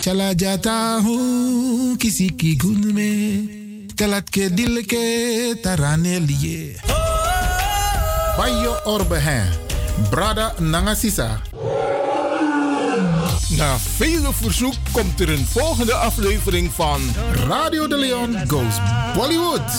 Chala 0.00 0.34
jata 0.34 1.00
hu 1.02 1.96
kisi 1.96 2.36
ki 2.36 2.56
gunme 2.56 3.92
telat 3.96 4.30
ke 4.30 4.48
dil 4.54 4.82
ke 4.84 5.54
tarane 5.62 6.20
liye. 6.20 6.76
Bayo 8.36 8.76
orbe 8.86 9.18
hen, 9.18 9.48
brada 10.10 10.54
nangasisa. 10.60 11.40
Na 13.56 13.76
vele 13.98 14.28
verzoek 14.32 14.74
komt 14.92 15.20
er 15.20 15.28
een 15.28 15.46
volgende 15.46 15.94
aflevering 15.94 16.72
van 16.72 17.00
Radio 17.48 17.86
de 17.88 17.96
Leon 17.96 18.36
Goes 18.48 18.76
Bollywood. 19.14 19.70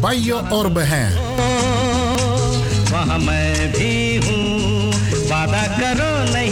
Bayo 0.00 0.42
orbe 0.50 0.84
hen. 0.84 1.12
वहाँ 2.90 3.18
मैं 3.18 3.72
भी 3.72 3.92
हूँ 4.26 4.90
वादा 5.30 5.64
करो 5.78 6.32
नहीं 6.34 6.43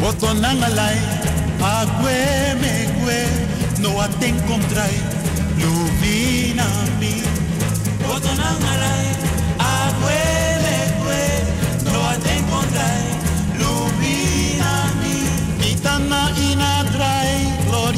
Oto 0.04 0.34
nangalai, 0.34 0.98
agwe 1.62 2.56
megwe, 2.60 3.26
no 3.80 4.08
te 4.20 4.28
encontrai, 4.28 4.96
luvina 5.58 6.68
mi. 7.00 7.24
Oto 8.08 9.07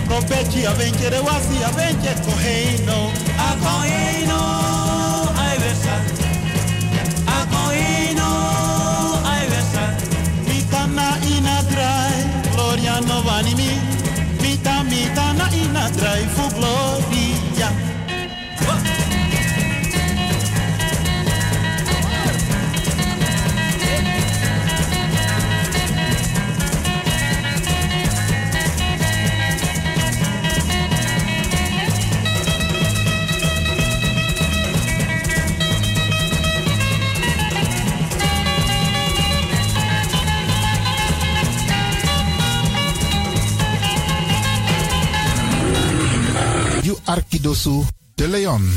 kokopechi 0.00 0.66
abenjere 0.66 1.18
wasi 1.18 1.56
abenje 1.68 2.12
koheino. 2.24 2.98
Akoheino 3.48 4.40
ay 5.44 5.56
besa 5.62 5.96
akoheino 7.38 8.30
ay 9.32 9.44
besa 9.50 9.84
mitana 10.48 11.06
ina 11.36 11.56
drai 11.70 12.16
gloria 12.52 13.00
no 13.08 13.22
vanimi. 13.22 13.70
Mita 14.42 14.84
mitana 14.84 15.46
ina 15.62 15.88
drai 15.96 16.24
fu 16.34 16.44
gloria 16.56 17.15
Arkidosu 47.06 47.82
de 48.14 48.28
Leon. 48.28 48.70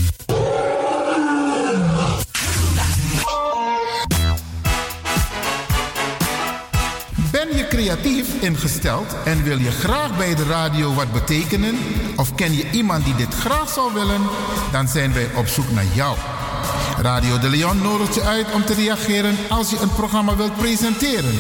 Ben 7.32 7.58
je 7.58 7.68
creatief 7.70 8.42
ingesteld 8.42 9.16
en 9.26 9.44
wil 9.44 9.58
je 9.58 9.72
graag 9.72 10.18
bij 10.18 10.36
de 10.36 10.44
radio 10.44 10.94
wat 10.94 11.12
betekenen? 11.12 11.78
Of 12.16 12.36
ken 12.36 12.54
je 12.54 12.70
iemand 12.72 13.06
die 13.06 13.16
dit 13.16 13.34
graag 13.34 13.70
zou 13.70 13.94
willen? 13.94 14.22
Dan 14.72 14.88
zijn 14.88 15.14
wij 15.14 15.28
op 15.36 15.48
zoek 15.48 15.72
naar 15.72 15.88
jou. 15.94 16.18
Radio 16.98 17.40
de 17.40 17.50
Leon 17.50 17.82
nodigt 17.82 18.16
je 18.16 18.22
uit 18.22 18.54
om 18.54 18.66
te 18.66 18.74
reageren 18.74 19.36
als 19.50 19.70
je 19.70 19.80
een 19.80 19.94
programma 19.94 20.36
wilt 20.36 20.58
presenteren. 20.58 21.40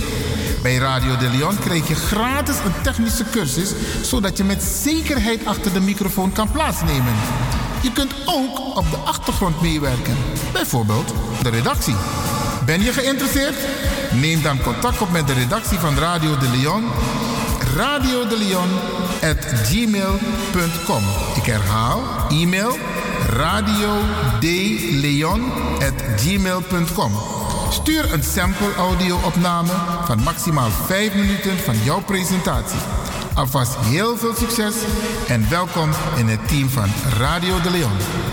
Bij 0.61 0.75
Radio 0.75 1.17
de 1.17 1.29
Leon 1.29 1.59
krijg 1.59 1.87
je 1.87 1.95
gratis 1.95 2.55
een 2.55 2.81
technische 2.83 3.23
cursus, 3.31 3.71
zodat 4.01 4.37
je 4.37 4.43
met 4.43 4.63
zekerheid 4.63 5.45
achter 5.45 5.73
de 5.73 5.79
microfoon 5.79 6.31
kan 6.31 6.51
plaatsnemen. 6.51 7.13
Je 7.81 7.91
kunt 7.91 8.13
ook 8.25 8.77
op 8.77 8.89
de 8.89 8.97
achtergrond 8.97 9.61
meewerken, 9.61 10.17
bijvoorbeeld 10.53 11.13
de 11.41 11.49
redactie. 11.49 11.95
Ben 12.65 12.83
je 12.83 12.93
geïnteresseerd? 12.93 13.55
Neem 14.11 14.41
dan 14.41 14.61
contact 14.61 15.01
op 15.01 15.11
met 15.11 15.27
de 15.27 15.33
redactie 15.33 15.79
van 15.79 15.97
Radio 15.97 16.37
de 16.37 16.49
Leon. 16.49 16.83
Radio 17.75 18.27
de 18.27 18.37
Leon. 18.37 18.69
Ik 21.35 21.45
herhaal, 21.45 22.01
e-mail 22.29 22.77
radio 23.29 24.01
at 25.79 25.95
gmail.com. 26.17 27.38
Stuur 27.69 28.13
een 28.13 28.23
sample 28.23 28.73
audio-opname 28.77 29.71
van 30.05 30.23
maximaal 30.23 30.69
5 30.69 31.15
minuten 31.15 31.57
van 31.57 31.77
jouw 31.83 32.01
presentatie. 32.01 32.79
Alvast 33.33 33.75
heel 33.75 34.17
veel 34.17 34.33
succes 34.33 34.75
en 35.27 35.49
welkom 35.49 35.89
in 36.15 36.27
het 36.27 36.47
team 36.47 36.69
van 36.69 36.89
Radio 37.17 37.61
de 37.61 37.69
Leon. 37.69 38.28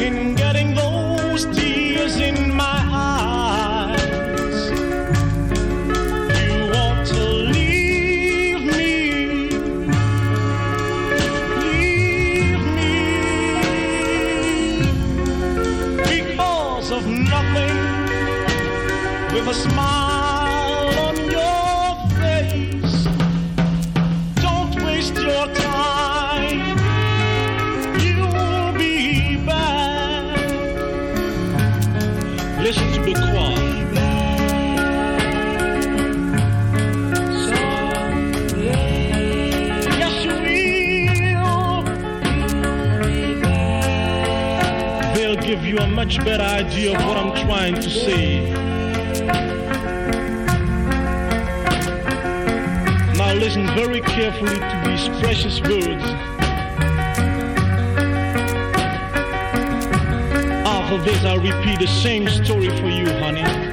In 0.00 0.39
much 46.06 46.16
better 46.24 46.42
idea 46.42 46.98
of 46.98 47.06
what 47.06 47.18
I'm 47.18 47.36
trying 47.44 47.74
to 47.74 47.90
say. 47.90 48.50
Now 53.18 53.34
listen 53.34 53.66
very 53.74 54.00
carefully 54.00 54.54
to 54.54 54.82
these 54.86 55.08
precious 55.20 55.60
words. 55.60 56.02
After 60.64 61.02
this, 61.04 61.22
I'll 61.22 61.38
repeat 61.38 61.80
the 61.80 61.86
same 61.86 62.26
story 62.28 62.70
for 62.78 62.88
you, 62.88 63.04
honey. 63.18 63.69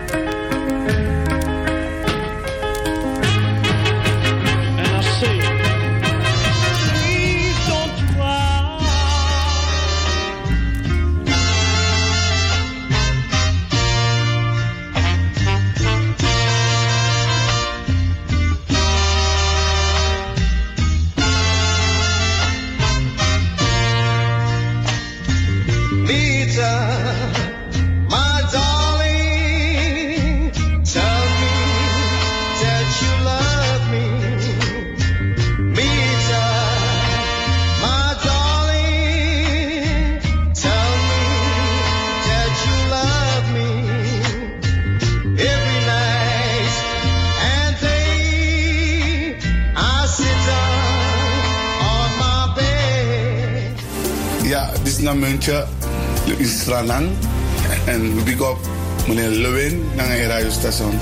Radiostation. 60.48 61.00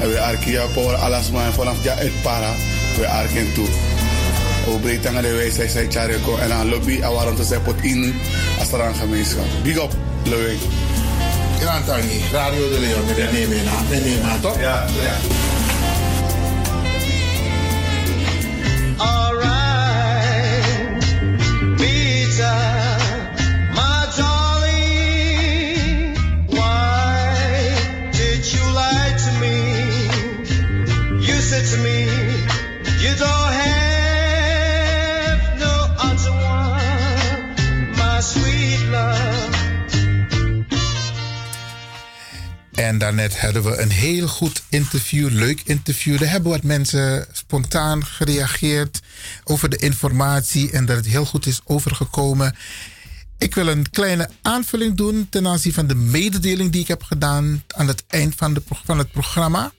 En 0.00 0.08
we 0.08 0.20
arkia 0.20 0.68
voor 0.68 0.94
alles 0.94 1.30
maar 1.30 1.52
vanaf 1.52 1.84
ja 1.84 1.94
het 1.94 2.22
para. 2.22 2.54
We 2.96 3.08
arken 3.08 3.52
toe. 3.54 3.68
We 4.64 4.78
brengen 4.80 5.22
de 5.22 5.32
wijsheid 5.32 5.70
zei 5.70 5.90
Chareko 5.90 6.36
en 6.36 6.52
aan 6.52 6.68
lobby 6.68 7.00
en 7.00 7.12
waarom 7.12 7.36
te 7.36 7.44
zeggen 7.44 7.62
pot 7.62 7.82
in 7.82 8.14
als 8.58 8.72
er 8.72 8.82
aan 8.82 8.94
gemeenschap. 8.94 9.44
Big 9.62 9.76
up 9.76 9.92
Lewin. 10.24 10.58
Ja, 11.60 11.76
Antoni, 11.76 12.20
Radio 12.32 12.68
de 12.68 12.78
Leon, 12.80 13.06
meneer 13.06 13.32
Neemena. 13.32 13.70
Meneer 13.88 14.06
Neemena, 14.06 14.38
toch? 14.40 14.60
Ja, 14.60 14.86
ja. 15.02 15.57
En 42.88 42.98
daarnet 42.98 43.38
hadden 43.38 43.62
we 43.62 43.80
een 43.80 43.90
heel 43.90 44.28
goed 44.28 44.62
interview, 44.68 45.30
leuk 45.30 45.62
interview. 45.64 46.22
Er 46.22 46.30
hebben 46.30 46.50
wat 46.50 46.62
mensen 46.62 47.26
spontaan 47.32 48.04
gereageerd 48.04 49.00
over 49.44 49.68
de 49.68 49.76
informatie 49.76 50.70
en 50.70 50.86
dat 50.86 50.96
het 50.96 51.06
heel 51.06 51.24
goed 51.24 51.46
is 51.46 51.60
overgekomen. 51.64 52.56
Ik 53.38 53.54
wil 53.54 53.66
een 53.66 53.90
kleine 53.90 54.30
aanvulling 54.42 54.96
doen 54.96 55.26
ten 55.30 55.46
aanzien 55.46 55.72
van 55.72 55.86
de 55.86 55.94
mededeling 55.94 56.72
die 56.72 56.80
ik 56.80 56.88
heb 56.88 57.02
gedaan 57.02 57.62
aan 57.66 57.88
het 57.88 58.04
eind 58.06 58.34
van, 58.34 58.54
de, 58.54 58.62
van 58.84 58.98
het 58.98 59.12
programma. 59.12 59.72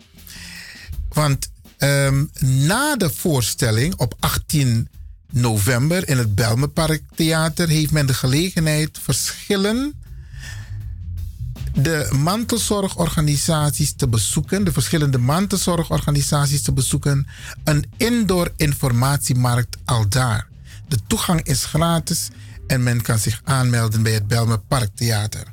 Want 1.10 1.52
ehm, 1.78 2.26
na 2.40 2.96
de 2.96 3.10
voorstelling 3.10 3.96
op 3.96 4.16
18 4.20 4.90
november 5.32 6.10
in 6.10 6.18
het 6.18 6.36
Belmenpark 6.36 7.04
Theater 7.16 7.68
heeft 7.68 7.92
men 7.92 8.06
de 8.06 8.14
gelegenheid 8.14 9.00
verschillen 9.02 9.99
de 11.74 12.10
mantelzorgorganisaties 12.12 13.94
te 13.94 14.08
bezoeken, 14.08 14.64
de 14.64 14.72
verschillende 14.72 15.18
mantelzorgorganisaties 15.18 16.62
te 16.62 16.74
bezoeken, 16.74 17.28
een 17.64 17.86
indoor 17.98 18.52
informatiemarkt 18.58 19.78
al 19.86 20.10
daar. 20.10 20.48
De 20.88 21.00
toegang 21.08 21.44
is 21.44 21.66
gratis 21.66 22.30
en 22.68 22.84
men 22.84 23.02
kan 23.02 23.20
zich 23.20 23.42
aanmelden 23.44 24.04
bij 24.04 24.14
het 24.14 24.28
Belmer 24.28 24.60
Parktheater. 24.60 25.44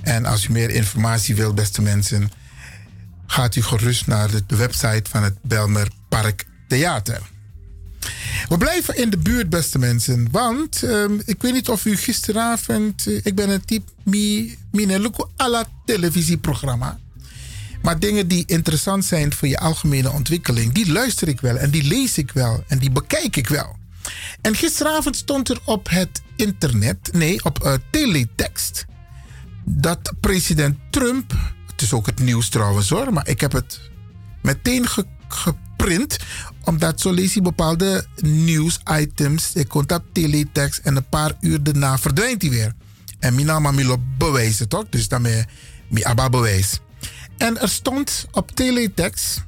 En 0.00 0.24
als 0.24 0.46
u 0.46 0.52
meer 0.52 0.70
informatie 0.70 1.34
wilt, 1.34 1.54
beste 1.54 1.82
mensen, 1.82 2.30
gaat 3.26 3.56
u 3.56 3.62
gerust 3.62 4.06
naar 4.06 4.30
de 4.46 4.56
website 4.56 5.10
van 5.10 5.22
het 5.22 5.36
Belmer 5.42 5.88
Parktheater. 6.08 7.34
We 8.48 8.58
blijven 8.58 8.96
in 8.96 9.10
de 9.10 9.18
buurt, 9.18 9.50
beste 9.50 9.78
mensen. 9.78 10.28
Want 10.30 10.82
ehm, 10.82 11.18
ik 11.24 11.42
weet 11.42 11.52
niet 11.52 11.68
of 11.68 11.84
u 11.84 11.96
gisteravond. 11.96 13.06
eh, 13.06 13.20
ik 13.22 13.34
ben 13.34 13.50
een 13.50 13.64
type. 13.64 13.90
Mi, 14.04 14.56
mineluku 14.72 15.24
alla 15.36 15.64
televisieprogramma. 15.84 16.98
Maar 17.82 17.98
dingen 17.98 18.28
die 18.28 18.44
interessant 18.46 19.04
zijn 19.04 19.32
voor 19.32 19.48
je 19.48 19.58
algemene 19.58 20.10
ontwikkeling. 20.12 20.72
die 20.72 20.92
luister 20.92 21.28
ik 21.28 21.40
wel. 21.40 21.56
En 21.56 21.70
die 21.70 21.82
lees 21.84 22.18
ik 22.18 22.30
wel. 22.32 22.64
En 22.68 22.78
die 22.78 22.90
bekijk 22.90 23.36
ik 23.36 23.48
wel. 23.48 23.76
En 24.40 24.54
gisteravond 24.54 25.16
stond 25.16 25.48
er 25.48 25.58
op 25.64 25.88
het 25.90 26.22
internet. 26.36 27.08
nee, 27.12 27.44
op 27.44 27.64
eh, 27.64 27.74
teletext. 27.90 28.84
dat 29.64 30.12
president 30.20 30.76
Trump. 30.90 31.32
het 31.70 31.82
is 31.82 31.92
ook 31.92 32.06
het 32.06 32.20
nieuws 32.20 32.48
trouwens 32.48 32.88
hoor. 32.88 33.12
maar 33.12 33.28
ik 33.28 33.40
heb 33.40 33.52
het 33.52 33.80
meteen 34.42 34.88
ge- 34.88 35.06
geprint. 35.28 36.16
Omdat 36.66 37.00
zo 37.00 37.12
lees 37.12 37.34
je 37.34 37.42
bepaalde 37.42 38.06
nieuwsitems. 38.20 39.52
Ik 39.54 39.68
kon 39.68 39.84
dat 39.86 40.02
teletext 40.12 40.80
en 40.82 40.96
een 40.96 41.08
paar 41.08 41.32
uur 41.40 41.62
daarna 41.62 41.98
verdwijnt 41.98 42.42
hij 42.42 42.50
weer. 42.50 42.72
En 43.18 43.34
mijn 43.34 43.46
naam 43.46 43.74
Milo 43.74 43.98
bewijzen 44.18 44.68
toch? 44.68 44.84
Dus 44.90 45.08
daarmee 45.08 45.44
mi 45.88 46.02
abba 46.02 46.28
bewijs. 46.28 46.80
En 47.36 47.60
er 47.60 47.68
stond 47.68 48.26
op 48.30 48.50
teletext 48.50 49.44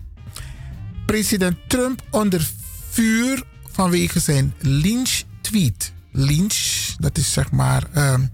president 1.07 1.57
Trump 1.67 2.03
onder 2.11 2.51
vuur 2.91 3.43
vanwege 3.71 4.21
zijn 4.21 4.55
lynch 4.59 5.23
tweet. 5.41 5.93
Lynch, 6.13 6.57
dat 6.99 7.19
is 7.19 7.33
zeg 7.33 7.51
maar 7.51 7.83
ehm, 7.93 8.27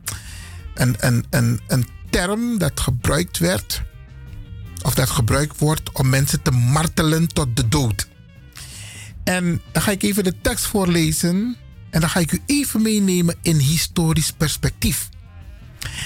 een, 0.74 0.96
een, 0.98 1.24
een, 1.30 1.60
een 1.66 1.86
term 2.10 2.58
dat 2.58 2.80
gebruikt 2.80 3.38
werd 3.38 3.82
of 4.82 4.94
dat 4.94 5.10
gebruikt 5.10 5.58
wordt 5.58 5.92
om 5.92 6.08
mensen 6.08 6.42
te 6.42 6.50
martelen 6.50 7.26
tot 7.26 7.56
de 7.56 7.68
dood. 7.68 8.08
En 9.24 9.60
dan 9.72 9.82
ga 9.82 9.90
ik 9.90 10.02
even 10.02 10.24
de 10.24 10.40
tekst 10.40 10.66
voorlezen 10.66 11.56
en 11.90 12.00
dan 12.00 12.08
ga 12.10 12.20
ik 12.20 12.32
u 12.32 12.40
even 12.46 12.82
meenemen 12.82 13.36
in 13.42 13.56
historisch 13.56 14.32
perspectief. 14.32 15.08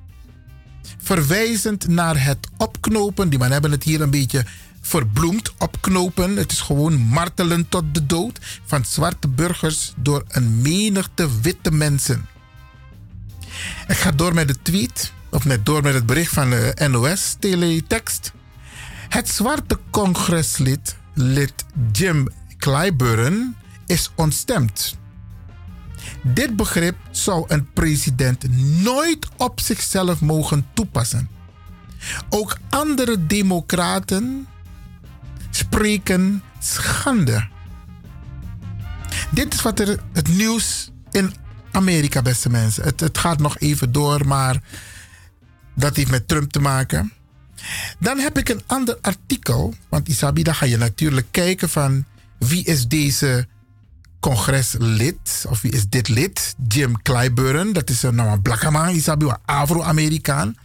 verwijzend 1.02 1.88
naar 1.88 2.24
het 2.24 2.48
opknopen. 2.56 3.28
Die 3.28 3.38
man 3.38 3.50
hebben 3.50 3.70
het 3.70 3.82
hier 3.82 4.00
een 4.00 4.10
beetje 4.10 4.44
verbloemd, 4.90 5.52
opknopen. 5.58 6.36
Het 6.36 6.52
is 6.52 6.60
gewoon 6.60 6.98
martelen 6.98 7.68
tot 7.68 7.94
de 7.94 8.06
dood 8.06 8.38
van 8.64 8.84
zwarte 8.84 9.28
burgers 9.28 9.92
door 9.96 10.24
een 10.28 10.62
menigte 10.62 11.40
witte 11.40 11.70
mensen. 11.70 12.28
Ik 13.88 13.96
ga 13.96 14.10
door 14.10 14.34
met 14.34 14.48
de 14.48 14.62
tweet, 14.62 15.12
of 15.30 15.44
net 15.44 15.66
door 15.66 15.82
met 15.82 15.94
het 15.94 16.06
bericht 16.06 16.32
van 16.32 16.50
de 16.50 16.88
NOS 16.90 17.36
Teletext. 17.38 18.32
Het 19.08 19.28
zwarte 19.28 19.78
congreslid, 19.90 20.96
lid 21.14 21.64
Jim 21.92 22.28
Clyburn, 22.58 23.56
is 23.86 24.10
ontstemd. 24.14 24.96
Dit 26.22 26.56
begrip 26.56 26.96
zou 27.10 27.44
een 27.48 27.72
president 27.72 28.44
nooit 28.82 29.28
op 29.36 29.60
zichzelf 29.60 30.20
mogen 30.20 30.66
toepassen. 30.74 31.28
Ook 32.28 32.58
andere 32.70 33.26
democraten 33.26 34.46
spreken 35.50 36.42
schande. 36.58 37.48
Dit 39.30 39.54
is 39.54 39.62
wat 39.62 39.80
er 39.80 40.00
het 40.12 40.28
nieuws 40.28 40.90
in 41.10 41.34
Amerika, 41.72 42.22
beste 42.22 42.50
mensen. 42.50 42.84
Het, 42.84 43.00
het 43.00 43.18
gaat 43.18 43.38
nog 43.38 43.58
even 43.58 43.92
door, 43.92 44.26
maar 44.26 44.62
dat 45.74 45.96
heeft 45.96 46.10
met 46.10 46.28
Trump 46.28 46.50
te 46.50 46.60
maken. 46.60 47.12
Dan 47.98 48.18
heb 48.18 48.38
ik 48.38 48.48
een 48.48 48.62
ander 48.66 48.98
artikel. 49.00 49.74
Want 49.88 50.08
Isabi, 50.08 50.42
dan 50.42 50.54
ga 50.54 50.66
je 50.66 50.76
natuurlijk 50.76 51.26
kijken 51.30 51.68
van 51.68 52.04
wie 52.38 52.64
is 52.64 52.88
deze 52.88 53.46
congreslid, 54.20 55.44
of 55.48 55.60
wie 55.60 55.72
is 55.72 55.88
dit 55.88 56.08
lid? 56.08 56.54
Jim 56.68 57.02
Clyburn, 57.02 57.72
dat 57.72 57.90
is 57.90 58.02
een 58.02 58.14
nou, 58.14 58.30
een 58.30 58.42
blakke 58.42 58.70
man, 58.70 58.88
Isabi, 58.88 59.26
een 59.26 59.36
Afro-Amerikaan. 59.44 60.56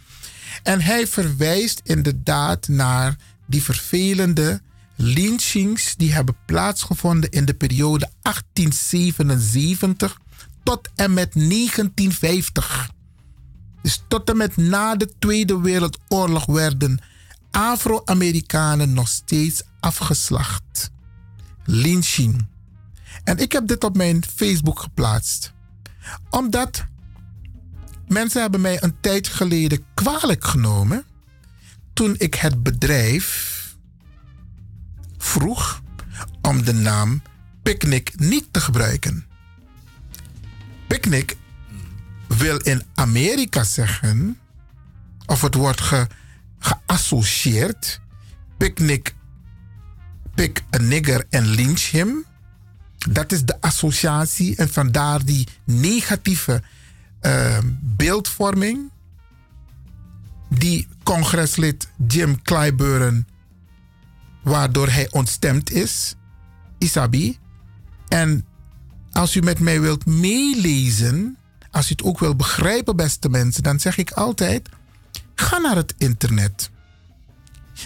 En 0.62 0.80
hij 0.80 1.06
verwijst 1.06 1.80
inderdaad 1.84 2.68
naar 2.68 3.16
die 3.46 3.62
vervelende 3.62 4.60
lynchings 4.96 5.96
die 5.96 6.12
hebben 6.12 6.36
plaatsgevonden 6.46 7.30
in 7.30 7.44
de 7.44 7.54
periode 7.54 8.10
1877 8.22 10.18
tot 10.62 10.88
en 10.94 11.14
met 11.14 11.32
1950. 11.32 12.90
Dus 13.82 14.02
tot 14.08 14.30
en 14.30 14.36
met 14.36 14.56
na 14.56 14.96
de 14.96 15.12
Tweede 15.18 15.60
Wereldoorlog 15.60 16.46
werden 16.46 17.00
Afro-Amerikanen 17.50 18.92
nog 18.92 19.08
steeds 19.08 19.62
afgeslacht. 19.80 20.90
Lynching. 21.64 22.46
En 23.24 23.38
ik 23.38 23.52
heb 23.52 23.66
dit 23.66 23.84
op 23.84 23.96
mijn 23.96 24.24
Facebook 24.34 24.80
geplaatst. 24.80 25.52
Omdat 26.30 26.86
mensen 28.08 28.40
hebben 28.40 28.60
mij 28.60 28.82
een 28.82 29.00
tijd 29.00 29.28
geleden 29.28 29.84
kwalijk 29.94 30.44
genomen 30.44 31.04
toen 31.92 32.14
ik 32.18 32.34
het 32.34 32.62
bedrijf 32.62 33.55
vroeg 35.18 35.82
om 36.42 36.64
de 36.64 36.72
naam 36.72 37.22
Picnic 37.62 38.12
niet 38.18 38.46
te 38.50 38.60
gebruiken. 38.60 39.26
Picnic 40.86 41.36
wil 42.28 42.56
in 42.56 42.82
Amerika 42.94 43.64
zeggen, 43.64 44.38
of 45.26 45.42
het 45.42 45.54
wordt 45.54 45.80
ge, 45.80 46.06
geassocieerd, 46.58 48.00
picnic, 48.56 49.14
pick 50.34 50.62
a 50.74 50.78
nigger 50.78 51.26
en 51.30 51.46
lynch 51.46 51.90
him. 51.90 52.24
Dat 52.98 53.32
is 53.32 53.44
de 53.44 53.60
associatie 53.60 54.56
en 54.56 54.68
vandaar 54.68 55.24
die 55.24 55.48
negatieve 55.64 56.62
uh, 57.22 57.58
beeldvorming 57.80 58.90
die 60.48 60.88
congreslid 61.02 61.88
Jim 62.08 62.42
Clyburn, 62.42 63.26
waardoor 64.46 64.88
hij 64.88 65.08
ontstemd 65.10 65.70
is, 65.70 66.14
Isabi. 66.78 67.38
En 68.08 68.44
als 69.12 69.34
u 69.34 69.40
met 69.40 69.58
mij 69.58 69.80
wilt 69.80 70.06
meelezen, 70.06 71.38
als 71.70 71.86
u 71.86 71.90
het 71.90 72.02
ook 72.02 72.18
wilt 72.18 72.36
begrijpen, 72.36 72.96
beste 72.96 73.28
mensen, 73.28 73.62
dan 73.62 73.80
zeg 73.80 73.96
ik 73.96 74.10
altijd: 74.10 74.68
ga 75.34 75.58
naar 75.58 75.76
het 75.76 75.94
internet. 75.98 76.70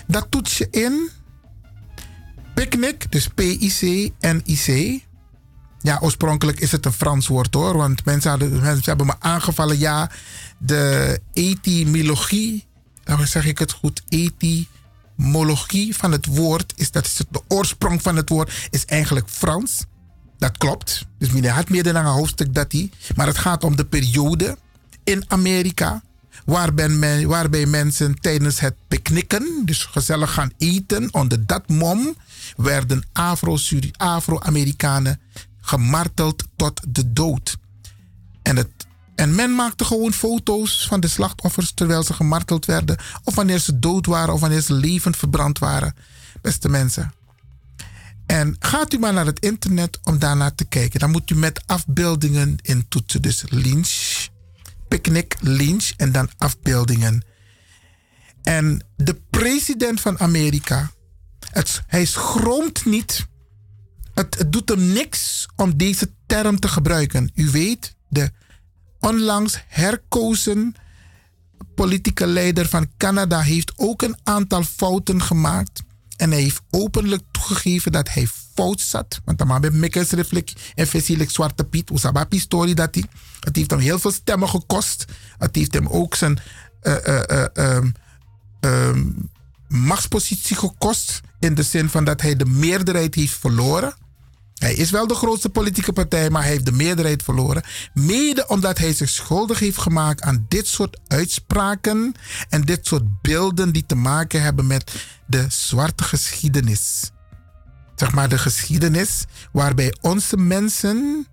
Dat 0.07 0.27
toets 0.31 0.59
je 0.59 0.69
in 0.71 1.11
picnic, 2.55 3.13
dus 3.13 3.29
P-I-C-N-I-C. 3.29 5.01
Ja, 5.83 5.99
oorspronkelijk 6.01 6.61
is 6.61 6.73
het 6.73 6.85
een 6.85 6.93
Frans 6.93 7.27
woord 7.27 7.55
hoor, 7.55 7.77
want 7.77 8.05
mensen, 8.05 8.31
hadden, 8.31 8.61
mensen 8.61 8.85
hebben 8.85 9.07
me 9.07 9.15
aangevallen. 9.19 9.79
Ja, 9.79 10.11
de 10.59 11.21
etymologie, 11.33 12.67
dan 13.05 13.27
zeg 13.27 13.47
ik 13.47 13.59
het 13.59 13.73
goed, 13.73 14.03
etymologie 14.09 14.69
van 15.95 16.13
het 16.13 16.27
woord, 16.27 16.73
is 16.77 16.91
dat 16.91 17.07
is 17.07 17.19
het, 17.19 17.27
de 17.31 17.43
oorsprong 17.49 18.03
van 18.03 18.17
het 18.17 18.29
woord, 18.29 18.69
is 18.71 18.85
eigenlijk 18.85 19.29
Frans. 19.29 19.85
Dat 20.39 20.59
klopt. 20.59 21.07
Dus 21.19 21.31
meneer 21.31 21.51
had 21.51 21.69
meer 21.69 21.83
dan 21.83 21.97
een 21.97 22.05
hoofdstuk 22.05 22.55
dat 22.55 22.73
hij. 22.73 22.91
Maar 23.17 23.27
het 23.27 23.39
gaat 23.39 23.65
om 23.65 23.77
de 23.77 23.85
periode 23.85 24.57
in 25.05 25.25
Amerika. 25.29 26.03
Waarbij, 26.45 26.89
men, 26.89 27.29
waarbij 27.29 27.67
mensen 27.67 28.21
tijdens 28.21 28.61
het 28.61 28.75
picknicken, 28.89 29.63
dus 29.65 29.85
gezellig 29.85 30.33
gaan 30.33 30.53
eten, 30.59 31.15
onder 31.15 31.47
dat 31.47 31.69
mom, 31.69 32.17
werden 32.57 33.05
Afro-Amerikanen 33.97 35.21
gemarteld 35.61 36.45
tot 36.57 36.81
de 36.89 37.13
dood. 37.13 37.57
En, 38.43 38.57
het, 38.57 38.80
en 39.21 39.35
men 39.35 39.55
maakte 39.55 39.85
gewoon 39.85 40.13
foto's 40.13 40.87
van 40.87 41.01
de 41.01 41.09
slachtoffers 41.09 41.73
terwijl 41.73 42.03
ze 42.03 42.13
gemarteld 42.13 42.65
werden, 42.65 42.97
of 43.25 43.35
wanneer 43.35 43.59
ze 43.59 43.79
dood 43.79 44.07
waren, 44.07 44.35
of 44.35 44.41
wanneer 44.41 44.61
ze 44.61 44.73
levend 44.73 45.17
verbrand 45.17 45.59
waren. 45.59 45.95
Beste 46.43 46.69
mensen. 46.69 47.13
En 48.27 48.57
gaat 48.59 48.93
u 48.93 48.99
maar 48.99 49.13
naar 49.13 49.27
het 49.27 49.41
internet 49.41 49.99
om 50.05 50.19
daarnaar 50.19 50.55
te 50.55 50.65
kijken. 50.65 51.01
Dan 51.01 51.11
moet 51.11 51.31
u 51.31 51.35
met 51.35 51.63
afbeeldingen 51.67 52.57
in 52.63 52.89
toetsen. 52.89 53.23
Dus 53.23 53.45
lynch, 53.49 54.29
picnic, 54.89 55.37
lynch 55.41 55.91
en 55.97 56.13
dan 56.13 56.31
afbeeldingen. 56.39 57.25
En 58.43 58.87
de 58.97 59.21
president 59.31 60.01
van 60.01 60.19
Amerika, 60.19 60.91
het, 61.51 61.83
hij 61.87 62.05
schroomt 62.05 62.85
niet. 62.85 63.27
Het, 64.15 64.39
het 64.39 64.53
doet 64.53 64.69
hem 64.69 64.93
niks 64.93 65.49
om 65.57 65.77
deze 65.77 66.11
term 66.27 66.61
te 66.61 66.69
gebruiken. 66.69 67.31
U 67.35 67.51
weet, 67.51 67.95
de 68.09 68.31
onlangs 69.01 69.65
herkozen 69.69 70.75
politieke 71.75 72.27
leider 72.27 72.69
van 72.69 72.91
Canada 72.97 73.41
heeft 73.41 73.73
ook 73.77 74.03
een 74.03 74.19
aantal 74.23 74.63
fouten 74.63 75.23
gemaakt. 75.23 75.83
En 76.17 76.31
hij 76.31 76.41
heeft 76.41 76.63
openlijk 76.71 77.23
toegegeven 77.31 77.93
dat 77.93 78.09
hij 78.09 78.29
fout 78.55 78.81
zat. 78.81 79.21
Want 79.25 79.39
dan 79.39 79.63
heb 79.63 79.73
Mikkels 79.73 80.11
reflect 80.11 80.61
en 80.75 80.87
Vesielijk 80.87 81.31
Zwarte 81.31 81.65
Piet. 81.65 81.91
Oesabapi 81.91 82.39
story 82.39 82.75
dat 82.75 82.95
hij. 82.95 83.05
Het 83.41 83.57
heeft 83.57 83.71
hem 83.71 83.81
heel 83.81 83.99
veel 83.99 84.13
stemmen 84.13 84.49
gekost. 84.49 85.05
Het 85.39 85.57
heeft 85.57 85.75
hem 85.75 85.87
ook 85.87 86.15
zijn 86.15 86.39
uh, 86.83 86.97
uh, 87.07 87.45
uh, 87.55 87.77
um, 88.61 89.31
machtspositie 89.69 90.57
gekost. 90.57 91.21
In 91.39 91.55
de 91.55 91.63
zin 91.63 91.89
van 91.89 92.05
dat 92.05 92.21
hij 92.21 92.37
de 92.37 92.47
meerderheid 92.47 93.15
heeft 93.15 93.37
verloren. 93.39 93.95
Hij 94.61 94.75
is 94.75 94.91
wel 94.91 95.07
de 95.07 95.15
grootste 95.15 95.49
politieke 95.49 95.93
partij, 95.93 96.31
maar 96.31 96.43
hij 96.43 96.51
heeft 96.51 96.67
de 96.67 96.73
meerderheid 96.73 97.23
verloren. 97.23 97.63
Mede 97.95 98.47
omdat 98.47 98.79
hij 98.79 98.93
zich 98.93 99.09
schuldig 99.09 99.59
heeft 99.59 99.79
gemaakt 99.79 100.23
aan 100.23 100.47
dit 100.49 100.67
soort 100.67 101.01
uitspraken 101.07 102.15
en 102.49 102.63
dit 102.63 102.87
soort 102.87 103.21
beelden 103.23 103.73
die 103.73 103.87
te 103.87 103.95
maken 103.95 104.43
hebben 104.43 104.67
met 104.67 105.07
de 105.27 105.47
zwarte 105.49 106.05
geschiedenis. 106.05 107.11
Zeg 107.95 108.13
maar 108.13 108.29
de 108.29 108.39
geschiedenis 108.39 109.25
waarbij 109.53 109.95
onze 110.01 110.37
mensen 110.37 111.27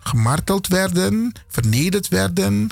gemarteld 0.00 0.66
werden, 0.66 1.32
vernederd 1.48 2.08
werden, 2.08 2.68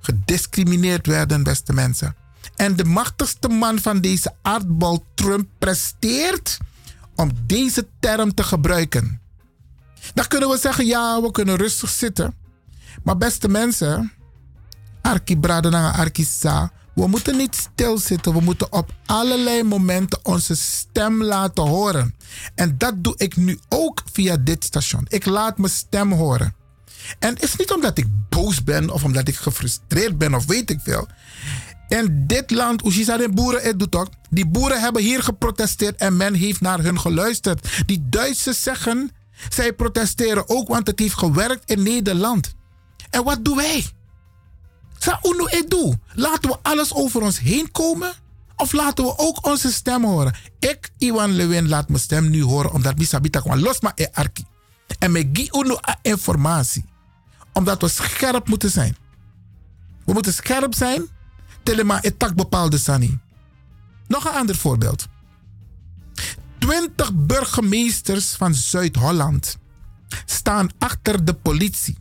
gediscrimineerd 0.00 1.06
werden, 1.06 1.42
beste 1.42 1.72
mensen. 1.72 2.16
En 2.56 2.76
de 2.76 2.84
machtigste 2.84 3.48
man 3.48 3.78
van 3.78 4.00
deze 4.00 4.34
aardbol, 4.42 5.04
Trump, 5.14 5.48
presteert 5.58 6.58
om 7.14 7.30
deze 7.46 7.86
term 8.00 8.34
te 8.34 8.42
gebruiken. 8.42 9.20
Dan 10.14 10.26
kunnen 10.26 10.48
we 10.48 10.58
zeggen, 10.58 10.86
ja, 10.86 11.22
we 11.22 11.30
kunnen 11.30 11.56
rustig 11.56 11.90
zitten. 11.90 12.34
Maar 13.02 13.16
beste 13.16 13.48
mensen, 13.48 14.12
Arki 15.02 15.38
Bradena 15.38 15.92
Arki 15.92 16.24
Sa, 16.24 16.72
we 16.96 17.06
moeten 17.06 17.36
niet 17.36 17.56
stilzitten. 17.56 18.32
We 18.32 18.40
moeten 18.40 18.72
op 18.72 18.92
allerlei 19.06 19.62
momenten 19.62 20.18
onze 20.22 20.54
stem 20.54 21.22
laten 21.22 21.64
horen. 21.64 22.14
En 22.54 22.78
dat 22.78 23.04
doe 23.04 23.14
ik 23.16 23.36
nu 23.36 23.58
ook 23.68 24.02
via 24.12 24.36
dit 24.36 24.64
station. 24.64 25.06
Ik 25.08 25.26
laat 25.26 25.58
mijn 25.58 25.72
stem 25.72 26.12
horen. 26.12 26.54
En 27.18 27.34
het 27.34 27.42
is 27.42 27.56
niet 27.56 27.72
omdat 27.72 27.98
ik 27.98 28.06
boos 28.28 28.64
ben 28.64 28.90
of 28.90 29.04
omdat 29.04 29.28
ik 29.28 29.36
gefrustreerd 29.36 30.18
ben 30.18 30.34
of 30.34 30.46
weet 30.46 30.70
ik 30.70 30.80
veel. 30.82 31.08
In 31.88 32.24
dit 32.26 32.50
land, 32.50 32.84
Oeshisa 32.84 33.16
de 33.16 33.28
boeren, 33.28 33.62
het 33.62 33.78
doet 33.78 33.94
ook. 33.94 34.08
Die 34.30 34.46
boeren 34.46 34.80
hebben 34.80 35.02
hier 35.02 35.22
geprotesteerd 35.22 35.96
en 35.96 36.16
men 36.16 36.34
heeft 36.34 36.60
naar 36.60 36.82
hun 36.82 37.00
geluisterd. 37.00 37.68
Die 37.86 38.06
Duitsers 38.08 38.62
zeggen, 38.62 39.10
zij 39.48 39.72
protesteren 39.72 40.48
ook, 40.48 40.68
want 40.68 40.86
het 40.86 40.98
heeft 40.98 41.18
gewerkt 41.18 41.70
in 41.70 41.82
Nederland. 41.82 42.54
En 43.10 43.24
wat 43.24 43.44
doen 43.44 43.56
wij? 43.56 43.86
Laten 46.14 46.50
we 46.50 46.58
alles 46.62 46.94
over 46.94 47.22
ons 47.22 47.38
heen 47.38 47.70
komen? 47.72 48.12
Of 48.56 48.72
laten 48.72 49.04
we 49.04 49.18
ook 49.18 49.46
onze 49.46 49.72
stem 49.72 50.04
horen? 50.04 50.34
Ik, 50.58 50.90
Iwan 50.98 51.32
Lewin, 51.32 51.68
laat 51.68 51.88
mijn 51.88 52.00
stem 52.00 52.30
nu 52.30 52.42
horen, 52.42 52.72
omdat 52.72 52.98
Misabita 52.98 53.40
kwam 53.40 53.58
los 53.58 53.80
maar 53.80 53.92
e 53.94 54.06
arki. 54.12 54.44
En 54.98 55.12
me 55.12 55.48
uno 55.52 55.78
informatie. 56.02 56.84
Omdat 57.52 57.80
we 57.80 57.88
scherp 57.88 58.48
moeten 58.48 58.70
zijn. 58.70 58.96
We 60.04 60.12
moeten 60.12 60.32
scherp 60.32 60.74
zijn, 60.74 61.06
telema 61.62 62.02
etak 62.02 62.34
bepaalde 62.34 62.78
sani. 62.78 63.18
Nog 64.06 64.24
een 64.24 64.32
ander 64.32 64.56
voorbeeld. 64.56 65.06
20 66.66 67.12
burgemeesters 67.14 68.30
van 68.30 68.54
Zuid-Holland 68.54 69.58
staan 70.24 70.68
achter 70.78 71.24
de 71.24 71.34
politie. 71.34 71.96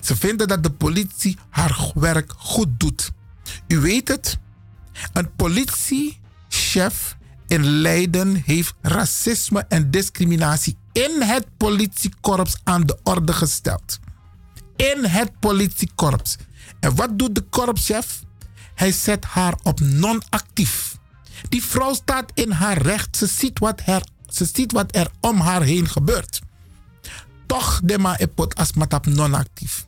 Ze 0.00 0.16
vinden 0.16 0.48
dat 0.48 0.62
de 0.62 0.70
politie 0.70 1.38
haar 1.48 1.90
werk 1.94 2.32
goed 2.36 2.68
doet. 2.76 3.10
U 3.68 3.78
weet 3.78 4.08
het, 4.08 4.38
een 5.12 5.34
politiechef 5.36 7.16
in 7.46 7.64
Leiden 7.64 8.42
heeft 8.44 8.74
racisme 8.80 9.64
en 9.68 9.90
discriminatie 9.90 10.76
in 10.92 11.22
het 11.22 11.46
politiekorps 11.56 12.56
aan 12.64 12.86
de 12.86 12.98
orde 13.02 13.32
gesteld. 13.32 13.98
In 14.76 15.04
het 15.04 15.38
politiekorps. 15.40 16.36
En 16.80 16.94
wat 16.94 17.18
doet 17.18 17.34
de 17.34 17.42
korpschef? 17.42 18.22
Hij 18.74 18.92
zet 18.92 19.24
haar 19.24 19.54
op 19.62 19.80
non-actief. 19.80 20.91
Die 21.48 21.64
vrouw 21.64 21.94
staat 21.94 22.30
in 22.34 22.50
haar 22.50 22.82
recht. 22.82 23.16
Ze 23.16 23.26
ziet 23.26 23.58
wat 23.58 23.82
er, 23.86 24.02
ze 24.28 24.44
ziet 24.52 24.72
wat 24.72 24.96
er 24.96 25.10
om 25.20 25.40
haar 25.40 25.62
heen 25.62 25.88
gebeurt. 25.88 26.40
Toch 27.46 27.80
de 27.84 27.98
ma 27.98 28.18
epot 28.18 28.56
als 28.56 28.72
non-actief. 29.02 29.86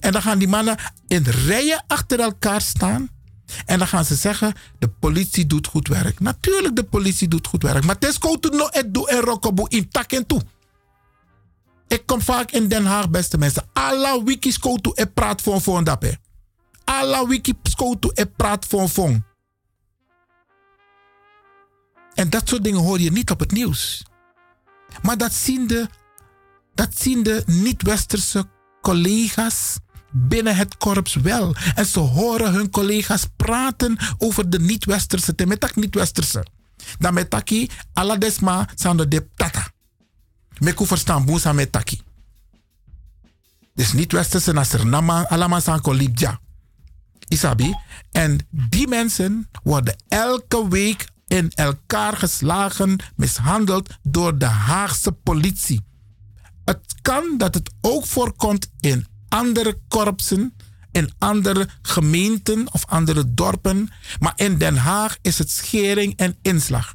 En 0.00 0.12
dan 0.12 0.22
gaan 0.22 0.38
die 0.38 0.48
mannen 0.48 0.76
in 1.06 1.22
rijen 1.22 1.84
achter 1.86 2.20
elkaar 2.20 2.60
staan. 2.60 3.08
En 3.66 3.78
dan 3.78 3.88
gaan 3.88 4.04
ze 4.04 4.14
zeggen, 4.14 4.54
de 4.78 4.88
politie 4.88 5.46
doet 5.46 5.66
goed 5.66 5.88
werk. 5.88 6.20
Natuurlijk, 6.20 6.76
de 6.76 6.84
politie 6.84 7.28
doet 7.28 7.46
goed 7.46 7.62
werk. 7.62 7.84
Maar 7.84 7.96
het 7.98 8.52
no 8.52 8.66
et 8.66 8.94
do 8.94 9.04
en 9.04 9.20
rokobu 9.20 9.64
in 9.68 9.88
tak 9.88 10.12
en 10.12 10.26
toe. 10.26 10.42
Ik 11.88 12.06
kom 12.06 12.20
vaak 12.20 12.50
in 12.50 12.68
Den 12.68 12.86
Haag, 12.86 13.10
beste 13.10 13.38
mensen. 13.38 13.64
Alla 13.72 14.22
wikis 14.22 14.58
to 14.58 14.92
e 14.94 15.06
praat 15.06 15.42
voor 15.42 15.60
voor 15.60 15.84
dape. 15.84 16.18
Alla 16.84 17.26
wikis 17.26 17.74
to 17.74 18.10
e 18.14 18.24
praat 18.26 18.66
voor 18.66 18.88
voor. 18.88 19.20
En 22.16 22.30
dat 22.30 22.48
soort 22.48 22.64
dingen 22.64 22.80
hoor 22.80 23.00
je 23.00 23.12
niet 23.12 23.30
op 23.30 23.40
het 23.40 23.52
nieuws. 23.52 24.04
Maar 25.02 25.18
dat 25.18 25.34
zien 25.34 25.66
de 25.66 25.88
Dat 26.74 26.98
zien 26.98 27.22
de 27.22 27.42
niet-westerse 27.46 28.48
collega's 28.80 29.78
binnen 30.12 30.56
het 30.56 30.76
korps 30.76 31.14
wel. 31.14 31.54
En 31.74 31.86
ze 31.86 31.98
horen 31.98 32.52
hun 32.52 32.70
collega's 32.70 33.26
praten 33.36 33.96
over 34.18 34.50
de 34.50 34.60
niet-westerse, 34.60 35.34
temetak 35.34 35.76
niet-westerse. 35.76 36.46
Dan 36.98 37.14
met 37.14 37.30
taki, 37.30 37.70
aladesma, 37.92 38.68
zijn 38.74 38.96
de 38.96 39.26
tata. 39.34 39.70
Meku 40.58 40.86
verstaan 40.86 41.24
boesa 41.24 41.52
met 41.52 41.72
taki. 41.72 42.00
Dus 43.74 43.92
niet-westerse, 43.92 44.52
na 44.52 44.64
Sernama, 44.64 45.28
alama 45.28 45.60
san 45.60 45.80
kolibja. 45.80 46.40
Isabi. 47.28 47.74
En 48.10 48.38
die 48.50 48.88
mensen 48.88 49.48
worden 49.62 49.96
elke 50.08 50.68
week 50.68 51.06
in 51.26 51.52
elkaar 51.54 52.16
geslagen, 52.16 52.98
mishandeld 53.16 53.88
door 54.02 54.38
de 54.38 54.44
Haagse 54.44 55.12
politie. 55.12 55.84
Het 56.64 56.94
kan 57.02 57.34
dat 57.38 57.54
het 57.54 57.70
ook 57.80 58.06
voorkomt 58.06 58.70
in 58.80 59.06
andere 59.28 59.78
korpsen, 59.88 60.54
in 60.92 61.12
andere 61.18 61.68
gemeenten 61.82 62.72
of 62.72 62.86
andere 62.86 63.34
dorpen. 63.34 63.90
Maar 64.18 64.32
in 64.36 64.58
Den 64.58 64.76
Haag 64.76 65.16
is 65.22 65.38
het 65.38 65.50
schering 65.50 66.16
en 66.16 66.36
inslag. 66.42 66.94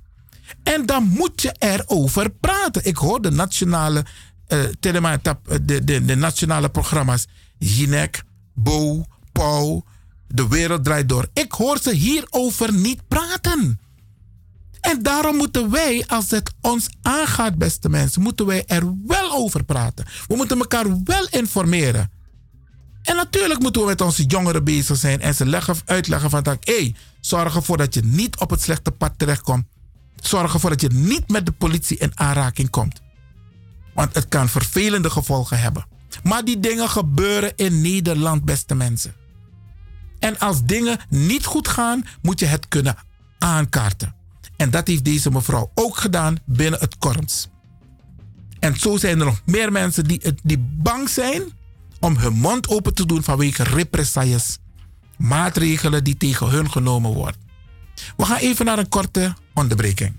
En 0.64 0.86
dan 0.86 1.04
moet 1.04 1.42
je 1.42 1.56
erover 1.60 2.30
praten. 2.30 2.86
Ik 2.86 2.98
hoor 2.98 3.22
de 3.22 3.32
nationale, 3.32 4.06
uh, 4.48 4.64
de, 4.80 5.84
de, 5.84 6.06
de 6.06 6.16
nationale 6.16 6.70
programma's. 6.70 7.28
Jinek, 7.58 8.24
Bo, 8.54 9.06
Pauw, 9.32 9.84
De 10.28 10.48
Wereld 10.48 10.84
Draait 10.84 11.10
Door. 11.10 11.28
Ik 11.34 11.52
hoor 11.52 11.78
ze 11.82 11.94
hierover 11.94 12.74
niet 12.74 13.08
praten. 13.08 13.80
En 14.82 15.04
daarom 15.04 15.36
moeten 15.36 15.70
wij, 15.70 16.04
als 16.08 16.30
het 16.32 16.54
ons 16.62 16.90
aangaat, 17.02 17.58
beste 17.58 17.90
mensen, 17.90 18.22
moeten 18.22 18.46
wij 18.46 18.64
er 18.66 18.94
wel 19.08 19.32
over 19.32 19.64
praten. 19.64 20.06
We 20.28 20.36
moeten 20.36 20.60
elkaar 20.60 20.86
wel 21.04 21.28
informeren. 21.30 22.12
En 23.02 23.16
natuurlijk 23.16 23.60
moeten 23.60 23.82
we 23.82 23.88
met 23.88 24.02
onze 24.02 24.24
jongeren 24.24 24.64
bezig 24.64 24.98
zijn 24.98 25.22
en 25.22 25.36
ze 25.36 25.46
leggen, 25.46 25.76
uitleggen 25.86 26.30
van 26.30 26.44
dat, 26.44 26.58
hé, 26.60 26.74
hey, 26.74 26.96
zorg 27.20 27.56
ervoor 27.56 27.78
dat 27.78 27.94
je 27.94 28.02
niet 28.04 28.40
op 28.40 28.50
het 28.50 28.62
slechte 28.62 28.92
pad 28.92 29.14
terechtkomt. 29.18 29.66
Zorg 30.16 30.54
ervoor 30.54 30.70
dat 30.70 30.82
je 30.82 30.90
niet 30.90 31.30
met 31.30 31.46
de 31.46 31.52
politie 31.52 31.98
in 31.98 32.12
aanraking 32.14 32.70
komt. 32.70 33.02
Want 33.94 34.16
het 34.16 34.28
kan 34.28 34.50
vervelende 34.50 35.10
gevolgen 35.10 35.60
hebben. 35.60 35.86
Maar 36.24 36.44
die 36.44 36.60
dingen 36.60 36.90
gebeuren 36.90 37.54
in 37.56 37.82
Nederland, 37.82 38.46
beste 38.46 38.76
mensen. 38.76 39.16
En 40.20 40.40
als 40.40 40.64
dingen 40.64 41.00
niet 41.10 41.46
goed 41.46 41.68
gaan, 41.68 42.06
moet 42.22 42.40
je 42.40 42.46
het 42.46 42.68
kunnen 42.68 42.96
aankaarten. 43.38 44.16
En 44.62 44.70
dat 44.70 44.88
heeft 44.88 45.06
deze 45.06 45.32
mevrouw 45.32 45.72
ook 45.76 45.98
gedaan 45.98 46.38
binnen 46.46 46.80
het 46.80 46.98
korps. 46.98 47.50
En 48.60 48.80
zo 48.80 48.98
zijn 48.98 49.20
er 49.20 49.26
nog 49.26 49.42
meer 49.46 49.72
mensen 49.72 50.04
die, 50.04 50.22
die 50.44 50.58
bang 50.60 51.10
zijn 51.10 51.44
om 52.00 52.18
hun 52.18 52.34
mond 52.34 52.70
open 52.70 52.94
te 52.94 53.06
doen 53.06 53.24
vanwege 53.24 53.64
represailles. 53.64 54.58
Maatregelen 55.18 56.04
die 56.04 56.18
tegen 56.18 56.48
hun 56.48 56.72
genomen 56.72 57.14
worden. 57.14 57.42
We 58.18 58.26
gaan 58.26 58.38
even 58.38 58.66
naar 58.66 58.80
een 58.80 58.90
korte 58.90 59.36
onderbreking. 59.54 60.16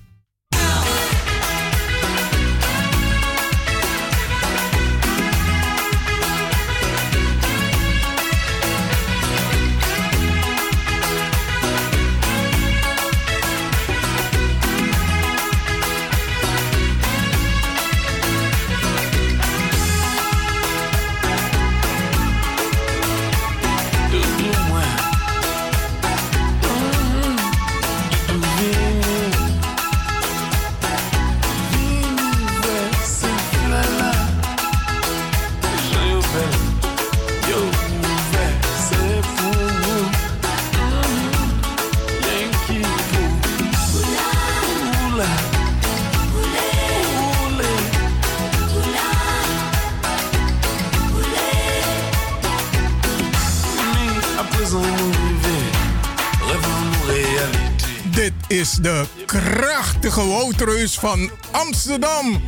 Is 58.52 58.74
de 58.74 59.04
krachtige 59.26 60.20
woudreus 60.20 60.98
van 60.98 61.30
Amsterdam, 61.50 62.40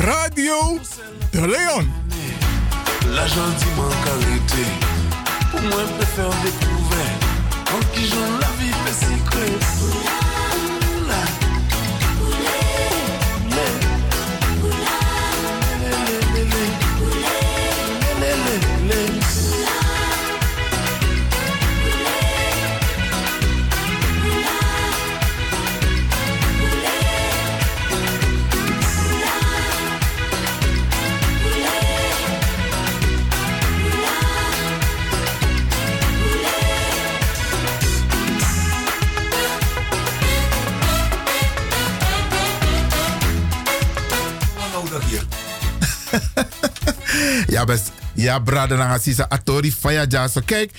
Radio 0.00 0.78
de 1.30 1.40
Leon. 1.40 1.88
La 3.08 3.26
gentille 3.26 3.74
manque 3.76 4.06
arrêté, 4.06 4.64
pour 5.50 5.60
moi 5.60 5.82
préfère 5.96 6.30
découvrir, 6.42 7.10
en 7.74 7.94
qui 7.94 8.06
j'en 8.06 8.49
ja, 47.50 47.64
best. 47.64 47.92
Ja, 48.14 48.38
brada 48.38 48.76
na 48.76 48.98
sisa 48.98 49.28
atori 49.28 49.72
faya 49.72 50.06
jaso. 50.06 50.40
Kijk, 50.40 50.72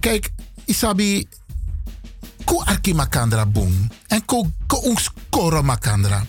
kijk, 0.00 0.32
isabi 0.64 1.28
ko 2.44 2.62
arki 2.62 2.94
makandra 2.94 3.46
boom. 3.46 3.88
En 4.08 4.24
ko 4.24 4.46
ko 4.66 4.76
ons 4.76 5.10
koro 5.30 5.62
makandra. 5.62 6.24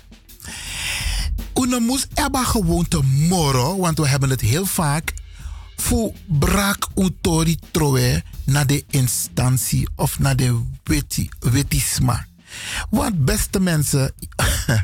Una 1.53 1.79
moest 1.79 2.07
eba 2.15 2.43
gewoon 2.43 2.87
te 2.87 3.01
moro, 3.03 3.77
want 3.77 3.97
we 3.97 4.07
hebben 4.07 4.29
het 4.29 4.41
heel 4.41 4.65
vaak 4.65 5.13
voor 5.75 6.11
braak 6.25 6.87
utori 6.95 7.57
troe 7.71 8.23
naar 8.45 8.67
de 8.67 8.83
instantie 8.89 9.89
of 9.95 10.19
naar 10.19 10.35
de 10.35 10.61
weti, 10.83 11.29
wetisma. 11.39 12.25
Want 12.89 13.25
beste 13.25 13.59
mensen, 13.59 14.13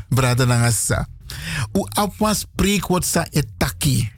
brada 0.08 0.44
nangasa, 0.44 1.06
u 1.72 1.86
afwa 1.88 2.34
spreekwoord 2.34 3.04
sa 3.04 3.26
etaki. 3.30 4.17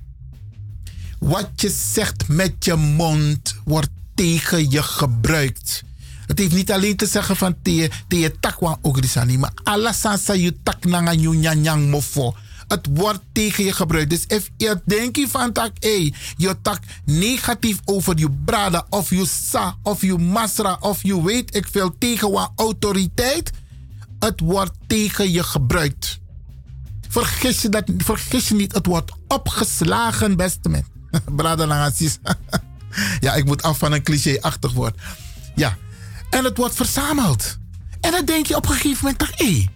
Wat 1.20 1.50
je 1.57 1.68
zegt 1.92 2.28
met 2.28 2.65
je 2.65 2.74
mond 2.74 3.57
wordt 3.65 3.89
tegen 4.15 4.70
je 4.70 4.82
gebruikt. 4.82 5.82
Het 6.26 6.39
heeft 6.39 6.55
niet 6.55 6.73
alleen 6.73 6.97
te 6.97 7.07
zeggen 7.07 7.36
van 7.36 7.57
te 7.62 7.90
je 8.08 8.40
takwa 8.40 8.78
ogrisani, 8.81 9.39
maar 9.39 9.52
alles 9.62 10.00
sa 10.00 10.32
je 10.32 10.57
tak 10.62 10.84
mofo. 11.90 12.34
Het 12.68 12.86
wordt 12.90 13.20
tegen 13.32 13.65
je 13.65 13.73
gebruikt. 13.73 14.10
Dus 14.10 14.24
if 14.26 14.50
je 14.57 14.81
denkt 14.84 15.20
van 15.31 15.52
tak, 15.52 15.70
hey, 15.78 16.15
je 16.36 16.57
tak 16.62 16.82
negatief 17.05 17.78
over 17.84 18.18
je 18.18 18.31
brada 18.44 18.86
of 18.90 19.10
je 19.10 19.26
sa 19.26 19.76
of 19.82 20.00
je 20.00 20.18
masra 20.18 20.76
of 20.81 21.02
je 21.02 21.23
weet 21.23 21.57
ik 21.57 21.68
veel 21.70 21.94
tegen 21.99 22.31
wat 22.31 22.52
autoriteit, 22.57 23.50
het 24.18 24.40
wordt 24.40 24.73
tegen 24.86 25.31
je 25.31 25.42
gebruikt. 25.42 26.18
Vergis 27.08 27.62
je, 27.62 27.68
dat, 27.68 27.84
vergis 27.97 28.49
je 28.49 28.55
niet, 28.55 28.73
het 28.73 28.86
wordt 28.86 29.12
opgeslagen, 29.28 30.36
beste 30.36 30.68
men. 30.68 30.99
Brada 31.36 31.66
Langasis. 31.66 32.18
ja, 33.20 33.34
ik 33.34 33.44
moet 33.44 33.62
af 33.62 33.78
van 33.78 33.92
een 33.92 34.02
cliché-achtig 34.02 34.72
woord. 34.72 35.00
Ja, 35.55 35.76
en 36.30 36.44
het 36.44 36.56
wordt 36.56 36.74
verzameld. 36.74 37.58
En 38.00 38.10
dan 38.10 38.24
denk 38.24 38.47
je 38.47 38.56
op 38.56 38.68
een 38.68 38.74
gegeven 38.74 38.98
moment, 39.02 39.39
hé, 39.39 39.66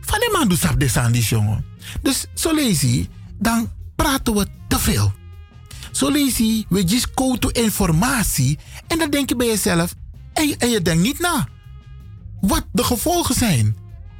van 0.00 0.20
die 0.20 0.30
man 0.32 0.48
doet 0.48 0.96
aan 0.96 1.12
die 1.12 1.22
jongen. 1.22 1.64
Dus 2.02 2.26
zo 2.34 2.54
lees 2.54 2.80
je, 2.80 3.06
dan 3.38 3.70
praten 3.96 4.34
we 4.34 4.46
te 4.68 4.78
veel. 4.78 5.12
Zo 5.90 6.10
lees 6.10 6.36
je, 6.36 6.64
we 6.68 6.84
just 6.84 7.08
go 7.14 7.36
to 7.36 7.48
informatie. 7.48 8.58
En 8.86 8.98
dan 8.98 9.10
denk 9.10 9.28
je 9.28 9.36
bij 9.36 9.46
jezelf, 9.46 9.94
en 10.32 10.58
en 10.58 10.70
je 10.70 10.82
denkt 10.82 11.02
niet 11.02 11.18
na 11.18 11.48
wat 12.46 12.64
de 12.72 12.84
gevolgen 12.84 13.34
zijn. 13.34 13.76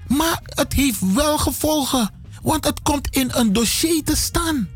Maar 0.08 0.40
het 0.44 0.72
heeft 0.72 1.14
wel 1.14 1.38
gevolgen. 1.38 2.10
Want 2.42 2.64
het 2.64 2.82
komt 2.82 3.08
in 3.08 3.30
een 3.32 3.52
dossier 3.52 4.02
te 4.04 4.16
staan. 4.16 4.68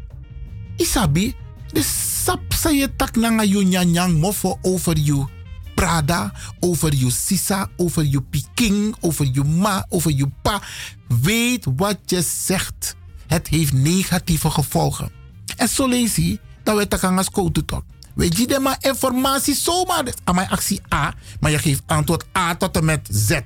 Isabi, 0.77 1.35
de 1.73 1.83
sap 1.83 2.53
sa 2.53 2.71
je 2.71 2.97
tak 2.97 3.17
nanga 3.17 3.45
yu 3.45 3.65
mofo 4.09 4.59
over 4.63 4.99
you. 4.99 5.27
Prada, 5.75 6.33
over 6.61 6.95
je 6.95 7.11
sisa, 7.11 7.69
over 7.77 8.05
je 8.05 8.23
piking, 8.23 8.97
over 9.01 9.29
je 9.33 9.45
ma, 9.45 9.87
over 9.89 10.11
je 10.11 10.29
pa. 10.43 10.63
Weet 11.09 11.67
wat 11.77 11.99
je 12.05 12.23
zegt. 12.23 12.97
Het 13.27 13.49
heeft 13.49 13.73
negatieve 13.73 14.51
gevolgen. 14.51 15.11
En 15.57 15.69
zo 15.69 15.87
lees 15.87 16.17
je 16.17 16.41
dat 16.63 16.77
we 16.77 17.07
als 17.07 17.29
toch. 17.67 17.83
Weet 18.15 18.37
je 18.37 18.47
de 18.47 18.59
maar 18.59 18.77
informatie 18.81 19.55
zomaar. 19.55 20.05
Aan 20.25 20.35
mijn 20.35 20.49
actie 20.49 20.81
A, 20.95 21.15
maar 21.41 21.51
je 21.51 21.59
geeft 21.59 21.83
antwoord 21.87 22.25
A 22.37 22.55
tot 22.55 22.77
en 22.77 22.85
met 22.85 23.09
Z. 23.11 23.41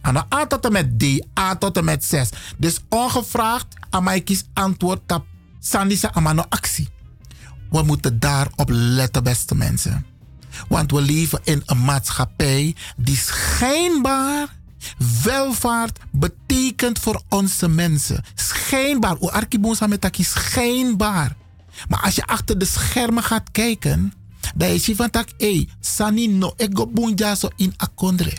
Aan 0.00 0.14
de 0.14 0.22
A 0.34 0.46
tot 0.46 0.64
en 0.64 0.72
met 0.72 0.98
D, 0.98 1.26
A 1.38 1.56
tot 1.56 1.76
en 1.76 1.84
met 1.84 2.04
6. 2.04 2.28
Dus 2.58 2.78
ongevraagd, 2.88 3.66
aan 3.90 4.04
mij 4.04 4.20
kies 4.20 4.44
antwoord 4.52 5.00
tap 5.06 5.26
Sandisa 5.60 6.10
amano 6.12 6.44
actie. 6.48 6.88
We 7.70 7.82
moeten 7.82 8.18
daarop 8.18 8.68
letten, 8.72 9.22
beste 9.22 9.54
mensen. 9.54 10.06
Want 10.68 10.90
we 10.90 11.00
leven 11.00 11.40
in 11.44 11.62
een 11.66 11.84
maatschappij 11.84 12.74
die 12.96 13.16
schijnbaar 13.16 14.48
welvaart 15.22 15.98
betekent 16.10 16.98
voor 16.98 17.22
onze 17.28 17.68
mensen. 17.68 18.24
Schijnbaar. 18.34 19.16
O 19.18 19.28
arkibosa 19.28 19.86
metaki 19.86 20.24
schijnbaar. 20.24 21.36
Maar 21.88 22.00
als 22.00 22.14
je 22.14 22.26
achter 22.26 22.58
de 22.58 22.64
schermen 22.64 23.22
gaat 23.22 23.50
kijken, 23.50 24.12
dan 24.54 24.68
is 24.68 24.86
je 24.86 24.94
van 24.94 25.10
tak, 25.10 25.28
sani 25.80 26.26
no 26.26 26.52
ego 26.56 26.86
bunja 26.86 27.36
in 27.56 27.74
akondre. 27.76 28.32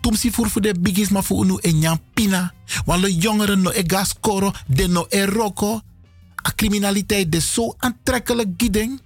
Tum 0.00 0.14
si 0.14 0.30
voor 0.30 0.60
de 0.60 0.74
bigis 0.80 1.08
ma 1.08 1.22
voor 1.22 1.44
unu 1.44 1.58
en 1.60 2.00
pina. 2.14 2.52
Want 2.84 3.02
de 3.02 3.14
jongeren 3.14 3.62
no 3.62 3.70
ega 3.70 4.04
skoro, 4.04 4.52
de 4.66 4.88
no 4.88 5.06
eroko. 5.08 5.80
A 6.46 6.52
criminaliteit 6.54 7.32
de 7.32 7.40
zo 7.40 7.74
aantrekkelijk 7.78 8.48
giding. 8.56 9.00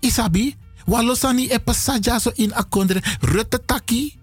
Isabi, 0.00 0.56
walosani 0.86 1.48
e 1.48 1.58
passagia 1.58 2.18
so 2.18 2.30
in 2.34 2.54
akondre. 2.54 3.02
Rutte 3.20 3.64
taki. 3.64 4.16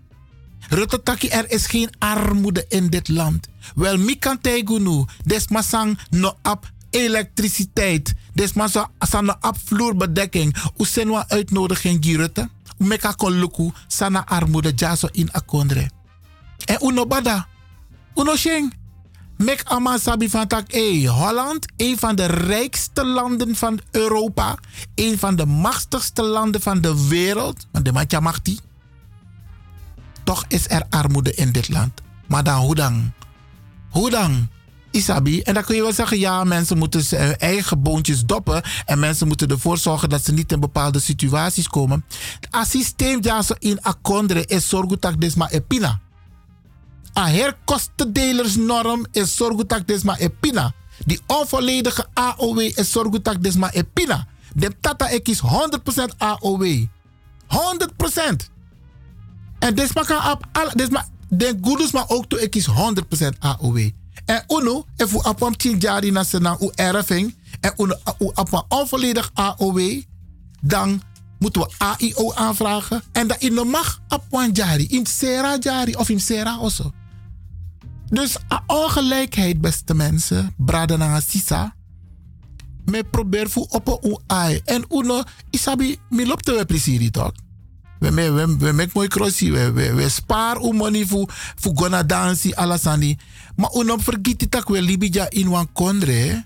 Rutte 0.69 1.03
taki, 1.03 1.27
er 1.27 1.51
is 1.51 1.67
geen 1.67 1.90
armoede 2.00 2.66
in 2.69 2.88
dit 2.88 3.08
land. 3.08 3.48
Wel, 3.75 3.98
mi 3.98 4.16
kan 4.16 4.42
tegunu, 4.42 5.06
des 5.25 5.48
masang 5.48 6.00
no 6.09 6.38
ap 6.42 6.72
elektriciteit. 6.90 8.14
Des 8.34 8.53
masang 8.53 8.88
sana 9.00 9.38
ap 9.40 9.58
vloerbedekking. 9.58 10.56
Usenwa 10.77 11.25
uitnodiging 11.30 12.03
girutte. 12.03 12.50
Meka 12.77 13.14
kon 13.14 13.74
sana 13.88 14.25
armoede 14.27 14.72
jaso 14.75 15.09
in 15.11 15.30
akondre. 15.32 15.90
En 16.66 16.77
uno 16.82 17.06
bada. 17.06 17.48
Uno 18.14 18.35
sheng. 18.35 18.74
Mek 19.38 19.64
ama 19.64 19.98
sabi 19.98 20.30
van 20.30 20.48
tak, 20.48 20.72
hey, 20.72 21.06
Holland, 21.06 21.66
een 21.78 21.98
van 22.00 22.16
de 22.16 22.26
rijkste 22.26 23.06
landen 23.06 23.56
van 23.56 23.80
Europa, 23.92 24.58
een 24.96 25.20
van 25.20 25.36
de 25.36 25.46
machtigste 25.46 26.22
landen 26.24 26.62
van 26.62 26.82
de 26.82 27.08
wereld, 27.08 27.68
want 27.72 27.86
de 27.86 27.92
matja 27.92 28.20
machti. 28.20 28.60
Toch 30.24 30.46
is 30.48 30.70
er 30.70 30.84
armoede 30.90 31.34
in 31.34 31.52
dit 31.52 31.70
land. 31.70 32.02
Maar 32.28 32.44
dan 32.44 32.60
hoe 32.60 32.76
dan? 32.76 33.12
Hoe 33.90 34.10
dan? 34.10 34.50
Isabi. 34.92 35.42
En 35.42 35.54
dan 35.54 35.64
kun 35.64 35.76
je 35.76 35.82
wel 35.82 35.94
zeggen, 35.94 36.20
ja, 36.20 36.44
mensen 36.44 36.78
moeten 36.78 37.04
hun 37.10 37.36
eigen 37.36 37.82
boontjes 37.82 38.26
doppen. 38.26 38.64
En 38.86 39.00
mensen 39.00 39.28
moeten 39.28 39.48
ervoor 39.48 39.78
zorgen 39.78 40.10
dat 40.10 40.26
ze 40.26 40.34
niet 40.34 40.52
in 40.52 40.60
bepaalde 40.60 41.00
situaties 41.00 41.68
komen. 41.68 42.06
Het 42.50 42.68
systeem 42.68 43.22
dat 43.22 43.56
in 43.60 43.82
akondre 43.82 44.46
is 44.46 44.70
zorgutak 44.70 45.22
desma 45.22 45.50
epina. 45.50 46.00
A 47.18 47.27
herkostendelersnorm 47.27 49.06
is 49.11 49.35
zorgutak 49.35 49.88
desma 49.88 50.18
epina. 50.18 50.74
Die 51.06 51.19
onvolledige 51.27 52.06
AOW 52.14 52.60
is 52.60 52.92
zorgutak 52.92 53.44
desma 53.44 53.72
epina. 53.72 54.27
De 54.53 54.72
tata 54.82 55.10
ek 55.10 55.27
is 55.27 55.42
100% 55.42 56.18
AOW. 56.18 56.88
100%. 57.48 58.50
En 59.60 59.76
desma 59.76 60.03
kan 60.03 60.32
op 60.32 60.48
alle, 60.52 60.72
desma, 60.76 61.06
de 61.30 61.58
goedes 61.61 61.92
maar 61.92 62.10
ook 62.10 62.26
toe 62.26 62.42
ik 62.42 62.56
is 62.56 62.68
100% 62.68 62.72
AOW. 63.40 63.90
En 64.26 64.44
uno, 64.48 64.85
if 64.95 65.14
u 65.14 65.19
apam 65.22 65.58
10 65.58 65.77
jari 65.77 66.11
na 66.11 66.24
sena 66.24 66.58
u 66.60 66.72
erving, 66.76 67.35
en 67.60 67.74
uno 67.77 67.95
u 68.19 68.30
apam 68.34 68.64
onvolledig 68.68 69.32
AOW, 69.34 70.02
dan 70.61 71.02
moeten 71.40 71.61
we 71.61 71.74
AIO 71.77 72.34
aanvragen. 72.34 73.03
En 73.11 73.27
dat 73.27 73.38
in 73.38 73.56
de 73.56 73.64
mag 73.64 74.02
apam 74.08 74.50
jari, 74.53 74.88
in 74.88 75.06
sera 75.06 75.58
jari 75.60 75.95
of 75.95 76.10
in 76.10 76.19
sera 76.19 76.56
also. 76.56 76.92
Dus 78.09 78.38
a 78.51 78.64
ongelijkheid, 78.67 79.61
beste 79.61 79.93
mensen, 79.93 80.53
brada 80.58 80.98
na 80.98 81.19
sisa. 81.19 81.75
Me 82.85 83.03
probeer 83.03 83.50
fu 83.50 83.66
op 83.69 83.88
een 83.88 84.19
ai. 84.27 84.61
En 84.66 84.85
uno, 84.90 85.24
isabi, 85.50 86.00
mi 86.09 86.27
loopt 86.27 86.45
we 86.45 86.66
plezier 86.66 87.11
toch? 87.11 87.32
We, 88.00 88.11
we, 88.11 88.32
we, 88.32 88.58
we 88.58 88.90
mooi 88.93 89.08
crossie. 89.08 89.51
We, 89.51 89.72
we, 89.72 89.93
we 89.93 90.09
spaar 90.09 90.61
u 90.61 90.74
money 90.74 91.06
fu, 91.06 91.25
fu 91.56 91.72
gona 91.74 92.03
dansi 92.03 92.53
alasani. 92.53 93.17
Maar 93.56 93.72
uno 93.74 93.98
vergiet 93.98 94.51
tak 94.51 94.67
we 94.67 94.82
libija 94.82 95.30
in 95.30 95.50
wan 95.50 95.69
kondre. 95.74 96.45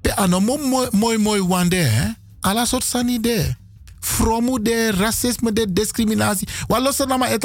Pe 0.00 0.14
ano 0.14 0.40
mooi 0.40 0.88
mooi 0.90 1.18
mooi 1.18 1.42
wande. 1.42 2.16
Alla 2.40 2.64
soort 2.64 2.84
sani 2.84 3.20
de. 3.20 3.54
Fromu 4.00 4.62
de, 4.62 4.90
racisme 4.90 5.52
de, 5.52 5.72
discriminatie. 5.72 6.48
Wat 6.66 6.82
los 6.82 6.96
dan 6.96 7.18
maar. 7.18 7.38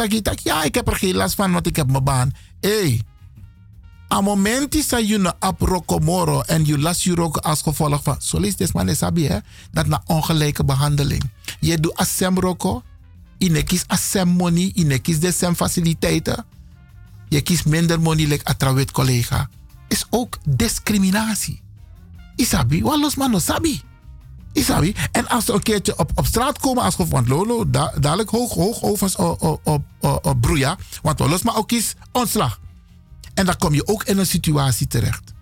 Ja, 0.43 0.63
ik 0.63 0.75
heb 0.75 0.87
er 0.87 0.95
geen 0.95 1.15
last 1.15 1.35
van, 1.35 1.51
want 1.51 1.67
ik 1.67 1.75
heb 1.75 1.91
mijn 1.91 2.03
baan. 2.03 2.31
Hey. 2.59 3.01
A 4.13 4.21
momenti 4.21 4.83
sa 4.85 5.01
you 5.01 5.17
na 5.17 5.33
ap 5.39 5.61
rokomoro 5.61 6.43
en 6.45 6.65
you 6.65 6.77
las 6.77 7.03
you 7.03 7.15
roko 7.15 7.39
als 7.39 7.61
gevolg 7.61 8.03
van. 8.03 8.21
Zo 8.21 8.39
lees 8.39 8.55
des 8.55 8.71
man 8.71 8.95
sabi 8.95 9.27
hè. 9.27 9.39
Dat 9.71 9.87
na 9.87 10.03
ongelijke 10.05 10.63
behandeling. 10.65 11.23
Je 11.59 11.77
doet 11.77 11.95
asem 11.95 12.39
roko. 12.39 12.83
Je 13.37 13.63
kies 13.63 13.83
asem 13.87 14.27
money. 14.27 14.71
Je 14.73 14.99
kies 14.99 15.17
faciliteiten. 15.55 16.45
Je 17.29 17.41
kiest 17.41 17.65
minder 17.65 17.99
money 18.01 18.25
like 18.25 18.45
atrawet 18.45 18.91
collega. 18.91 19.49
Is 19.87 20.05
ook 20.09 20.37
discriminatie. 20.45 21.61
Isabi, 22.35 22.81
wat 22.81 22.99
los 22.99 23.15
man 23.15 23.41
sabi. 23.41 23.81
Isabi. 24.51 24.95
En 25.11 25.27
als 25.27 25.45
ze 25.45 25.53
een 25.53 25.63
keertje 25.63 25.97
op, 25.97 26.11
op 26.15 26.25
straat 26.25 26.59
komen 26.59 26.83
als 26.83 26.95
gevolg 26.95 27.25
van 27.25 27.37
Lolo, 27.37 27.69
da, 27.69 27.93
dadelijk 27.99 28.29
hoog, 28.29 28.53
hoog 28.53 28.81
ovens 28.81 29.15
op, 29.15 29.41
op, 29.41 29.59
op, 29.99 30.25
op 30.25 30.41
broeia. 30.41 30.77
Want 31.01 31.19
we 31.19 31.29
los 31.29 31.41
maar 31.41 31.57
ook 31.57 31.67
kies 31.67 31.95
ontslag. 32.11 32.61
En 33.33 33.45
dan 33.45 33.57
kom 33.57 33.73
je 33.73 33.87
ook 33.87 34.03
in 34.03 34.17
een 34.17 34.25
situatie 34.25 34.87
terecht. 34.87 35.33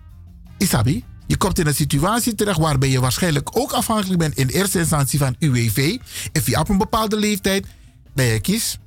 Isabi, 0.58 1.04
je 1.26 1.36
komt 1.36 1.58
in 1.58 1.66
een 1.66 1.74
situatie 1.74 2.34
terecht 2.34 2.58
waarbij 2.58 2.88
je 2.88 3.00
waarschijnlijk 3.00 3.56
ook 3.58 3.72
afhankelijk 3.72 4.18
bent 4.18 4.36
in 4.36 4.48
eerste 4.48 4.78
instantie 4.78 5.18
van 5.18 5.36
UWV. 5.38 5.98
If 6.32 6.46
je 6.46 6.58
op 6.58 6.68
een 6.68 6.78
bepaalde 6.78 7.16
leeftijd, 7.16 7.66
dan 8.14 8.24
je 8.24 8.40
kies 8.40 8.78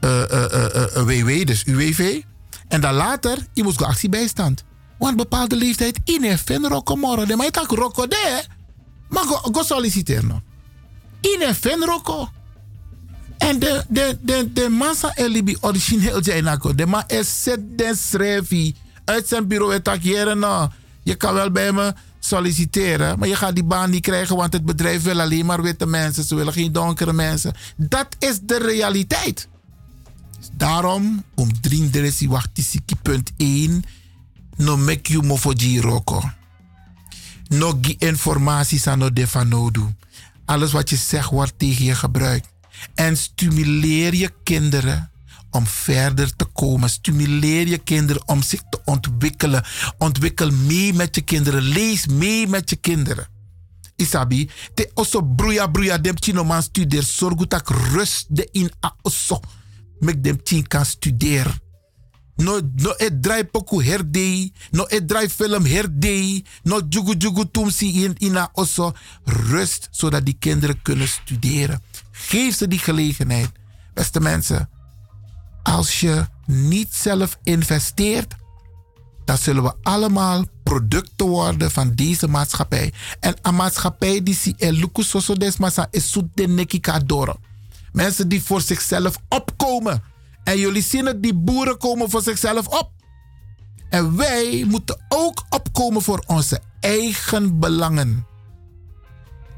uh, 0.00 0.22
uh, 0.30 1.04
WW, 1.04 1.46
dus 1.46 1.64
UWV. 1.64 2.22
En 2.68 2.80
dan 2.80 2.94
later, 2.94 3.38
je 3.52 3.62
moet 3.62 3.82
actiebijstand. 3.82 4.64
Want 4.98 5.16
bepaalde 5.16 5.56
leeftijd, 5.56 6.00
in 6.04 6.24
een 6.24 6.68
roko 6.68 7.24
De 7.24 7.36
maar 7.36 7.46
je 7.46 7.76
roko 7.76 8.06
de. 8.06 8.44
Maar 9.08 9.24
go, 9.24 9.62
solliciteren. 9.62 10.44
In 11.20 11.54
een 11.60 11.84
roko. 11.84 12.28
En 13.38 13.58
de, 13.58 13.84
de, 13.88 14.18
de, 14.22 14.52
de 14.52 14.68
massa 14.68 15.16
elibi 15.16 15.56
origineel 15.60 16.24
zijn 16.24 16.58
De 16.74 16.86
ma 16.86 17.04
is 17.08 17.48
den 17.76 17.96
schrijfie. 17.96 18.74
Uit 19.04 19.28
zijn 19.28 19.46
bureau 19.48 19.80
en 19.82 20.38
nou. 20.38 20.70
Je 21.02 21.14
kan 21.14 21.34
wel 21.34 21.50
bij 21.50 21.72
me 21.72 21.94
solliciteren. 22.18 23.18
Maar 23.18 23.28
je 23.28 23.36
gaat 23.36 23.54
die 23.54 23.64
baan 23.64 23.90
niet 23.90 24.02
krijgen, 24.02 24.36
want 24.36 24.52
het 24.52 24.64
bedrijf 24.64 25.02
wil 25.02 25.20
alleen 25.20 25.46
maar 25.46 25.62
witte 25.62 25.86
mensen. 25.86 26.24
Ze 26.24 26.34
willen 26.34 26.52
geen 26.52 26.72
donkere 26.72 27.12
mensen. 27.12 27.54
Dat 27.76 28.06
is 28.18 28.38
de 28.42 28.58
realiteit. 28.58 29.48
Daarom, 30.52 31.24
om 31.34 31.60
drie 31.60 31.90
deresi 31.90 32.28
wachtisiki 32.28 32.96
punt 33.02 33.32
1, 33.36 33.84
no 34.56 34.76
make 34.76 35.12
you 35.12 35.26
mofoji 35.26 35.80
roko. 35.80 36.22
No 37.48 37.78
gi 37.80 37.96
informatie 37.98 38.78
sa 38.78 38.94
no 38.94 39.12
defanodu. 39.12 39.94
Alles 40.44 40.72
wat 40.72 40.90
je 40.90 40.96
zegt 40.96 41.30
wordt 41.30 41.58
tegen 41.58 41.84
je 41.84 41.94
gebruikt. 41.94 42.48
En 42.94 43.16
stimuleer 43.16 44.14
je 44.14 44.32
kinderen 44.42 45.10
om 45.50 45.66
verder 45.66 46.36
te 46.36 46.44
komen. 46.44 46.90
Stimuleer 46.90 47.68
je 47.68 47.78
kinderen 47.78 48.28
om 48.28 48.42
zich 48.42 48.62
te 48.70 48.80
ontwikkelen. 48.84 49.64
Ontwikkel 49.98 50.50
mee 50.50 50.92
met 50.92 51.14
je 51.14 51.20
kinderen. 51.20 51.62
Lees 51.62 52.06
mee 52.06 52.46
met 52.46 52.70
je 52.70 52.76
kinderen. 52.76 53.28
Isabi, 53.96 54.50
te 54.74 54.90
oso 54.94 55.22
bruya 55.22 55.66
bruya 55.66 55.98
dem 55.98 56.16
chino 56.20 56.44
man 56.44 56.62
studeer. 56.62 57.02
Zorg 57.02 57.46
dat 57.46 57.68
rust 57.68 58.26
de 58.28 58.48
in 58.52 58.70
a 58.84 58.96
oso. 59.02 59.40
Mek 59.98 60.24
dem 60.24 60.66
kan 60.68 60.84
studeren. 60.84 61.65
No, 62.36 62.60
no 62.76 62.94
e 62.96 63.20
draai 63.20 63.44
poku 63.44 63.82
herdei. 63.82 64.52
No 64.70 64.86
e 64.88 65.04
draai 65.04 65.28
film 65.28 65.64
herdei. 65.64 66.44
No 66.62 66.80
jugu 66.88 67.14
jugu 67.18 67.50
tumsi 67.50 68.04
in 68.04 68.14
ina 68.18 68.50
oso. 68.52 68.92
Rust, 69.24 69.88
zodat 69.90 70.24
die 70.24 70.36
kinderen 70.38 70.82
kunnen 70.82 71.08
studeren. 71.08 71.82
Geef 72.10 72.56
ze 72.56 72.68
die 72.68 72.78
gelegenheid. 72.78 73.50
Beste 73.94 74.20
mensen, 74.20 74.68
als 75.62 76.00
je 76.00 76.26
niet 76.46 76.94
zelf 76.94 77.38
investeert, 77.42 78.34
dan 79.24 79.38
zullen 79.38 79.62
we 79.62 79.74
allemaal 79.82 80.44
producten 80.62 81.26
worden 81.26 81.70
van 81.70 81.94
deze 81.94 82.28
maatschappij. 82.28 82.92
En 83.20 83.34
een 83.42 83.54
maatschappij 83.54 84.22
die 84.22 84.34
si 84.34 84.54
eluku 84.56 85.02
soso 85.02 85.34
desmasa 85.34 85.88
is 85.90 86.10
zoet 86.10 86.28
de 86.34 86.48
nekika 86.48 86.98
door. 86.98 87.36
Mensen 87.92 88.28
die 88.28 88.42
voor 88.42 88.60
zichzelf 88.60 89.18
opkomen. 89.28 90.02
En 90.46 90.58
jullie 90.58 90.82
zien 90.82 91.06
het, 91.06 91.22
die 91.22 91.34
boeren 91.34 91.78
komen 91.78 92.10
voor 92.10 92.22
zichzelf 92.22 92.66
op. 92.66 92.90
En 93.88 94.16
wij 94.16 94.64
moeten 94.66 95.04
ook 95.08 95.44
opkomen 95.50 96.02
voor 96.02 96.24
onze 96.26 96.60
eigen 96.80 97.58
belangen. 97.58 98.26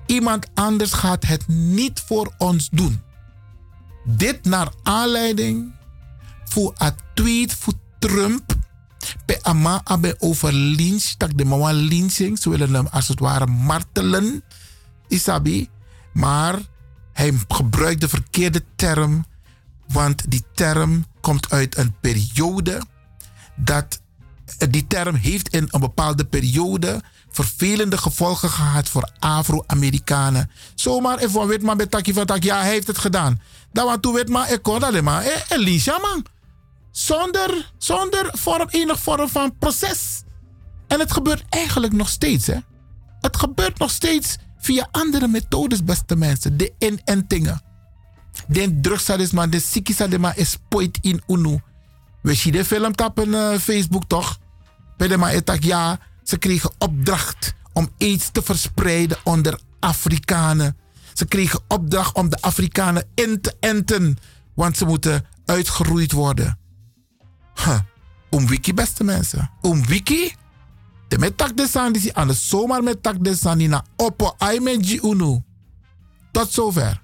Iemand 0.06 0.46
anders 0.54 0.92
gaat 0.92 1.26
het 1.26 1.48
niet 1.48 2.00
voor 2.00 2.32
ons 2.38 2.68
doen. 2.72 3.00
Dit 4.04 4.44
naar 4.44 4.72
aanleiding 4.82 5.74
voor 6.44 6.72
een 6.78 6.94
tweet 7.14 7.54
voor 7.54 7.74
Trump. 7.98 8.56
Pe 9.26 9.38
ama 9.42 9.80
abe 9.84 10.16
over 10.18 10.52
lynch, 10.52 11.14
tak 11.16 11.38
de 11.38 11.44
mama 11.44 11.72
lynching. 11.72 12.38
Ze 12.38 12.50
willen 12.50 12.74
hem 12.74 12.86
als 12.86 13.08
het 13.08 13.20
ware 13.20 13.46
martelen. 13.46 14.44
Isabi. 15.08 15.68
Maar 16.12 16.58
hij 17.12 17.32
gebruikt 17.48 18.00
de 18.00 18.08
verkeerde 18.08 18.64
term. 18.76 19.24
Want 19.88 20.30
die 20.30 20.44
term 20.54 21.04
komt 21.20 21.50
uit 21.50 21.76
een 21.76 21.94
periode 22.00 22.82
dat 23.56 24.00
die 24.68 24.86
term 24.86 25.14
heeft 25.14 25.48
in 25.48 25.68
een 25.70 25.80
bepaalde 25.80 26.24
periode 26.24 27.02
vervelende 27.30 27.98
gevolgen 27.98 28.50
gehad 28.50 28.88
voor 28.88 29.10
Afro-Amerikanen. 29.18 30.50
Zomaar 30.74 31.18
even 31.18 31.76
met 31.76 31.90
Taki 31.90 32.12
van 32.12 32.26
Tak, 32.26 32.42
ja, 32.42 32.60
hij 32.60 32.68
heeft 32.68 32.86
het 32.86 32.98
gedaan. 32.98 33.40
Dan 33.72 33.86
want 33.86 34.02
toen 34.02 34.22
maar, 34.26 34.52
ik 34.52 34.62
kon 34.62 34.82
alleen 34.82 35.04
maar, 35.04 35.24
eh, 35.24 35.40
Elisha 35.48 35.98
man. 35.98 36.24
Zonder, 36.90 37.72
zonder 37.78 38.30
vorm, 38.32 38.68
enig 38.68 39.00
vorm 39.00 39.28
van 39.28 39.58
proces. 39.58 40.22
En 40.86 41.00
het 41.00 41.12
gebeurt 41.12 41.44
eigenlijk 41.48 41.92
nog 41.92 42.08
steeds, 42.08 42.46
hè. 42.46 42.56
Het 43.20 43.36
gebeurt 43.36 43.78
nog 43.78 43.90
steeds 43.90 44.36
via 44.58 44.88
andere 44.90 45.28
methodes, 45.28 45.84
beste 45.84 46.16
mensen. 46.16 46.56
De 46.56 46.72
inentingen. 46.78 47.67
De 48.46 48.80
drugsadisma, 48.80 49.46
de 49.46 49.60
sikisadema 49.60 50.34
is 50.34 50.58
poit 50.68 50.98
in 51.00 51.22
unu. 51.26 51.60
We 52.22 52.34
zien 52.34 52.52
de 52.52 52.64
film 52.64 52.94
tappen 52.94 53.28
uh, 53.28 53.58
Facebook 53.58 54.04
toch? 54.06 54.38
Bij 54.96 55.08
de 55.08 55.58
ja, 55.60 55.98
ze 56.22 56.38
kregen 56.38 56.70
opdracht 56.78 57.54
om 57.72 57.88
iets 57.98 58.30
te 58.30 58.42
verspreiden 58.42 59.16
onder 59.24 59.60
Afrikanen. 59.80 60.76
Ze 61.12 61.24
kregen 61.24 61.60
opdracht 61.68 62.14
om 62.14 62.28
de 62.28 62.40
Afrikanen 62.40 63.08
in 63.14 63.40
te 63.40 63.56
enten, 63.60 64.16
want 64.54 64.76
ze 64.76 64.84
moeten 64.84 65.26
uitgeroeid 65.44 66.12
worden. 66.12 66.58
Huh. 67.54 67.80
Om 68.30 68.46
wiki, 68.46 68.74
beste 68.74 69.04
mensen. 69.04 69.50
Om 69.60 69.86
wiki? 69.86 70.34
De 71.08 71.18
met 71.18 71.52
de 71.54 71.66
sandi 71.68 72.00
si 72.00 72.10
aan 72.12 72.28
de 72.28 72.34
zomaar 72.34 72.82
met 72.82 72.98
de 73.20 73.36
sandi 73.36 73.66
na 73.66 73.84
oppo 73.96 74.34
aimenji 74.38 75.00
unu. 75.02 75.42
Tot 76.30 76.52
zover. 76.52 77.00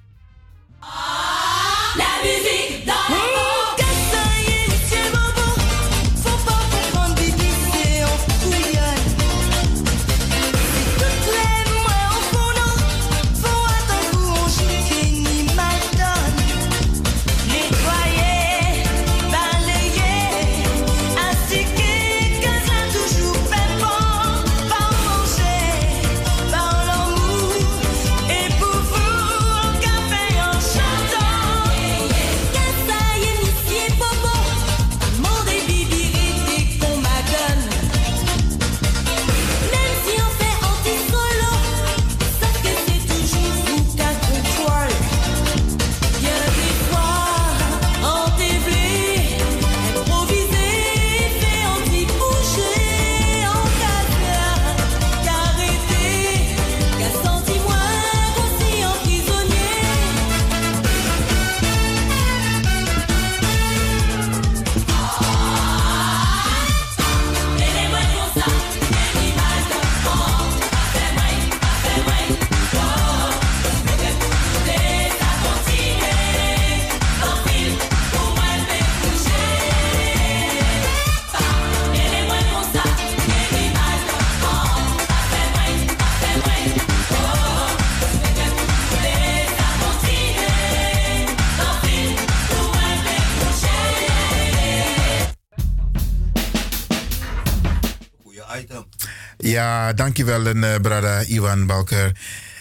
Ja, 99.44 99.92
dankjewel, 99.92 100.56
uh, 100.56 100.74
brada 100.76 101.24
Ivan 101.24 101.66
Balker. 101.66 102.16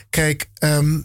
Kijk, 0.10 0.50
ehm, 0.54 1.00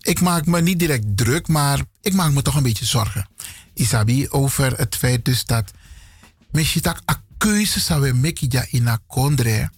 ik 0.00 0.20
maak 0.20 0.46
me 0.46 0.60
niet 0.60 0.78
direct 0.78 1.04
druk, 1.16 1.48
maar 1.48 1.80
ik 2.00 2.12
maak 2.12 2.32
me 2.32 2.42
toch 2.42 2.54
een 2.56 2.62
beetje 2.62 2.84
zorgen. 2.84 3.28
Isabi, 3.74 4.28
over 4.28 4.78
het 4.78 4.96
feit 4.96 5.24
dus 5.24 5.44
dat 5.44 5.70
Meshitak 6.50 7.00
a 7.10 7.22
keuze 7.38 7.80
zou 7.80 8.12
mekija 8.12 8.66
in 8.70 8.88
a 8.88 8.98
kondre 9.06 9.70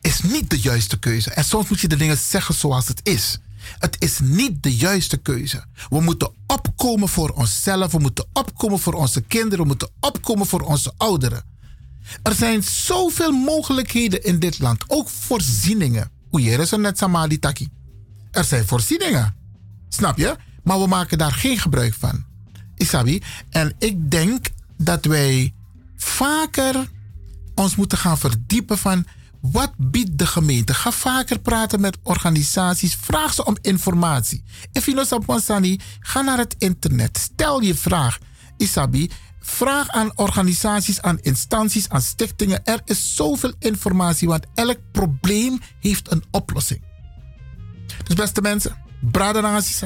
is 0.00 0.20
niet 0.22 0.50
de 0.50 0.60
juiste 0.60 0.98
keuze. 0.98 1.30
En 1.30 1.44
soms 1.44 1.68
moet 1.68 1.80
je 1.80 1.88
de 1.88 1.96
dingen 1.96 2.16
zeggen 2.16 2.54
zoals 2.54 2.88
het 2.88 3.00
is. 3.02 3.38
Het 3.78 3.96
is 3.98 4.18
niet 4.22 4.62
de 4.62 4.76
juiste 4.76 5.16
keuze. 5.16 5.64
We 5.88 6.00
moeten 6.00 6.32
opkomen 6.46 7.08
voor 7.08 7.30
onszelf. 7.30 7.92
We 7.92 7.98
moeten 7.98 8.26
opkomen 8.32 8.78
voor 8.78 8.94
onze 8.94 9.20
kinderen. 9.20 9.58
We 9.58 9.64
moeten 9.64 9.90
opkomen 10.00 10.46
voor 10.46 10.60
onze 10.60 10.92
ouderen. 10.96 11.56
Er 12.22 12.34
zijn 12.34 12.62
zoveel 12.62 13.32
mogelijkheden 13.32 14.24
in 14.24 14.38
dit 14.38 14.58
land. 14.58 14.84
Ook 14.86 15.08
voorzieningen. 15.08 16.10
Oeier 16.32 16.60
is 16.60 16.72
er 16.72 16.78
net 16.78 16.98
Samadi 16.98 17.38
Taki. 17.38 17.68
Er 18.30 18.44
zijn 18.44 18.66
voorzieningen. 18.66 19.34
Snap 19.88 20.16
je? 20.16 20.36
Maar 20.62 20.80
we 20.80 20.86
maken 20.86 21.18
daar 21.18 21.32
geen 21.32 21.58
gebruik 21.58 21.94
van. 21.94 22.24
Isabi. 22.76 23.22
En 23.50 23.74
ik 23.78 24.10
denk 24.10 24.48
dat 24.76 25.04
wij 25.04 25.54
vaker 25.96 26.88
ons 27.54 27.76
moeten 27.76 27.98
gaan 27.98 28.18
verdiepen 28.18 28.78
van 28.78 29.06
wat 29.40 29.72
biedt 29.76 30.18
de 30.18 30.26
gemeente? 30.26 30.74
Ga 30.74 30.92
vaker 30.92 31.38
praten 31.38 31.80
met 31.80 31.98
organisaties. 32.02 32.96
Vraag 33.00 33.34
ze 33.34 33.44
om 33.44 33.56
informatie. 33.62 34.44
If 34.72 34.86
you 34.86 35.06
know 35.06 35.78
ga 36.00 36.20
naar 36.20 36.38
het 36.38 36.54
internet. 36.58 37.18
Stel 37.18 37.60
je 37.60 37.74
vraag. 37.74 38.18
Isabi, 38.56 39.10
Vraag 39.48 39.88
aan 39.88 40.12
organisaties, 40.14 41.02
aan 41.02 41.18
instanties, 41.20 41.88
aan 41.88 42.00
stichtingen. 42.00 42.64
Er 42.64 42.80
is 42.84 43.14
zoveel 43.14 43.52
informatie, 43.58 44.28
want 44.28 44.46
elk 44.54 44.78
probleem 44.92 45.60
heeft 45.80 46.12
een 46.12 46.24
oplossing. 46.30 46.82
Dus 48.04 48.14
beste 48.14 48.40
mensen, 48.40 48.76
bradenazis, 49.00 49.82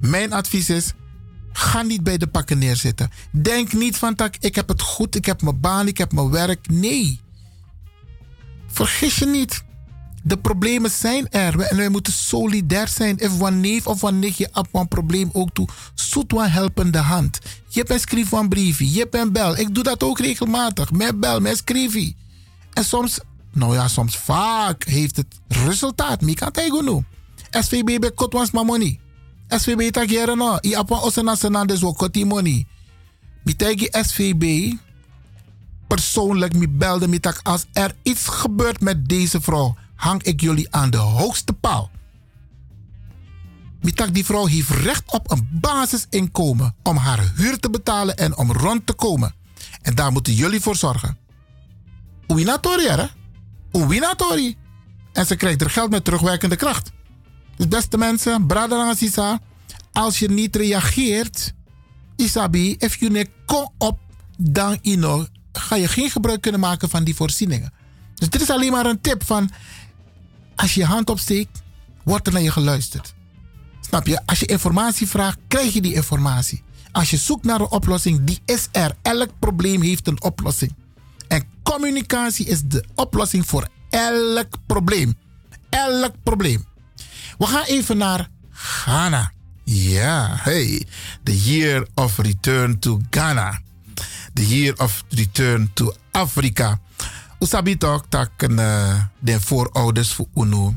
mijn 0.00 0.32
advies 0.32 0.70
is, 0.70 0.92
ga 1.52 1.82
niet 1.82 2.02
bij 2.02 2.18
de 2.18 2.26
pakken 2.26 2.58
neerzitten. 2.58 3.10
Denk 3.30 3.72
niet 3.72 3.96
van, 3.96 4.14
tak, 4.14 4.36
ik 4.40 4.54
heb 4.54 4.68
het 4.68 4.82
goed, 4.82 5.14
ik 5.14 5.24
heb 5.24 5.42
mijn 5.42 5.60
baan, 5.60 5.86
ik 5.86 5.98
heb 5.98 6.12
mijn 6.12 6.30
werk. 6.30 6.68
Nee. 6.68 7.20
Vergis 8.66 9.16
je 9.16 9.26
niet. 9.26 9.64
De 10.22 10.36
problemen 10.36 10.90
zijn 10.90 11.28
er 11.30 11.60
en 11.60 11.76
wij 11.76 11.88
moeten 11.88 12.12
solidair 12.12 12.88
zijn. 12.88 13.18
If 13.18 13.40
one 13.40 13.56
neef 13.56 13.86
of 13.86 14.04
one 14.04 14.18
nichtje 14.18 14.48
op 14.52 14.68
een 14.72 14.88
probleem 14.88 15.30
ook 15.32 15.50
toe, 15.52 15.68
zoet 15.94 16.32
een 16.32 16.50
helpende 16.50 16.98
hand. 16.98 17.38
Je 17.68 17.84
bent 17.84 18.00
schrijf 18.00 18.32
een 18.32 18.48
briefje, 18.48 18.92
je 18.92 19.08
bent 19.10 19.32
bel. 19.32 19.58
Ik 19.58 19.74
doe 19.74 19.84
dat 19.84 20.02
ook 20.02 20.18
regelmatig. 20.18 20.92
Met 20.92 21.20
bel, 21.20 21.40
met 21.40 21.62
schrijfje. 21.64 22.14
En 22.72 22.84
soms, 22.84 23.20
nou 23.52 23.74
ja, 23.74 23.88
soms 23.88 24.18
vaak 24.18 24.84
heeft 24.84 25.16
het 25.16 25.26
resultaat. 25.48 26.20
Mi 26.20 26.34
kan 26.34 26.50
tegen 26.50 26.84
nu. 26.84 27.04
SVB 27.50 28.00
bij 28.00 28.12
Kotwans 28.12 28.50
money. 28.50 29.00
SVB 29.48 29.90
tak 29.90 30.10
jere 30.10 30.36
no. 30.36 30.58
I 30.62 30.74
apa 30.74 31.00
osena 31.00 31.34
sena 31.34 31.64
des 31.64 31.80
wo 31.80 31.92
koti 31.92 32.24
money. 32.24 32.66
Mi 33.44 33.56
tegi 33.56 33.88
SVB 33.90 34.74
persoonlijk 35.88 36.54
me 36.54 36.68
belde 36.68 37.08
me 37.08 37.20
tak 37.20 37.40
als 37.42 37.64
er 37.72 37.94
iets 38.02 38.28
gebeurt 38.28 38.80
met 38.80 39.08
deze 39.08 39.40
vrouw, 39.40 39.76
hang 39.98 40.22
ik 40.22 40.40
jullie 40.40 40.74
aan 40.74 40.90
de 40.90 40.96
hoogste 40.96 41.52
paal. 41.52 41.90
Die 44.12 44.24
vrouw 44.24 44.46
heeft 44.46 44.70
recht 44.70 45.12
op 45.12 45.30
een 45.30 45.48
basisinkomen 45.52 46.74
om 46.82 46.96
haar 46.96 47.32
huur 47.36 47.58
te 47.58 47.70
betalen 47.70 48.16
en 48.16 48.36
om 48.36 48.52
rond 48.52 48.86
te 48.86 48.92
komen. 48.92 49.34
En 49.82 49.94
daar 49.94 50.12
moeten 50.12 50.32
jullie 50.32 50.60
voor 50.60 50.76
zorgen. 50.76 51.18
Uwinatori, 52.26 52.88
hè? 52.88 53.06
Uwinatori. 53.72 54.56
En 55.12 55.26
ze 55.26 55.36
krijgt 55.36 55.60
er 55.60 55.70
geld 55.70 55.90
met 55.90 56.04
terugwerkende 56.04 56.56
kracht. 56.56 56.90
Dus 57.56 57.68
beste 57.68 57.98
mensen, 57.98 58.46
brada 58.46 58.94
Sisa, 58.94 59.40
als 59.92 60.18
je 60.18 60.30
niet 60.30 60.56
reageert, 60.56 61.54
Isabi, 62.16 62.76
if 62.78 62.96
je 62.96 63.10
niet 63.10 63.30
kom 63.46 63.72
op, 63.78 63.98
dan 64.36 64.78
ino, 64.82 65.26
ga 65.52 65.76
je 65.76 65.88
geen 65.88 66.10
gebruik 66.10 66.40
kunnen 66.40 66.60
maken 66.60 66.88
van 66.88 67.04
die 67.04 67.14
voorzieningen. 67.14 67.72
Dus 68.14 68.30
dit 68.30 68.40
is 68.40 68.50
alleen 68.50 68.72
maar 68.72 68.86
een 68.86 69.00
tip 69.00 69.24
van, 69.24 69.50
als 70.58 70.74
je 70.74 70.80
je 70.80 70.86
hand 70.86 71.10
opsteekt, 71.10 71.62
wordt 72.04 72.26
er 72.26 72.32
naar 72.32 72.42
je 72.42 72.50
geluisterd. 72.50 73.14
Snap 73.80 74.06
je? 74.06 74.26
Als 74.26 74.38
je 74.40 74.46
informatie 74.46 75.08
vraagt, 75.08 75.38
krijg 75.48 75.72
je 75.72 75.80
die 75.80 75.94
informatie. 75.94 76.62
Als 76.92 77.10
je 77.10 77.16
zoekt 77.16 77.44
naar 77.44 77.60
een 77.60 77.70
oplossing, 77.70 78.24
die 78.24 78.40
is 78.44 78.68
er. 78.72 78.96
Elk 79.02 79.30
probleem 79.38 79.82
heeft 79.82 80.06
een 80.06 80.22
oplossing. 80.22 80.74
En 81.28 81.44
communicatie 81.62 82.46
is 82.46 82.62
de 82.62 82.84
oplossing 82.94 83.46
voor 83.46 83.68
elk 83.90 84.48
probleem. 84.66 85.14
Elk 85.68 86.12
probleem. 86.22 86.64
We 87.38 87.46
gaan 87.46 87.64
even 87.64 87.96
naar 87.96 88.28
Ghana. 88.50 89.32
Ja, 89.64 90.36
hey. 90.40 90.86
The 91.22 91.42
year 91.42 91.86
of 91.94 92.18
return 92.18 92.78
to 92.78 93.00
Ghana. 93.10 93.60
The 94.32 94.48
year 94.48 94.74
of 94.76 95.04
return 95.08 95.70
to 95.74 95.94
Afrika. 96.10 96.80
Usabi 97.38 97.76
toch 97.76 98.04
uh, 98.38 99.02
de 99.18 99.40
voorouders 99.40 100.12
voor 100.12 100.26
UNO. 100.34 100.74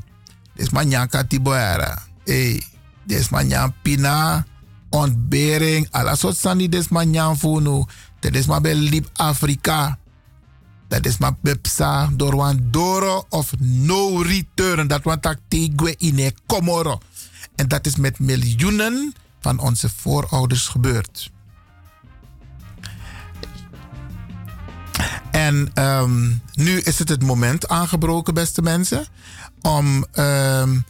Des 0.53 0.69
manjaka 0.69 1.23
tiboera. 1.23 2.03
Hey, 2.25 2.63
des 3.03 3.29
manjan 3.29 3.73
pina. 3.81 4.45
Ontbering. 4.89 5.87
Alla 5.91 6.15
soort 6.15 6.37
sani 6.37 6.69
des 6.69 6.89
manjan. 6.89 7.37
Dat 8.19 8.33
is 8.33 8.45
maar 8.45 8.61
bij 8.61 9.03
Afrika. 9.13 9.97
Dat 10.87 11.05
is 11.05 11.17
maar 11.17 11.35
Pepsa. 11.35 12.09
Door 12.13 12.35
wan 12.35 13.25
of 13.29 13.53
no 13.59 14.21
return. 14.21 14.87
Dat 14.87 15.03
want 15.03 15.21
tak 15.21 15.39
tegwe 15.47 15.95
in 15.97 16.35
Komoro. 16.45 16.99
En 17.55 17.67
dat 17.67 17.85
is 17.85 17.95
met 17.95 18.19
miljoenen 18.19 19.13
van 19.39 19.59
onze 19.59 19.89
voorouders 19.89 20.67
gebeurd. 20.67 21.31
En 25.31 25.71
um, 25.75 26.41
nu 26.53 26.79
is 26.79 26.99
het 26.99 27.09
het 27.09 27.23
moment 27.23 27.67
aangebroken, 27.67 28.33
beste 28.33 28.61
mensen, 28.61 29.05
om, 29.61 30.05
um, 30.15 30.85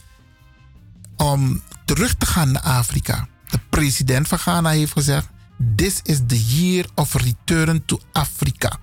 om 1.16 1.62
terug 1.84 2.14
te 2.14 2.26
gaan 2.26 2.52
naar 2.52 2.62
Afrika. 2.62 3.28
De 3.50 3.58
president 3.70 4.28
van 4.28 4.38
Ghana 4.38 4.70
heeft 4.70 4.92
gezegd: 4.92 5.28
This 5.76 6.00
is 6.02 6.18
the 6.26 6.44
year 6.44 6.84
of 6.94 7.14
return 7.14 7.84
to 7.84 8.00
Africa. 8.12 8.78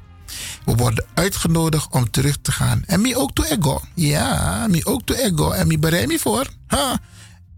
We 0.66 0.76
worden 0.76 1.06
uitgenodigd 1.14 1.88
om 1.92 2.12
terug 2.12 2.38
te 2.42 2.52
gaan. 2.52 2.84
En 2.86 3.02
mij 3.02 3.16
ook 3.16 3.34
to 3.34 3.44
ego. 3.44 3.82
Ja, 3.96 4.68
mij 4.70 4.86
ook 4.86 5.02
to 5.06 5.14
ego. 5.14 5.52
En 5.52 5.68
mij 5.68 5.80
bereid 5.80 6.08
me 6.08 6.20
voor. 6.20 6.48
Ha. 6.68 7.00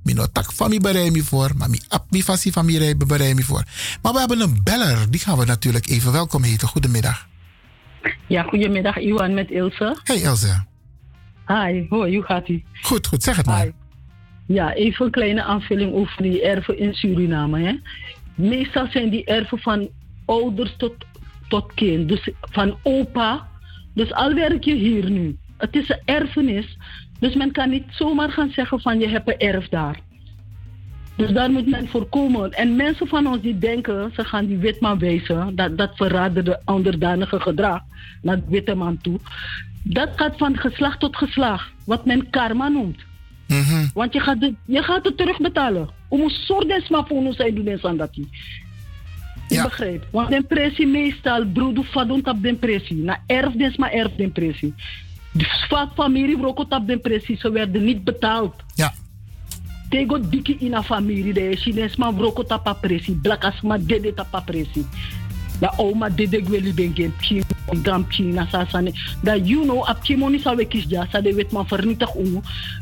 Mi 0.04 0.14
no 0.14 0.26
tak 0.32 0.52
van 0.52 0.70
mi 0.70 0.80
bereid 0.80 1.12
me 1.12 1.24
voor, 1.24 1.52
maar 1.56 1.70
mi 1.70 1.80
ap 1.88 2.12
mi 2.12 2.24
van 2.24 2.66
mi 2.66 2.96
bereid 2.96 3.36
me 3.36 3.44
voor. 3.44 3.64
Maar 4.02 4.14
we 4.14 4.20
hebben 4.20 4.40
een 4.40 4.64
beller, 4.64 5.12
die 5.12 5.20
gaan 5.20 5.38
we 5.38 5.46
natuurlijk 5.46 5.88
even 5.88 6.12
welkom 6.12 6.44
heten. 6.44 6.68
Goedemiddag. 6.68 7.28
Ja, 8.28 8.44
goedemiddag 8.44 8.98
Iwan 8.98 9.34
met 9.34 9.52
Ilse. 9.52 9.98
Hey 10.04 10.22
Ilse. 10.22 10.66
Hi, 11.48 11.86
hoi, 11.90 12.16
hoe 12.16 12.24
gaat 12.24 12.50
u? 12.50 12.64
Goed, 12.82 13.08
goed, 13.08 13.24
zeg 13.24 13.36
het 13.36 13.46
maar. 13.46 13.72
Ja, 14.48 14.74
even 14.74 15.06
een 15.06 15.12
kleine 15.12 15.44
aanvulling 15.44 15.94
over 15.94 16.22
die 16.22 16.42
erven 16.42 16.78
in 16.78 16.94
Suriname. 16.94 17.60
Hè. 17.60 17.80
Meestal 18.36 18.88
zijn 18.90 19.10
die 19.10 19.26
erven 19.26 19.60
van 19.60 19.90
ouders 20.26 20.74
tot, 20.78 20.94
tot 21.48 21.74
kind, 21.74 22.08
dus 22.08 22.30
van 22.40 22.78
opa. 22.84 23.48
Dus 23.94 24.14
al 24.14 24.34
werk 24.34 24.64
je 24.64 24.74
hier 24.74 25.10
nu. 25.10 25.38
Het 25.58 25.76
is 25.76 25.90
een 25.90 26.02
erfenis 26.06 26.78
dus 27.22 27.36
men 27.36 27.52
kan 27.52 27.70
niet 27.70 27.86
zomaar 27.90 28.32
gaan 28.32 28.50
zeggen 28.50 28.82
van 28.82 29.00
je 29.00 29.08
hebt 29.08 29.28
een 29.28 29.38
erf 29.38 29.70
daar. 29.70 30.00
Dus 31.16 31.32
daar 31.32 31.52
moet 31.52 31.70
men 31.70 31.88
voorkomen. 31.88 32.52
En 32.52 32.76
mensen 32.76 33.08
van 33.08 33.28
ons 33.28 33.42
die 33.42 33.58
denken, 33.58 34.12
ze 34.16 34.24
gaan 34.24 34.46
die 34.46 34.58
witman 34.58 35.00
wijzen, 35.00 35.56
dat, 35.56 35.78
dat 35.78 35.96
verraden 35.96 36.46
de 36.46 36.60
onderdanige 36.66 37.40
gedrag 37.40 37.82
naar 38.22 38.36
de 38.36 38.46
witte 38.48 38.76
man 38.76 38.98
toe. 39.02 39.20
Dat 39.84 40.10
gaat 40.16 40.38
van 40.38 40.58
geslacht 40.58 41.00
tot 41.00 41.16
geslacht, 41.18 41.72
wat 41.86 42.06
men 42.06 42.30
karma 42.30 42.68
noemt. 42.68 43.00
Mhm. 43.48 43.88
Want 43.94 44.14
je 44.14 44.20
gaat, 44.20 44.40
de, 44.40 44.54
je 44.66 44.84
gaat 44.84 45.06
het 45.06 45.18
terugbetalen. 45.18 45.90
Om 46.08 46.22
een 46.22 46.30
soort 46.30 46.68
desma 46.68 47.06
voor 47.06 47.18
ons 47.18 47.36
zijn 47.36 47.56
doen 47.56 47.80
aan 47.82 47.98
dat. 47.98 48.16
Je 48.16 48.26
ja. 49.48 49.64
begrijpt? 49.64 50.06
Want 50.12 50.30
de 50.30 50.44
pressie 50.44 50.88
meestal, 50.88 51.46
broeder, 51.46 51.86
vadon 51.86 52.28
op 52.28 52.42
de 52.42 52.56
pressie. 52.56 52.98
Na 52.98 53.20
erf 53.26 53.54
desma 53.54 53.92
erf 53.92 54.12
de 54.16 54.30
pressie. 54.30 54.74
Dus 55.32 55.66
vaak 55.70 55.94
familie 55.94 56.38
brokot 56.38 56.72
op 56.74 56.88
de 56.88 56.98
precies, 56.98 57.40
ze 57.40 57.52
werden 57.52 57.84
niet 57.84 58.04
betaald. 58.04 58.56
Ja. 58.76 58.94
Tego 59.92 60.20
diki 60.20 60.56
in 60.60 60.74
een 60.74 60.84
familie, 60.84 61.34
de 61.34 61.56
Chinees 61.56 61.96
man 61.96 62.16
brokot 62.16 62.52
op 62.52 62.78
pressie, 62.82 63.16
blakas 63.16 63.62
ma 63.62 63.78
dede 63.78 64.14
op 64.16 64.46
pressie. 64.46 64.86
Da 65.60 65.74
oma 65.78 66.10
dede 66.10 66.40
gweli 66.46 66.74
bengen 66.74 67.14
pchi, 67.18 67.44
gam 67.84 68.06
pchi 68.08 68.24
na 68.24 68.46
sasane. 68.48 68.94
Da 69.22 69.36
you 69.36 69.64
know, 69.64 69.84
ap 69.84 70.00
pchi 70.00 70.16
moni 70.16 70.40
sa 70.40 70.56
wekis 70.56 70.86
ja, 70.88 71.06
sa 71.12 71.22
de 71.22 71.34
wet 71.34 71.52
man 71.52 71.68
vernietig 71.68 72.16
ongo. 72.16 72.42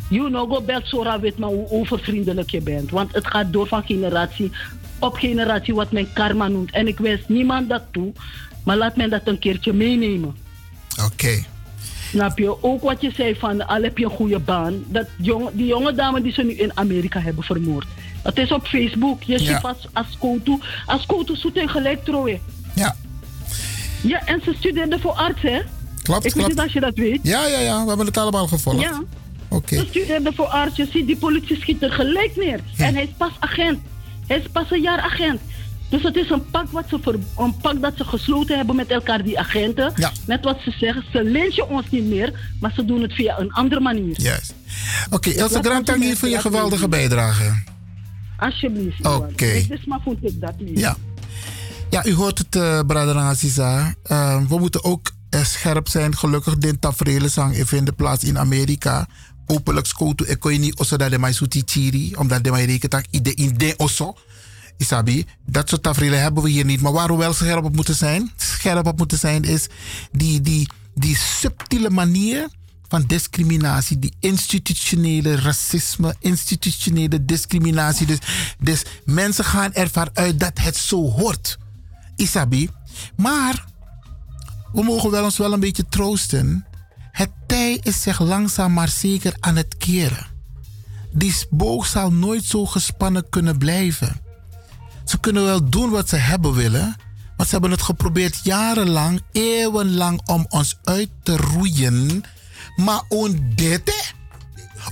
You 0.09 0.29
know, 0.29 0.45
go 0.49 0.61
belt 0.61 0.85
sora 0.85 1.19
wet 1.19 1.38
man 1.38 1.49
hoe 1.49 1.69
overvriendelijk 1.69 2.49
je 2.49 2.61
bent. 2.61 2.91
Want 2.91 3.13
het 3.13 3.27
gaat 3.27 3.53
door 3.53 3.67
van 3.67 3.83
generatie 3.83 4.51
op 4.99 5.15
generatie 5.15 5.73
wat 5.73 5.91
men 5.91 6.13
karma 6.13 6.47
noemt. 6.47 6.71
En 6.71 6.88
ik 6.88 6.97
wens 6.97 7.21
niemand 7.27 7.69
dat 7.69 7.83
toe, 7.91 8.13
maar 8.63 8.77
laat 8.77 8.95
men 8.95 9.09
dat 9.09 9.27
een 9.27 9.39
keertje 9.39 9.73
meenemen. 9.73 10.35
Oké. 11.05 11.43
Snap 12.09 12.38
je? 12.38 12.63
Ook 12.63 12.81
wat 12.83 13.01
je 13.01 13.11
zei 13.15 13.35
van 13.35 13.67
al 13.67 13.81
heb 13.81 13.97
je 13.97 14.05
een 14.05 14.11
goede 14.11 14.39
baan. 14.39 14.83
Dat 14.88 15.07
jong, 15.17 15.49
die 15.53 15.65
jonge 15.65 15.93
dame 15.93 16.21
die 16.21 16.31
ze 16.31 16.43
nu 16.43 16.53
in 16.53 16.71
Amerika 16.73 17.19
hebben 17.19 17.43
vermoord. 17.43 17.85
Het 18.23 18.38
is 18.38 18.51
op 18.51 18.67
Facebook. 18.67 19.23
Je 19.23 19.39
ziet 19.39 19.61
als. 19.61 19.88
Als 20.85 21.05
Koutu 21.05 21.35
zoet 21.35 21.57
en 21.57 21.69
gelijk 21.69 22.03
trouwen. 22.05 22.39
Ja. 22.75 22.95
Ja, 24.03 24.25
en 24.25 24.41
ze 24.43 24.53
studeerde 24.57 24.99
voor 24.99 25.11
arts, 25.11 25.41
hè? 25.41 25.59
Klopt, 26.03 26.25
Ik 26.25 26.31
klopt. 26.31 26.35
weet 26.35 26.47
niet 26.47 26.59
als 26.59 26.73
je 26.73 26.79
dat 26.79 26.95
weet. 26.95 27.19
Ja, 27.23 27.47
ja, 27.47 27.59
ja. 27.59 27.81
We 27.81 27.88
hebben 27.88 28.05
het 28.05 28.17
allemaal 28.17 28.47
gevolgd. 28.47 28.81
Ja. 28.81 29.01
Oké. 29.47 29.75
Ze 29.75 29.85
studeerde 29.89 30.31
voor 30.33 30.45
arts. 30.45 30.75
Je 30.77 30.88
ziet 30.91 31.07
die 31.07 31.17
politie 31.17 31.55
schiet 31.55 31.83
er 31.83 31.91
gelijk 31.91 32.31
neer. 32.35 32.59
En 32.77 32.93
hij 32.93 33.03
is 33.03 33.09
pas 33.17 33.31
agent. 33.39 33.79
Hij 34.27 34.38
is 34.38 34.43
pas 34.51 34.71
een 34.71 34.81
jaar 34.81 34.99
agent. 34.99 35.39
Dus 35.90 36.03
het 36.03 36.16
is 36.16 36.30
een 36.30 36.50
pak, 36.50 36.72
wat 36.72 36.85
ze 36.90 37.00
ver, 37.01 37.16
een 37.38 37.58
pak 37.61 37.82
dat 37.82 37.93
ze 37.98 38.03
gesloten 38.03 38.58
hebben 38.58 38.76
met 38.76 38.88
elkaar, 38.88 39.24
die 39.24 39.40
agenten. 39.40 39.92
Ja. 39.95 40.11
Net 40.26 40.43
wat 40.43 40.59
ze 40.64 40.72
zeggen, 40.72 41.03
ze 41.11 41.24
lynchen 41.24 41.69
ons 41.69 41.85
niet 41.90 42.06
meer, 42.06 42.53
maar 42.59 42.72
ze 42.76 42.85
doen 42.85 43.01
het 43.01 43.14
via 43.14 43.40
een 43.40 43.51
andere 43.51 43.82
manier. 43.82 44.22
Juist. 44.22 44.53
Oké, 45.09 45.30
Ilse 45.30 45.59
Grant, 45.64 45.85
dank 45.85 46.03
je 46.03 46.16
voor 46.16 46.30
je 46.30 46.40
geweldige 46.40 46.88
bijdrage. 46.88 47.64
Alsjeblieft. 48.38 49.06
Oké. 49.06 49.45
Ik 49.45 49.69
dus 49.69 49.85
maar 49.85 50.00
vond 50.03 50.24
ik 50.24 50.42
dat 50.42 50.59
niet. 50.59 50.80
Ja. 50.80 50.95
Ja, 51.90 52.06
u 52.06 52.14
hoort 52.14 52.38
het, 52.38 52.56
uh, 52.56 53.16
Aziza. 53.16 53.93
Uh, 54.11 54.42
we 54.48 54.59
moeten 54.59 54.84
ook 54.84 55.11
uh, 55.30 55.43
scherp 55.43 55.88
zijn. 55.88 56.18
Gelukkig, 56.18 56.58
dit 56.58 56.82
in 57.72 57.85
de 57.85 57.92
plaats 57.92 58.24
in 58.24 58.38
Amerika. 58.38 59.08
Openlijk 59.45 59.85
scoto, 59.85 60.26
ik 60.27 60.40
kon 60.40 60.53
je 60.53 60.59
niet 60.59 60.80
osso 60.80 60.98
dat 60.98 61.11
de 61.11 61.19
mij 61.19 61.34
chiri, 61.66 62.16
omdat 62.16 62.43
de 62.43 62.51
mij 62.51 62.66
rekent 62.66 62.92
dat 62.92 63.08
ide 63.09 63.34
in 63.34 63.53
de 63.58 63.74
osso. 63.77 64.16
Isabi, 64.80 65.25
dat 65.45 65.69
soort 65.69 65.83
tafereelen 65.83 66.22
hebben 66.22 66.43
we 66.43 66.49
hier 66.49 66.66
niet. 66.66 66.82
Maar 66.82 66.91
waar 66.91 67.08
we 67.08 67.16
wel 67.16 67.33
scherp 67.33 67.64
op 67.64 67.75
moeten 67.75 67.95
zijn, 67.95 68.32
scherp 68.35 68.88
op 68.88 68.98
moeten 68.98 69.17
zijn, 69.17 69.43
is 69.43 69.67
die, 70.11 70.41
die, 70.41 70.69
die 70.93 71.17
subtiele 71.17 71.90
manier 71.90 72.49
van 72.88 73.03
discriminatie, 73.08 73.99
die 73.99 74.14
institutionele 74.19 75.35
racisme, 75.35 76.16
institutionele 76.19 77.25
discriminatie. 77.25 78.06
Dus, 78.06 78.19
dus 78.59 78.83
mensen 79.06 79.45
gaan 79.45 79.74
ervan 79.74 80.09
uit 80.14 80.40
dat 80.40 80.59
het 80.59 80.75
zo 80.77 81.09
hoort. 81.11 81.58
Isabi. 82.16 82.69
Maar 83.16 83.66
we 84.74 84.83
mogen 84.83 85.11
wel 85.11 85.24
ons 85.24 85.38
wel 85.38 85.53
een 85.53 85.59
beetje 85.59 85.85
troosten. 85.90 86.66
Het 87.11 87.30
tij 87.48 87.80
is 87.83 88.01
zich 88.01 88.19
langzaam 88.19 88.74
maar 88.74 88.90
zeker 88.90 89.35
aan 89.40 89.56
het 89.56 89.77
keren. 89.77 90.27
Die 91.11 91.35
boog 91.49 91.85
zal 91.85 92.11
nooit 92.11 92.43
zo 92.43 92.66
gespannen 92.66 93.30
kunnen 93.30 93.58
blijven. 93.58 94.27
Ze 95.09 95.19
kunnen 95.19 95.43
wel 95.43 95.69
doen 95.69 95.89
wat 95.89 96.09
ze 96.09 96.15
hebben 96.15 96.53
willen. 96.53 96.95
Maar 97.38 97.45
ze 97.45 97.51
hebben 97.51 97.71
het 97.71 97.81
geprobeerd 97.81 98.39
jarenlang, 98.43 99.21
eeuwenlang 99.31 100.21
om 100.25 100.45
ons 100.49 100.77
uit 100.83 101.09
te 101.23 101.38
roeien. 101.38 102.23
Maar 102.75 103.01
ondete, 103.07 103.93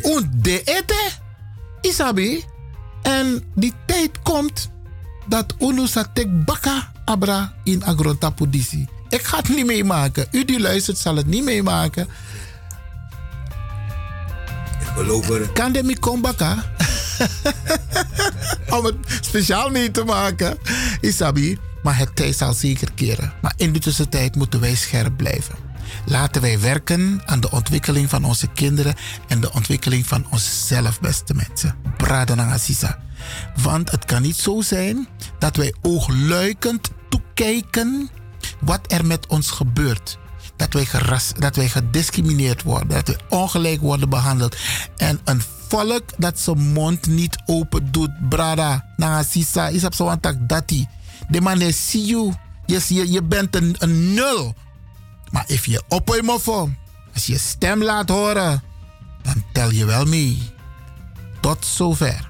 ondete, 0.01 1.09
isabi. 1.81 2.43
En 3.01 3.43
die 3.55 3.73
tijd 3.85 4.21
komt 4.21 4.69
dat 5.27 5.55
unu 5.59 5.87
satek 5.87 6.45
baka 6.45 6.91
abra 7.05 7.53
in 7.63 7.83
agrotapudisi. 7.83 8.87
Ik 9.09 9.23
ga 9.23 9.37
het 9.37 9.49
niet 9.49 9.65
meemaken. 9.65 10.27
U 10.31 10.45
die 10.45 10.59
luistert 10.59 10.97
zal 10.97 11.15
het 11.15 11.27
niet 11.27 11.43
meemaken. 11.43 12.07
Kan 15.53 15.71
de 15.71 15.83
mi 15.83 15.99
kombaka? 15.99 16.63
Om 18.77 18.85
het 18.85 18.95
speciaal 19.21 19.69
mee 19.69 19.91
te 19.91 20.03
maken. 20.03 20.57
Isabi. 21.01 21.57
Maar 21.83 21.97
het 21.97 22.15
tijd 22.15 22.37
zal 22.37 22.53
zeker 22.53 22.91
keren. 22.91 23.33
Maar 23.41 23.53
in 23.57 23.73
de 23.73 23.79
tussentijd 23.79 24.35
moeten 24.35 24.59
wij 24.59 24.75
scherp 24.75 25.17
blijven. 25.17 25.55
Laten 26.05 26.41
wij 26.41 26.59
werken 26.59 27.21
aan 27.25 27.39
de 27.39 27.51
ontwikkeling 27.51 28.09
van 28.09 28.23
onze 28.23 28.47
kinderen 28.47 28.95
en 29.27 29.41
de 29.41 29.53
ontwikkeling 29.53 30.07
van 30.07 30.25
onszelf, 30.29 30.99
beste 30.99 31.33
mensen. 31.33 31.75
Bradanangasisa. 31.97 32.99
Want 33.61 33.91
het 33.91 34.05
kan 34.05 34.21
niet 34.21 34.35
zo 34.35 34.61
zijn 34.61 35.07
dat 35.39 35.55
wij 35.55 35.73
oogluikend 35.81 36.89
toekijken 37.09 38.09
wat 38.59 38.79
er 38.87 39.05
met 39.05 39.27
ons 39.27 39.51
gebeurt. 39.51 40.17
Dat 40.55 40.73
wij, 40.73 40.85
geras, 40.85 41.31
dat 41.39 41.55
wij 41.55 41.69
gediscrimineerd 41.69 42.63
worden, 42.63 42.87
dat 42.87 43.07
wij 43.07 43.17
ongelijk 43.29 43.81
worden 43.81 44.09
behandeld. 44.09 44.55
En 44.97 45.19
een 45.23 45.41
volk 45.67 46.03
dat 46.17 46.39
zijn 46.39 46.71
mond 46.71 47.07
niet 47.07 47.37
open 47.45 47.91
doet, 47.91 48.29
brada, 48.29 48.85
nangasisa, 48.97 49.67
is 49.67 49.83
op 49.83 49.93
zo'n 49.93 50.19
tak 50.19 50.49
dati. 50.49 50.87
De 51.29 51.41
man 51.41 51.61
is 51.61 51.89
see 51.89 52.05
you. 52.05 52.33
Yes, 52.65 52.87
je, 52.87 53.11
je 53.11 53.23
bent 53.23 53.55
een, 53.55 53.75
een 53.79 54.13
nul. 54.13 54.55
Maar 55.31 55.45
als 55.47 55.65
je 55.65 55.83
op 55.87 56.09
als 57.13 57.25
je 57.25 57.37
stem 57.37 57.83
laat 57.83 58.09
horen, 58.09 58.63
dan 59.21 59.43
tel 59.53 59.71
je 59.71 59.85
wel 59.85 60.05
mee. 60.05 60.37
Tot 61.41 61.65
zover. 61.65 62.29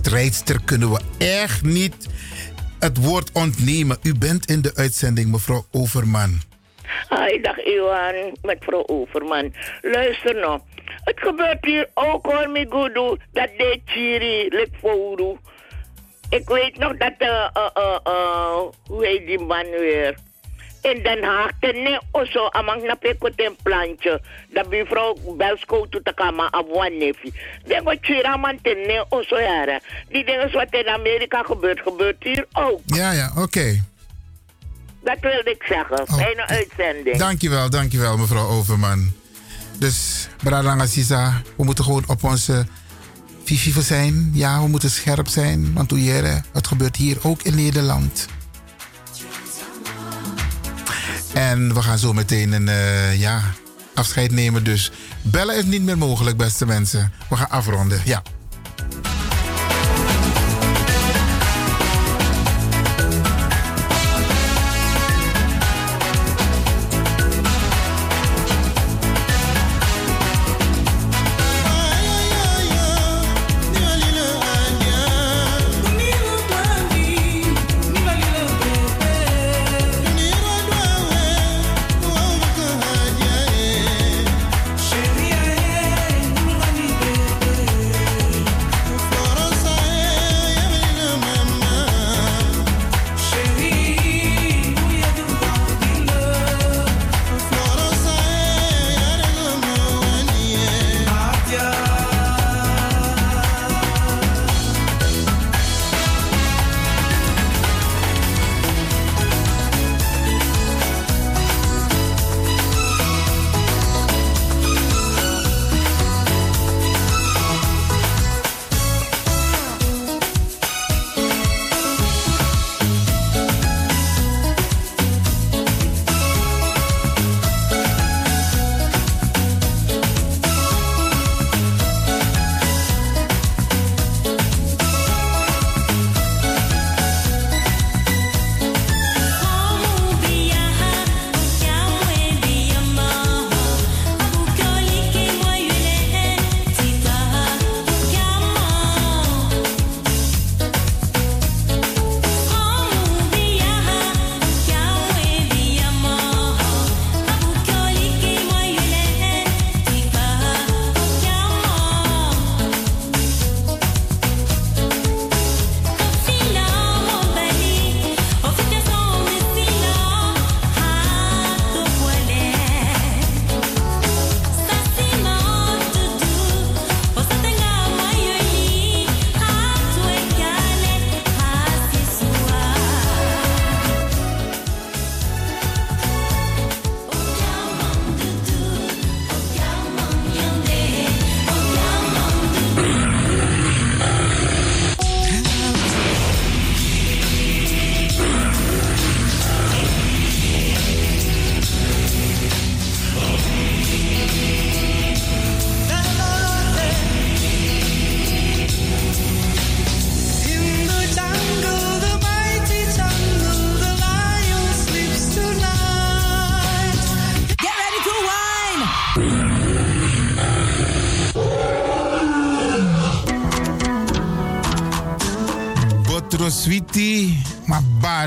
Strijdster 0.00 0.60
kunnen 0.64 0.90
we 0.90 1.00
echt 1.18 1.62
niet 1.62 2.08
het 2.78 2.96
woord 3.04 3.32
ontnemen. 3.32 3.98
U 4.02 4.14
bent 4.18 4.46
in 4.46 4.60
de 4.62 4.72
uitzending, 4.74 5.30
mevrouw 5.30 5.64
Overman. 5.70 6.40
Hi, 7.08 7.40
dag 7.40 7.58
Iwan, 7.58 8.14
met 8.42 8.58
mevrouw 8.58 8.86
Overman. 8.86 9.54
Luister 9.82 10.34
nou. 10.34 10.60
Het 11.04 11.20
gebeurt 11.20 11.64
hier 11.64 11.88
ook 11.94 12.26
hoor, 12.26 12.50
mi 12.50 12.66
gudu, 12.68 13.16
dat 13.32 13.48
de 13.56 13.80
chiri, 13.84 14.66
fouru. 14.80 15.36
Ik 16.30 16.48
weet 16.48 16.78
nog 16.78 16.96
dat, 16.96 17.14
uh, 17.18 17.48
uh, 17.56 17.96
uh, 18.06 18.60
hoe 18.86 19.06
heet 19.06 19.26
die 19.26 19.38
man 19.38 19.70
weer? 19.70 20.14
In 20.82 21.02
Den 21.02 21.22
Haag, 21.22 21.50
ten 21.60 21.82
ne 21.82 22.00
oso, 22.10 22.48
amang 22.48 22.82
na 22.82 22.94
peko 22.94 23.28
ten 23.36 23.56
plantje. 23.62 24.20
Dat 24.48 24.68
buurvrouw 24.68 25.16
Belsko 25.36 25.86
to 25.88 26.02
te 26.02 26.12
kama 26.14 26.50
abwan 26.50 26.98
nefi. 26.98 27.32
Dengo 27.66 27.94
chira 28.00 28.36
man 28.36 28.58
ten 28.62 28.76
ne 28.86 29.04
oso 29.08 29.40
jaren. 29.40 29.80
Die 30.08 30.24
dingen 30.24 30.52
wat 30.52 30.66
in 30.70 30.88
Amerika 30.88 31.42
gebeurt, 31.42 31.80
gebeurt 31.80 32.22
hier 32.22 32.46
ook. 32.52 32.80
Ja, 32.86 33.12
ja, 33.12 33.32
oké. 33.36 33.84
Dat 35.02 35.16
wilde 35.20 35.50
ik 35.50 35.62
zeggen. 35.68 36.06
Fijne 36.06 36.46
uitzending. 36.46 37.16
Dankjewel, 37.16 37.70
dankjewel 37.70 38.16
mevrouw 38.16 38.48
Overman. 38.48 39.12
Dus, 39.78 40.28
Bradanga 40.42 40.86
Sisa, 40.86 41.42
we 41.56 41.64
moeten 41.64 41.84
gewoon 41.84 42.04
op 42.06 42.24
onze 42.24 42.66
vivive 43.44 43.82
zijn. 43.82 44.30
Ja, 44.34 44.62
we 44.62 44.68
moeten 44.68 44.90
scherp 44.90 45.28
zijn. 45.28 45.72
Want 45.74 45.90
het 46.52 46.66
gebeurt 46.66 46.96
hier 46.96 47.16
ook 47.22 47.42
in 47.42 47.54
Nederland. 47.54 48.28
En 51.32 51.74
we 51.74 51.82
gaan 51.82 51.98
zo 51.98 52.12
meteen 52.12 52.52
een 52.52 52.68
eh, 52.68 53.20
ja, 53.20 53.42
afscheid 53.94 54.30
nemen. 54.30 54.64
Dus 54.64 54.90
bellen 55.22 55.56
is 55.56 55.64
niet 55.64 55.82
meer 55.82 55.98
mogelijk, 55.98 56.36
beste 56.36 56.66
mensen. 56.66 57.12
We 57.28 57.36
gaan 57.36 57.50
afronden. 57.50 58.00
Ja. 58.04 58.22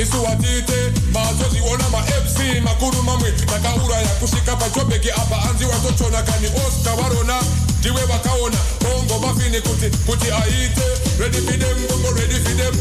Mazoziona 0.00 0.02
isuwatite 0.02 0.92
mazoziona 1.12 1.88
ma-fc 1.90 2.62
makuru 2.64 3.02
mamwe 3.02 3.32
takauraya 3.32 4.08
kusvika 4.08 4.56
pachobheki 4.56 5.10
apa 5.10 5.42
anzi 5.50 5.64
watotona 5.64 6.22
kani 6.22 6.46
oscar 6.66 6.96
varona 6.96 7.42
ndiwe 7.78 8.02
vakaona 8.04 8.56
bongo 8.80 9.18
mafini 9.26 9.60
kuti 9.60 9.90
kuti 10.06 10.30
aite. 10.32 10.82
Ready 11.18 11.38
for 11.40 11.58
them 11.58 11.76
bongo 11.88 12.10
ready 12.14 12.34
for 12.34 12.54
them. 12.56 12.74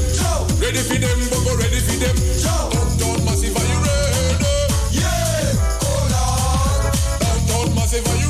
Ready 0.62 0.80
for 0.80 0.98
them 1.00 1.30
bongo 1.30 1.56
ready 1.58 1.80
for 1.80 1.98
them. 2.00 2.16
Downtown 2.44 3.26
massive 3.26 3.58
are 3.58 3.68
you 3.68 3.80
ready? 3.80 4.46
Yeah! 4.92 5.56
Oh 5.82 6.08
lord 6.14 6.94
downtown 7.20 7.76
massive 7.76 8.08
are 8.08 8.18
you 8.22 8.29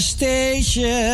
station 0.00 1.13